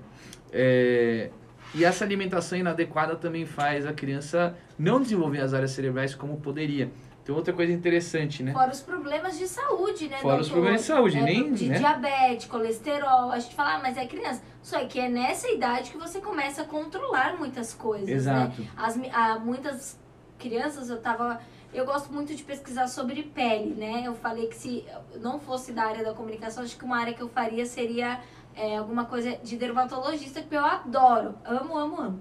É, 0.51 1.29
e 1.73 1.85
essa 1.85 2.03
alimentação 2.03 2.57
inadequada 2.57 3.15
também 3.15 3.45
faz 3.45 3.85
a 3.85 3.93
criança 3.93 4.57
não 4.77 5.01
desenvolver 5.01 5.39
as 5.39 5.53
áreas 5.53 5.71
cerebrais 5.71 6.13
como 6.13 6.35
poderia. 6.41 6.89
Então, 7.25 7.35
outra 7.35 7.51
coisa 7.51 7.73
interessante, 7.73 8.43
né? 8.43 8.53
Fora 8.53 8.69
os 8.71 8.81
problemas 8.81 9.35
de 9.35 9.47
saúde, 9.47 10.07
né, 10.07 10.17
Fora 10.17 10.35
doutor? 10.35 10.41
os 10.41 10.49
problemas 10.49 10.81
de 10.81 10.85
saúde, 10.85 11.17
É, 11.17 11.21
nem, 11.23 11.51
De 11.53 11.69
né? 11.69 11.79
diabetes, 11.79 12.45
colesterol. 12.45 13.31
A 13.31 13.39
gente 13.39 13.55
fala, 13.55 13.77
ah, 13.77 13.79
mas 13.81 13.97
é 13.97 14.05
criança. 14.05 14.43
Só 14.61 14.85
que 14.85 14.99
é 14.99 15.09
nessa 15.09 15.49
idade 15.49 15.89
que 15.89 15.97
você 15.97 16.21
começa 16.21 16.61
a 16.61 16.65
controlar 16.65 17.35
muitas 17.35 17.73
coisas, 17.73 18.07
né? 18.07 18.13
Exato. 18.13 18.61
As, 18.77 18.95
mi- 18.95 19.09
ah, 19.11 19.39
muitas 19.39 19.99
crianças, 20.37 20.87
eu 20.91 21.01
tava... 21.01 21.39
Eu 21.73 21.83
gosto 21.83 22.13
muito 22.13 22.35
de 22.35 22.43
pesquisar 22.43 22.87
sobre 22.87 23.23
pele, 23.23 23.73
né? 23.73 24.03
Eu 24.05 24.13
falei 24.13 24.45
que 24.45 24.55
se 24.55 24.85
não 25.19 25.39
fosse 25.39 25.71
da 25.71 25.83
área 25.83 26.03
da 26.05 26.13
comunicação, 26.13 26.63
acho 26.63 26.77
que 26.77 26.85
uma 26.85 26.99
área 26.99 27.11
que 27.15 27.21
eu 27.23 27.27
faria 27.27 27.65
seria 27.65 28.19
é, 28.55 28.77
alguma 28.77 29.05
coisa 29.05 29.35
de 29.37 29.57
dermatologista, 29.57 30.43
que 30.43 30.55
eu 30.55 30.63
adoro. 30.63 31.33
Amo, 31.43 31.75
amo, 31.75 31.99
amo. 32.01 32.19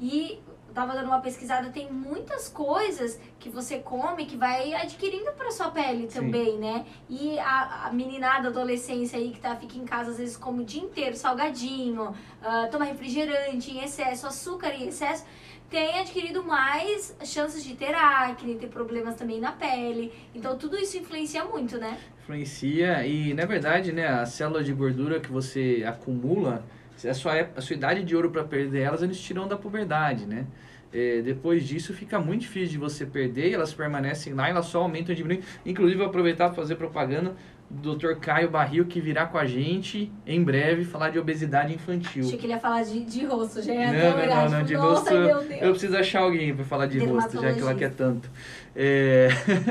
E 0.00 0.40
tava 0.78 0.94
dando 0.94 1.06
uma 1.06 1.20
pesquisada, 1.20 1.70
tem 1.70 1.90
muitas 1.90 2.48
coisas 2.48 3.18
que 3.40 3.48
você 3.48 3.80
come 3.80 4.26
que 4.26 4.36
vai 4.36 4.72
adquirindo 4.74 5.32
para 5.32 5.50
sua 5.50 5.72
pele 5.72 6.06
também, 6.06 6.52
Sim. 6.52 6.58
né? 6.58 6.86
E 7.10 7.36
a, 7.40 7.86
a 7.86 7.92
meninada, 7.92 8.46
adolescência 8.46 9.18
aí 9.18 9.32
que 9.32 9.40
tá, 9.40 9.56
fica 9.56 9.76
em 9.76 9.84
casa, 9.84 10.12
às 10.12 10.18
vezes 10.18 10.36
come 10.36 10.62
o 10.62 10.64
dia 10.64 10.80
inteiro 10.80 11.16
salgadinho, 11.16 12.10
uh, 12.10 12.70
toma 12.70 12.84
refrigerante 12.84 13.72
em 13.72 13.82
excesso, 13.82 14.28
açúcar 14.28 14.72
em 14.72 14.86
excesso 14.86 15.24
tem 15.68 15.98
adquirido 15.98 16.42
mais 16.42 17.14
chances 17.24 17.62
de 17.62 17.74
ter 17.74 17.94
acne, 17.94 18.54
ter 18.54 18.68
problemas 18.68 19.16
também 19.16 19.38
na 19.38 19.52
pele. 19.52 20.10
Então 20.34 20.56
tudo 20.56 20.78
isso 20.78 20.96
influencia 20.96 21.44
muito, 21.44 21.76
né? 21.76 21.98
Influencia 22.22 23.04
e 23.04 23.34
na 23.34 23.44
verdade, 23.44 23.92
né, 23.92 24.06
a 24.06 24.24
célula 24.24 24.64
de 24.64 24.72
gordura 24.72 25.20
que 25.20 25.30
você 25.30 25.84
acumula, 25.86 26.64
a 27.06 27.12
sua, 27.12 27.50
a 27.54 27.60
sua 27.60 27.76
idade 27.76 28.02
de 28.02 28.16
ouro 28.16 28.30
para 28.30 28.44
perder 28.44 28.80
elas, 28.80 29.02
eles 29.02 29.20
tiram 29.20 29.46
da 29.46 29.58
puberdade, 29.58 30.24
né? 30.24 30.46
É, 30.92 31.20
depois 31.20 31.66
disso 31.66 31.92
fica 31.92 32.18
muito 32.18 32.42
difícil 32.42 32.70
de 32.70 32.78
você 32.78 33.04
perder, 33.04 33.52
elas 33.52 33.74
permanecem 33.74 34.32
lá, 34.32 34.48
elas 34.48 34.66
só 34.66 34.82
aumentam 34.82 35.12
e 35.12 35.16
diminuem. 35.16 35.42
Inclusive, 35.64 35.98
vou 35.98 36.06
aproveitar 36.06 36.46
para 36.46 36.54
fazer 36.54 36.76
propaganda 36.76 37.36
do 37.70 37.94
Dr. 37.94 38.14
Caio 38.14 38.50
Barril, 38.50 38.86
que 38.86 38.98
virá 38.98 39.26
com 39.26 39.36
a 39.36 39.44
gente 39.44 40.10
em 40.26 40.42
breve 40.42 40.84
falar 40.84 41.10
de 41.10 41.18
obesidade 41.18 41.74
infantil. 41.74 42.24
Achei 42.24 42.38
que 42.38 42.46
ele 42.46 42.54
ia 42.54 42.58
falar 42.58 42.82
de, 42.82 43.04
de 43.04 43.26
rosto, 43.26 43.60
já 43.60 43.74
ia 43.74 43.92
Não, 43.92 44.16
não, 44.16 44.26
não, 44.26 44.50
não, 44.58 44.64
de 44.64 44.74
Nossa, 44.74 45.34
rosto 45.34 45.52
eu 45.52 45.70
preciso 45.72 45.96
achar 45.96 46.20
alguém 46.20 46.54
para 46.54 46.64
falar 46.64 46.86
de 46.86 46.98
rosto, 46.98 47.38
já 47.38 47.52
que 47.52 47.60
ela 47.60 47.74
quer 47.74 47.92
tanto. 47.92 48.30
É... 48.74 49.28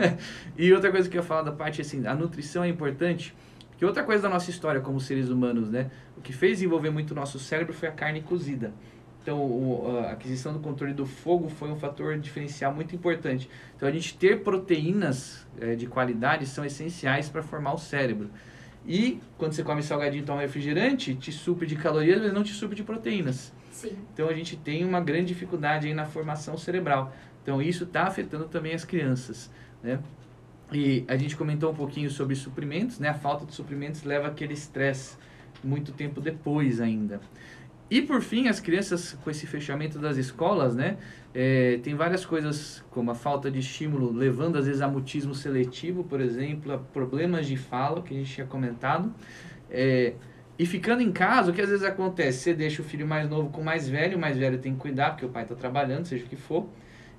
e 0.56 0.72
outra 0.72 0.92
coisa 0.92 1.10
que 1.10 1.18
eu 1.18 1.22
ia 1.22 1.28
falar 1.28 1.42
da 1.42 1.52
parte, 1.52 1.82
assim, 1.82 2.06
a 2.06 2.14
nutrição 2.14 2.64
é 2.64 2.68
importante, 2.68 3.34
que 3.78 3.86
outra 3.86 4.04
coisa 4.04 4.22
da 4.22 4.30
nossa 4.30 4.52
história 4.52 4.80
como 4.80 5.00
seres 5.00 5.30
humanos, 5.30 5.70
né? 5.70 5.90
O 6.16 6.22
que 6.22 6.34
fez 6.34 6.58
desenvolver 6.58 6.92
muito 6.92 7.12
o 7.12 7.16
nosso 7.16 7.40
cérebro 7.40 7.74
foi 7.74 7.90
a 7.90 7.92
carne 7.92 8.22
cozida. 8.22 8.74
Então, 9.28 9.42
o, 9.42 10.06
a 10.06 10.12
aquisição 10.12 10.54
do 10.54 10.60
controle 10.60 10.94
do 10.94 11.06
fogo 11.06 11.50
foi 11.50 11.70
um 11.70 11.76
fator 11.76 12.18
diferencial 12.18 12.74
muito 12.74 12.96
importante. 12.96 13.50
Então, 13.76 13.86
a 13.86 13.92
gente 13.92 14.18
ter 14.18 14.42
proteínas 14.42 15.46
é, 15.60 15.76
de 15.76 15.86
qualidade 15.86 16.46
são 16.46 16.64
essenciais 16.64 17.28
para 17.28 17.44
formar 17.44 17.74
o 17.74 17.78
cérebro. 17.78 18.30
E 18.88 19.20
quando 19.38 19.52
você 19.52 19.64
come 19.64 19.84
salgadinho 19.84 20.24
e 20.24 20.26
toma 20.26 20.40
refrigerante, 20.40 21.14
te 21.14 21.30
supre 21.34 21.68
de 21.68 21.76
calorias, 21.76 22.22
mas 22.22 22.32
não 22.32 22.42
te 22.42 22.54
supre 22.54 22.78
de 22.78 22.84
proteínas. 22.84 23.52
Sim. 23.70 23.98
Então, 24.14 24.30
a 24.30 24.34
gente 24.34 24.56
tem 24.56 24.86
uma 24.86 25.02
grande 25.02 25.26
dificuldade 25.26 25.88
aí 25.88 25.94
na 25.94 26.06
formação 26.06 26.58
cerebral. 26.58 27.14
Então, 27.44 27.62
isso 27.62 27.84
está 27.84 28.04
afetando 28.04 28.46
também 28.46 28.74
as 28.74 28.86
crianças, 28.86 29.52
né? 29.84 30.00
E 30.72 31.04
a 31.06 31.18
gente 31.18 31.36
comentou 31.36 31.70
um 31.74 31.76
pouquinho 31.76 32.10
sobre 32.10 32.34
suprimentos, 32.34 32.98
né? 32.98 33.10
A 33.10 33.14
falta 33.14 33.46
de 33.46 33.54
suprimentos 33.54 34.04
leva 34.04 34.30
aquele 34.30 34.54
estresse 34.54 35.18
muito 35.62 35.92
tempo 35.92 36.22
depois 36.22 36.80
ainda. 36.80 37.20
E 37.90 38.02
por 38.02 38.22
fim, 38.22 38.50
as 38.50 38.60
crianças 38.60 39.18
com 39.24 39.30
esse 39.32 39.48
fechamento 39.48 39.98
das 39.98 40.18
escolas, 40.18 40.76
né, 40.76 40.98
é, 41.34 41.80
tem 41.82 41.96
várias 41.96 42.26
coisas 42.26 42.84
como 42.92 43.12
a 43.12 43.16
falta 43.16 43.50
de 43.50 43.60
estímulo, 43.60 44.12
levando 44.12 44.58
às 44.58 44.66
vezes 44.66 44.82
a 44.82 44.90
mutismo 44.90 45.34
seletivo, 45.34 46.04
por 46.04 46.20
exemplo, 46.20 46.74
a 46.74 46.78
problemas 46.78 47.48
de 47.48 47.56
fala, 47.56 48.02
que 48.02 48.14
a 48.14 48.18
gente 48.18 48.34
tinha 48.34 48.46
comentado. 48.46 49.14
É, 49.72 50.14
e 50.60 50.66
ficando 50.66 51.02
em 51.02 51.12
casa, 51.14 51.52
o 51.52 51.54
que 51.54 51.62
às 51.62 51.70
vezes 51.70 51.86
acontece? 51.86 52.40
Você 52.40 52.54
deixa 52.54 52.82
o 52.82 52.86
filho 52.86 53.08
mais 53.08 53.30
novo 53.30 53.50
com 53.52 53.62
o 53.62 53.64
mais 53.64 53.88
velho, 53.88 54.18
o 54.18 54.20
mais 54.20 54.38
velho 54.38 54.58
tem 54.58 54.74
que 54.74 54.80
cuidar, 54.80 55.12
porque 55.12 55.26
o 55.26 55.30
pai 55.30 55.44
está 55.44 55.56
trabalhando, 55.56 56.06
seja 56.06 56.26
o 56.26 56.28
que 56.28 56.36
for. 56.36 56.68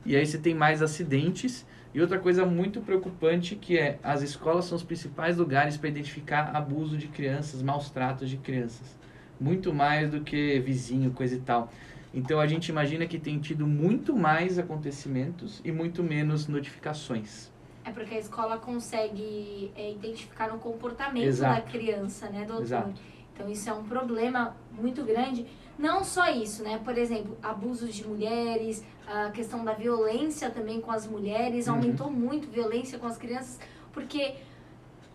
E 0.05 0.17
aí 0.17 0.27
você 0.27 0.37
tem 0.37 0.55
mais 0.55 0.83
acidentes. 0.83 1.67
E 1.95 2.01
outra 2.01 2.19
coisa 2.19 2.45
muito 2.45 2.83
preocupante 2.83 3.57
que 3.57 3.79
é 3.79 3.99
as 4.03 4.21
escolas 4.21 4.67
são 4.67 4.77
os 4.77 4.83
principais 4.83 5.39
lugares 5.39 5.79
para 5.79 5.89
identificar 5.89 6.55
abuso 6.55 6.99
de 6.99 7.09
crianças, 7.09 7.63
maus 7.63 7.89
tratos 7.89 8.29
de 8.29 8.37
crianças 8.37 8.98
muito 9.41 9.73
mais 9.73 10.11
do 10.11 10.21
que 10.21 10.59
vizinho, 10.61 11.11
coisa 11.11 11.37
e 11.37 11.41
tal. 11.41 11.71
Então 12.13 12.41
a 12.41 12.47
gente 12.47 12.69
imagina 12.69 13.07
que 13.07 13.19
tem 13.19 13.39
tido 13.39 13.67
muito 13.67 14.17
mais 14.17 14.59
acontecimentos 14.59 15.61
e 15.65 15.71
muito 15.71 16.03
menos 16.03 16.49
notificações. 16.49 17.51
É 17.85 17.91
porque 17.91 18.15
a 18.15 18.19
escola 18.19 18.59
consegue 18.59 19.71
é, 19.77 19.93
identificar 19.93 20.55
o 20.55 20.59
comportamento 20.59 21.25
Exato. 21.25 21.55
da 21.55 21.71
criança, 21.71 22.29
né, 22.29 22.45
doutor? 22.45 22.63
Exato. 22.63 23.01
Então 23.33 23.49
isso 23.49 23.69
é 23.69 23.73
um 23.73 23.85
problema 23.85 24.57
muito 24.73 25.05
grande. 25.05 25.47
Não 25.79 26.03
só 26.03 26.29
isso, 26.29 26.63
né? 26.65 26.81
Por 26.85 26.99
exemplo, 26.99 27.39
abusos 27.43 27.95
de 27.95 28.07
mulheres, 28.07 28.85
a 29.07 29.31
questão 29.31 29.65
da 29.65 29.73
violência 29.73 30.51
também 30.51 30.81
com 30.81 30.91
as 30.91 31.07
mulheres, 31.07 31.69
uhum. 31.69 31.75
aumentou 31.75 32.11
muito 32.11 32.51
violência 32.51 32.99
com 32.99 33.07
as 33.07 33.17
crianças, 33.17 33.61
porque 33.93 34.35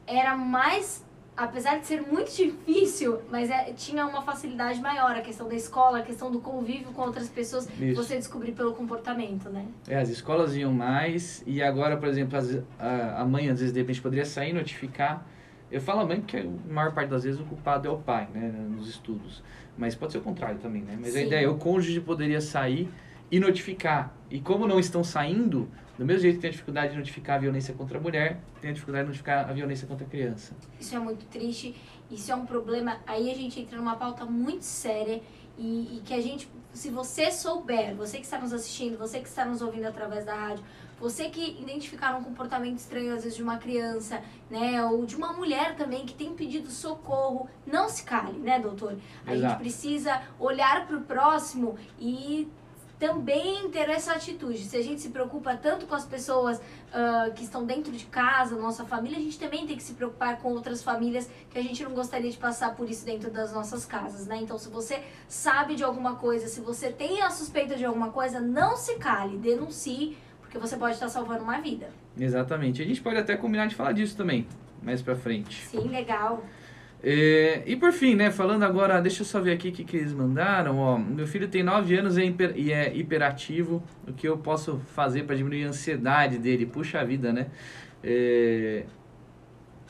era 0.07 0.35
mais 0.35 1.05
apesar 1.35 1.79
de 1.79 1.87
ser 1.87 2.01
muito 2.01 2.35
difícil, 2.35 3.19
mas 3.29 3.49
é, 3.49 3.73
tinha 3.73 4.05
uma 4.05 4.21
facilidade 4.21 4.79
maior, 4.79 5.15
a 5.15 5.21
questão 5.21 5.47
da 5.47 5.55
escola, 5.55 5.99
a 5.99 6.01
questão 6.01 6.31
do 6.31 6.39
convívio 6.39 6.91
com 6.93 7.01
outras 7.01 7.27
pessoas, 7.27 7.67
Isso. 7.79 7.95
você 7.95 8.17
descobrir 8.17 8.51
pelo 8.51 8.73
comportamento, 8.73 9.49
né? 9.49 9.65
É, 9.87 9.99
as 9.99 10.09
escolas 10.09 10.55
iam 10.55 10.71
mais, 10.71 11.43
e 11.45 11.61
agora, 11.61 11.97
por 11.97 12.07
exemplo, 12.07 12.37
as, 12.37 12.59
a, 12.79 13.21
a 13.21 13.25
mãe 13.25 13.49
às 13.49 13.59
vezes 13.59 13.73
de 13.73 13.79
repente 13.79 14.01
poderia 14.01 14.25
sair 14.25 14.51
e 14.51 14.53
notificar. 14.53 15.25
Eu 15.71 15.81
falo 15.81 16.01
a 16.01 16.05
mãe 16.05 16.19
porque 16.19 16.37
a 16.37 16.71
maior 16.71 16.93
parte 16.93 17.09
das 17.09 17.23
vezes 17.23 17.39
o 17.39 17.45
culpado 17.45 17.87
é 17.87 17.91
o 17.91 17.97
pai, 17.97 18.27
né, 18.31 18.53
nos 18.69 18.87
estudos. 18.87 19.41
Mas 19.75 19.95
pode 19.95 20.11
ser 20.11 20.19
o 20.19 20.21
contrário 20.21 20.59
também, 20.59 20.83
né? 20.83 20.95
Mas 21.01 21.13
Sim. 21.13 21.19
a 21.19 21.21
ideia 21.23 21.45
é 21.45 21.49
o 21.49 21.57
cônjuge 21.57 21.99
poderia 21.99 22.39
sair 22.39 22.87
e 23.31 23.39
notificar. 23.39 24.13
E 24.29 24.39
como 24.39 24.67
não 24.67 24.79
estão 24.79 25.03
saindo, 25.03 25.67
do 25.97 26.05
mesmo 26.05 26.21
jeito 26.21 26.35
que 26.35 26.41
tem 26.41 26.49
a 26.49 26.51
dificuldade 26.51 26.91
de 26.91 26.97
notificar 26.97 27.35
a 27.35 27.39
violência 27.39 27.73
contra 27.73 27.97
a 27.97 28.01
mulher, 28.01 28.39
tem 28.59 28.71
a 28.71 28.73
dificuldade 28.73 29.03
de 29.03 29.07
notificar 29.09 29.49
a 29.49 29.53
violência 29.53 29.87
contra 29.87 30.05
a 30.05 30.09
criança. 30.09 30.55
Isso 30.79 30.95
é 30.95 30.99
muito 30.99 31.25
triste, 31.25 31.75
isso 32.09 32.31
é 32.31 32.35
um 32.35 32.45
problema. 32.45 32.97
Aí 33.05 33.31
a 33.31 33.35
gente 33.35 33.59
entra 33.59 33.77
numa 33.77 33.95
pauta 33.95 34.25
muito 34.25 34.63
séria 34.63 35.21
e, 35.57 35.97
e 35.97 36.01
que 36.03 36.13
a 36.13 36.21
gente, 36.21 36.49
se 36.73 36.89
você 36.89 37.31
souber, 37.31 37.95
você 37.95 38.17
que 38.17 38.23
está 38.23 38.39
nos 38.39 38.53
assistindo, 38.53 38.97
você 38.97 39.19
que 39.19 39.27
está 39.27 39.45
nos 39.45 39.61
ouvindo 39.61 39.85
através 39.85 40.25
da 40.25 40.33
rádio, 40.33 40.63
você 40.99 41.29
que 41.29 41.59
identificar 41.61 42.15
um 42.15 42.23
comportamento 42.23 42.77
estranho, 42.77 43.13
às 43.13 43.23
vezes, 43.23 43.35
de 43.35 43.43
uma 43.43 43.57
criança, 43.57 44.21
né? 44.49 44.83
Ou 44.85 45.05
de 45.05 45.15
uma 45.15 45.33
mulher 45.33 45.75
também 45.75 46.05
que 46.05 46.13
tem 46.13 46.33
pedido 46.33 46.69
socorro, 46.69 47.49
não 47.67 47.89
se 47.89 48.03
cale, 48.03 48.39
né, 48.39 48.59
doutor? 48.59 48.97
A 49.25 49.35
Exato. 49.35 49.51
gente 49.51 49.59
precisa 49.59 50.21
olhar 50.39 50.87
para 50.87 50.97
o 50.97 51.01
próximo 51.01 51.77
e 51.99 52.47
também 53.03 53.69
ter 53.69 53.89
essa 53.89 54.13
atitude. 54.13 54.59
Se 54.59 54.77
a 54.77 54.81
gente 54.81 55.01
se 55.01 55.09
preocupa 55.09 55.57
tanto 55.57 55.85
com 55.85 55.93
as 55.93 56.05
pessoas 56.05 56.57
uh, 56.57 57.33
que 57.33 57.43
estão 57.43 57.65
dentro 57.65 57.91
de 57.91 58.05
casa, 58.05 58.55
nossa 58.55 58.85
família, 58.85 59.17
a 59.17 59.21
gente 59.21 59.37
também 59.37 59.67
tem 59.67 59.75
que 59.75 59.83
se 59.83 59.93
preocupar 59.93 60.37
com 60.37 60.53
outras 60.53 60.81
famílias 60.81 61.29
que 61.49 61.59
a 61.59 61.61
gente 61.61 61.83
não 61.83 61.91
gostaria 61.91 62.31
de 62.31 62.37
passar 62.37 62.77
por 62.77 62.89
isso 62.89 63.05
dentro 63.05 63.29
das 63.29 63.51
nossas 63.51 63.85
casas, 63.85 64.25
né? 64.25 64.37
Então, 64.41 64.57
se 64.57 64.69
você 64.69 65.03
sabe 65.27 65.75
de 65.75 65.83
alguma 65.83 66.15
coisa, 66.15 66.47
se 66.47 66.61
você 66.61 66.93
tem 66.93 67.21
a 67.21 67.29
suspeita 67.29 67.75
de 67.75 67.83
alguma 67.83 68.09
coisa, 68.09 68.39
não 68.39 68.77
se 68.77 68.95
cale, 68.95 69.37
denuncie, 69.37 70.17
porque 70.39 70.57
você 70.57 70.77
pode 70.77 70.93
estar 70.93 71.09
salvando 71.09 71.43
uma 71.43 71.59
vida. 71.59 71.89
Exatamente. 72.17 72.81
A 72.81 72.85
gente 72.85 73.01
pode 73.01 73.17
até 73.17 73.35
combinar 73.35 73.67
de 73.67 73.75
falar 73.75 73.91
disso 73.91 74.15
também, 74.15 74.47
mais 74.81 75.01
pra 75.01 75.13
frente. 75.13 75.65
Sim, 75.67 75.89
legal. 75.89 76.41
É, 77.05 77.63
e 77.65 77.75
por 77.75 77.91
fim, 77.91 78.15
né, 78.15 78.31
falando 78.31 78.63
agora, 78.63 79.01
deixa 79.01 79.23
eu 79.23 79.25
só 79.25 79.41
ver 79.41 79.51
aqui 79.51 79.67
o 79.67 79.71
que, 79.73 79.83
que 79.83 79.97
eles 79.97 80.13
mandaram. 80.13 80.77
Ó, 80.77 80.97
meu 80.97 81.27
filho 81.27 81.49
tem 81.49 81.61
9 81.61 81.97
anos 81.97 82.17
e 82.17 82.21
é, 82.21 82.25
hiper, 82.25 82.53
e 82.55 82.71
é 82.71 82.95
hiperativo. 82.95 83.83
O 84.07 84.13
que 84.13 84.25
eu 84.25 84.37
posso 84.37 84.79
fazer 84.95 85.23
para 85.23 85.35
diminuir 85.35 85.65
a 85.65 85.67
ansiedade 85.67 86.37
dele? 86.37 86.65
Puxa 86.65 87.03
vida, 87.03 87.33
né? 87.33 87.47
É, 88.01 88.85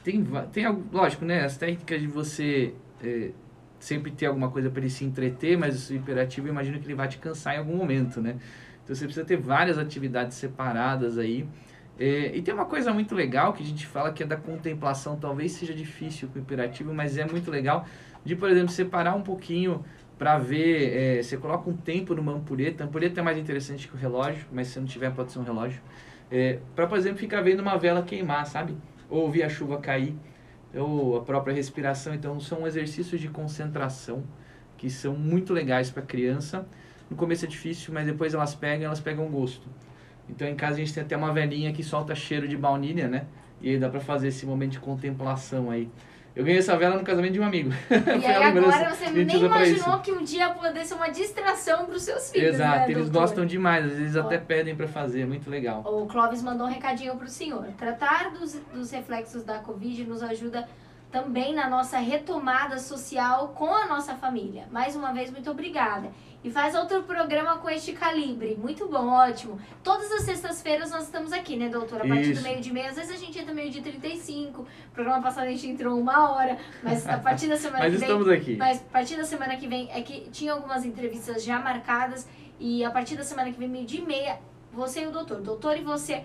tem, 0.03 0.25
tem, 0.51 0.65
lógico, 0.91 1.23
né, 1.23 1.45
as 1.45 1.55
técnicas 1.55 2.01
de 2.01 2.07
você 2.07 2.73
é, 3.03 3.29
sempre 3.79 4.11
ter 4.11 4.25
alguma 4.25 4.49
coisa 4.49 4.69
para 4.69 4.81
ele 4.81 4.89
se 4.89 5.05
entreter, 5.05 5.57
mas 5.57 5.89
o 5.89 5.93
hiperativo, 5.95 6.47
eu 6.47 6.51
imagino 6.51 6.79
que 6.79 6.85
ele 6.85 6.95
vai 6.95 7.07
te 7.07 7.19
cansar 7.19 7.55
em 7.55 7.59
algum 7.59 7.75
momento, 7.75 8.21
né? 8.21 8.37
Então 8.83 8.95
você 8.95 9.05
precisa 9.05 9.25
ter 9.25 9.37
várias 9.37 9.77
atividades 9.77 10.35
separadas 10.35 11.17
aí. 11.17 11.47
É, 11.99 12.35
e 12.35 12.41
tem 12.41 12.53
uma 12.53 12.65
coisa 12.65 12.91
muito 12.91 13.13
legal 13.13 13.53
que 13.53 13.61
a 13.61 13.65
gente 13.65 13.85
fala 13.85 14.11
que 14.11 14.23
é 14.23 14.25
da 14.25 14.35
contemplação, 14.35 15.15
talvez 15.15 15.51
seja 15.51 15.73
difícil 15.73 16.27
com 16.29 16.39
o 16.39 16.41
imperativo, 16.41 16.93
mas 16.93 17.17
é 17.17 17.25
muito 17.25 17.51
legal 17.51 17.85
de, 18.25 18.35
por 18.35 18.49
exemplo, 18.49 18.69
separar 18.69 19.15
um 19.15 19.21
pouquinho 19.21 19.83
para 20.17 20.37
ver, 20.37 21.17
é, 21.19 21.23
você 21.23 21.37
coloca 21.37 21.69
um 21.69 21.75
tempo 21.75 22.15
numa 22.15 22.31
ampulheta, 22.31 22.83
a 22.83 22.87
ampulheta 22.87 23.19
é 23.19 23.23
mais 23.23 23.37
interessante 23.37 23.87
que 23.87 23.95
o 23.95 23.97
relógio, 23.97 24.45
mas 24.51 24.67
se 24.67 24.79
não 24.79 24.87
tiver 24.87 25.11
pode 25.11 25.31
ser 25.31 25.39
um 25.39 25.43
relógio, 25.43 25.81
é, 26.31 26.59
para, 26.75 26.87
por 26.87 26.97
exemplo, 26.97 27.19
ficar 27.19 27.41
vendo 27.41 27.59
uma 27.59 27.77
vela 27.77 28.01
queimar, 28.01 28.45
sabe? 28.47 28.75
Ou 29.09 29.23
ouvir 29.23 29.43
a 29.43 29.49
chuva 29.49 29.77
cair, 29.77 30.15
ou 30.73 31.17
a 31.17 31.21
própria 31.21 31.53
respiração, 31.53 32.13
então 32.13 32.39
são 32.39 32.65
exercícios 32.65 33.21
de 33.21 33.27
concentração 33.27 34.23
que 34.77 34.89
são 34.89 35.13
muito 35.15 35.53
legais 35.53 35.91
para 35.91 36.01
criança. 36.01 36.65
No 37.09 37.15
começo 37.15 37.45
é 37.45 37.47
difícil, 37.47 37.93
mas 37.93 38.05
depois 38.05 38.33
elas 38.33 38.55
pegam, 38.55 38.85
elas 38.87 38.99
pegam 38.99 39.27
gosto. 39.29 39.67
Então 40.29 40.47
em 40.47 40.55
casa 40.55 40.75
a 40.75 40.77
gente 40.77 40.93
tem 40.93 41.03
até 41.03 41.15
uma 41.15 41.33
velhinha 41.33 41.71
que 41.73 41.83
solta 41.83 42.15
cheiro 42.15 42.47
de 42.47 42.57
baunilha, 42.57 43.07
né? 43.07 43.25
E 43.61 43.69
aí 43.69 43.77
dá 43.77 43.89
pra 43.89 43.99
fazer 43.99 44.27
esse 44.27 44.45
momento 44.45 44.71
de 44.71 44.79
contemplação 44.79 45.69
aí. 45.69 45.89
Eu 46.35 46.43
ganhei 46.43 46.59
essa 46.59 46.75
vela 46.75 46.97
no 46.97 47.03
casamento 47.03 47.33
de 47.33 47.39
um 47.39 47.45
amigo. 47.45 47.69
E 48.21 48.25
aí 48.25 48.43
agora 48.43 48.89
você 48.89 49.09
nem 49.11 49.37
imaginou 49.37 49.99
que 49.99 50.11
um 50.11 50.23
dia 50.23 50.49
pudesse 50.49 50.89
ser 50.89 50.95
uma 50.95 51.09
distração 51.09 51.85
para 51.85 51.95
os 51.95 52.01
seus 52.01 52.31
filhos, 52.31 52.55
Exato, 52.55 52.79
né, 52.79 52.85
eles 52.85 53.03
doutor? 53.03 53.19
gostam 53.21 53.45
demais, 53.45 53.85
às 53.85 53.97
vezes 53.97 54.15
até 54.15 54.37
pedem 54.39 54.75
para 54.75 54.87
fazer, 54.87 55.27
muito 55.27 55.49
legal. 55.49 55.83
O 55.85 56.07
Clóvis 56.07 56.41
mandou 56.41 56.65
um 56.65 56.69
recadinho 56.69 57.15
para 57.15 57.25
o 57.25 57.29
senhor. 57.29 57.67
Tratar 57.77 58.31
dos, 58.31 58.53
dos 58.73 58.89
reflexos 58.91 59.43
da 59.43 59.59
Covid 59.59 60.05
nos 60.05 60.23
ajuda 60.23 60.67
também 61.11 61.53
na 61.53 61.69
nossa 61.69 61.99
retomada 61.99 62.79
social 62.79 63.49
com 63.49 63.71
a 63.71 63.85
nossa 63.85 64.15
família. 64.15 64.65
Mais 64.71 64.95
uma 64.95 65.13
vez, 65.13 65.29
muito 65.29 65.51
obrigada. 65.51 66.09
E 66.43 66.51
faz 66.51 66.75
outro 66.75 67.03
programa 67.03 67.57
com 67.57 67.69
este 67.69 67.93
calibre. 67.93 68.57
Muito 68.61 68.85
bom, 68.89 69.07
ótimo. 69.07 69.57
Todas 69.81 70.11
as 70.11 70.23
sextas-feiras 70.23 70.91
nós 70.91 71.03
estamos 71.03 71.31
aqui, 71.31 71.55
né, 71.55 71.69
doutora? 71.69 72.03
A 72.03 72.07
partir 72.07 72.31
Isso. 72.31 72.41
do 72.41 72.43
meio 72.43 72.59
de 72.59 72.73
meia. 72.73 72.89
Às 72.89 72.97
vezes 72.97 73.11
a 73.11 73.17
gente 73.17 73.39
entra 73.39 73.53
meio 73.53 73.71
de 73.71 73.81
35. 73.81 74.67
Programa 74.93 75.21
passado 75.23 75.45
a 75.45 75.51
gente 75.51 75.67
entrou 75.67 75.97
uma 75.97 76.33
hora. 76.33 76.57
Mas 76.83 77.07
a 77.07 77.17
partir 77.17 77.47
da 77.47 77.55
semana 77.57 77.85
Mas 77.85 77.93
que 77.93 77.99
vem. 77.99 78.07
estamos 78.09 78.27
aqui. 78.27 78.55
Mas 78.57 78.81
a 78.81 78.91
partir 78.91 79.15
da 79.15 79.23
semana 79.23 79.55
que 79.55 79.67
vem 79.67 79.89
é 79.89 80.01
que 80.01 80.29
tinha 80.31 80.51
algumas 80.51 80.85
entrevistas 80.85 81.45
já 81.45 81.59
marcadas. 81.59 82.27
E 82.59 82.83
a 82.83 82.91
partir 82.91 83.15
da 83.15 83.23
semana 83.23 83.49
que 83.49 83.57
vem, 83.57 83.69
meio 83.69 83.85
de 83.85 84.01
meia, 84.01 84.37
você 84.73 85.03
e 85.03 85.07
o 85.07 85.11
doutor. 85.11 85.39
Doutor 85.39 85.77
e 85.77 85.81
você. 85.81 86.23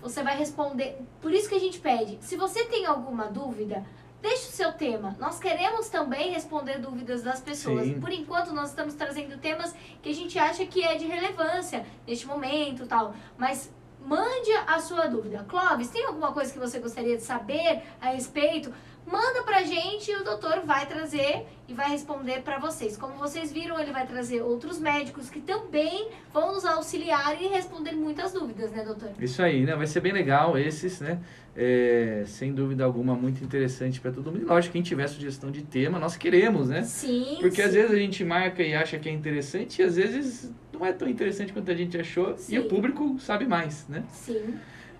Você 0.00 0.22
vai 0.22 0.38
responder. 0.38 0.98
Por 1.20 1.30
isso 1.30 1.46
que 1.46 1.54
a 1.54 1.60
gente 1.60 1.78
pede. 1.78 2.16
Se 2.22 2.36
você 2.36 2.64
tem 2.64 2.86
alguma 2.86 3.26
dúvida, 3.26 3.84
deixe 4.20 4.48
o 4.48 4.52
seu 4.52 4.72
tema. 4.72 5.16
Nós 5.18 5.38
queremos 5.38 5.88
também 5.88 6.32
responder 6.32 6.78
dúvidas 6.78 7.22
das 7.22 7.40
pessoas. 7.40 7.86
Sim. 7.86 8.00
Por 8.00 8.12
enquanto, 8.12 8.52
nós 8.52 8.70
estamos 8.70 8.94
trazendo 8.94 9.38
temas 9.38 9.74
que 10.02 10.10
a 10.10 10.14
gente 10.14 10.38
acha 10.38 10.66
que 10.66 10.82
é 10.82 10.96
de 10.96 11.06
relevância 11.06 11.86
neste 12.06 12.26
momento 12.26 12.86
tal. 12.86 13.14
Mas 13.36 13.72
mande 14.00 14.52
a 14.66 14.80
sua 14.80 15.06
dúvida. 15.06 15.44
Clóvis, 15.48 15.90
tem 15.90 16.04
alguma 16.06 16.32
coisa 16.32 16.52
que 16.52 16.58
você 16.58 16.78
gostaria 16.78 17.16
de 17.16 17.22
saber 17.22 17.82
a 18.00 18.10
respeito? 18.10 18.72
Manda 19.10 19.42
pra 19.42 19.62
gente 19.62 20.10
e 20.10 20.16
o 20.16 20.22
doutor 20.22 20.60
vai 20.66 20.86
trazer 20.86 21.46
e 21.66 21.72
vai 21.72 21.90
responder 21.90 22.42
pra 22.42 22.58
vocês. 22.58 22.96
Como 22.96 23.14
vocês 23.14 23.50
viram, 23.50 23.80
ele 23.80 23.90
vai 23.90 24.06
trazer 24.06 24.42
outros 24.42 24.78
médicos 24.78 25.30
que 25.30 25.40
também 25.40 26.10
vão 26.32 26.52
nos 26.52 26.64
auxiliar 26.64 27.40
e 27.40 27.46
responder 27.46 27.92
muitas 27.92 28.32
dúvidas, 28.32 28.70
né, 28.70 28.84
doutor? 28.84 29.10
Isso 29.18 29.42
aí, 29.42 29.64
né? 29.64 29.74
Vai 29.74 29.86
ser 29.86 30.00
bem 30.00 30.12
legal 30.12 30.58
esses, 30.58 31.00
né? 31.00 31.20
É, 31.56 32.24
sem 32.26 32.52
dúvida 32.52 32.84
alguma, 32.84 33.14
muito 33.14 33.42
interessante 33.42 33.98
para 33.98 34.12
todo 34.12 34.30
mundo. 34.30 34.42
E 34.42 34.44
lógico, 34.44 34.74
quem 34.74 34.82
tiver 34.82 35.06
sugestão 35.08 35.50
de 35.50 35.62
tema, 35.62 35.98
nós 35.98 36.16
queremos, 36.16 36.68
né? 36.68 36.82
Sim. 36.82 37.38
Porque 37.40 37.62
às 37.62 37.70
sim. 37.70 37.76
vezes 37.76 37.90
a 37.90 37.98
gente 37.98 38.22
marca 38.24 38.62
e 38.62 38.74
acha 38.74 38.98
que 38.98 39.08
é 39.08 39.12
interessante 39.12 39.80
e 39.80 39.84
às 39.84 39.96
vezes 39.96 40.52
não 40.72 40.84
é 40.84 40.92
tão 40.92 41.08
interessante 41.08 41.52
quanto 41.52 41.70
a 41.70 41.74
gente 41.74 41.98
achou 41.98 42.34
e 42.34 42.38
Sim. 42.38 42.58
o 42.58 42.64
público 42.68 43.18
sabe 43.18 43.46
mais, 43.46 43.88
né? 43.88 44.04
Sim. 44.12 44.54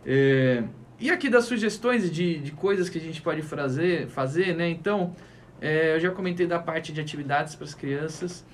É, 0.04 0.64
e 1.00 1.10
aqui 1.10 1.30
das 1.30 1.44
sugestões 1.44 2.10
de, 2.10 2.38
de 2.38 2.50
coisas 2.52 2.88
que 2.88 2.98
a 2.98 3.00
gente 3.00 3.22
pode 3.22 3.42
fazer, 3.42 4.08
fazer 4.08 4.54
né? 4.54 4.68
Então, 4.68 5.14
é, 5.60 5.94
eu 5.94 6.00
já 6.00 6.10
comentei 6.10 6.46
da 6.46 6.58
parte 6.58 6.92
de 6.92 7.00
atividades 7.00 7.54
para 7.54 7.64
as 7.64 7.74
crianças, 7.74 8.44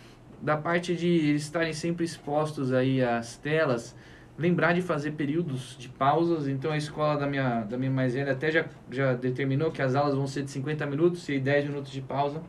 da 0.42 0.56
parte 0.56 0.94
de 0.94 1.34
estarem 1.34 1.72
sempre 1.72 2.04
expostos 2.04 2.72
aí 2.72 3.02
às 3.02 3.38
telas, 3.38 3.96
lembrar 4.36 4.74
de 4.74 4.82
fazer 4.82 5.12
períodos 5.12 5.74
de 5.78 5.88
pausas. 5.88 6.46
Então, 6.46 6.70
a 6.70 6.76
escola 6.76 7.18
da 7.18 7.26
minha, 7.26 7.60
da 7.60 7.78
minha 7.78 7.90
mais 7.90 8.12
velha 8.12 8.32
até 8.32 8.50
já, 8.50 8.66
já 8.90 9.14
determinou 9.14 9.70
que 9.70 9.80
as 9.80 9.94
aulas 9.94 10.14
vão 10.14 10.26
ser 10.26 10.42
de 10.42 10.50
50 10.50 10.84
minutos 10.86 11.26
e 11.30 11.38
10 11.38 11.66
minutos 11.66 11.92
de 11.92 12.02
pausa, 12.02 12.42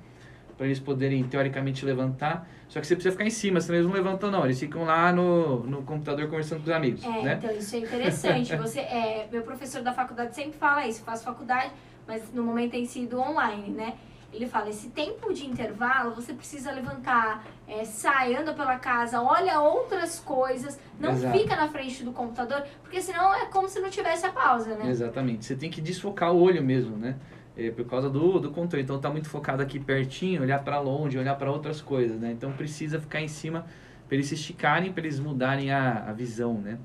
para 0.57 0.65
eles 0.65 0.79
poderem, 0.79 1.23
teoricamente, 1.23 1.85
levantar. 1.85 2.49
Só 2.75 2.81
que 2.81 2.87
você 2.87 2.95
precisa 2.95 3.13
ficar 3.13 3.23
em 3.23 3.29
cima, 3.29 3.61
senão 3.61 3.77
eles 3.77 3.87
não 3.87 3.95
levantam 3.95 4.29
não, 4.29 4.43
eles 4.43 4.59
ficam 4.59 4.83
lá 4.83 5.09
no, 5.13 5.63
no 5.63 5.81
computador 5.83 6.25
conversando 6.25 6.57
com 6.61 6.65
os 6.65 6.75
amigos, 6.75 7.05
É, 7.05 7.21
né? 7.21 7.39
então 7.41 7.55
isso 7.55 7.73
é 7.73 7.79
interessante. 7.79 8.53
Você, 8.57 8.81
é, 8.81 9.29
meu 9.31 9.43
professor 9.43 9.81
da 9.81 9.93
faculdade 9.93 10.35
sempre 10.35 10.57
fala 10.59 10.85
isso. 10.85 11.01
Faço 11.01 11.23
faculdade, 11.23 11.71
mas 12.05 12.33
no 12.33 12.43
momento 12.43 12.71
tem 12.71 12.85
sido 12.85 13.17
online, 13.17 13.69
né? 13.69 13.93
Ele 14.33 14.45
fala, 14.45 14.67
esse 14.69 14.89
tempo 14.89 15.33
de 15.33 15.45
intervalo, 15.45 16.13
você 16.13 16.33
precisa 16.33 16.69
levantar, 16.73 17.47
é, 17.65 17.85
sai, 17.85 18.35
anda 18.35 18.53
pela 18.53 18.77
casa, 18.77 19.21
olha 19.21 19.61
outras 19.61 20.19
coisas, 20.19 20.77
não 20.99 21.11
Exato. 21.11 21.37
fica 21.37 21.55
na 21.55 21.69
frente 21.69 22.03
do 22.03 22.11
computador, 22.11 22.61
porque 22.81 23.01
senão 23.01 23.33
é 23.33 23.45
como 23.45 23.69
se 23.69 23.79
não 23.79 23.89
tivesse 23.89 24.25
a 24.25 24.33
pausa, 24.33 24.75
né? 24.75 24.89
Exatamente. 24.89 25.45
Você 25.45 25.55
tem 25.55 25.69
que 25.71 25.79
desfocar 25.79 26.33
o 26.33 26.41
olho 26.41 26.61
mesmo, 26.61 26.97
né? 26.97 27.15
É, 27.57 27.71
por 27.71 27.85
causa 27.85 28.09
do, 28.09 28.39
do 28.39 28.51
controle. 28.51 28.83
Então 28.83 28.99
tá 28.99 29.09
muito 29.09 29.29
focado 29.29 29.63
aqui 29.63 29.79
pertinho, 29.79 30.41
olhar 30.41 30.61
para 30.63 30.79
longe, 30.79 31.17
olhar 31.17 31.35
para 31.35 31.49
outras 31.49 31.79
coisas, 31.79 32.19
né? 32.19 32.31
Então 32.31 32.51
precisa 32.51 32.99
ficar 32.99 33.21
em 33.21 33.29
cima 33.29 33.65
para 34.07 34.15
eles 34.15 34.27
se 34.27 34.35
esticarem, 34.35 34.91
para 34.91 35.03
eles 35.03 35.19
mudarem 35.19 35.71
a, 35.71 36.09
a 36.09 36.13
visão, 36.13 36.55
né? 36.59 36.77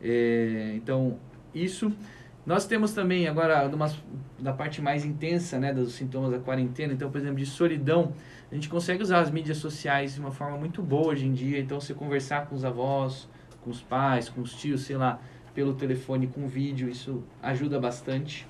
É, 0.00 0.72
então 0.76 1.18
isso. 1.54 1.92
Nós 2.46 2.66
temos 2.66 2.92
também 2.92 3.26
agora 3.26 3.66
umas, 3.68 3.96
da 4.38 4.52
parte 4.52 4.82
mais 4.82 5.02
intensa, 5.02 5.58
né, 5.58 5.72
dos 5.72 5.94
sintomas 5.94 6.30
da 6.30 6.38
quarentena. 6.38 6.92
Então, 6.92 7.10
por 7.10 7.18
exemplo, 7.18 7.36
de 7.36 7.46
solidão, 7.46 8.12
a 8.52 8.54
gente 8.54 8.68
consegue 8.68 9.02
usar 9.02 9.20
as 9.20 9.30
mídias 9.30 9.56
sociais 9.56 10.14
de 10.14 10.20
uma 10.20 10.30
forma 10.30 10.58
muito 10.58 10.82
boa 10.82 11.08
hoje 11.08 11.26
em 11.26 11.32
dia. 11.32 11.58
Então, 11.58 11.80
você 11.80 11.94
conversar 11.94 12.46
com 12.46 12.54
os 12.54 12.62
avós, 12.62 13.26
com 13.62 13.70
os 13.70 13.80
pais, 13.80 14.28
com 14.28 14.42
os 14.42 14.52
tios, 14.54 14.82
sei 14.82 14.98
lá, 14.98 15.18
pelo 15.54 15.72
telefone 15.72 16.26
com 16.26 16.46
vídeo, 16.46 16.86
isso 16.86 17.22
ajuda 17.42 17.80
bastante, 17.80 18.46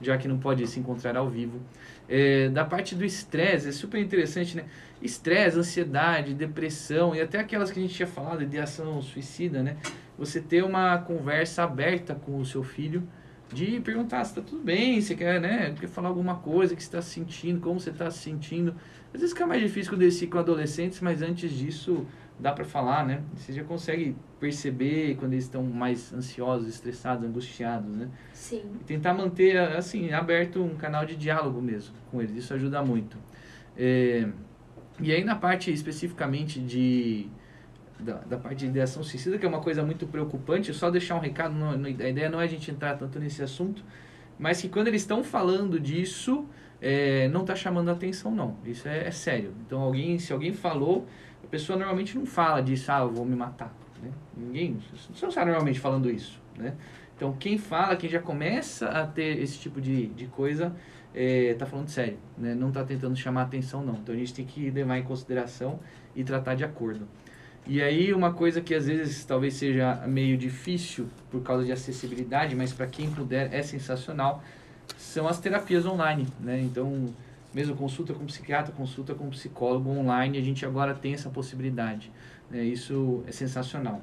já 0.00 0.16
que 0.16 0.28
não 0.28 0.38
pode 0.38 0.66
se 0.66 0.78
encontrar 0.80 1.16
ao 1.16 1.28
vivo. 1.28 1.60
É, 2.08 2.48
da 2.48 2.64
parte 2.64 2.94
do 2.94 3.04
estresse, 3.04 3.68
é 3.68 3.72
super 3.72 4.00
interessante, 4.00 4.56
né? 4.56 4.64
Estresse, 5.02 5.58
ansiedade, 5.58 6.34
depressão 6.34 7.14
e 7.14 7.20
até 7.20 7.38
aquelas 7.38 7.70
que 7.70 7.78
a 7.78 7.82
gente 7.82 7.94
tinha 7.94 8.08
falado, 8.08 8.42
ideação 8.42 9.00
suicida, 9.02 9.62
né? 9.62 9.76
Você 10.18 10.40
ter 10.40 10.64
uma 10.64 10.98
conversa 10.98 11.62
aberta 11.62 12.14
com 12.14 12.38
o 12.38 12.44
seu 12.44 12.62
filho, 12.62 13.06
de 13.52 13.80
perguntar 13.80 14.24
se 14.24 14.34
tá 14.34 14.42
tudo 14.42 14.62
bem, 14.62 15.00
se 15.00 15.14
quer, 15.14 15.40
né? 15.40 15.74
Quer 15.78 15.88
falar 15.88 16.08
alguma 16.08 16.36
coisa 16.36 16.74
que 16.76 16.82
está 16.82 17.00
sentindo, 17.00 17.60
como 17.60 17.80
você 17.80 17.90
está 17.90 18.10
se 18.10 18.18
sentindo. 18.18 18.74
Às 19.12 19.20
vezes 19.20 19.32
fica 19.32 19.46
mais 19.46 19.62
difícil 19.62 19.92
quando 19.92 20.02
eles 20.02 20.18
ficam 20.18 20.40
adolescentes, 20.40 21.00
mas 21.00 21.22
antes 21.22 21.50
disso 21.50 22.06
dá 22.38 22.52
para 22.52 22.64
falar, 22.64 23.04
né? 23.06 23.22
Você 23.36 23.52
já 23.52 23.64
consegue 23.64 24.14
perceber 24.38 25.16
quando 25.16 25.32
eles 25.32 25.44
estão 25.44 25.62
mais 25.64 26.12
ansiosos, 26.12 26.68
estressados, 26.68 27.24
angustiados, 27.28 27.90
né? 27.94 28.08
Sim. 28.32 28.62
E 28.80 28.84
tentar 28.84 29.14
manter, 29.14 29.56
assim, 29.58 30.12
aberto 30.12 30.62
um 30.62 30.76
canal 30.76 31.04
de 31.04 31.16
diálogo 31.16 31.60
mesmo 31.60 31.94
com 32.10 32.20
eles. 32.22 32.36
Isso 32.36 32.54
ajuda 32.54 32.82
muito. 32.82 33.16
É, 33.76 34.28
e 35.00 35.12
aí 35.12 35.22
na 35.24 35.36
parte 35.36 35.72
especificamente 35.72 36.60
de 36.60 37.28
da, 38.00 38.14
da 38.18 38.36
parte 38.36 38.58
de 38.60 38.66
ideação 38.66 39.02
suicida, 39.02 39.38
que 39.38 39.44
é 39.44 39.48
uma 39.48 39.60
coisa 39.60 39.82
muito 39.82 40.06
preocupante, 40.06 40.72
só 40.72 40.88
deixar 40.88 41.16
um 41.16 41.20
recado, 41.20 41.52
não- 41.54 41.76
não- 41.76 41.86
a 41.86 41.90
ideia 41.90 42.28
não 42.30 42.40
é 42.40 42.44
a 42.44 42.48
gente 42.48 42.70
entrar 42.70 42.96
tanto 42.96 43.18
nesse 43.18 43.42
assunto, 43.42 43.84
mas 44.38 44.60
que 44.60 44.68
quando 44.68 44.86
eles 44.86 45.02
estão 45.02 45.24
falando 45.24 45.80
disso, 45.80 46.46
é, 46.80 47.26
não 47.28 47.40
está 47.40 47.56
chamando 47.56 47.90
atenção 47.90 48.30
não. 48.32 48.56
Isso 48.64 48.86
é, 48.86 49.08
é 49.08 49.10
sério. 49.10 49.52
Então 49.66 49.80
alguém, 49.80 50.16
se 50.20 50.32
alguém 50.32 50.52
falou, 50.52 51.06
a 51.48 51.50
pessoa 51.50 51.78
normalmente 51.78 52.16
não 52.16 52.26
fala 52.26 52.60
disso, 52.60 52.92
ah, 52.92 53.00
eu 53.00 53.10
vou 53.10 53.24
me 53.24 53.34
matar. 53.34 53.74
Né? 54.02 54.10
Ninguém, 54.36 54.78
você 54.92 55.22
não 55.22 55.30
está 55.30 55.44
normalmente 55.46 55.80
falando 55.80 56.10
isso. 56.10 56.38
Né? 56.58 56.74
Então 57.16 57.32
quem 57.32 57.56
fala, 57.56 57.96
quem 57.96 58.10
já 58.10 58.20
começa 58.20 58.86
a 58.86 59.06
ter 59.06 59.40
esse 59.40 59.58
tipo 59.58 59.80
de, 59.80 60.08
de 60.08 60.26
coisa, 60.26 60.76
está 61.14 61.64
falando 61.64 61.88
sério, 61.88 62.18
né? 62.36 62.54
não 62.54 62.68
está 62.68 62.84
tentando 62.84 63.16
chamar 63.16 63.42
atenção 63.42 63.82
não. 63.82 63.94
Então 63.94 64.14
a 64.14 64.18
gente 64.18 64.34
tem 64.34 64.44
que 64.44 64.70
levar 64.70 64.98
em 64.98 65.02
consideração 65.02 65.80
e 66.14 66.22
tratar 66.22 66.54
de 66.54 66.64
acordo. 66.64 67.08
E 67.66 67.80
aí 67.80 68.12
uma 68.12 68.34
coisa 68.34 68.60
que 68.60 68.74
às 68.74 68.86
vezes 68.86 69.24
talvez 69.24 69.54
seja 69.54 70.04
meio 70.06 70.36
difícil 70.36 71.08
por 71.30 71.42
causa 71.42 71.64
de 71.64 71.72
acessibilidade, 71.72 72.54
mas 72.54 72.74
para 72.74 72.86
quem 72.86 73.10
puder 73.10 73.54
é 73.54 73.62
sensacional, 73.62 74.42
são 74.98 75.26
as 75.26 75.40
terapias 75.40 75.86
online, 75.86 76.26
né? 76.40 76.60
Então, 76.60 77.06
mesmo 77.58 77.74
consulta 77.74 78.14
com 78.14 78.24
psiquiatra, 78.24 78.72
consulta 78.72 79.16
com 79.16 79.28
psicólogo 79.30 79.90
online, 79.90 80.38
a 80.38 80.40
gente 80.40 80.64
agora 80.64 80.94
tem 80.94 81.12
essa 81.12 81.28
possibilidade. 81.28 82.08
Né? 82.48 82.62
Isso 82.62 83.24
é 83.26 83.32
sensacional. 83.32 84.00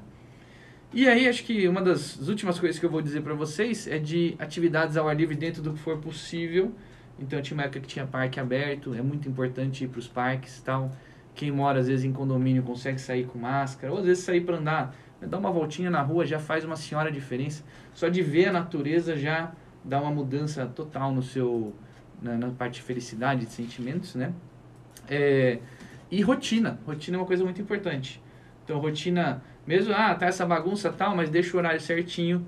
E 0.92 1.08
aí, 1.08 1.26
acho 1.26 1.42
que 1.42 1.66
uma 1.66 1.80
das 1.80 2.28
últimas 2.28 2.60
coisas 2.60 2.78
que 2.78 2.84
eu 2.84 2.90
vou 2.90 3.00
dizer 3.00 3.22
para 3.22 3.32
vocês 3.32 3.86
é 3.86 3.98
de 3.98 4.36
atividades 4.38 4.98
ao 4.98 5.08
ar 5.08 5.16
livre 5.16 5.34
dentro 5.34 5.62
do 5.62 5.72
que 5.72 5.78
for 5.78 5.96
possível. 5.96 6.70
Então, 7.18 7.40
tinha 7.40 7.56
uma 7.56 7.64
época 7.64 7.80
que 7.80 7.88
tinha 7.88 8.06
parque 8.06 8.38
aberto, 8.38 8.92
é 8.92 9.00
muito 9.00 9.26
importante 9.26 9.84
ir 9.84 9.88
para 9.88 10.00
os 10.00 10.06
parques 10.06 10.58
e 10.58 10.62
tal. 10.62 10.92
Quem 11.34 11.50
mora, 11.50 11.80
às 11.80 11.88
vezes, 11.88 12.04
em 12.04 12.12
condomínio 12.12 12.62
consegue 12.62 13.00
sair 13.00 13.24
com 13.24 13.38
máscara, 13.38 13.90
ou 13.90 14.00
às 14.00 14.04
vezes 14.04 14.22
sair 14.22 14.42
para 14.42 14.58
andar, 14.58 14.94
dar 15.22 15.38
uma 15.38 15.50
voltinha 15.50 15.88
na 15.88 16.02
rua 16.02 16.26
já 16.26 16.38
faz 16.38 16.62
uma 16.62 16.76
senhora 16.76 17.10
diferença. 17.10 17.64
Só 17.94 18.10
de 18.10 18.20
ver 18.20 18.48
a 18.48 18.52
natureza 18.52 19.16
já 19.16 19.52
dá 19.82 19.98
uma 19.98 20.10
mudança 20.10 20.66
total 20.66 21.10
no 21.10 21.22
seu, 21.22 21.74
na, 22.20 22.36
na 22.36 22.50
parte 22.50 22.74
de 22.74 22.82
felicidade, 22.82 23.46
de 23.46 23.52
sentimentos, 23.52 24.14
né? 24.14 24.32
É, 25.08 25.58
e 26.10 26.20
rotina. 26.22 26.78
Rotina 26.86 27.16
é 27.16 27.20
uma 27.20 27.26
coisa 27.26 27.44
muito 27.44 27.60
importante. 27.60 28.22
Então, 28.64 28.78
rotina, 28.78 29.42
mesmo, 29.66 29.92
ah, 29.94 30.14
tá 30.14 30.26
essa 30.26 30.44
bagunça 30.44 30.92
tal, 30.92 31.14
mas 31.14 31.30
deixa 31.30 31.56
o 31.56 31.58
horário 31.58 31.80
certinho, 31.80 32.46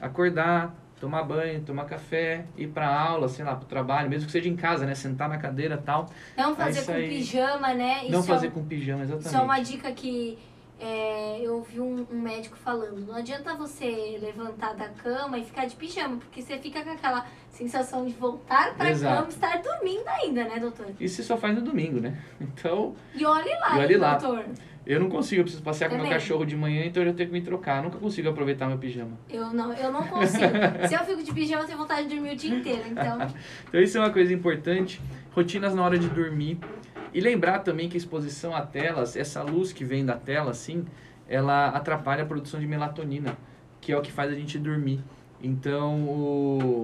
acordar, 0.00 0.74
tomar 1.00 1.22
banho, 1.22 1.60
tomar 1.62 1.84
café, 1.84 2.44
ir 2.56 2.68
pra 2.68 2.86
aula, 2.88 3.28
sei 3.28 3.44
lá, 3.44 3.54
pro 3.54 3.66
trabalho, 3.66 4.10
mesmo 4.10 4.26
que 4.26 4.32
seja 4.32 4.48
em 4.48 4.56
casa, 4.56 4.84
né? 4.84 4.94
Sentar 4.94 5.28
na 5.28 5.38
cadeira 5.38 5.76
tal. 5.78 6.10
Não 6.36 6.54
fazer 6.54 6.84
com 6.84 6.92
aí- 6.92 7.08
pijama, 7.08 7.72
né? 7.74 8.02
não 8.08 8.20
Isso 8.20 8.30
é 8.30 8.34
fazer 8.34 8.48
um- 8.48 8.50
com 8.50 8.64
pijama, 8.64 9.02
exatamente. 9.02 9.26
Isso 9.28 9.36
é 9.36 9.40
uma 9.40 9.60
dica 9.60 9.92
que 9.92 10.38
é, 10.80 11.38
eu 11.42 11.62
vi 11.62 11.78
um, 11.78 12.06
um, 12.10 12.18
médico 12.18 12.56
falando, 12.56 13.06
não 13.06 13.14
adianta 13.14 13.54
você 13.54 14.18
levantar 14.20 14.74
da 14.74 14.88
cama 14.88 15.38
e 15.38 15.44
ficar 15.44 15.66
de 15.66 15.76
pijama, 15.76 16.16
porque 16.16 16.40
você 16.40 16.56
fica 16.58 16.82
com 16.82 16.90
aquela 16.90 17.26
sensação 17.50 18.06
de 18.06 18.14
voltar 18.14 18.74
para 18.74 18.88
a 18.88 18.98
cama 18.98 19.26
e 19.26 19.28
estar 19.28 19.60
dormindo 19.60 20.08
ainda, 20.08 20.44
né, 20.44 20.58
doutor? 20.58 20.86
Isso 20.98 21.16
você 21.16 21.22
só 21.22 21.36
faz 21.36 21.54
no 21.54 21.60
domingo, 21.60 22.00
né? 22.00 22.16
Então. 22.40 22.94
E 23.14 23.24
olhe 23.24 23.50
lá, 23.60 23.76
e 23.76 23.80
olhe 23.80 23.96
lá. 23.96 24.16
doutor. 24.16 24.46
Eu 24.86 24.98
não 24.98 25.10
consigo, 25.10 25.40
eu 25.40 25.44
preciso 25.44 25.62
passear 25.62 25.90
com 25.90 25.96
meu 25.96 26.08
cachorro 26.08 26.44
de 26.44 26.56
manhã, 26.56 26.84
então 26.84 27.02
eu 27.02 27.10
já 27.10 27.14
tenho 27.14 27.28
que 27.28 27.32
me 27.32 27.42
trocar. 27.42 27.78
Eu 27.78 27.84
nunca 27.84 27.98
consigo 27.98 28.28
aproveitar 28.30 28.66
meu 28.66 28.78
pijama. 28.78 29.18
Eu 29.28 29.52
não, 29.52 29.72
eu 29.74 29.92
não 29.92 30.02
consigo. 30.06 30.52
Se 30.88 30.94
eu 30.94 31.00
fico 31.00 31.22
de 31.22 31.32
pijama, 31.32 31.62
eu 31.62 31.66
tenho 31.66 31.78
vontade 31.78 32.08
de 32.08 32.14
dormir 32.14 32.32
o 32.32 32.36
dia 32.36 32.56
inteiro, 32.56 32.84
então. 32.90 33.18
então 33.68 33.80
isso 33.80 33.98
é 33.98 34.00
uma 34.00 34.10
coisa 34.10 34.32
importante. 34.32 35.00
Rotinas 35.32 35.74
na 35.74 35.84
hora 35.84 35.98
de 35.98 36.08
dormir. 36.08 36.58
E 37.12 37.20
lembrar 37.20 37.60
também 37.60 37.88
que 37.88 37.96
a 37.96 37.98
exposição 37.98 38.54
a 38.54 38.62
telas, 38.62 39.16
essa 39.16 39.42
luz 39.42 39.72
que 39.72 39.84
vem 39.84 40.04
da 40.04 40.16
tela, 40.16 40.50
assim, 40.50 40.84
ela 41.28 41.68
atrapalha 41.68 42.22
a 42.22 42.26
produção 42.26 42.60
de 42.60 42.66
melatonina, 42.66 43.36
que 43.80 43.92
é 43.92 43.96
o 43.96 44.02
que 44.02 44.12
faz 44.12 44.30
a 44.30 44.34
gente 44.34 44.58
dormir. 44.58 45.00
Então, 45.42 46.04
o... 46.08 46.82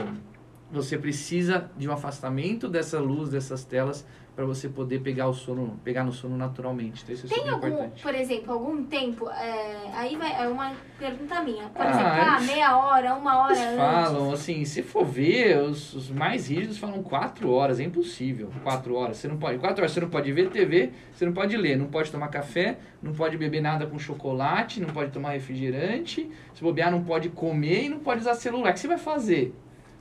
você 0.70 0.98
precisa 0.98 1.70
de 1.76 1.88
um 1.88 1.92
afastamento 1.92 2.68
dessa 2.68 2.98
luz, 2.98 3.30
dessas 3.30 3.64
telas, 3.64 4.06
para 4.36 4.44
você 4.44 4.68
poder 4.68 5.00
pegar 5.00 5.28
o 5.28 5.32
sono, 5.32 5.80
pegar 5.82 6.04
no 6.04 6.12
sono 6.12 6.36
naturalmente. 6.36 7.02
Então, 7.02 7.14
isso 7.14 7.26
é 7.26 7.28
Tem 7.30 7.48
algum, 7.48 7.68
importante. 7.68 8.02
por 8.02 8.14
exemplo, 8.14 8.52
algum 8.52 8.84
tempo, 8.84 9.30
é, 9.30 9.90
aí 9.94 10.14
vai, 10.14 10.42
é 10.42 10.46
uma 10.46 10.74
pergunta 10.98 11.40
minha. 11.40 11.70
Por 11.70 11.80
ah, 11.80 11.90
exemplo, 11.90 12.10
ah, 12.10 12.40
meia 12.40 12.76
hora, 12.76 13.14
uma 13.14 13.38
hora 13.38 13.56
eles 13.56 13.76
falam, 13.76 14.32
assim, 14.32 14.62
se 14.66 14.82
for 14.82 15.06
ver, 15.06 15.58
os, 15.62 15.94
os, 15.94 16.10
mais 16.10 16.48
rígidos 16.50 16.76
falam 16.76 17.02
quatro 17.02 17.50
horas, 17.50 17.80
é 17.80 17.84
impossível. 17.84 18.50
Quatro 18.62 18.94
horas, 18.94 19.16
você 19.16 19.26
não 19.26 19.38
pode, 19.38 19.58
quatro 19.58 19.80
horas 19.80 19.92
você 19.92 20.00
não 20.00 20.10
pode 20.10 20.30
ver 20.30 20.50
TV, 20.50 20.90
você 21.10 21.24
não 21.24 21.32
pode 21.32 21.56
ler, 21.56 21.78
não 21.78 21.86
pode 21.86 22.12
tomar 22.12 22.28
café, 22.28 22.78
não 23.02 23.14
pode 23.14 23.38
beber 23.38 23.62
nada 23.62 23.86
com 23.86 23.98
chocolate, 23.98 24.80
não 24.80 24.90
pode 24.90 25.12
tomar 25.12 25.30
refrigerante, 25.30 26.30
se 26.52 26.62
bobear 26.62 26.90
não 26.90 27.02
pode 27.02 27.30
comer 27.30 27.84
e 27.84 27.88
não 27.88 28.00
pode 28.00 28.20
usar 28.20 28.34
celular. 28.34 28.70
O 28.70 28.74
que 28.74 28.80
você 28.80 28.88
vai 28.88 28.98
fazer? 28.98 29.54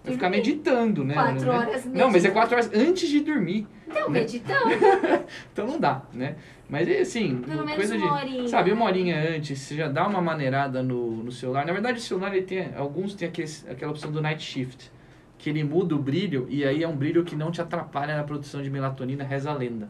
Vai 0.05 0.13
ficar 0.13 0.29
meditando, 0.29 1.03
né? 1.03 1.13
Quatro 1.13 1.49
horas 1.49 1.67
meditando. 1.67 1.97
Não, 1.97 2.11
mas 2.11 2.25
é 2.25 2.29
quatro 2.29 2.55
horas 2.55 2.71
antes 2.73 3.09
de 3.09 3.19
dormir. 3.21 3.67
Então, 3.87 4.09
né? 4.09 4.19
meditando. 4.21 4.69
então 5.51 5.67
não 5.67 5.79
dá, 5.79 6.03
né? 6.13 6.35
Mas 6.69 6.87
é 6.87 7.01
assim, 7.01 7.37
Pelo 7.37 7.65
coisa 7.65 7.95
uma 7.95 8.07
de. 8.07 8.13
Horinha. 8.13 8.47
Sabe, 8.47 8.71
uma 8.71 8.85
horinha 8.85 9.35
antes, 9.35 9.59
você 9.59 9.75
já 9.75 9.87
dá 9.87 10.07
uma 10.07 10.21
maneirada 10.21 10.81
no, 10.81 11.23
no 11.23 11.31
celular. 11.31 11.65
Na 11.65 11.73
verdade, 11.73 11.99
o 11.99 12.01
celular, 12.01 12.35
ele 12.35 12.45
tem. 12.45 12.73
Alguns 12.75 13.13
tem 13.13 13.27
aquele, 13.27 13.49
aquela 13.69 13.91
opção 13.91 14.11
do 14.11 14.21
night 14.21 14.43
shift. 14.43 14.91
Que 15.37 15.49
ele 15.49 15.63
muda 15.63 15.93
o 15.93 15.99
brilho 15.99 16.47
e 16.49 16.63
aí 16.63 16.81
é 16.81 16.87
um 16.87 16.95
brilho 16.95 17.23
que 17.23 17.35
não 17.35 17.51
te 17.51 17.61
atrapalha 17.61 18.15
na 18.15 18.23
produção 18.23 18.63
de 18.63 18.69
melatonina, 18.69 19.23
reza 19.23 19.51
a 19.51 19.53
lenda. 19.53 19.89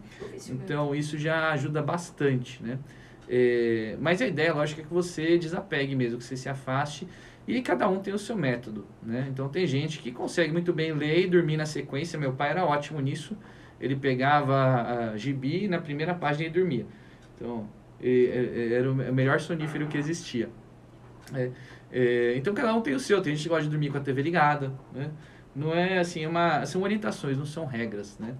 Então 0.49 0.93
isso 0.93 1.17
já 1.19 1.51
ajuda 1.51 1.83
bastante, 1.83 2.61
né? 2.63 2.79
É, 3.29 3.95
mas 3.99 4.21
a 4.21 4.27
ideia, 4.27 4.53
lógico, 4.53 4.81
é 4.81 4.83
que 4.83 4.93
você 4.93 5.37
desapegue 5.37 5.95
mesmo, 5.95 6.17
que 6.17 6.23
você 6.23 6.35
se 6.35 6.49
afaste 6.49 7.07
e 7.47 7.61
cada 7.61 7.87
um 7.87 7.99
tem 7.99 8.13
o 8.13 8.17
seu 8.17 8.35
método, 8.35 8.85
né? 9.03 9.27
Então 9.29 9.47
tem 9.49 9.67
gente 9.67 9.99
que 9.99 10.11
consegue 10.11 10.51
muito 10.51 10.73
bem 10.73 10.91
ler 10.93 11.25
e 11.25 11.27
dormir 11.27 11.57
na 11.57 11.65
sequência. 11.65 12.17
Meu 12.17 12.33
pai 12.33 12.49
era 12.49 12.65
ótimo 12.65 12.99
nisso. 12.99 13.37
Ele 13.79 13.95
pegava 13.95 15.11
a 15.11 15.17
gibi 15.17 15.67
na 15.67 15.79
primeira 15.79 16.13
página 16.15 16.47
e 16.47 16.49
dormia. 16.49 16.85
Então 17.35 17.67
era 18.01 18.91
o 18.91 18.95
melhor 18.95 19.39
sonífero 19.39 19.87
que 19.87 19.97
existia. 19.97 20.49
É, 21.33 21.51
é, 21.91 22.37
então 22.37 22.53
cada 22.53 22.73
um 22.73 22.81
tem 22.81 22.93
o 22.93 22.99
seu. 22.99 23.21
Tem 23.21 23.35
gente 23.35 23.43
que 23.43 23.49
gosta 23.49 23.63
de 23.63 23.69
dormir 23.69 23.89
com 23.91 23.97
a 23.97 24.01
TV 24.01 24.21
ligada, 24.21 24.73
né? 24.93 25.11
Não 25.55 25.73
é 25.73 25.99
assim, 25.99 26.23
é 26.23 26.27
uma, 26.27 26.65
são 26.65 26.81
orientações, 26.81 27.37
não 27.37 27.45
são 27.45 27.65
regras, 27.65 28.19
né? 28.19 28.35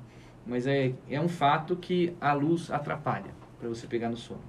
Mas 0.46 0.68
é, 0.68 0.94
é 1.10 1.20
um 1.20 1.30
fato 1.30 1.76
que 1.76 2.16
a 2.20 2.34
luz 2.34 2.70
atrapalha 2.70 3.32
para 3.60 3.70
você 3.70 3.88
pegar 3.88 4.10
no 4.10 4.18
sono. 4.18 4.42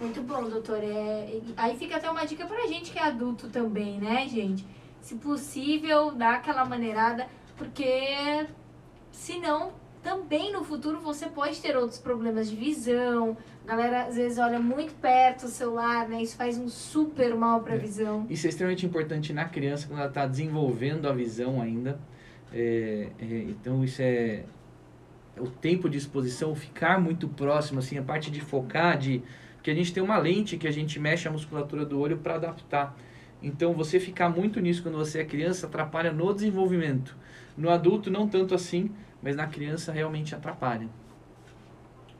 Muito 0.00 0.22
bom, 0.22 0.48
doutor. 0.48 0.82
É, 0.82 1.40
aí 1.56 1.76
fica 1.76 1.96
até 1.96 2.10
uma 2.10 2.24
dica 2.24 2.46
pra 2.46 2.66
gente 2.66 2.90
que 2.90 2.98
é 2.98 3.02
adulto 3.02 3.48
também, 3.48 3.98
né, 3.98 4.26
gente? 4.26 4.66
Se 5.02 5.16
possível, 5.16 6.12
dá 6.12 6.34
aquela 6.34 6.64
maneirada, 6.64 7.26
porque 7.56 8.46
senão 9.12 9.72
também 10.02 10.50
no 10.52 10.64
futuro 10.64 10.98
você 11.00 11.26
pode 11.26 11.60
ter 11.60 11.76
outros 11.76 11.98
problemas 11.98 12.48
de 12.48 12.56
visão. 12.56 13.36
A 13.64 13.68
galera 13.68 14.04
às 14.06 14.16
vezes 14.16 14.38
olha 14.38 14.58
muito 14.58 14.94
perto 14.94 15.44
o 15.44 15.48
celular, 15.48 16.08
né? 16.08 16.22
Isso 16.22 16.36
faz 16.36 16.56
um 16.56 16.68
super 16.68 17.34
mal 17.34 17.60
para 17.60 17.74
a 17.74 17.76
é. 17.76 17.78
visão. 17.78 18.26
Isso 18.30 18.46
é 18.46 18.50
extremamente 18.50 18.86
importante 18.86 19.34
na 19.34 19.44
criança 19.44 19.86
quando 19.86 19.98
ela 19.98 20.08
está 20.08 20.26
desenvolvendo 20.26 21.06
a 21.06 21.12
visão 21.12 21.60
ainda. 21.60 22.00
É, 22.52 23.08
é, 23.18 23.24
então 23.50 23.84
isso 23.84 24.00
é 24.00 24.44
o 25.38 25.46
tempo 25.46 25.88
de 25.88 25.98
exposição, 25.98 26.54
ficar 26.54 26.98
muito 26.98 27.28
próximo, 27.28 27.78
assim, 27.78 27.96
a 27.98 28.02
parte 28.02 28.30
de 28.30 28.40
focar, 28.40 28.98
de 28.98 29.22
porque 29.60 29.70
a 29.70 29.74
gente 29.74 29.92
tem 29.92 30.02
uma 30.02 30.16
lente 30.16 30.56
que 30.56 30.66
a 30.66 30.70
gente 30.70 30.98
mexe 30.98 31.28
a 31.28 31.30
musculatura 31.30 31.84
do 31.84 32.00
olho 32.00 32.16
para 32.16 32.36
adaptar. 32.36 32.96
Então, 33.42 33.74
você 33.74 34.00
ficar 34.00 34.30
muito 34.30 34.58
nisso 34.58 34.82
quando 34.82 34.96
você 34.96 35.18
é 35.20 35.24
criança 35.24 35.66
atrapalha 35.66 36.10
no 36.10 36.32
desenvolvimento. 36.32 37.14
No 37.58 37.68
adulto, 37.68 38.10
não 38.10 38.26
tanto 38.26 38.54
assim, 38.54 38.90
mas 39.22 39.36
na 39.36 39.46
criança 39.46 39.92
realmente 39.92 40.34
atrapalha. 40.34 40.88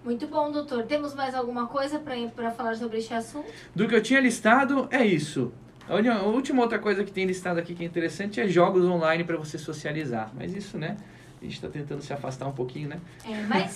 Muito 0.04 0.26
bom, 0.26 0.52
doutor. 0.52 0.82
Temos 0.84 1.14
mais 1.14 1.34
alguma 1.34 1.66
coisa 1.66 1.98
para 2.34 2.50
falar 2.50 2.76
sobre 2.76 2.98
este 2.98 3.14
assunto? 3.14 3.50
Do 3.74 3.88
que 3.88 3.94
eu 3.94 4.02
tinha 4.02 4.20
listado, 4.20 4.86
é 4.90 5.02
isso. 5.02 5.50
A 5.88 6.26
última 6.26 6.60
outra 6.60 6.78
coisa 6.78 7.02
que 7.04 7.10
tem 7.10 7.24
listado 7.24 7.58
aqui 7.58 7.74
que 7.74 7.82
é 7.82 7.86
interessante 7.86 8.38
é 8.38 8.46
jogos 8.46 8.84
online 8.84 9.24
para 9.24 9.38
você 9.38 9.56
socializar. 9.56 10.30
Mas 10.36 10.54
isso, 10.54 10.76
né? 10.76 10.98
A 11.40 11.44
gente 11.44 11.54
está 11.54 11.68
tentando 11.68 12.02
se 12.02 12.12
afastar 12.12 12.46
um 12.46 12.52
pouquinho, 12.52 12.90
né? 12.90 13.00
É, 13.26 13.42
mas 13.44 13.70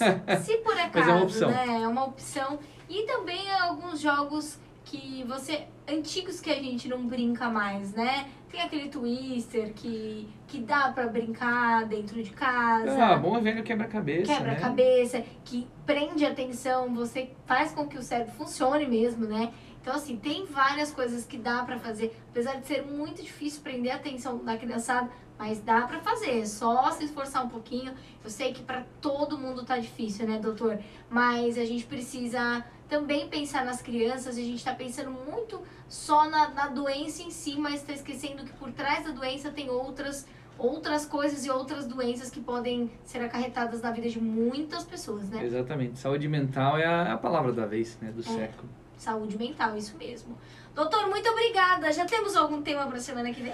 se 0.45 0.59
por 0.59 0.79
acaso, 0.79 0.91
mas 0.95 1.09
é 1.09 1.13
uma 1.13 1.23
opção. 1.23 1.51
né? 1.51 1.83
É 1.83 1.89
uma 1.89 2.05
opção. 2.05 2.59
E 2.89 3.07
também 3.07 3.51
alguns 3.53 4.01
jogos 4.01 4.59
que 4.85 5.25
você 5.25 5.67
antigos 5.89 6.41
que 6.41 6.51
a 6.51 6.55
gente 6.55 6.89
não 6.89 7.07
brinca 7.07 7.49
mais, 7.49 7.93
né? 7.93 8.29
Tem 8.51 8.61
aquele 8.61 8.89
Twister 8.89 9.73
que, 9.75 10.29
que 10.47 10.61
dá 10.61 10.93
para 10.93 11.07
brincar 11.09 11.87
dentro 11.87 12.23
de 12.23 12.31
casa. 12.31 13.05
Ah, 13.05 13.17
bom 13.17 13.37
é 13.37 13.41
velho 13.41 13.63
quebra-cabeça. 13.63 14.33
Quebra-cabeça, 14.33 15.19
né? 15.19 15.27
que 15.45 15.67
prende 15.85 16.25
a 16.25 16.31
atenção, 16.31 16.95
você 16.95 17.31
faz 17.47 17.73
com 17.73 17.87
que 17.87 17.99
o 17.99 18.03
cérebro 18.03 18.33
funcione 18.35 18.87
mesmo, 18.87 19.27
né? 19.27 19.53
Então, 19.81 19.95
assim, 19.95 20.17
tem 20.17 20.47
várias 20.47 20.91
coisas 20.91 21.27
que 21.27 21.37
dá 21.37 21.63
para 21.63 21.79
fazer. 21.79 22.17
Apesar 22.31 22.55
de 22.55 22.67
ser 22.67 22.87
muito 22.87 23.23
difícil 23.23 23.61
prender 23.61 23.93
a 23.93 23.97
atenção 23.97 24.43
da 24.43 24.57
criançada, 24.57 25.11
mas 25.39 25.61
dá 25.61 25.83
para 25.83 26.01
fazer, 26.01 26.41
é 26.41 26.47
só 26.47 26.91
se 26.93 27.05
esforçar 27.05 27.45
um 27.45 27.49
pouquinho. 27.49 27.93
Eu 28.23 28.31
sei 28.31 28.53
que 28.53 28.63
para 28.63 28.85
todo 29.01 29.37
mundo 29.37 29.65
tá 29.65 29.77
difícil, 29.77 30.27
né, 30.27 30.39
doutor? 30.39 30.79
Mas 31.11 31.59
a 31.59 31.65
gente 31.65 31.85
precisa 31.85 32.65
também 32.89 33.29
pensar 33.29 33.65
nas 33.65 33.81
crianças. 33.81 34.37
A 34.37 34.41
gente 34.41 34.57
está 34.57 34.75
pensando 34.75 35.11
muito 35.11 35.61
só 35.89 36.29
na, 36.29 36.49
na 36.51 36.69
doença 36.69 37.23
em 37.23 37.31
si, 37.31 37.57
mas 37.59 37.77
está 37.77 37.93
esquecendo 37.93 38.45
que 38.45 38.53
por 38.53 38.73
trás 38.73 39.05
da 39.05 39.11
doença 39.11 39.51
tem 39.51 39.71
outras 39.71 40.27
outras 40.57 41.05
coisas 41.05 41.45
e 41.45 41.51
outras 41.51 41.85
doenças 41.87 42.31
que 42.31 42.41
podem 42.41 42.91
ser 43.05 43.19
acarretadas 43.19 43.83
na 43.83 43.91
vida 43.91 44.09
de 44.09 44.21
muitas 44.21 44.85
pessoas, 44.85 45.29
né? 45.29 45.45
Exatamente. 45.45 45.99
Saúde 45.99 46.29
mental 46.29 46.79
é 46.79 46.85
a, 46.85 47.15
a 47.15 47.19
palavra 47.19 47.53
da 47.53 47.67
vez, 47.67 47.99
né, 48.01 48.13
do 48.13 48.21
é. 48.21 48.23
século. 48.23 48.69
Saúde 48.97 49.37
mental, 49.37 49.77
isso 49.77 49.97
mesmo. 49.97 50.39
Doutor, 50.75 51.09
muito 51.09 51.29
obrigada. 51.29 51.93
Já 51.93 52.05
temos 52.05 52.37
algum 52.37 52.63
tema 52.63 52.87
para 52.87 52.97
a 52.97 53.01
semana 53.01 53.33
que 53.33 53.43
vem? 53.43 53.53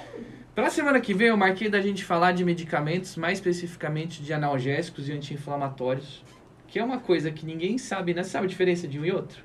Para 0.55 0.67
a 0.67 0.71
semana 0.71 1.01
que 1.01 1.15
vem, 1.15 1.29
eu 1.29 1.37
marquei 1.37 1.69
da 1.69 1.81
gente 1.81 2.05
falar 2.05 2.33
de 2.33 2.45
medicamentos, 2.45 3.17
mais 3.17 3.39
especificamente 3.39 4.23
de 4.23 4.33
analgésicos 4.33 5.09
e 5.09 5.13
anti-inflamatórios, 5.13 6.23
que 6.71 6.79
é 6.79 6.85
uma 6.85 7.01
coisa 7.01 7.33
que 7.33 7.45
ninguém 7.45 7.77
sabe, 7.77 8.15
né? 8.15 8.23
Você 8.23 8.31
sabe 8.31 8.47
a 8.47 8.49
diferença 8.49 8.87
de 8.87 8.99
um 8.99 9.05
e 9.05 9.11
outro? 9.11 9.43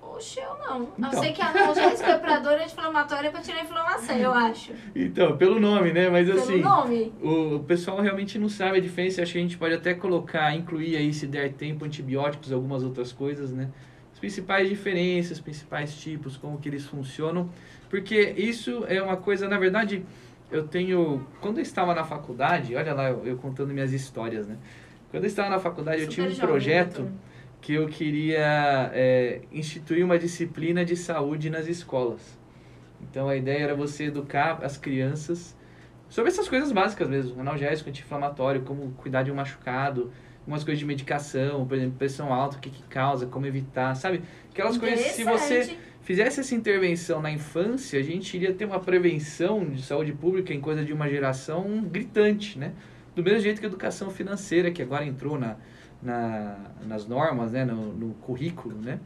Oxe, 0.00 0.38
eu 0.38 0.56
não. 0.64 0.88
Então. 0.96 1.12
Eu 1.12 1.18
sei 1.18 1.32
que 1.32 1.42
analgésico 1.42 2.08
é 2.08 2.16
para 2.16 2.38
dor 2.38 2.52
anti-inflamatório 2.52 3.26
é 3.26 3.30
para 3.30 3.40
tirar 3.40 3.58
a 3.58 3.64
inflamação, 3.64 4.16
eu 4.16 4.32
acho. 4.32 4.72
Então, 4.94 5.36
pelo 5.36 5.58
nome, 5.58 5.92
né? 5.92 6.08
Mas 6.08 6.28
pelo 6.28 6.38
assim. 6.38 6.60
nome. 6.60 7.12
O, 7.20 7.58
pessoal 7.58 8.00
realmente 8.00 8.38
não 8.38 8.48
sabe 8.48 8.78
a 8.78 8.80
diferença. 8.80 9.20
Acho 9.20 9.32
que 9.32 9.38
a 9.38 9.40
gente 9.40 9.58
pode 9.58 9.74
até 9.74 9.94
colocar, 9.94 10.54
incluir 10.54 10.96
aí, 10.96 11.12
se 11.12 11.26
der 11.26 11.52
tempo, 11.54 11.84
antibióticos 11.84 12.52
algumas 12.52 12.84
outras 12.84 13.12
coisas, 13.12 13.50
né? 13.50 13.68
As 14.12 14.20
principais 14.20 14.68
diferenças, 14.68 15.40
principais 15.40 15.96
tipos, 15.96 16.36
como 16.36 16.58
que 16.58 16.68
eles 16.68 16.86
funcionam. 16.86 17.50
Porque 17.90 18.32
isso 18.36 18.84
é 18.86 19.02
uma 19.02 19.16
coisa, 19.16 19.48
na 19.48 19.58
verdade, 19.58 20.06
eu 20.52 20.68
tenho. 20.68 21.26
Quando 21.40 21.58
eu 21.58 21.62
estava 21.62 21.92
na 21.92 22.04
faculdade, 22.04 22.76
olha 22.76 22.94
lá, 22.94 23.10
eu, 23.10 23.26
eu 23.26 23.36
contando 23.36 23.74
minhas 23.74 23.92
histórias, 23.92 24.46
né? 24.46 24.56
Quando 25.14 25.26
eu 25.26 25.28
estava 25.28 25.48
na 25.48 25.60
faculdade, 25.60 26.00
Super 26.00 26.10
eu 26.10 26.12
tinha 26.12 26.26
um 26.26 26.30
jovem, 26.30 26.46
projeto 26.48 27.02
doutor. 27.02 27.12
que 27.60 27.72
eu 27.74 27.86
queria 27.86 28.90
é, 28.92 29.42
instituir 29.52 30.04
uma 30.04 30.18
disciplina 30.18 30.84
de 30.84 30.96
saúde 30.96 31.48
nas 31.48 31.68
escolas. 31.68 32.36
Então 33.00 33.28
a 33.28 33.36
ideia 33.36 33.62
era 33.62 33.76
você 33.76 34.06
educar 34.06 34.58
as 34.60 34.76
crianças 34.76 35.56
sobre 36.08 36.32
essas 36.32 36.48
coisas 36.48 36.72
básicas 36.72 37.08
mesmo, 37.08 37.40
analgésico, 37.40 37.90
anti-inflamatório, 37.90 38.62
como 38.62 38.90
cuidar 38.94 39.22
de 39.22 39.30
um 39.30 39.36
machucado, 39.36 40.10
algumas 40.40 40.64
coisas 40.64 40.80
de 40.80 40.84
medicação, 40.84 41.64
por 41.64 41.76
exemplo, 41.76 41.94
pressão 41.96 42.32
alta, 42.32 42.56
o 42.56 42.60
que, 42.60 42.70
que 42.70 42.82
causa, 42.82 43.24
como 43.24 43.46
evitar, 43.46 43.94
sabe? 43.94 44.20
Aquelas 44.50 44.76
coisas, 44.76 44.98
se 45.12 45.22
você 45.22 45.76
fizesse 46.02 46.40
essa 46.40 46.56
intervenção 46.56 47.22
na 47.22 47.30
infância, 47.30 48.00
a 48.00 48.02
gente 48.02 48.36
iria 48.36 48.52
ter 48.52 48.64
uma 48.64 48.80
prevenção 48.80 49.64
de 49.64 49.80
saúde 49.80 50.12
pública 50.12 50.52
em 50.52 50.60
coisa 50.60 50.84
de 50.84 50.92
uma 50.92 51.08
geração 51.08 51.84
gritante, 51.84 52.58
né? 52.58 52.72
Do 53.14 53.22
mesmo 53.22 53.40
jeito 53.40 53.60
que 53.60 53.66
a 53.66 53.68
educação 53.68 54.10
financeira, 54.10 54.70
que 54.70 54.82
agora 54.82 55.04
entrou 55.04 55.38
na, 55.38 55.56
na 56.02 56.56
nas 56.86 57.06
normas, 57.06 57.52
né? 57.52 57.64
no, 57.64 57.92
no 57.92 58.14
currículo, 58.14 58.76
né? 58.76 58.98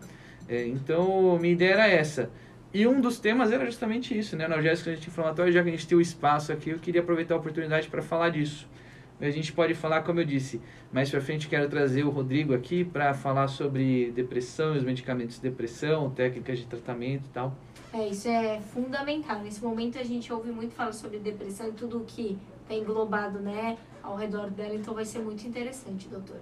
É, 0.48 0.66
então, 0.66 1.38
minha 1.38 1.52
ideia 1.52 1.72
era 1.74 1.88
essa. 1.88 2.30
E 2.72 2.86
um 2.86 3.00
dos 3.00 3.18
temas 3.18 3.52
era 3.52 3.64
justamente 3.64 4.18
isso, 4.18 4.36
né? 4.36 4.44
Analgésico 4.44 4.90
anti-inflamatório, 4.90 5.52
já 5.52 5.62
que 5.62 5.68
a 5.68 5.72
gente 5.72 5.86
tem 5.86 5.96
o 5.96 6.00
espaço 6.00 6.52
aqui, 6.52 6.70
eu 6.70 6.78
queria 6.78 7.00
aproveitar 7.00 7.34
a 7.34 7.38
oportunidade 7.38 7.88
para 7.88 8.02
falar 8.02 8.30
disso. 8.30 8.68
A 9.20 9.30
gente 9.30 9.52
pode 9.52 9.74
falar, 9.74 10.02
como 10.02 10.20
eu 10.20 10.24
disse, 10.24 10.60
mais 10.92 11.10
para 11.10 11.20
frente 11.20 11.48
quero 11.48 11.68
trazer 11.68 12.04
o 12.04 12.10
Rodrigo 12.10 12.54
aqui 12.54 12.84
para 12.84 13.12
falar 13.14 13.48
sobre 13.48 14.12
depressão, 14.12 14.76
os 14.76 14.84
medicamentos 14.84 15.36
de 15.36 15.42
depressão, 15.42 16.08
técnicas 16.10 16.58
de 16.58 16.66
tratamento 16.66 17.26
e 17.26 17.30
tal. 17.30 17.56
É, 17.92 18.06
isso 18.06 18.28
é 18.28 18.60
fundamental. 18.60 19.40
Nesse 19.40 19.62
momento 19.62 19.98
a 19.98 20.04
gente 20.04 20.32
ouve 20.32 20.52
muito 20.52 20.72
falar 20.72 20.92
sobre 20.92 21.18
depressão 21.18 21.68
e 21.68 21.72
tudo 21.72 22.04
que 22.06 22.38
está 22.62 22.74
englobado, 22.74 23.40
né, 23.40 23.76
ao 24.08 24.16
redor 24.16 24.50
dela, 24.50 24.74
então 24.74 24.94
vai 24.94 25.04
ser 25.04 25.20
muito 25.20 25.46
interessante, 25.46 26.08
doutor. 26.08 26.40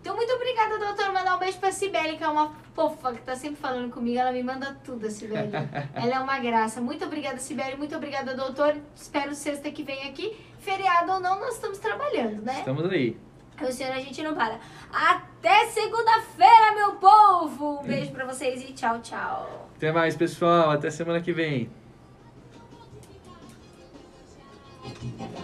Então, 0.00 0.14
muito 0.14 0.34
obrigada, 0.34 0.78
doutor. 0.78 1.12
Mandar 1.14 1.36
um 1.36 1.38
beijo 1.38 1.58
pra 1.58 1.72
Sibeli, 1.72 2.18
que 2.18 2.24
é 2.24 2.28
uma 2.28 2.52
fofa, 2.74 3.14
que 3.14 3.22
tá 3.22 3.34
sempre 3.34 3.56
falando 3.56 3.90
comigo. 3.90 4.18
Ela 4.18 4.32
me 4.32 4.42
manda 4.42 4.76
tudo, 4.84 5.06
a 5.06 5.10
Sibeli. 5.10 5.50
Ela 5.94 6.16
é 6.16 6.20
uma 6.20 6.38
graça. 6.38 6.78
Muito 6.78 7.06
obrigada, 7.06 7.38
Sibeli. 7.38 7.74
Muito 7.74 7.96
obrigada, 7.96 8.34
doutor. 8.34 8.76
Espero 8.94 9.34
sexta 9.34 9.70
que 9.70 9.82
vem 9.82 10.06
aqui. 10.06 10.36
Feriado 10.58 11.10
ou 11.10 11.20
não, 11.20 11.40
nós 11.40 11.54
estamos 11.54 11.78
trabalhando, 11.78 12.42
né? 12.42 12.58
Estamos 12.58 12.84
aí. 12.90 13.16
O 13.62 13.72
senhor, 13.72 13.94
a 13.94 14.00
gente 14.00 14.22
não 14.22 14.34
para. 14.34 14.58
Até 14.92 15.66
segunda-feira, 15.68 16.74
meu 16.74 16.96
povo! 16.96 17.80
Um 17.80 17.86
beijo 17.86 18.10
pra 18.12 18.26
vocês 18.26 18.62
e 18.62 18.74
tchau, 18.74 19.00
tchau. 19.00 19.70
Até 19.76 19.90
mais, 19.90 20.14
pessoal. 20.14 20.70
Até 20.70 20.90
semana 20.90 21.22
que 21.22 21.32
vem. 21.32 21.70